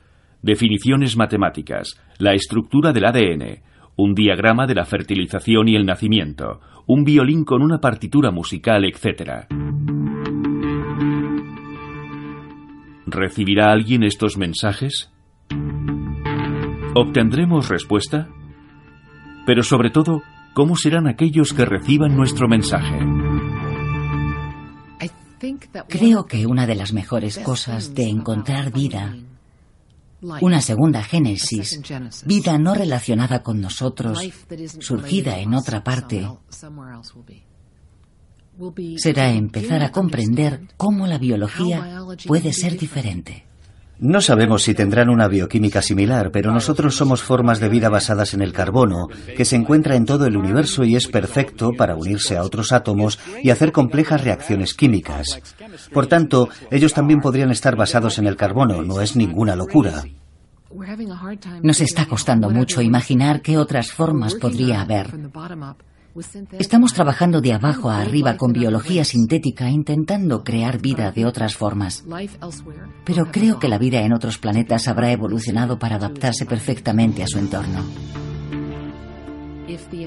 Definiciones 0.41 1.17
matemáticas, 1.17 2.01
la 2.17 2.33
estructura 2.33 2.93
del 2.93 3.05
ADN, 3.05 3.61
un 3.97 4.13
diagrama 4.13 4.67
de 4.67 4.75
la 4.75 4.85
fertilización 4.85 5.67
y 5.67 5.75
el 5.75 5.85
nacimiento, 5.85 6.61
un 6.87 7.03
violín 7.03 7.43
con 7.43 7.61
una 7.61 7.79
partitura 7.79 8.31
musical, 8.31 8.85
etc. 8.85 9.45
¿Recibirá 13.05 13.73
alguien 13.73 14.03
estos 14.03 14.37
mensajes? 14.37 15.11
¿Obtendremos 16.95 17.67
respuesta? 17.67 18.29
Pero 19.45 19.61
sobre 19.61 19.89
todo, 19.89 20.21
¿cómo 20.55 20.75
serán 20.77 21.05
aquellos 21.07 21.53
que 21.53 21.65
reciban 21.65 22.15
nuestro 22.15 22.47
mensaje? 22.47 22.97
Creo 25.89 26.25
que 26.25 26.47
una 26.47 26.65
de 26.65 26.75
las 26.75 26.93
mejores 26.93 27.37
cosas 27.39 27.93
de 27.93 28.07
encontrar 28.07 28.71
vida, 28.71 29.15
una 30.41 30.61
segunda 30.61 31.03
génesis, 31.03 31.81
vida 32.25 32.57
no 32.57 32.73
relacionada 32.73 33.43
con 33.43 33.59
nosotros, 33.59 34.17
surgida 34.79 35.37
en 35.39 35.53
otra 35.53 35.83
parte, 35.83 36.25
será 38.95 39.31
empezar 39.31 39.83
a 39.83 39.91
comprender 39.91 40.61
cómo 40.77 41.05
la 41.05 41.17
biología 41.17 42.01
puede 42.25 42.53
ser 42.53 42.79
diferente. 42.79 43.44
No 43.99 44.19
sabemos 44.19 44.63
si 44.63 44.73
tendrán 44.73 45.09
una 45.09 45.27
bioquímica 45.27 45.81
similar, 45.81 46.31
pero 46.31 46.51
nosotros 46.51 46.95
somos 46.95 47.23
formas 47.23 47.59
de 47.59 47.69
vida 47.69 47.89
basadas 47.89 48.33
en 48.33 48.41
el 48.41 48.51
carbono, 48.51 49.07
que 49.37 49.45
se 49.45 49.55
encuentra 49.55 49.95
en 49.95 50.05
todo 50.05 50.25
el 50.25 50.35
universo 50.35 50.83
y 50.83 50.95
es 50.95 51.07
perfecto 51.07 51.71
para 51.77 51.95
unirse 51.95 52.35
a 52.35 52.43
otros 52.43 52.71
átomos 52.71 53.19
y 53.41 53.51
hacer 53.51 53.71
complejas 53.71 54.23
reacciones 54.23 54.73
químicas. 54.73 55.41
Por 55.93 56.07
tanto, 56.07 56.49
ellos 56.71 56.93
también 56.93 57.21
podrían 57.21 57.51
estar 57.51 57.75
basados 57.75 58.17
en 58.17 58.27
el 58.27 58.35
carbono, 58.35 58.81
no 58.81 59.01
es 59.01 59.15
ninguna 59.15 59.55
locura. 59.55 60.03
Nos 61.63 61.79
está 61.79 62.05
costando 62.05 62.49
mucho 62.49 62.81
imaginar 62.81 63.41
qué 63.41 63.57
otras 63.57 63.91
formas 63.91 64.35
podría 64.35 64.81
haber. 64.81 65.07
Estamos 66.59 66.93
trabajando 66.93 67.41
de 67.41 67.51
abajo 67.51 67.89
a 67.89 67.99
arriba 67.99 68.37
con 68.37 68.53
biología 68.53 69.03
sintética 69.03 69.69
intentando 69.69 70.43
crear 70.45 70.79
vida 70.79 71.11
de 71.11 71.25
otras 71.25 71.55
formas. 71.55 72.05
Pero 73.03 73.31
creo 73.31 73.59
que 73.59 73.67
la 73.67 73.77
vida 73.77 74.01
en 74.01 74.13
otros 74.13 74.37
planetas 74.37 74.87
habrá 74.87 75.11
evolucionado 75.11 75.77
para 75.77 75.97
adaptarse 75.97 76.45
perfectamente 76.45 77.21
a 77.21 77.27
su 77.27 77.37
entorno. 77.37 77.83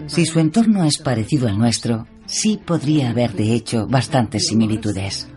Si 0.07 0.25
su 0.25 0.39
entorno 0.39 0.85
es 0.85 0.99
parecido 0.99 1.47
al 1.47 1.59
nuestro, 1.59 2.07
sí 2.25 2.59
podría 2.65 3.11
haber, 3.11 3.35
de 3.35 3.53
hecho, 3.53 3.87
bastantes 3.87 4.47
similitudes. 4.47 5.29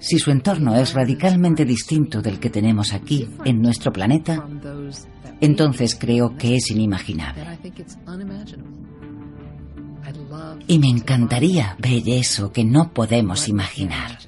Si 0.00 0.18
su 0.18 0.30
entorno 0.30 0.76
es 0.76 0.92
radicalmente 0.92 1.64
distinto 1.64 2.20
del 2.20 2.38
que 2.40 2.50
tenemos 2.50 2.92
aquí, 2.92 3.28
en 3.44 3.62
nuestro 3.62 3.90
planeta, 3.90 4.46
entonces 5.40 5.96
creo 5.98 6.36
que 6.36 6.56
es 6.56 6.70
inimaginable. 6.70 7.58
Y 10.66 10.78
me 10.78 10.88
encantaría 10.88 11.76
ver 11.78 12.02
eso 12.06 12.52
que 12.52 12.64
no 12.64 12.92
podemos 12.92 13.48
imaginar. 13.48 14.18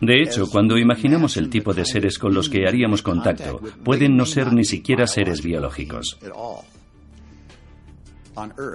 De 0.00 0.22
hecho, 0.22 0.46
cuando 0.48 0.78
imaginamos 0.78 1.36
el 1.36 1.50
tipo 1.50 1.74
de 1.74 1.84
seres 1.84 2.18
con 2.18 2.32
los 2.32 2.48
que 2.48 2.66
haríamos 2.66 3.02
contacto, 3.02 3.60
pueden 3.82 4.16
no 4.16 4.24
ser 4.24 4.52
ni 4.52 4.64
siquiera 4.64 5.06
seres 5.06 5.42
biológicos. 5.42 6.16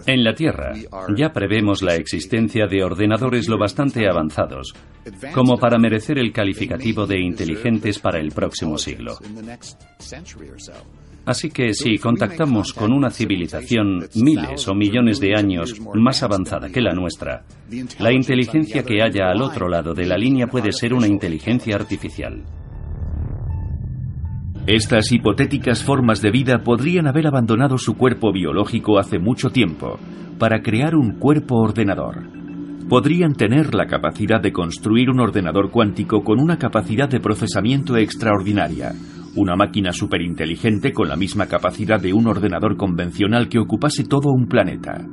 En 0.08 0.24
la 0.26 0.34
Tierra 0.34 0.74
ya 1.16 1.32
prevemos 1.32 1.82
la 1.82 1.96
existencia 1.96 2.68
de 2.68 2.84
ordenadores 2.84 3.48
lo 3.48 3.58
bastante 3.58 4.10
avanzados 4.10 4.74
como 5.34 5.58
para 5.58 5.78
merecer 5.78 6.18
el 6.18 6.34
calificativo 6.34 7.06
de 7.06 7.22
inteligentes 7.22 8.00
para 8.00 8.20
el 8.20 8.32
próximo 8.32 8.78
siglo. 8.78 9.18
Así 11.26 11.50
que 11.50 11.74
si 11.74 11.98
contactamos 11.98 12.74
con 12.74 12.92
una 12.92 13.10
civilización 13.10 14.08
miles 14.16 14.68
o 14.68 14.76
millones 14.76 15.22
de 15.22 15.36
años 15.36 15.80
más 15.96 16.22
avanzada 16.22 16.70
que 16.70 16.82
la 16.82 16.94
nuestra, 16.94 17.44
la 18.00 18.12
inteligencia 18.12 18.84
que 18.84 19.02
haya 19.02 19.30
al 19.30 19.42
otro 19.42 19.70
lado 19.70 19.94
de 19.94 20.06
la 20.06 20.18
línea 20.18 20.48
puede 20.48 20.74
ser 20.74 20.94
una 20.94 21.08
inteligencia 21.08 21.76
artificial. 21.76 22.44
Estas 24.68 25.12
hipotéticas 25.12 25.84
formas 25.84 26.22
de 26.22 26.32
vida 26.32 26.64
podrían 26.64 27.08
haber 27.08 27.28
abandonado 27.28 27.78
su 27.78 27.96
cuerpo 27.96 28.32
biológico 28.32 28.98
hace 28.98 29.20
mucho 29.20 29.50
tiempo 29.50 30.00
para 30.40 30.62
crear 30.62 30.96
un 30.96 31.20
cuerpo 31.20 31.56
ordenador. 31.56 32.24
Podrían 32.90 33.34
tener 33.34 33.76
la 33.76 33.88
capacidad 33.88 34.42
de 34.42 34.52
construir 34.52 35.10
un 35.10 35.22
ordenador 35.22 35.72
cuántico 35.72 36.22
con 36.22 36.40
una 36.40 36.58
capacidad 36.58 37.10
de 37.10 37.20
procesamiento 37.20 37.98
extraordinaria, 37.98 38.94
una 39.36 39.56
máquina 39.56 39.92
superinteligente 39.92 40.94
con 40.94 41.08
la 41.08 41.16
misma 41.16 41.48
capacidad 41.48 42.00
de 42.00 42.14
un 42.14 42.28
ordenador 42.28 42.78
convencional 42.78 43.50
que 43.50 43.60
ocupase 43.60 44.04
todo 44.04 44.32
un 44.32 44.48
planeta. 44.48 45.06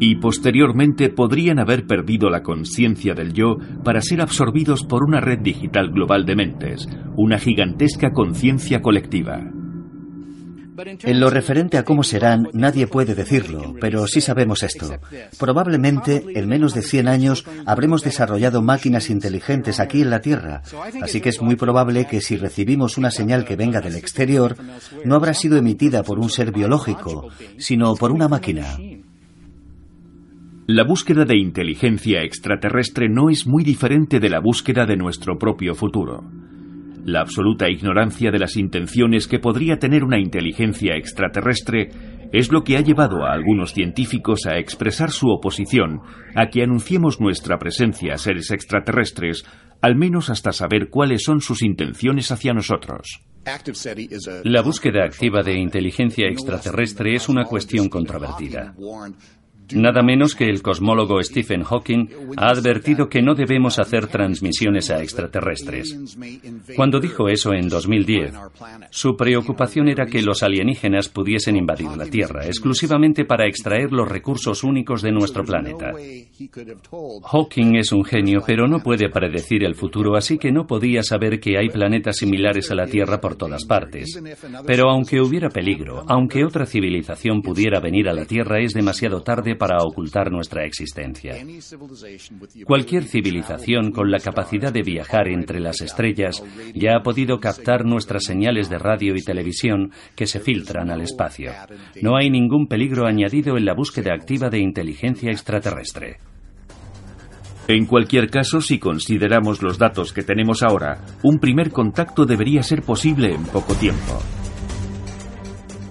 Y 0.00 0.16
posteriormente 0.16 1.10
podrían 1.10 1.58
haber 1.58 1.86
perdido 1.86 2.30
la 2.30 2.42
conciencia 2.42 3.14
del 3.14 3.32
yo 3.32 3.56
para 3.84 4.00
ser 4.00 4.22
absorbidos 4.22 4.84
por 4.84 5.04
una 5.04 5.20
red 5.20 5.40
digital 5.40 5.90
global 5.90 6.24
de 6.24 6.36
mentes, 6.36 6.88
una 7.16 7.38
gigantesca 7.38 8.10
conciencia 8.10 8.80
colectiva. 8.80 9.59
En 11.02 11.20
lo 11.20 11.30
referente 11.30 11.78
a 11.78 11.84
cómo 11.84 12.02
serán, 12.02 12.48
nadie 12.52 12.86
puede 12.86 13.14
decirlo, 13.14 13.74
pero 13.80 14.06
sí 14.06 14.20
sabemos 14.20 14.62
esto. 14.62 14.98
Probablemente, 15.38 16.24
en 16.34 16.48
menos 16.48 16.74
de 16.74 16.82
100 16.82 17.08
años, 17.08 17.44
habremos 17.66 18.02
desarrollado 18.02 18.62
máquinas 18.62 19.10
inteligentes 19.10 19.80
aquí 19.80 20.02
en 20.02 20.10
la 20.10 20.20
Tierra, 20.20 20.62
así 21.02 21.20
que 21.20 21.30
es 21.30 21.40
muy 21.42 21.56
probable 21.56 22.06
que 22.06 22.20
si 22.20 22.36
recibimos 22.36 22.98
una 22.98 23.10
señal 23.10 23.44
que 23.44 23.56
venga 23.56 23.80
del 23.80 23.96
exterior, 23.96 24.56
no 25.04 25.14
habrá 25.14 25.34
sido 25.34 25.56
emitida 25.56 26.02
por 26.02 26.18
un 26.18 26.30
ser 26.30 26.52
biológico, 26.52 27.28
sino 27.58 27.94
por 27.94 28.12
una 28.12 28.28
máquina. 28.28 28.76
La 30.66 30.84
búsqueda 30.84 31.24
de 31.24 31.36
inteligencia 31.36 32.22
extraterrestre 32.22 33.08
no 33.08 33.28
es 33.28 33.44
muy 33.44 33.64
diferente 33.64 34.20
de 34.20 34.30
la 34.30 34.38
búsqueda 34.38 34.86
de 34.86 34.96
nuestro 34.96 35.36
propio 35.36 35.74
futuro. 35.74 36.22
La 37.04 37.20
absoluta 37.20 37.68
ignorancia 37.68 38.30
de 38.30 38.38
las 38.38 38.56
intenciones 38.56 39.26
que 39.26 39.38
podría 39.38 39.78
tener 39.78 40.04
una 40.04 40.18
inteligencia 40.18 40.96
extraterrestre 40.96 41.88
es 42.32 42.52
lo 42.52 42.62
que 42.62 42.76
ha 42.76 42.80
llevado 42.80 43.24
a 43.24 43.32
algunos 43.32 43.72
científicos 43.72 44.46
a 44.46 44.58
expresar 44.58 45.10
su 45.10 45.28
oposición 45.28 46.00
a 46.34 46.48
que 46.48 46.62
anunciemos 46.62 47.20
nuestra 47.20 47.58
presencia 47.58 48.14
a 48.14 48.18
seres 48.18 48.50
extraterrestres, 48.50 49.44
al 49.80 49.96
menos 49.96 50.30
hasta 50.30 50.52
saber 50.52 50.88
cuáles 50.90 51.22
son 51.24 51.40
sus 51.40 51.62
intenciones 51.62 52.30
hacia 52.30 52.52
nosotros. 52.52 53.20
La 54.44 54.62
búsqueda 54.62 55.04
activa 55.04 55.42
de 55.42 55.58
inteligencia 55.58 56.28
extraterrestre 56.28 57.14
es 57.14 57.28
una 57.28 57.44
cuestión 57.44 57.88
controvertida. 57.88 58.74
Nada 59.74 60.02
menos 60.02 60.34
que 60.34 60.44
el 60.44 60.62
cosmólogo 60.62 61.22
Stephen 61.22 61.62
Hawking 61.62 62.08
ha 62.36 62.48
advertido 62.48 63.08
que 63.08 63.22
no 63.22 63.34
debemos 63.34 63.78
hacer 63.78 64.06
transmisiones 64.06 64.90
a 64.90 65.02
extraterrestres. 65.02 65.96
Cuando 66.76 67.00
dijo 67.00 67.28
eso 67.28 67.52
en 67.52 67.68
2010, 67.68 68.34
su 68.90 69.16
preocupación 69.16 69.88
era 69.88 70.06
que 70.06 70.22
los 70.22 70.42
alienígenas 70.42 71.08
pudiesen 71.08 71.56
invadir 71.56 71.88
la 71.96 72.06
Tierra 72.06 72.46
exclusivamente 72.46 73.24
para 73.24 73.46
extraer 73.46 73.92
los 73.92 74.08
recursos 74.08 74.64
únicos 74.64 75.02
de 75.02 75.12
nuestro 75.12 75.44
planeta. 75.44 75.92
Hawking 77.24 77.76
es 77.76 77.92
un 77.92 78.04
genio, 78.04 78.42
pero 78.46 78.66
no 78.66 78.80
puede 78.80 79.08
predecir 79.08 79.64
el 79.64 79.74
futuro, 79.74 80.16
así 80.16 80.38
que 80.38 80.52
no 80.52 80.66
podía 80.66 81.02
saber 81.02 81.40
que 81.40 81.58
hay 81.58 81.68
planetas 81.68 82.16
similares 82.16 82.70
a 82.70 82.74
la 82.74 82.86
Tierra 82.86 83.20
por 83.20 83.36
todas 83.36 83.64
partes. 83.64 84.20
Pero 84.66 84.90
aunque 84.90 85.20
hubiera 85.20 85.48
peligro, 85.48 86.04
aunque 86.08 86.44
otra 86.44 86.66
civilización 86.66 87.42
pudiera 87.42 87.80
venir 87.80 88.08
a 88.08 88.14
la 88.14 88.24
Tierra, 88.24 88.60
es 88.60 88.72
demasiado 88.72 89.22
tarde 89.22 89.56
para 89.60 89.84
ocultar 89.84 90.32
nuestra 90.32 90.64
existencia. 90.64 91.36
Cualquier 92.64 93.04
civilización 93.04 93.92
con 93.92 94.10
la 94.10 94.18
capacidad 94.18 94.72
de 94.72 94.82
viajar 94.82 95.28
entre 95.28 95.60
las 95.60 95.82
estrellas 95.82 96.42
ya 96.74 96.96
ha 96.96 97.02
podido 97.02 97.38
captar 97.40 97.84
nuestras 97.84 98.24
señales 98.24 98.70
de 98.70 98.78
radio 98.78 99.14
y 99.14 99.22
televisión 99.22 99.92
que 100.16 100.26
se 100.26 100.40
filtran 100.40 100.90
al 100.90 101.02
espacio. 101.02 101.52
No 102.00 102.16
hay 102.16 102.30
ningún 102.30 102.68
peligro 102.68 103.06
añadido 103.06 103.58
en 103.58 103.66
la 103.66 103.74
búsqueda 103.74 104.14
activa 104.14 104.48
de 104.48 104.60
inteligencia 104.60 105.30
extraterrestre. 105.30 106.16
En 107.68 107.84
cualquier 107.84 108.30
caso, 108.30 108.62
si 108.62 108.78
consideramos 108.78 109.62
los 109.62 109.76
datos 109.76 110.14
que 110.14 110.22
tenemos 110.22 110.62
ahora, 110.62 111.04
un 111.22 111.38
primer 111.38 111.70
contacto 111.70 112.24
debería 112.24 112.62
ser 112.62 112.80
posible 112.80 113.34
en 113.34 113.44
poco 113.44 113.74
tiempo. 113.74 114.20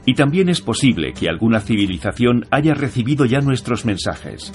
Y 0.10 0.16
también 0.16 0.50
es 0.50 0.60
posible 0.60 1.14
que 1.14 1.30
alguna 1.30 1.60
civilización 1.60 2.48
haya 2.50 2.74
recibido 2.74 3.26
ya 3.26 3.42
nuestros 3.42 3.86
mensajes. 3.86 4.52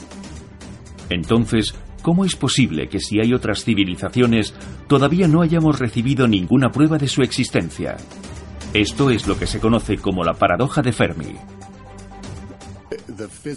Entonces, 1.10 1.76
¿cómo 2.02 2.24
es 2.24 2.34
posible 2.34 2.88
que 2.88 2.98
si 2.98 3.20
hay 3.20 3.32
otras 3.32 3.62
civilizaciones 3.62 4.52
todavía 4.88 5.28
no 5.28 5.42
hayamos 5.42 5.78
recibido 5.78 6.26
ninguna 6.26 6.70
prueba 6.70 6.98
de 6.98 7.06
su 7.06 7.22
existencia? 7.22 7.96
Esto 8.72 9.10
es 9.10 9.28
lo 9.28 9.38
que 9.38 9.46
se 9.46 9.60
conoce 9.60 9.96
como 9.96 10.24
la 10.24 10.34
paradoja 10.34 10.82
de 10.82 10.90
Fermi. 10.90 11.36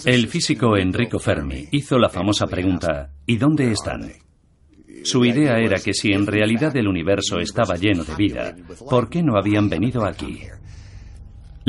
El 0.06 0.28
físico 0.28 0.78
Enrico 0.78 1.18
Fermi 1.18 1.68
hizo 1.72 1.98
la 1.98 2.10
famosa 2.10 2.46
pregunta 2.46 3.10
¿y 3.26 3.38
dónde 3.38 3.72
están? 3.72 4.12
Su 5.04 5.26
idea 5.26 5.58
era 5.58 5.80
que 5.80 5.96
si 5.96 6.12
en 6.12 6.28
realidad 6.28 6.78
el 6.78 6.88
universo 6.88 7.40
estaba 7.40 7.76
lleno 7.76 8.04
de 8.04 8.16
vida, 8.16 8.56
¿por 8.88 9.10
qué 9.10 9.24
no 9.24 9.36
habían 9.36 9.68
venido 9.68 10.06
aquí? 10.06 10.42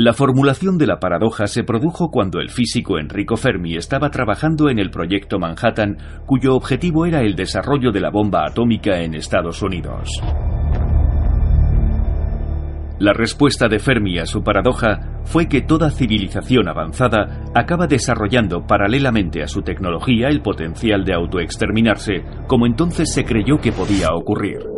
La 0.01 0.13
formulación 0.13 0.77
de 0.77 0.87
la 0.87 0.97
paradoja 0.97 1.45
se 1.47 1.65
produjo 1.65 2.09
cuando 2.09 2.39
el 2.39 2.49
físico 2.49 2.97
Enrico 2.99 3.35
Fermi 3.35 3.75
estaba 3.75 4.09
trabajando 4.09 4.69
en 4.69 4.79
el 4.79 4.91
proyecto 4.91 5.39
Manhattan, 5.39 5.97
cuyo 6.25 6.55
objetivo 6.55 7.05
era 7.05 7.19
el 7.19 7.35
desarrollo 7.35 7.91
de 7.91 7.99
la 7.99 8.09
bomba 8.09 8.45
atómica 8.45 9.01
en 9.01 9.13
Estados 9.13 9.61
Unidos. 9.61 10.07
La 12.99 13.11
respuesta 13.11 13.67
de 13.67 13.79
Fermi 13.79 14.19
a 14.19 14.25
su 14.25 14.41
paradoja 14.41 15.19
fue 15.25 15.49
que 15.49 15.63
toda 15.63 15.91
civilización 15.91 16.69
avanzada 16.69 17.51
acaba 17.53 17.85
desarrollando 17.85 18.65
paralelamente 18.65 19.43
a 19.43 19.49
su 19.49 19.63
tecnología 19.63 20.29
el 20.29 20.41
potencial 20.41 21.03
de 21.03 21.13
autoexterminarse, 21.13 22.23
como 22.47 22.65
entonces 22.67 23.11
se 23.13 23.25
creyó 23.25 23.57
que 23.57 23.73
podía 23.73 24.13
ocurrir. 24.13 24.68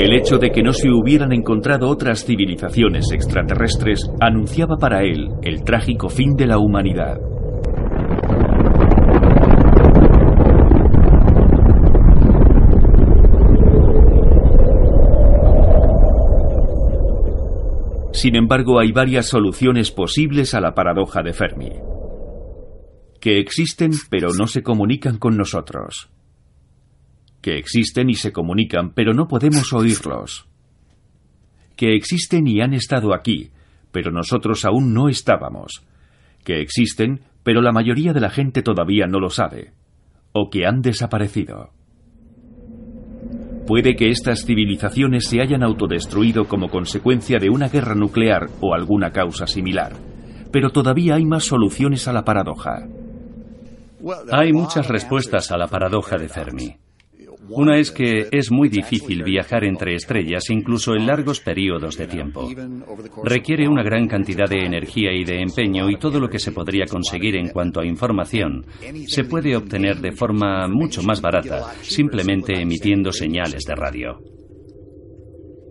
El 0.00 0.14
hecho 0.14 0.38
de 0.38 0.50
que 0.50 0.62
no 0.62 0.72
se 0.72 0.88
hubieran 0.88 1.30
encontrado 1.30 1.86
otras 1.86 2.24
civilizaciones 2.24 3.12
extraterrestres 3.12 4.10
anunciaba 4.18 4.78
para 4.78 5.02
él 5.02 5.28
el 5.42 5.62
trágico 5.62 6.08
fin 6.08 6.36
de 6.36 6.46
la 6.46 6.56
humanidad. 6.56 7.18
Sin 18.12 18.36
embargo, 18.36 18.80
hay 18.80 18.92
varias 18.92 19.26
soluciones 19.26 19.90
posibles 19.90 20.54
a 20.54 20.62
la 20.62 20.72
paradoja 20.72 21.22
de 21.22 21.34
Fermi. 21.34 21.72
Que 23.20 23.38
existen 23.38 23.90
pero 24.08 24.30
no 24.32 24.46
se 24.46 24.62
comunican 24.62 25.18
con 25.18 25.36
nosotros 25.36 26.10
que 27.40 27.56
existen 27.56 28.10
y 28.10 28.14
se 28.14 28.32
comunican, 28.32 28.92
pero 28.94 29.14
no 29.14 29.26
podemos 29.26 29.72
oírlos, 29.72 30.46
que 31.76 31.94
existen 31.94 32.46
y 32.46 32.60
han 32.60 32.74
estado 32.74 33.14
aquí, 33.14 33.50
pero 33.92 34.10
nosotros 34.10 34.64
aún 34.64 34.92
no 34.92 35.08
estábamos, 35.08 35.82
que 36.44 36.60
existen, 36.60 37.20
pero 37.42 37.62
la 37.62 37.72
mayoría 37.72 38.12
de 38.12 38.20
la 38.20 38.30
gente 38.30 38.62
todavía 38.62 39.06
no 39.06 39.18
lo 39.18 39.30
sabe, 39.30 39.72
o 40.32 40.50
que 40.50 40.66
han 40.66 40.82
desaparecido. 40.82 41.70
Puede 43.66 43.94
que 43.94 44.10
estas 44.10 44.44
civilizaciones 44.44 45.26
se 45.28 45.40
hayan 45.40 45.62
autodestruido 45.62 46.46
como 46.46 46.68
consecuencia 46.68 47.38
de 47.38 47.50
una 47.50 47.68
guerra 47.68 47.94
nuclear 47.94 48.48
o 48.60 48.74
alguna 48.74 49.12
causa 49.12 49.46
similar. 49.46 49.92
Pero 50.50 50.70
todavía 50.70 51.14
hay 51.14 51.24
más 51.24 51.44
soluciones 51.44 52.08
a 52.08 52.12
la 52.12 52.24
paradoja. 52.24 52.88
Hay 54.32 54.52
muchas 54.52 54.88
respuestas 54.88 55.52
a 55.52 55.56
la 55.56 55.68
paradoja 55.68 56.16
de 56.16 56.28
Fermi. 56.28 56.76
Una 57.50 57.78
es 57.78 57.90
que 57.90 58.28
es 58.30 58.50
muy 58.50 58.68
difícil 58.68 59.22
viajar 59.22 59.64
entre 59.64 59.94
estrellas 59.94 60.48
incluso 60.50 60.94
en 60.94 61.06
largos 61.06 61.40
periodos 61.40 61.96
de 61.96 62.06
tiempo. 62.06 62.48
Requiere 63.24 63.68
una 63.68 63.82
gran 63.82 64.06
cantidad 64.06 64.48
de 64.48 64.64
energía 64.64 65.12
y 65.12 65.24
de 65.24 65.40
empeño 65.42 65.90
y 65.90 65.96
todo 65.96 66.20
lo 66.20 66.28
que 66.28 66.38
se 66.38 66.52
podría 66.52 66.86
conseguir 66.86 67.36
en 67.36 67.48
cuanto 67.48 67.80
a 67.80 67.86
información 67.86 68.64
se 69.06 69.24
puede 69.24 69.56
obtener 69.56 70.00
de 70.00 70.12
forma 70.12 70.68
mucho 70.68 71.02
más 71.02 71.20
barata, 71.20 71.72
simplemente 71.82 72.60
emitiendo 72.60 73.12
señales 73.12 73.64
de 73.64 73.74
radio. 73.74 74.18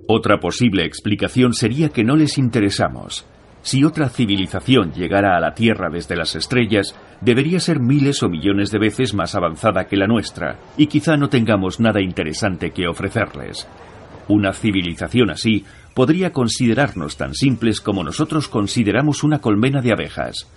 Otra 0.07 0.39
posible 0.39 0.85
explicación 0.85 1.53
sería 1.53 1.89
que 1.89 2.03
no 2.03 2.15
les 2.15 2.37
interesamos. 2.37 3.25
Si 3.69 3.83
otra 3.83 4.09
civilización 4.09 4.93
llegara 4.93 5.37
a 5.37 5.39
la 5.39 5.53
Tierra 5.53 5.91
desde 5.91 6.15
las 6.15 6.35
estrellas, 6.35 6.95
debería 7.21 7.59
ser 7.59 7.79
miles 7.79 8.23
o 8.23 8.27
millones 8.27 8.71
de 8.71 8.79
veces 8.79 9.13
más 9.13 9.35
avanzada 9.35 9.85
que 9.85 9.95
la 9.95 10.07
nuestra, 10.07 10.57
y 10.75 10.87
quizá 10.87 11.17
no 11.17 11.29
tengamos 11.29 11.79
nada 11.79 12.01
interesante 12.01 12.71
que 12.71 12.87
ofrecerles. 12.87 13.67
Una 14.27 14.53
civilización 14.53 15.29
así 15.29 15.65
podría 15.93 16.31
considerarnos 16.31 17.15
tan 17.15 17.35
simples 17.35 17.79
como 17.79 18.03
nosotros 18.03 18.47
consideramos 18.47 19.23
una 19.23 19.37
colmena 19.37 19.83
de 19.83 19.91
abejas. 19.91 20.47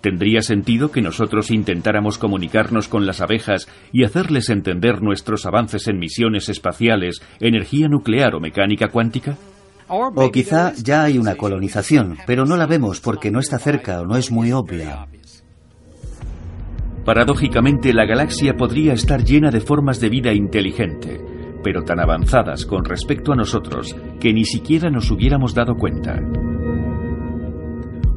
¿Tendría 0.00 0.40
sentido 0.40 0.92
que 0.92 1.02
nosotros 1.02 1.50
intentáramos 1.50 2.18
comunicarnos 2.18 2.86
con 2.86 3.04
las 3.04 3.20
abejas 3.20 3.66
y 3.92 4.04
hacerles 4.04 4.48
entender 4.48 5.02
nuestros 5.02 5.44
avances 5.44 5.88
en 5.88 5.98
misiones 5.98 6.48
espaciales, 6.48 7.20
energía 7.40 7.88
nuclear 7.88 8.36
o 8.36 8.38
mecánica 8.38 8.90
cuántica? 8.92 9.36
O 9.96 10.30
quizá 10.32 10.72
ya 10.74 11.04
hay 11.04 11.18
una 11.18 11.36
colonización, 11.36 12.18
pero 12.26 12.44
no 12.44 12.56
la 12.56 12.66
vemos 12.66 13.00
porque 13.00 13.30
no 13.30 13.38
está 13.38 13.58
cerca 13.58 14.00
o 14.00 14.06
no 14.06 14.16
es 14.16 14.30
muy 14.30 14.52
obvia. 14.52 15.06
Paradójicamente, 17.04 17.92
la 17.92 18.06
galaxia 18.06 18.56
podría 18.56 18.94
estar 18.94 19.22
llena 19.22 19.50
de 19.50 19.60
formas 19.60 20.00
de 20.00 20.08
vida 20.08 20.32
inteligente, 20.32 21.20
pero 21.62 21.82
tan 21.82 22.00
avanzadas 22.00 22.64
con 22.64 22.84
respecto 22.84 23.32
a 23.32 23.36
nosotros 23.36 23.94
que 24.18 24.32
ni 24.32 24.44
siquiera 24.44 24.90
nos 24.90 25.10
hubiéramos 25.10 25.54
dado 25.54 25.76
cuenta. 25.76 26.18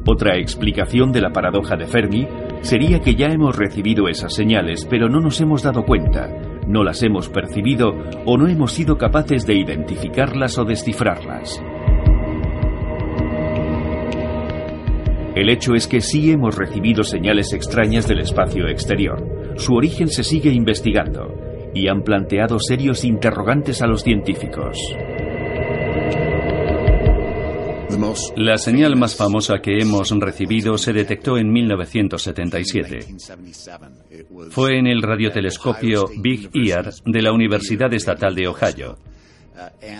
Otra 0.06 0.38
explicación 0.38 1.12
de 1.12 1.20
la 1.20 1.32
paradoja 1.32 1.76
de 1.76 1.86
Fermi 1.86 2.26
sería 2.62 3.00
que 3.00 3.14
ya 3.14 3.26
hemos 3.26 3.56
recibido 3.56 4.08
esas 4.08 4.34
señales, 4.34 4.86
pero 4.88 5.10
no 5.10 5.20
nos 5.20 5.38
hemos 5.42 5.62
dado 5.62 5.84
cuenta, 5.84 6.28
no 6.66 6.82
las 6.82 7.02
hemos 7.02 7.28
percibido 7.28 7.92
o 8.24 8.38
no 8.38 8.48
hemos 8.48 8.72
sido 8.72 8.96
capaces 8.96 9.44
de 9.44 9.54
identificarlas 9.54 10.58
o 10.58 10.64
descifrarlas. 10.64 11.62
El 15.34 15.50
hecho 15.50 15.74
es 15.74 15.86
que 15.86 16.00
sí 16.00 16.30
hemos 16.30 16.56
recibido 16.56 17.04
señales 17.04 17.52
extrañas 17.52 18.08
del 18.08 18.20
espacio 18.20 18.68
exterior. 18.68 19.54
Su 19.56 19.74
origen 19.74 20.08
se 20.08 20.24
sigue 20.24 20.50
investigando 20.52 21.34
y 21.74 21.88
han 21.88 22.02
planteado 22.02 22.58
serios 22.58 23.04
interrogantes 23.04 23.82
a 23.82 23.86
los 23.86 24.02
científicos. 24.02 24.78
La 28.36 28.58
señal 28.58 28.96
más 28.96 29.16
famosa 29.16 29.58
que 29.60 29.78
hemos 29.78 30.10
recibido 30.10 30.78
se 30.78 30.92
detectó 30.92 31.36
en 31.36 31.50
1977. 31.50 33.00
Fue 34.50 34.78
en 34.78 34.86
el 34.86 35.02
radiotelescopio 35.02 36.08
Big 36.20 36.48
Ear 36.54 36.92
de 37.04 37.22
la 37.22 37.32
Universidad 37.32 37.92
Estatal 37.92 38.34
de 38.34 38.46
Ohio. 38.46 38.98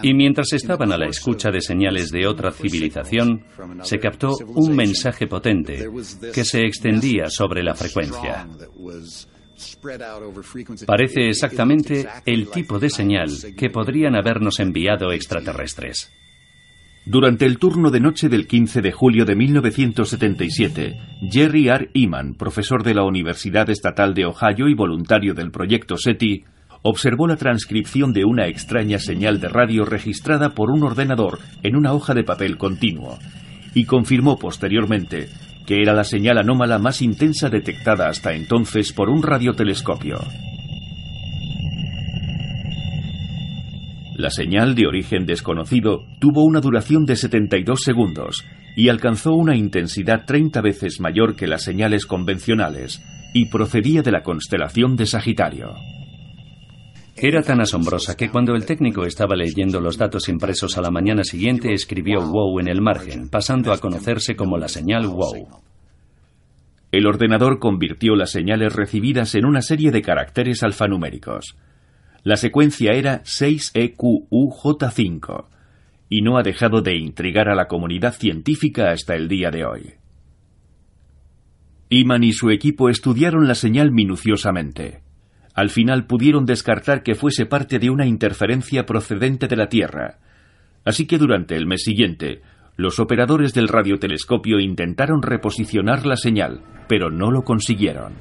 Y 0.02 0.14
mientras 0.14 0.52
estaban 0.52 0.92
a 0.92 0.98
la 0.98 1.06
escucha 1.06 1.50
de 1.50 1.60
señales 1.60 2.10
de 2.10 2.26
otra 2.26 2.50
civilización, 2.52 3.44
se 3.82 3.98
captó 3.98 4.36
un 4.54 4.74
mensaje 4.74 5.26
potente 5.26 5.88
que 6.32 6.44
se 6.44 6.60
extendía 6.60 7.28
sobre 7.28 7.62
la 7.62 7.74
frecuencia. 7.74 8.46
Parece 10.86 11.28
exactamente 11.28 12.06
el 12.24 12.48
tipo 12.50 12.78
de 12.78 12.90
señal 12.90 13.30
que 13.56 13.70
podrían 13.70 14.14
habernos 14.14 14.60
enviado 14.60 15.12
extraterrestres. 15.12 16.12
Durante 17.10 17.46
el 17.46 17.58
turno 17.58 17.90
de 17.90 18.00
noche 18.00 18.28
del 18.28 18.46
15 18.46 18.82
de 18.82 18.92
julio 18.92 19.24
de 19.24 19.34
1977, 19.34 20.94
Jerry 21.30 21.68
R. 21.68 21.90
Eman, 21.94 22.34
profesor 22.34 22.82
de 22.82 22.92
la 22.92 23.02
Universidad 23.02 23.70
Estatal 23.70 24.12
de 24.12 24.26
Ohio 24.26 24.68
y 24.68 24.74
voluntario 24.74 25.32
del 25.32 25.50
proyecto 25.50 25.96
SETI, 25.96 26.44
observó 26.82 27.26
la 27.26 27.36
transcripción 27.36 28.12
de 28.12 28.24
una 28.24 28.46
extraña 28.46 28.98
señal 28.98 29.40
de 29.40 29.48
radio 29.48 29.84
registrada 29.84 30.50
por 30.50 30.70
un 30.70 30.82
ordenador 30.82 31.38
en 31.62 31.76
una 31.76 31.92
hoja 31.92 32.14
de 32.14 32.24
papel 32.24 32.56
continuo, 32.56 33.18
y 33.74 33.84
confirmó 33.84 34.38
posteriormente 34.38 35.28
que 35.66 35.82
era 35.82 35.92
la 35.92 36.04
señal 36.04 36.38
anómala 36.38 36.78
más 36.78 37.02
intensa 37.02 37.50
detectada 37.50 38.08
hasta 38.08 38.32
entonces 38.32 38.92
por 38.94 39.10
un 39.10 39.22
radiotelescopio. 39.22 40.18
La 44.16 44.30
señal 44.30 44.74
de 44.74 44.86
origen 44.86 45.26
desconocido 45.26 46.06
tuvo 46.20 46.44
una 46.44 46.60
duración 46.60 47.04
de 47.04 47.16
72 47.16 47.82
segundos 47.82 48.46
y 48.76 48.88
alcanzó 48.88 49.34
una 49.34 49.56
intensidad 49.56 50.24
30 50.24 50.60
veces 50.62 51.00
mayor 51.00 51.36
que 51.36 51.46
las 51.46 51.64
señales 51.64 52.06
convencionales 52.06 53.04
y 53.34 53.50
procedía 53.50 54.00
de 54.00 54.10
la 54.10 54.22
constelación 54.22 54.96
de 54.96 55.04
Sagitario. 55.04 55.74
Era 57.20 57.42
tan 57.42 57.60
asombrosa 57.60 58.16
que 58.16 58.30
cuando 58.30 58.54
el 58.54 58.64
técnico 58.64 59.04
estaba 59.04 59.34
leyendo 59.34 59.80
los 59.80 59.98
datos 59.98 60.28
impresos 60.28 60.78
a 60.78 60.82
la 60.82 60.92
mañana 60.92 61.24
siguiente 61.24 61.72
escribió 61.72 62.20
wow 62.20 62.60
en 62.60 62.68
el 62.68 62.80
margen, 62.80 63.28
pasando 63.28 63.72
a 63.72 63.78
conocerse 63.78 64.36
como 64.36 64.56
la 64.56 64.68
señal 64.68 65.08
wow. 65.08 65.48
El 66.92 67.06
ordenador 67.06 67.58
convirtió 67.58 68.14
las 68.14 68.30
señales 68.30 68.72
recibidas 68.74 69.34
en 69.34 69.46
una 69.46 69.62
serie 69.62 69.90
de 69.90 70.00
caracteres 70.00 70.62
alfanuméricos. 70.62 71.56
La 72.22 72.36
secuencia 72.36 72.92
era 72.92 73.24
6EQUJ5 73.24 75.46
y 76.08 76.22
no 76.22 76.38
ha 76.38 76.42
dejado 76.42 76.82
de 76.82 76.96
intrigar 76.96 77.48
a 77.48 77.56
la 77.56 77.66
comunidad 77.66 78.14
científica 78.14 78.92
hasta 78.92 79.16
el 79.16 79.26
día 79.26 79.50
de 79.50 79.64
hoy. 79.64 79.94
Iman 81.90 82.22
y 82.22 82.32
su 82.32 82.50
equipo 82.50 82.88
estudiaron 82.88 83.48
la 83.48 83.56
señal 83.56 83.90
minuciosamente. 83.90 85.07
Al 85.58 85.70
final 85.70 86.06
pudieron 86.06 86.46
descartar 86.46 87.02
que 87.02 87.16
fuese 87.16 87.44
parte 87.44 87.80
de 87.80 87.90
una 87.90 88.06
interferencia 88.06 88.86
procedente 88.86 89.48
de 89.48 89.56
la 89.56 89.68
Tierra. 89.68 90.18
Así 90.84 91.04
que 91.04 91.18
durante 91.18 91.56
el 91.56 91.66
mes 91.66 91.82
siguiente, 91.82 92.42
los 92.76 93.00
operadores 93.00 93.54
del 93.54 93.66
radiotelescopio 93.66 94.60
intentaron 94.60 95.20
reposicionar 95.20 96.06
la 96.06 96.14
señal, 96.14 96.60
pero 96.86 97.10
no 97.10 97.32
lo 97.32 97.42
consiguieron. 97.42 98.12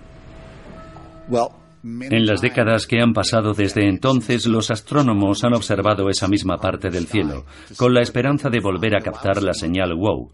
En 1.84 2.26
las 2.26 2.42
décadas 2.42 2.88
que 2.88 3.02
han 3.02 3.14
pasado 3.14 3.54
desde 3.54 3.88
entonces, 3.88 4.48
los 4.48 4.72
astrónomos 4.72 5.44
han 5.44 5.54
observado 5.54 6.10
esa 6.10 6.28
misma 6.28 6.58
parte 6.58 6.90
del 6.90 7.06
cielo, 7.06 7.46
con 7.78 7.94
la 7.94 8.02
esperanza 8.02 8.50
de 8.50 8.62
volver 8.62 8.96
a 8.96 9.02
captar 9.02 9.44
la 9.44 9.54
señal 9.54 9.94
WOW, 9.94 10.32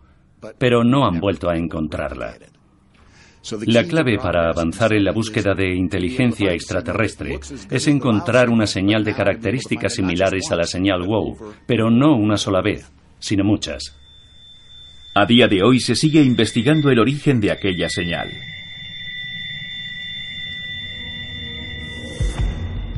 pero 0.58 0.86
no 0.86 1.06
han 1.06 1.20
vuelto 1.20 1.50
a 1.50 1.58
encontrarla. 1.58 2.38
La 3.66 3.84
clave 3.84 4.18
para 4.18 4.50
avanzar 4.50 4.94
en 4.94 5.04
la 5.04 5.12
búsqueda 5.12 5.54
de 5.54 5.76
inteligencia 5.76 6.54
extraterrestre 6.54 7.40
es 7.70 7.88
encontrar 7.88 8.50
una 8.50 8.66
señal 8.66 9.04
de 9.04 9.14
características 9.14 9.96
similares 9.96 10.50
a 10.52 10.56
la 10.56 10.64
señal 10.64 11.02
WOW, 11.06 11.54
pero 11.66 11.90
no 11.90 12.16
una 12.16 12.38
sola 12.38 12.62
vez, 12.62 12.90
sino 13.20 13.44
muchas. 13.44 13.98
A 15.14 15.26
día 15.26 15.48
de 15.48 15.62
hoy 15.62 15.80
se 15.80 15.96
sigue 15.96 16.24
investigando 16.24 16.90
el 16.90 17.00
origen 17.00 17.42
de 17.42 17.52
aquella 17.52 17.90
señal. 17.90 18.30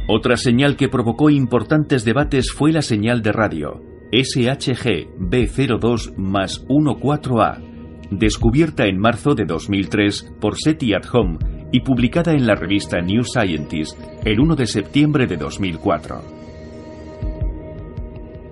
Otra 0.08 0.38
señal 0.38 0.78
que 0.78 0.90
provocó 0.90 1.32
importantes 1.32 2.06
debates 2.06 2.52
fue 2.52 2.72
la 2.72 2.84
señal 2.84 3.24
de 3.24 3.32
radio, 3.32 3.82
SHG 4.12 5.10
B02 5.18 6.16
más 6.16 6.64
14A, 6.68 7.75
descubierta 8.12 8.86
en 8.86 9.00
marzo 9.00 9.36
de 9.36 9.46
2003 9.46 10.36
por 10.40 10.56
SETI 10.58 10.94
at 10.94 11.06
Home 11.14 11.38
y 11.72 11.82
publicada 11.82 12.34
en 12.34 12.46
la 12.46 12.56
revista 12.56 13.02
New 13.02 13.24
Scientist 13.24 14.00
el 14.24 14.40
1 14.40 14.56
de 14.56 14.66
septiembre 14.66 15.28
de 15.28 15.38
2004. 15.38 16.22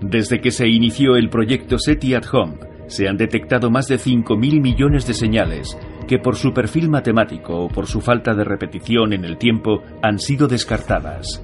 Desde 0.02 0.42
que 0.42 0.52
se 0.52 0.68
inició 0.68 1.16
el 1.16 1.30
proyecto 1.30 1.78
SETI 1.78 2.16
at 2.16 2.26
Home, 2.34 2.58
se 2.88 3.08
han 3.08 3.18
detectado 3.18 3.70
más 3.70 3.88
de 3.88 3.96
5.000 3.96 4.62
millones 4.62 5.08
de 5.08 5.14
señales 5.14 5.78
que 6.08 6.20
por 6.20 6.36
su 6.36 6.54
perfil 6.54 6.90
matemático 6.90 7.58
o 7.58 7.68
por 7.70 7.88
su 7.88 8.02
falta 8.02 8.34
de 8.34 8.44
repetición 8.44 9.14
en 9.14 9.24
el 9.26 9.38
tiempo 9.38 9.82
han 10.02 10.20
sido 10.20 10.48
descartadas. 10.48 11.42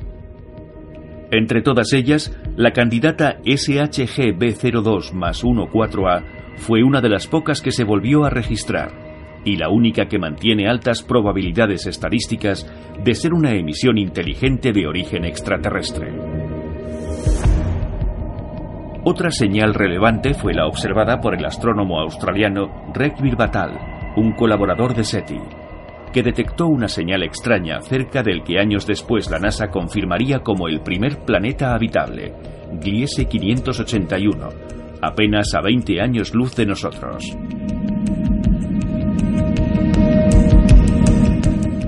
Entre 1.32 1.62
todas 1.62 1.94
ellas, 1.94 2.36
la 2.56 2.72
candidata 2.72 3.38
SHG-B02 3.44 5.14
más 5.14 5.44
14A 5.44 6.24
fue 6.58 6.84
una 6.84 7.02
de 7.02 7.10
las 7.10 7.28
pocas 7.28 7.62
que 7.62 7.72
se 7.72 7.84
volvió 7.84 8.26
a 8.26 8.30
registrar 8.30 9.10
y 9.46 9.56
la 9.56 9.70
única 9.70 10.08
que 10.08 10.20
mantiene 10.20 10.68
altas 10.68 11.04
probabilidades 11.04 11.86
estadísticas 11.86 12.70
de 13.04 13.16
ser 13.16 13.34
una 13.34 13.54
emisión 13.54 13.98
inteligente 13.98 14.74
de 14.74 14.88
origen 14.88 15.24
extraterrestre. 15.24 16.12
Otra 19.06 19.32
señal 19.32 19.74
relevante 19.74 20.34
fue 20.34 20.54
la 20.54 20.68
observada 20.68 21.22
por 21.22 21.34
el 21.36 21.46
astrónomo 21.46 22.00
australiano 22.00 22.92
Reg 22.94 23.22
Virbatal, 23.22 24.14
un 24.18 24.34
colaborador 24.34 24.94
de 24.94 25.04
SETI, 25.06 25.40
que 26.12 26.24
detectó 26.24 26.68
una 26.68 26.88
señal 26.88 27.24
extraña 27.24 27.82
cerca 27.82 28.24
del 28.24 28.44
que 28.44 28.60
años 28.60 28.86
después 28.88 29.30
la 29.30 29.40
NASA 29.40 29.70
confirmaría 29.70 30.40
como 30.40 30.68
el 30.68 30.82
primer 30.82 31.20
planeta 31.20 31.74
habitable, 31.74 32.34
Gliese 32.82 33.26
581, 33.26 34.50
apenas 35.02 35.54
a 35.54 35.62
20 35.62 36.02
años 36.02 36.34
luz 36.34 36.56
de 36.56 36.66
nosotros. 36.66 37.36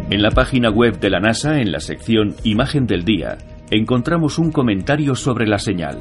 En 0.10 0.22
la 0.22 0.32
página 0.32 0.70
web 0.70 1.00
de 1.00 1.10
la 1.10 1.20
NASA, 1.20 1.60
en 1.60 1.72
la 1.72 1.80
sección 1.80 2.36
Imagen 2.44 2.86
del 2.86 3.04
Día, 3.04 3.38
encontramos 3.70 4.38
un 4.38 4.52
comentario 4.52 5.16
sobre 5.16 5.48
la 5.48 5.58
señal. 5.58 6.00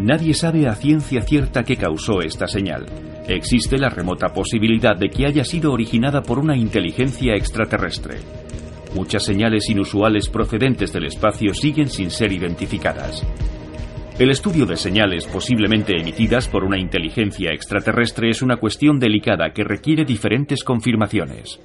Nadie 0.00 0.32
sabe 0.32 0.68
a 0.68 0.74
ciencia 0.74 1.22
cierta 1.22 1.64
qué 1.64 1.76
causó 1.76 2.20
esta 2.20 2.46
señal. 2.46 2.86
Existe 3.26 3.78
la 3.78 3.88
remota 3.88 4.28
posibilidad 4.34 4.96
de 4.96 5.08
que 5.08 5.24
haya 5.24 5.44
sido 5.44 5.72
originada 5.72 6.20
por 6.20 6.38
una 6.38 6.56
inteligencia 6.56 7.34
extraterrestre. 7.34 8.18
Muchas 8.94 9.24
señales 9.24 9.70
inusuales 9.70 10.28
procedentes 10.28 10.92
del 10.92 11.06
espacio 11.06 11.54
siguen 11.54 11.88
sin 11.88 12.10
ser 12.10 12.32
identificadas. 12.32 13.26
El 14.18 14.30
estudio 14.30 14.66
de 14.66 14.76
señales 14.76 15.26
posiblemente 15.26 15.98
emitidas 15.98 16.48
por 16.48 16.64
una 16.64 16.78
inteligencia 16.78 17.50
extraterrestre 17.52 18.28
es 18.28 18.42
una 18.42 18.58
cuestión 18.58 18.98
delicada 18.98 19.52
que 19.54 19.64
requiere 19.64 20.04
diferentes 20.04 20.62
confirmaciones. 20.62 21.58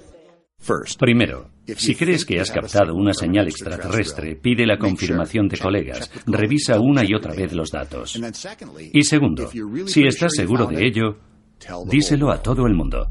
Primero, 0.98 1.52
si 1.76 1.96
crees 1.96 2.26
que 2.26 2.40
has 2.40 2.52
captado 2.52 2.96
una 2.96 3.14
señal 3.14 3.48
extraterrestre, 3.48 4.36
pide 4.36 4.66
la 4.66 4.78
confirmación 4.78 5.48
de 5.48 5.58
colegas, 5.58 6.12
revisa 6.26 6.80
una 6.80 7.04
y 7.06 7.14
otra 7.14 7.34
vez 7.34 7.54
los 7.54 7.70
datos. 7.72 8.20
Y 8.94 9.04
segundo, 9.04 9.50
si 9.86 10.04
estás 10.04 10.34
seguro 10.36 10.66
de 10.66 10.86
ello, 10.86 11.18
díselo 11.90 12.32
a 12.32 12.42
todo 12.42 12.68
el 12.68 12.74
mundo. 12.74 13.10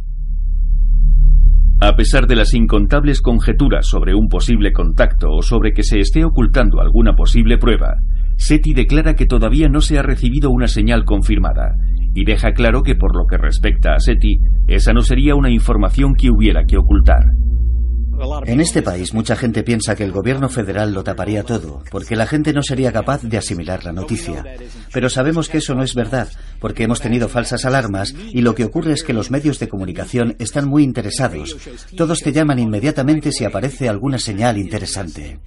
A 1.81 1.95
pesar 1.95 2.27
de 2.27 2.35
las 2.35 2.55
incontables 2.55 3.20
conjeturas 3.20 3.87
sobre 3.87 4.15
un 4.15 4.29
posible 4.29 4.73
contacto 4.73 5.31
o 5.31 5.43
sobre 5.43 5.73
que 5.73 5.85
se 5.85 6.01
esté 6.01 6.25
ocultando 6.25 6.81
alguna 6.81 7.15
posible 7.15 7.57
prueba, 7.57 7.95
SETI 8.37 8.75
declara 8.75 9.15
que 9.15 9.27
todavía 9.27 9.69
no 9.69 9.81
se 9.81 9.99
ha 9.99 10.03
recibido 10.03 10.51
una 10.51 10.66
señal 10.66 11.05
confirmada 11.05 11.77
y 12.15 12.25
deja 12.25 12.53
claro 12.53 12.83
que 12.83 12.97
por 12.97 13.16
lo 13.16 13.27
que 13.27 13.37
respecta 13.37 13.95
a 13.95 14.01
SETI, 14.01 14.39
esa 14.66 14.93
no 14.93 15.03
sería 15.03 15.37
una 15.37 15.51
información 15.51 16.15
que 16.15 16.31
hubiera 16.31 16.65
que 16.65 16.77
ocultar. 16.77 17.23
En 18.47 18.61
este 18.61 18.82
país 18.82 19.15
mucha 19.15 19.36
gente 19.36 19.62
piensa 19.62 19.95
que 19.95 20.05
el 20.05 20.12
gobierno 20.12 20.49
federal 20.49 20.93
lo 20.93 21.05
taparía 21.05 21.43
todo, 21.43 21.82
porque 21.90 22.16
la 22.16 22.27
gente 22.27 22.53
no 22.53 22.62
sería 22.62 22.93
capaz 22.93 23.23
de 23.23 23.39
asimilar 23.39 23.85
la 23.85 23.93
noticia. 23.93 24.45
Pero 24.93 25.09
sabemos 25.09 25.49
que 25.49 25.59
eso 25.59 25.74
no 25.74 25.82
es 25.82 25.95
verdad, 25.95 26.28
porque 26.61 26.85
hemos 26.85 27.01
tenido 27.01 27.28
falsas 27.28 27.65
alarmas 27.65 28.15
y 28.32 28.43
lo 28.43 28.55
que 28.55 28.65
ocurre 28.65 28.93
es 28.93 29.05
que 29.05 29.12
los 29.12 29.31
medios 29.31 29.59
de 29.59 29.69
comunicación 29.69 30.36
están 30.39 30.69
muy 30.69 30.82
interesados. 30.82 31.57
Todos 31.97 32.20
te 32.20 32.32
llaman 32.32 32.59
inmediatamente 32.59 33.32
si 33.32 33.45
aparece 33.45 33.89
alguna 33.89 34.19
señal 34.19 34.59
interesante. 34.59 35.39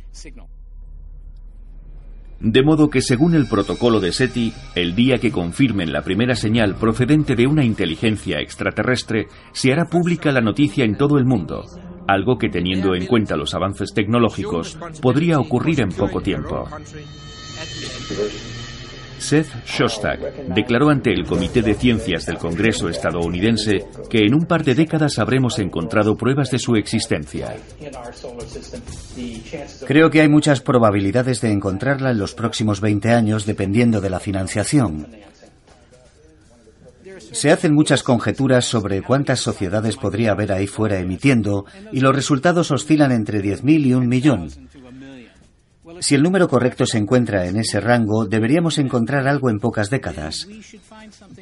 De 2.43 2.63
modo 2.63 2.89
que 2.89 3.01
según 3.01 3.35
el 3.35 3.47
protocolo 3.47 3.99
de 3.99 4.11
SETI, 4.11 4.51
el 4.73 4.95
día 4.95 5.19
que 5.19 5.31
confirmen 5.31 5.93
la 5.93 6.01
primera 6.01 6.35
señal 6.35 6.75
procedente 6.75 7.35
de 7.35 7.45
una 7.45 7.63
inteligencia 7.63 8.39
extraterrestre, 8.39 9.27
se 9.51 9.71
hará 9.71 9.85
pública 9.85 10.31
la 10.31 10.41
noticia 10.41 10.83
en 10.83 10.97
todo 10.97 11.19
el 11.19 11.25
mundo, 11.25 11.63
algo 12.13 12.37
que 12.37 12.49
teniendo 12.49 12.95
en 12.95 13.05
cuenta 13.05 13.35
los 13.35 13.53
avances 13.53 13.93
tecnológicos 13.93 14.77
podría 15.01 15.39
ocurrir 15.39 15.81
en 15.81 15.89
poco 15.89 16.21
tiempo. 16.21 16.67
Seth 19.21 19.65
Shostak 19.67 20.47
declaró 20.47 20.89
ante 20.89 21.13
el 21.13 21.25
Comité 21.25 21.61
de 21.61 21.75
Ciencias 21.75 22.25
del 22.25 22.37
Congreso 22.37 22.89
estadounidense 22.89 23.85
que 24.09 24.25
en 24.25 24.33
un 24.33 24.45
par 24.45 24.63
de 24.63 24.73
décadas 24.73 25.19
habremos 25.19 25.59
encontrado 25.59 26.15
pruebas 26.15 26.49
de 26.49 26.57
su 26.57 26.75
existencia. 26.75 27.55
Creo 29.85 30.09
que 30.09 30.21
hay 30.21 30.27
muchas 30.27 30.61
probabilidades 30.61 31.39
de 31.39 31.51
encontrarla 31.51 32.11
en 32.11 32.17
los 32.17 32.33
próximos 32.33 32.81
20 32.81 33.11
años 33.11 33.45
dependiendo 33.45 34.01
de 34.01 34.09
la 34.09 34.19
financiación. 34.19 35.07
Se 37.31 37.51
hacen 37.51 37.73
muchas 37.73 38.03
conjeturas 38.03 38.65
sobre 38.65 39.01
cuántas 39.01 39.39
sociedades 39.39 39.95
podría 39.95 40.31
haber 40.31 40.51
ahí 40.51 40.67
fuera 40.67 40.99
emitiendo 40.99 41.65
y 41.91 41.99
los 42.01 42.15
resultados 42.15 42.71
oscilan 42.71 43.11
entre 43.11 43.41
10.000 43.41 43.85
y 43.85 43.93
un 43.93 44.07
millón. 44.07 44.49
Si 45.99 46.15
el 46.15 46.23
número 46.23 46.47
correcto 46.47 46.85
se 46.85 46.97
encuentra 46.97 47.47
en 47.47 47.57
ese 47.57 47.79
rango, 47.79 48.25
deberíamos 48.25 48.77
encontrar 48.77 49.27
algo 49.27 49.49
en 49.49 49.59
pocas 49.59 49.89
décadas. 49.89 50.47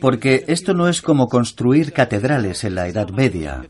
Porque 0.02 0.44
esto 0.48 0.74
no 0.74 0.88
es 0.88 1.02
como 1.02 1.28
construir 1.28 1.94
catedrales 1.94 2.64
en 2.64 2.76
la 2.76 2.88
Edad 2.88 3.10
Media. 3.10 3.66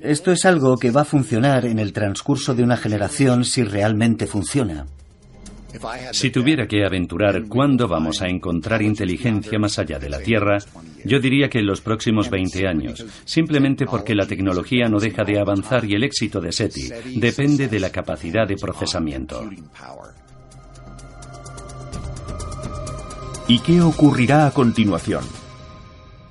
Esto 0.00 0.32
es 0.32 0.44
algo 0.44 0.76
que 0.76 0.90
va 0.90 1.02
a 1.02 1.06
funcionar 1.06 1.64
en 1.66 1.78
el 1.78 1.92
transcurso 1.92 2.54
de 2.54 2.62
una 2.62 2.76
generación 2.76 3.44
si 3.44 3.62
realmente 3.62 4.26
funciona. 4.26 4.86
Si 6.12 6.30
tuviera 6.30 6.66
que 6.66 6.84
aventurar 6.84 7.44
cuándo 7.48 7.88
vamos 7.88 8.20
a 8.20 8.28
encontrar 8.28 8.82
inteligencia 8.82 9.58
más 9.58 9.78
allá 9.78 9.98
de 9.98 10.10
la 10.10 10.18
Tierra, 10.18 10.58
yo 11.04 11.20
diría 11.20 11.48
que 11.48 11.58
en 11.58 11.66
los 11.66 11.80
próximos 11.80 12.30
20 12.30 12.66
años, 12.66 13.04
simplemente 13.24 13.86
porque 13.86 14.14
la 14.14 14.26
tecnología 14.26 14.88
no 14.88 14.98
deja 14.98 15.24
de 15.24 15.38
avanzar 15.38 15.84
y 15.84 15.94
el 15.94 16.04
éxito 16.04 16.40
de 16.40 16.52
SETI 16.52 16.90
depende 17.16 17.68
de 17.68 17.80
la 17.80 17.90
capacidad 17.90 18.46
de 18.46 18.56
procesamiento. 18.56 19.48
¿Y 23.48 23.58
qué 23.58 23.82
ocurrirá 23.82 24.46
a 24.46 24.52
continuación? 24.52 25.24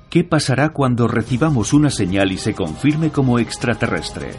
¿Qué 0.09 0.23
pasará 0.23 0.69
cuando 0.69 1.07
recibamos 1.07 1.73
una 1.73 1.89
señal 1.89 2.31
y 2.31 2.37
se 2.37 2.53
confirme 2.53 3.11
como 3.11 3.39
extraterrestre? 3.39 4.31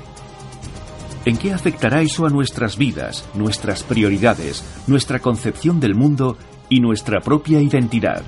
¿En 1.25 1.37
qué 1.37 1.53
afectará 1.53 2.03
eso 2.03 2.27
a 2.27 2.31
nuestras 2.31 2.77
vidas, 2.77 3.29
nuestras 3.35 3.83
prioridades, 3.83 4.65
nuestra 4.89 5.21
concepción 5.21 5.79
del 5.79 5.95
mundo 5.95 6.37
y 6.69 6.81
nuestra 6.81 7.21
propia 7.21 7.61
identidad? 7.61 8.23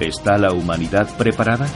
¿Está 0.00 0.38
la 0.38 0.52
humanidad 0.52 1.08
preparada? 1.18 1.66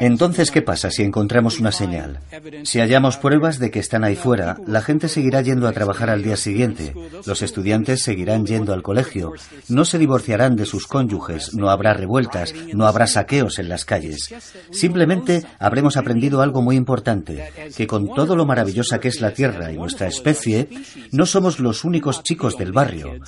Entonces, 0.00 0.50
¿qué 0.50 0.62
pasa 0.62 0.90
si 0.90 1.02
encontramos 1.02 1.60
una 1.60 1.72
señal? 1.72 2.20
Si 2.64 2.80
hallamos 2.80 3.18
pruebas 3.18 3.58
de 3.58 3.70
que 3.70 3.78
están 3.78 4.04
ahí 4.04 4.16
fuera, 4.16 4.56
la 4.66 4.80
gente 4.80 5.08
seguirá 5.08 5.42
yendo 5.42 5.68
a 5.68 5.72
trabajar 5.72 6.10
al 6.10 6.22
día 6.22 6.36
siguiente, 6.36 6.94
los 7.26 7.42
estudiantes 7.42 8.02
seguirán 8.02 8.46
yendo 8.46 8.72
al 8.72 8.82
colegio, 8.82 9.32
no 9.68 9.84
se 9.84 9.98
divorciarán 9.98 10.56
de 10.56 10.66
sus 10.66 10.86
cónyuges, 10.86 11.54
no 11.54 11.70
habrá 11.70 11.92
revueltas, 11.92 12.54
no 12.72 12.86
habrá 12.86 13.06
saqueos 13.06 13.58
en 13.58 13.68
las 13.68 13.84
calles. 13.84 14.34
Simplemente 14.70 15.44
habremos 15.58 15.96
aprendido 15.96 16.40
algo 16.40 16.62
muy 16.62 16.76
importante, 16.76 17.52
que 17.76 17.86
con 17.86 18.08
todo 18.14 18.36
lo 18.36 18.46
maravillosa 18.46 18.98
que 18.98 19.08
es 19.08 19.20
la 19.20 19.32
Tierra 19.32 19.70
y 19.70 19.76
nuestra 19.76 20.06
especie, 20.06 20.68
no 21.12 21.26
somos 21.26 21.60
los 21.60 21.84
únicos 21.84 22.22
chicos 22.22 22.56
del 22.56 22.72
barrio. 22.72 23.20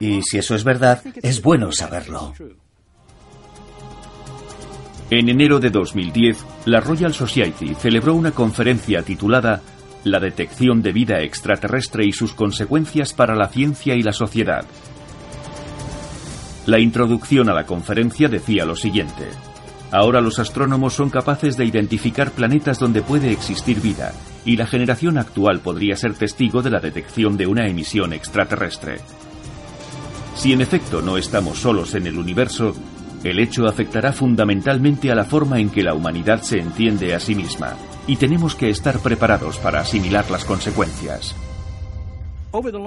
Y 0.00 0.22
si 0.22 0.38
eso 0.38 0.54
es 0.54 0.64
verdad, 0.64 1.02
es 1.22 1.42
bueno 1.42 1.70
saberlo. 1.72 2.32
En 5.10 5.28
enero 5.28 5.60
de 5.60 5.70
2010, 5.70 6.44
la 6.64 6.80
Royal 6.80 7.14
Society 7.14 7.74
celebró 7.76 8.14
una 8.14 8.32
conferencia 8.32 9.02
titulada 9.02 9.62
La 10.02 10.18
detección 10.18 10.82
de 10.82 10.92
vida 10.92 11.20
extraterrestre 11.20 12.04
y 12.04 12.12
sus 12.12 12.34
consecuencias 12.34 13.12
para 13.12 13.36
la 13.36 13.48
ciencia 13.48 13.94
y 13.94 14.02
la 14.02 14.12
sociedad. 14.12 14.64
La 16.66 16.80
introducción 16.80 17.48
a 17.48 17.54
la 17.54 17.64
conferencia 17.64 18.28
decía 18.28 18.64
lo 18.64 18.74
siguiente. 18.74 19.28
Ahora 19.92 20.20
los 20.20 20.40
astrónomos 20.40 20.94
son 20.94 21.10
capaces 21.10 21.56
de 21.56 21.64
identificar 21.64 22.32
planetas 22.32 22.80
donde 22.80 23.02
puede 23.02 23.30
existir 23.30 23.80
vida, 23.80 24.12
y 24.44 24.56
la 24.56 24.66
generación 24.66 25.18
actual 25.18 25.60
podría 25.60 25.96
ser 25.96 26.14
testigo 26.14 26.62
de 26.62 26.70
la 26.70 26.80
detección 26.80 27.36
de 27.36 27.46
una 27.46 27.68
emisión 27.68 28.12
extraterrestre. 28.12 28.98
Si 30.36 30.52
en 30.52 30.60
efecto 30.60 31.02
no 31.02 31.16
estamos 31.16 31.58
solos 31.58 31.94
en 31.94 32.06
el 32.06 32.18
universo, 32.18 32.74
el 33.24 33.40
hecho 33.40 33.66
afectará 33.66 34.12
fundamentalmente 34.12 35.10
a 35.10 35.14
la 35.14 35.24
forma 35.24 35.58
en 35.58 35.70
que 35.70 35.82
la 35.82 35.94
humanidad 35.94 36.42
se 36.42 36.58
entiende 36.58 37.14
a 37.14 37.20
sí 37.20 37.34
misma, 37.34 37.74
y 38.06 38.16
tenemos 38.16 38.54
que 38.54 38.70
estar 38.70 38.98
preparados 39.00 39.58
para 39.58 39.80
asimilar 39.80 40.30
las 40.30 40.44
consecuencias. 40.44 41.34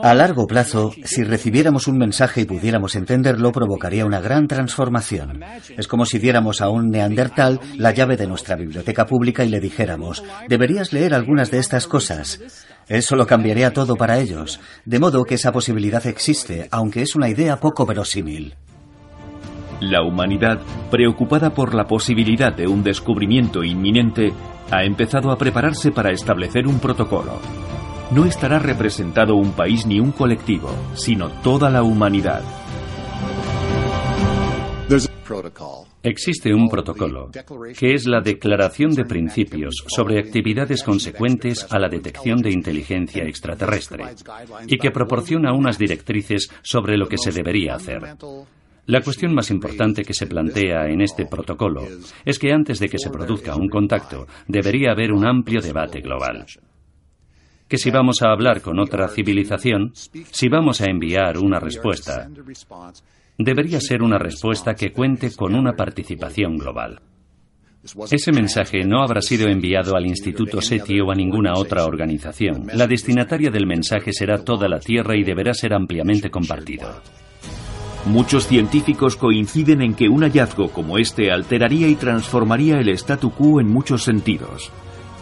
A 0.04 0.14
largo 0.14 0.48
plazo, 0.48 0.91
si 1.04 1.24
recibiéramos 1.24 1.88
un 1.88 1.98
mensaje 1.98 2.41
y 2.41 2.46
pudiéramos 2.46 2.96
entenderlo, 2.96 3.52
provocaría 3.52 4.06
una 4.06 4.22
gran 4.22 4.48
transformación. 4.48 5.44
Es 5.78 5.88
como 5.88 6.06
si 6.06 6.20
diéramos 6.20 6.62
a 6.62 6.70
un 6.70 6.90
neandertal 6.90 7.60
la 7.78 7.91
llave 7.91 8.18
de 8.18 8.28
nuestra 8.28 8.56
biblioteca 8.56 9.06
pública 9.06 9.44
y 9.44 9.50
le 9.50 9.60
dijéramos, 9.60 10.24
deberías 10.48 10.94
leer 10.94 11.14
algunas 11.14 11.52
de 11.52 11.60
estas 11.60 11.88
cosas. 11.88 12.40
Eso 12.88 13.16
lo 13.16 13.28
cambiaría 13.28 13.72
todo 13.72 13.96
para 13.96 14.20
ellos, 14.20 14.60
de 14.86 15.00
modo 15.00 15.24
que 15.24 15.36
esa 15.36 15.52
posibilidad 15.52 16.06
existe, 16.08 16.68
aunque 16.72 17.02
es 17.02 17.16
una 17.16 17.30
idea 17.30 17.60
poco 17.60 17.86
verosímil. 17.86 18.56
La 19.82 20.04
humanidad, 20.04 20.60
preocupada 20.91 21.52
por 21.52 21.74
la 21.74 21.86
posibilidad 21.86 22.54
de 22.54 22.68
un 22.68 22.84
descubrimiento 22.84 23.64
inminente, 23.64 24.34
ha 24.72 24.84
empezado 24.84 25.32
a 25.32 25.38
prepararse 25.38 25.91
para 25.91 26.12
establecer 26.12 26.68
un 26.68 26.80
protocolo. 26.80 27.40
No 28.11 28.26
estará 28.26 28.60
representado 28.60 29.36
un 29.36 29.52
país 29.52 29.86
ni 29.86 29.99
un 29.99 30.11
colectivo, 30.11 30.69
sino 30.95 31.30
toda 31.41 31.69
la 31.69 31.84
humanidad. 31.84 32.41
Existe 36.02 36.53
un 36.53 36.69
protocolo, 36.69 37.30
que 37.77 37.94
es 37.94 38.07
la 38.07 38.22
Declaración 38.22 38.91
de 38.95 39.06
Principios 39.06 39.84
sobre 39.88 40.19
actividades 40.19 40.81
consecuentes 40.81 41.68
a 41.69 41.77
la 41.77 41.88
detección 41.88 42.41
de 42.41 42.52
inteligencia 42.52 43.23
extraterrestre, 43.26 44.06
y 44.65 44.77
que 44.77 44.90
proporciona 44.90 45.53
unas 45.53 45.77
directrices 45.77 46.49
sobre 46.64 46.98
lo 46.98 47.07
que 47.07 47.18
se 47.18 47.31
debería 47.31 47.76
hacer. 47.76 48.02
La 48.88 49.02
cuestión 49.02 49.36
más 49.36 49.52
importante 49.52 50.02
que 50.02 50.15
se 50.15 50.26
plantea 50.26 50.88
en 50.88 51.02
este 51.02 51.27
protocolo 51.27 51.84
es 52.26 52.40
que 52.40 52.52
antes 52.52 52.80
de 52.80 52.90
que 52.90 52.98
se 52.98 53.11
produzca 53.11 53.56
un 53.56 53.69
contacto, 53.69 54.26
debería 54.48 54.94
haber 54.94 55.11
un 55.11 55.27
amplio 55.27 55.61
debate 55.61 55.99
global. 56.02 56.48
Que 57.70 57.78
si 57.78 57.91
vamos 57.91 58.24
a 58.24 58.32
hablar 58.32 58.62
con 58.62 58.80
otra 58.80 59.08
civilización, 59.08 59.91
si 59.94 60.50
vamos 60.50 60.82
a 60.82 60.86
enviar 60.90 61.38
una 61.38 61.60
respuesta, 61.60 62.28
debería 63.38 63.80
ser 63.80 64.02
una 64.02 64.18
respuesta 64.18 64.74
que 64.74 64.91
cuente 64.91 65.30
con 65.36 65.54
una 65.54 65.74
participación 65.74 66.58
global. 66.58 67.00
Ese 68.12 68.32
mensaje 68.32 68.84
no 68.84 69.02
habrá 69.02 69.22
sido 69.22 69.48
enviado 69.48 69.96
al 69.96 70.06
Instituto 70.06 70.62
SETI 70.62 71.00
o 71.00 71.12
a 71.12 71.16
ninguna 71.16 71.54
otra 71.54 71.86
organización. 71.86 72.68
La 72.74 72.88
destinataria 72.88 73.52
del 73.52 73.68
mensaje 73.68 74.12
será 74.14 74.44
toda 74.44 74.68
la 74.68 74.80
Tierra 74.80 75.16
y 75.16 75.24
deberá 75.24 75.54
ser 75.54 75.74
ampliamente 75.74 76.30
compartido. 76.30 77.02
Muchos 78.06 78.48
científicos 78.48 79.16
coinciden 79.16 79.82
en 79.82 79.94
que 79.94 80.10
un 80.10 80.24
hallazgo 80.24 80.70
como 80.72 80.98
este 80.98 81.32
alteraría 81.32 81.88
y 81.88 81.96
transformaría 81.96 82.80
el 82.80 82.90
statu 82.90 83.32
quo 83.32 83.62
en 83.62 83.68
muchos 83.68 84.04
sentidos. 84.04 84.72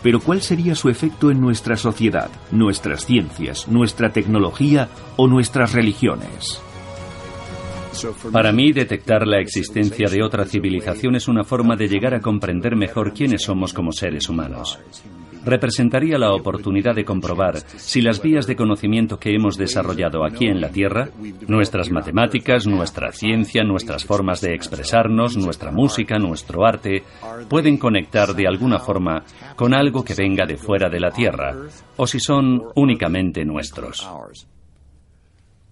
Pero 0.04 0.20
¿cuál 0.20 0.42
sería 0.42 0.76
su 0.76 0.90
efecto 0.90 1.32
en 1.32 1.42
nuestra 1.42 1.76
sociedad, 1.76 2.30
nuestras 2.52 3.06
ciencias, 3.06 3.68
nuestra 3.68 4.12
tecnología 4.12 4.90
o 5.16 5.28
nuestras 5.28 5.74
religiones? 5.74 6.62
Para 8.32 8.52
mí, 8.52 8.72
detectar 8.74 9.26
la 9.26 9.40
existencia 9.40 10.08
de 10.08 10.22
otra 10.22 10.46
civilización 10.46 11.16
es 11.16 11.28
una 11.28 11.44
forma 11.44 11.76
de 11.76 11.88
llegar 11.88 12.14
a 12.14 12.22
comprender 12.22 12.76
mejor 12.76 13.14
quiénes 13.14 13.44
somos 13.44 13.74
como 13.74 13.92
seres 13.92 14.30
humanos. 14.30 14.80
Representaría 15.48 16.18
la 16.18 16.34
oportunidad 16.34 16.94
de 16.94 17.06
comprobar 17.06 17.60
si 17.78 18.02
las 18.02 18.22
vías 18.22 18.48
de 18.48 18.58
conocimiento 18.58 19.18
que 19.18 19.34
hemos 19.34 19.58
desarrollado 19.58 20.26
aquí 20.26 20.46
en 20.46 20.60
la 20.60 20.72
Tierra, 20.72 21.08
nuestras 21.48 21.90
matemáticas, 21.90 22.68
nuestra 22.68 23.14
ciencia, 23.14 23.64
nuestras 23.64 24.04
formas 24.04 24.42
de 24.42 24.54
expresarnos, 24.54 25.38
nuestra 25.38 25.72
música, 25.72 26.20
nuestro 26.20 26.66
arte, 26.66 27.04
pueden 27.48 27.78
conectar 27.78 28.36
de 28.36 28.46
alguna 28.46 28.80
forma 28.80 29.24
con 29.56 29.74
algo 29.74 30.04
que 30.04 30.16
venga 30.16 30.46
de 30.46 30.58
fuera 30.58 30.90
de 30.90 31.00
la 31.00 31.12
Tierra, 31.12 31.56
o 31.96 32.06
si 32.06 32.20
son 32.20 32.64
únicamente 32.76 33.46
nuestros. 33.46 34.06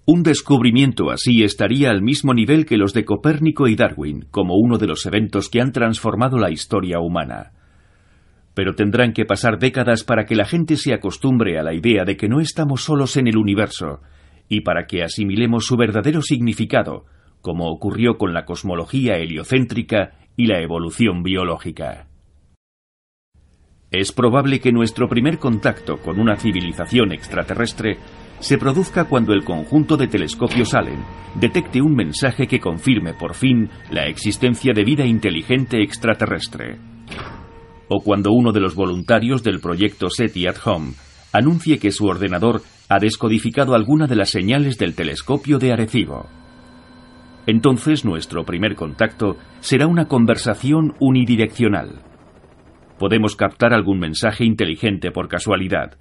Un 0.06 0.24
descubrimiento 0.24 1.12
así 1.12 1.44
estaría 1.44 1.90
al 1.90 2.02
mismo 2.02 2.34
nivel 2.34 2.66
que 2.66 2.78
los 2.78 2.94
de 2.94 3.04
Copérnico 3.04 3.68
y 3.68 3.76
Darwin, 3.76 4.28
como 4.32 4.56
uno 4.56 4.78
de 4.78 4.88
los 4.88 5.06
eventos 5.06 5.50
que 5.50 5.60
han 5.60 5.74
transformado 5.74 6.38
la 6.38 6.50
historia 6.50 7.00
humana. 7.02 7.52
Pero 8.56 8.74
tendrán 8.74 9.14
que 9.14 9.26
pasar 9.26 9.60
décadas 9.60 10.04
para 10.04 10.26
que 10.26 10.36
la 10.36 10.46
gente 10.46 10.78
se 10.78 10.94
acostumbre 10.94 11.60
a 11.60 11.64
la 11.64 11.76
idea 11.76 12.06
de 12.06 12.18
que 12.18 12.28
no 12.28 12.40
estamos 12.40 12.82
solos 12.82 13.18
en 13.18 13.28
el 13.28 13.38
universo, 13.38 14.02
y 14.50 14.62
para 14.62 14.88
que 14.88 15.04
asimilemos 15.04 15.68
su 15.68 15.78
verdadero 15.78 16.24
significado, 16.24 17.06
como 17.42 17.70
ocurrió 17.70 18.18
con 18.18 18.34
la 18.34 18.46
cosmología 18.46 19.18
heliocéntrica 19.18 20.14
y 20.36 20.48
la 20.48 20.62
evolución 20.62 21.22
biológica. 21.22 22.08
Es 23.92 24.12
probable 24.12 24.60
que 24.60 24.72
nuestro 24.72 25.08
primer 25.08 25.38
contacto 25.38 25.98
con 25.98 26.20
una 26.20 26.36
civilización 26.38 27.12
extraterrestre 27.12 28.00
se 28.40 28.58
produzca 28.58 29.06
cuando 29.06 29.34
el 29.34 29.44
conjunto 29.44 29.96
de 29.96 30.08
telescopios 30.08 30.74
Allen 30.74 31.04
detecte 31.36 31.82
un 31.82 31.96
mensaje 31.96 32.48
que 32.48 32.60
confirme 32.60 33.14
por 33.14 33.36
fin 33.36 33.70
la 33.92 34.08
existencia 34.08 34.74
de 34.74 34.84
vida 34.84 35.06
inteligente 35.06 35.82
extraterrestre. 35.82 36.78
O 37.88 38.02
cuando 38.02 38.32
uno 38.32 38.52
de 38.52 38.60
los 38.60 38.76
voluntarios 38.76 39.44
del 39.44 39.60
proyecto 39.60 40.10
SETI 40.10 40.48
at 40.48 40.58
Home 40.66 40.94
anuncie 41.32 41.80
que 41.80 41.92
su 41.92 42.06
ordenador 42.06 42.62
ha 42.90 43.00
descodificado 43.00 43.76
alguna 43.76 44.08
de 44.08 44.16
las 44.16 44.30
señales 44.30 44.78
del 44.78 44.96
telescopio 44.96 45.60
de 45.60 45.74
Arecibo. 45.74 46.28
Entonces 47.48 48.06
nuestro 48.06 48.44
primer 48.44 48.76
contacto 48.76 49.38
será 49.60 49.88
una 49.88 50.08
conversación 50.08 50.94
unidireccional. 51.00 52.02
Podemos 52.98 53.36
captar 53.36 53.74
algún 53.74 54.00
mensaje 54.00 54.46
inteligente 54.46 55.12
por 55.12 55.28
casualidad, 55.28 55.98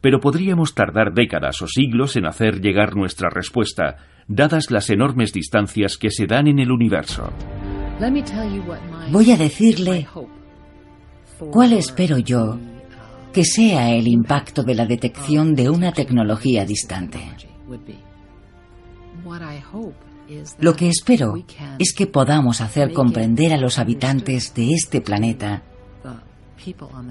pero 0.00 0.20
podríamos 0.20 0.74
tardar 0.74 1.12
décadas 1.12 1.60
o 1.62 1.66
siglos 1.66 2.16
en 2.16 2.26
hacer 2.26 2.60
llegar 2.60 2.94
nuestra 2.94 3.28
respuesta, 3.28 3.96
dadas 4.28 4.70
las 4.70 4.88
enormes 4.90 5.32
distancias 5.32 5.98
que 5.98 6.10
se 6.10 6.26
dan 6.26 6.46
en 6.46 6.60
el 6.60 6.70
universo. 6.70 7.32
Voy 9.10 9.30
a 9.30 9.36
decirle 9.36 10.06
cuál 11.50 11.72
espero 11.72 12.18
yo 12.18 12.58
que 13.32 13.44
sea 13.44 13.90
el 13.90 14.08
impacto 14.08 14.62
de 14.62 14.74
la 14.74 14.86
detección 14.86 15.54
de 15.54 15.68
una 15.68 15.92
tecnología 15.92 16.64
distante. 16.64 17.20
Lo 20.58 20.74
que 20.74 20.88
espero 20.88 21.34
es 21.78 21.94
que 21.94 22.06
podamos 22.06 22.60
hacer 22.60 22.92
comprender 22.92 23.52
a 23.52 23.58
los 23.58 23.78
habitantes 23.78 24.54
de 24.54 24.72
este 24.72 25.00
planeta 25.00 25.62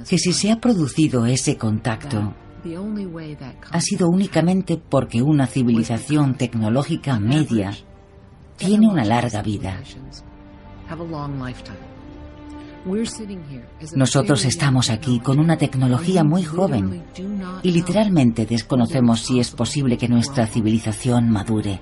que 0.09 0.17
si 0.17 0.33
se 0.33 0.51
ha 0.51 0.59
producido 0.59 1.25
ese 1.25 1.57
contacto, 1.57 2.33
ha 3.71 3.81
sido 3.81 4.09
únicamente 4.09 4.77
porque 4.77 5.21
una 5.21 5.47
civilización 5.47 6.35
tecnológica 6.35 7.19
media 7.19 7.71
tiene 8.57 8.87
una 8.87 9.05
larga 9.05 9.41
vida. 9.41 9.79
Nosotros 13.95 14.45
estamos 14.45 14.89
aquí 14.89 15.19
con 15.19 15.39
una 15.39 15.57
tecnología 15.57 16.23
muy 16.23 16.43
joven 16.43 17.03
y 17.63 17.71
literalmente 17.71 18.45
desconocemos 18.45 19.21
si 19.21 19.39
es 19.39 19.51
posible 19.51 19.97
que 19.97 20.07
nuestra 20.07 20.45
civilización 20.45 21.29
madure, 21.29 21.81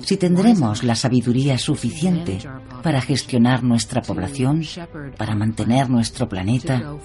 si 0.00 0.16
tendremos 0.16 0.82
la 0.82 0.94
sabiduría 0.94 1.56
suficiente 1.58 2.38
para 2.82 3.00
gestionar 3.00 3.62
nuestra 3.62 4.02
población, 4.02 4.62
para 5.16 5.34
mantener 5.34 5.88
nuestro 5.88 6.28
planeta, 6.28 6.96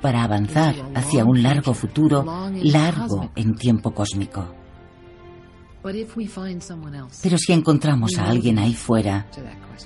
para 0.00 0.22
avanzar 0.22 0.74
hacia 0.94 1.24
un 1.24 1.42
largo 1.42 1.74
futuro, 1.74 2.24
largo 2.62 3.30
en 3.34 3.54
tiempo 3.56 3.92
cósmico. 3.92 4.57
Pero 7.22 7.38
si 7.38 7.52
encontramos 7.52 8.18
a 8.18 8.28
alguien 8.28 8.58
ahí 8.58 8.74
fuera, 8.74 9.26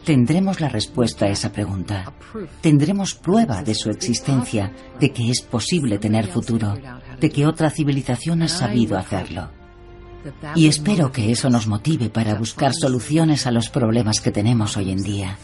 tendremos 0.05 0.60
la 0.60 0.69
respuesta 0.69 1.27
a 1.27 1.28
esa 1.28 1.52
pregunta. 1.52 2.12
Tendremos 2.60 3.14
prueba 3.14 3.62
de 3.62 3.74
su 3.74 3.90
existencia, 3.90 4.73
de 4.98 5.10
que 5.10 5.31
es 5.31 5.43
posible 5.43 5.98
tener 5.98 6.27
futuro, 6.27 6.74
de 7.20 7.31
que 7.31 7.47
otra 7.47 7.70
civilización 7.70 8.43
ha 8.43 8.48
sabido 8.48 8.97
hacerlo. 8.97 9.51
Y 10.55 10.69
espero 10.69 11.10
que 11.10 11.32
eso 11.32 11.51
nos 11.51 11.66
motive 11.66 12.09
para 12.09 12.35
buscar 12.35 12.73
soluciones 12.73 13.47
a 13.47 13.51
los 13.51 13.69
problemas 13.69 14.20
que 14.20 14.31
tenemos 14.31 14.77
hoy 14.77 14.90
en 14.93 15.02
día 15.02 15.36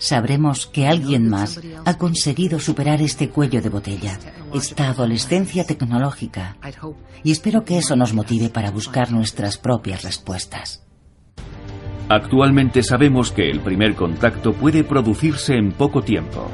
sabremos 0.00 0.66
que 0.66 0.88
alguien 0.88 1.28
más 1.28 1.60
ha 1.84 1.98
conseguido 1.98 2.58
superar 2.58 3.00
este 3.02 3.28
cuello 3.28 3.60
de 3.62 3.68
botella, 3.68 4.18
esta 4.52 4.88
adolescencia 4.88 5.64
tecnológica, 5.64 6.56
y 7.22 7.30
espero 7.30 7.64
que 7.64 7.78
eso 7.78 7.94
nos 7.94 8.14
motive 8.14 8.48
para 8.48 8.70
buscar 8.70 9.12
nuestras 9.12 9.58
propias 9.58 10.02
respuestas. 10.02 10.84
Actualmente 12.08 12.82
sabemos 12.82 13.30
que 13.30 13.48
el 13.48 13.60
primer 13.60 13.94
contacto 13.94 14.52
puede 14.52 14.82
producirse 14.82 15.54
en 15.54 15.70
poco 15.70 16.02
tiempo. 16.02 16.50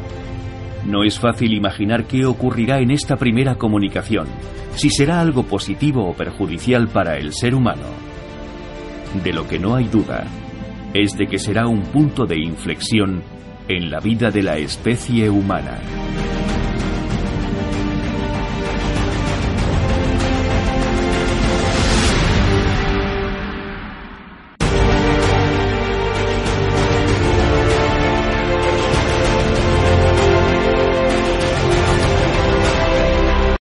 No 0.84 1.02
es 1.02 1.18
fácil 1.18 1.54
imaginar 1.54 2.06
qué 2.06 2.26
ocurrirá 2.26 2.80
en 2.80 2.90
esta 2.90 3.16
primera 3.16 3.54
comunicación, 3.54 4.26
si 4.74 4.90
será 4.90 5.20
algo 5.20 5.44
positivo 5.44 6.04
o 6.06 6.12
perjudicial 6.12 6.88
para 6.88 7.16
el 7.16 7.32
ser 7.32 7.54
humano. 7.54 7.86
De 9.24 9.32
lo 9.32 9.48
que 9.48 9.58
no 9.58 9.76
hay 9.76 9.86
duda 9.86 10.26
es 10.92 11.16
de 11.16 11.26
que 11.26 11.38
será 11.38 11.66
un 11.66 11.82
punto 11.82 12.26
de 12.26 12.38
inflexión 12.38 13.22
en 13.68 13.90
la 13.90 14.00
vida 14.00 14.30
de 14.30 14.42
la 14.42 14.56
especie 14.58 15.28
humana. 15.28 15.78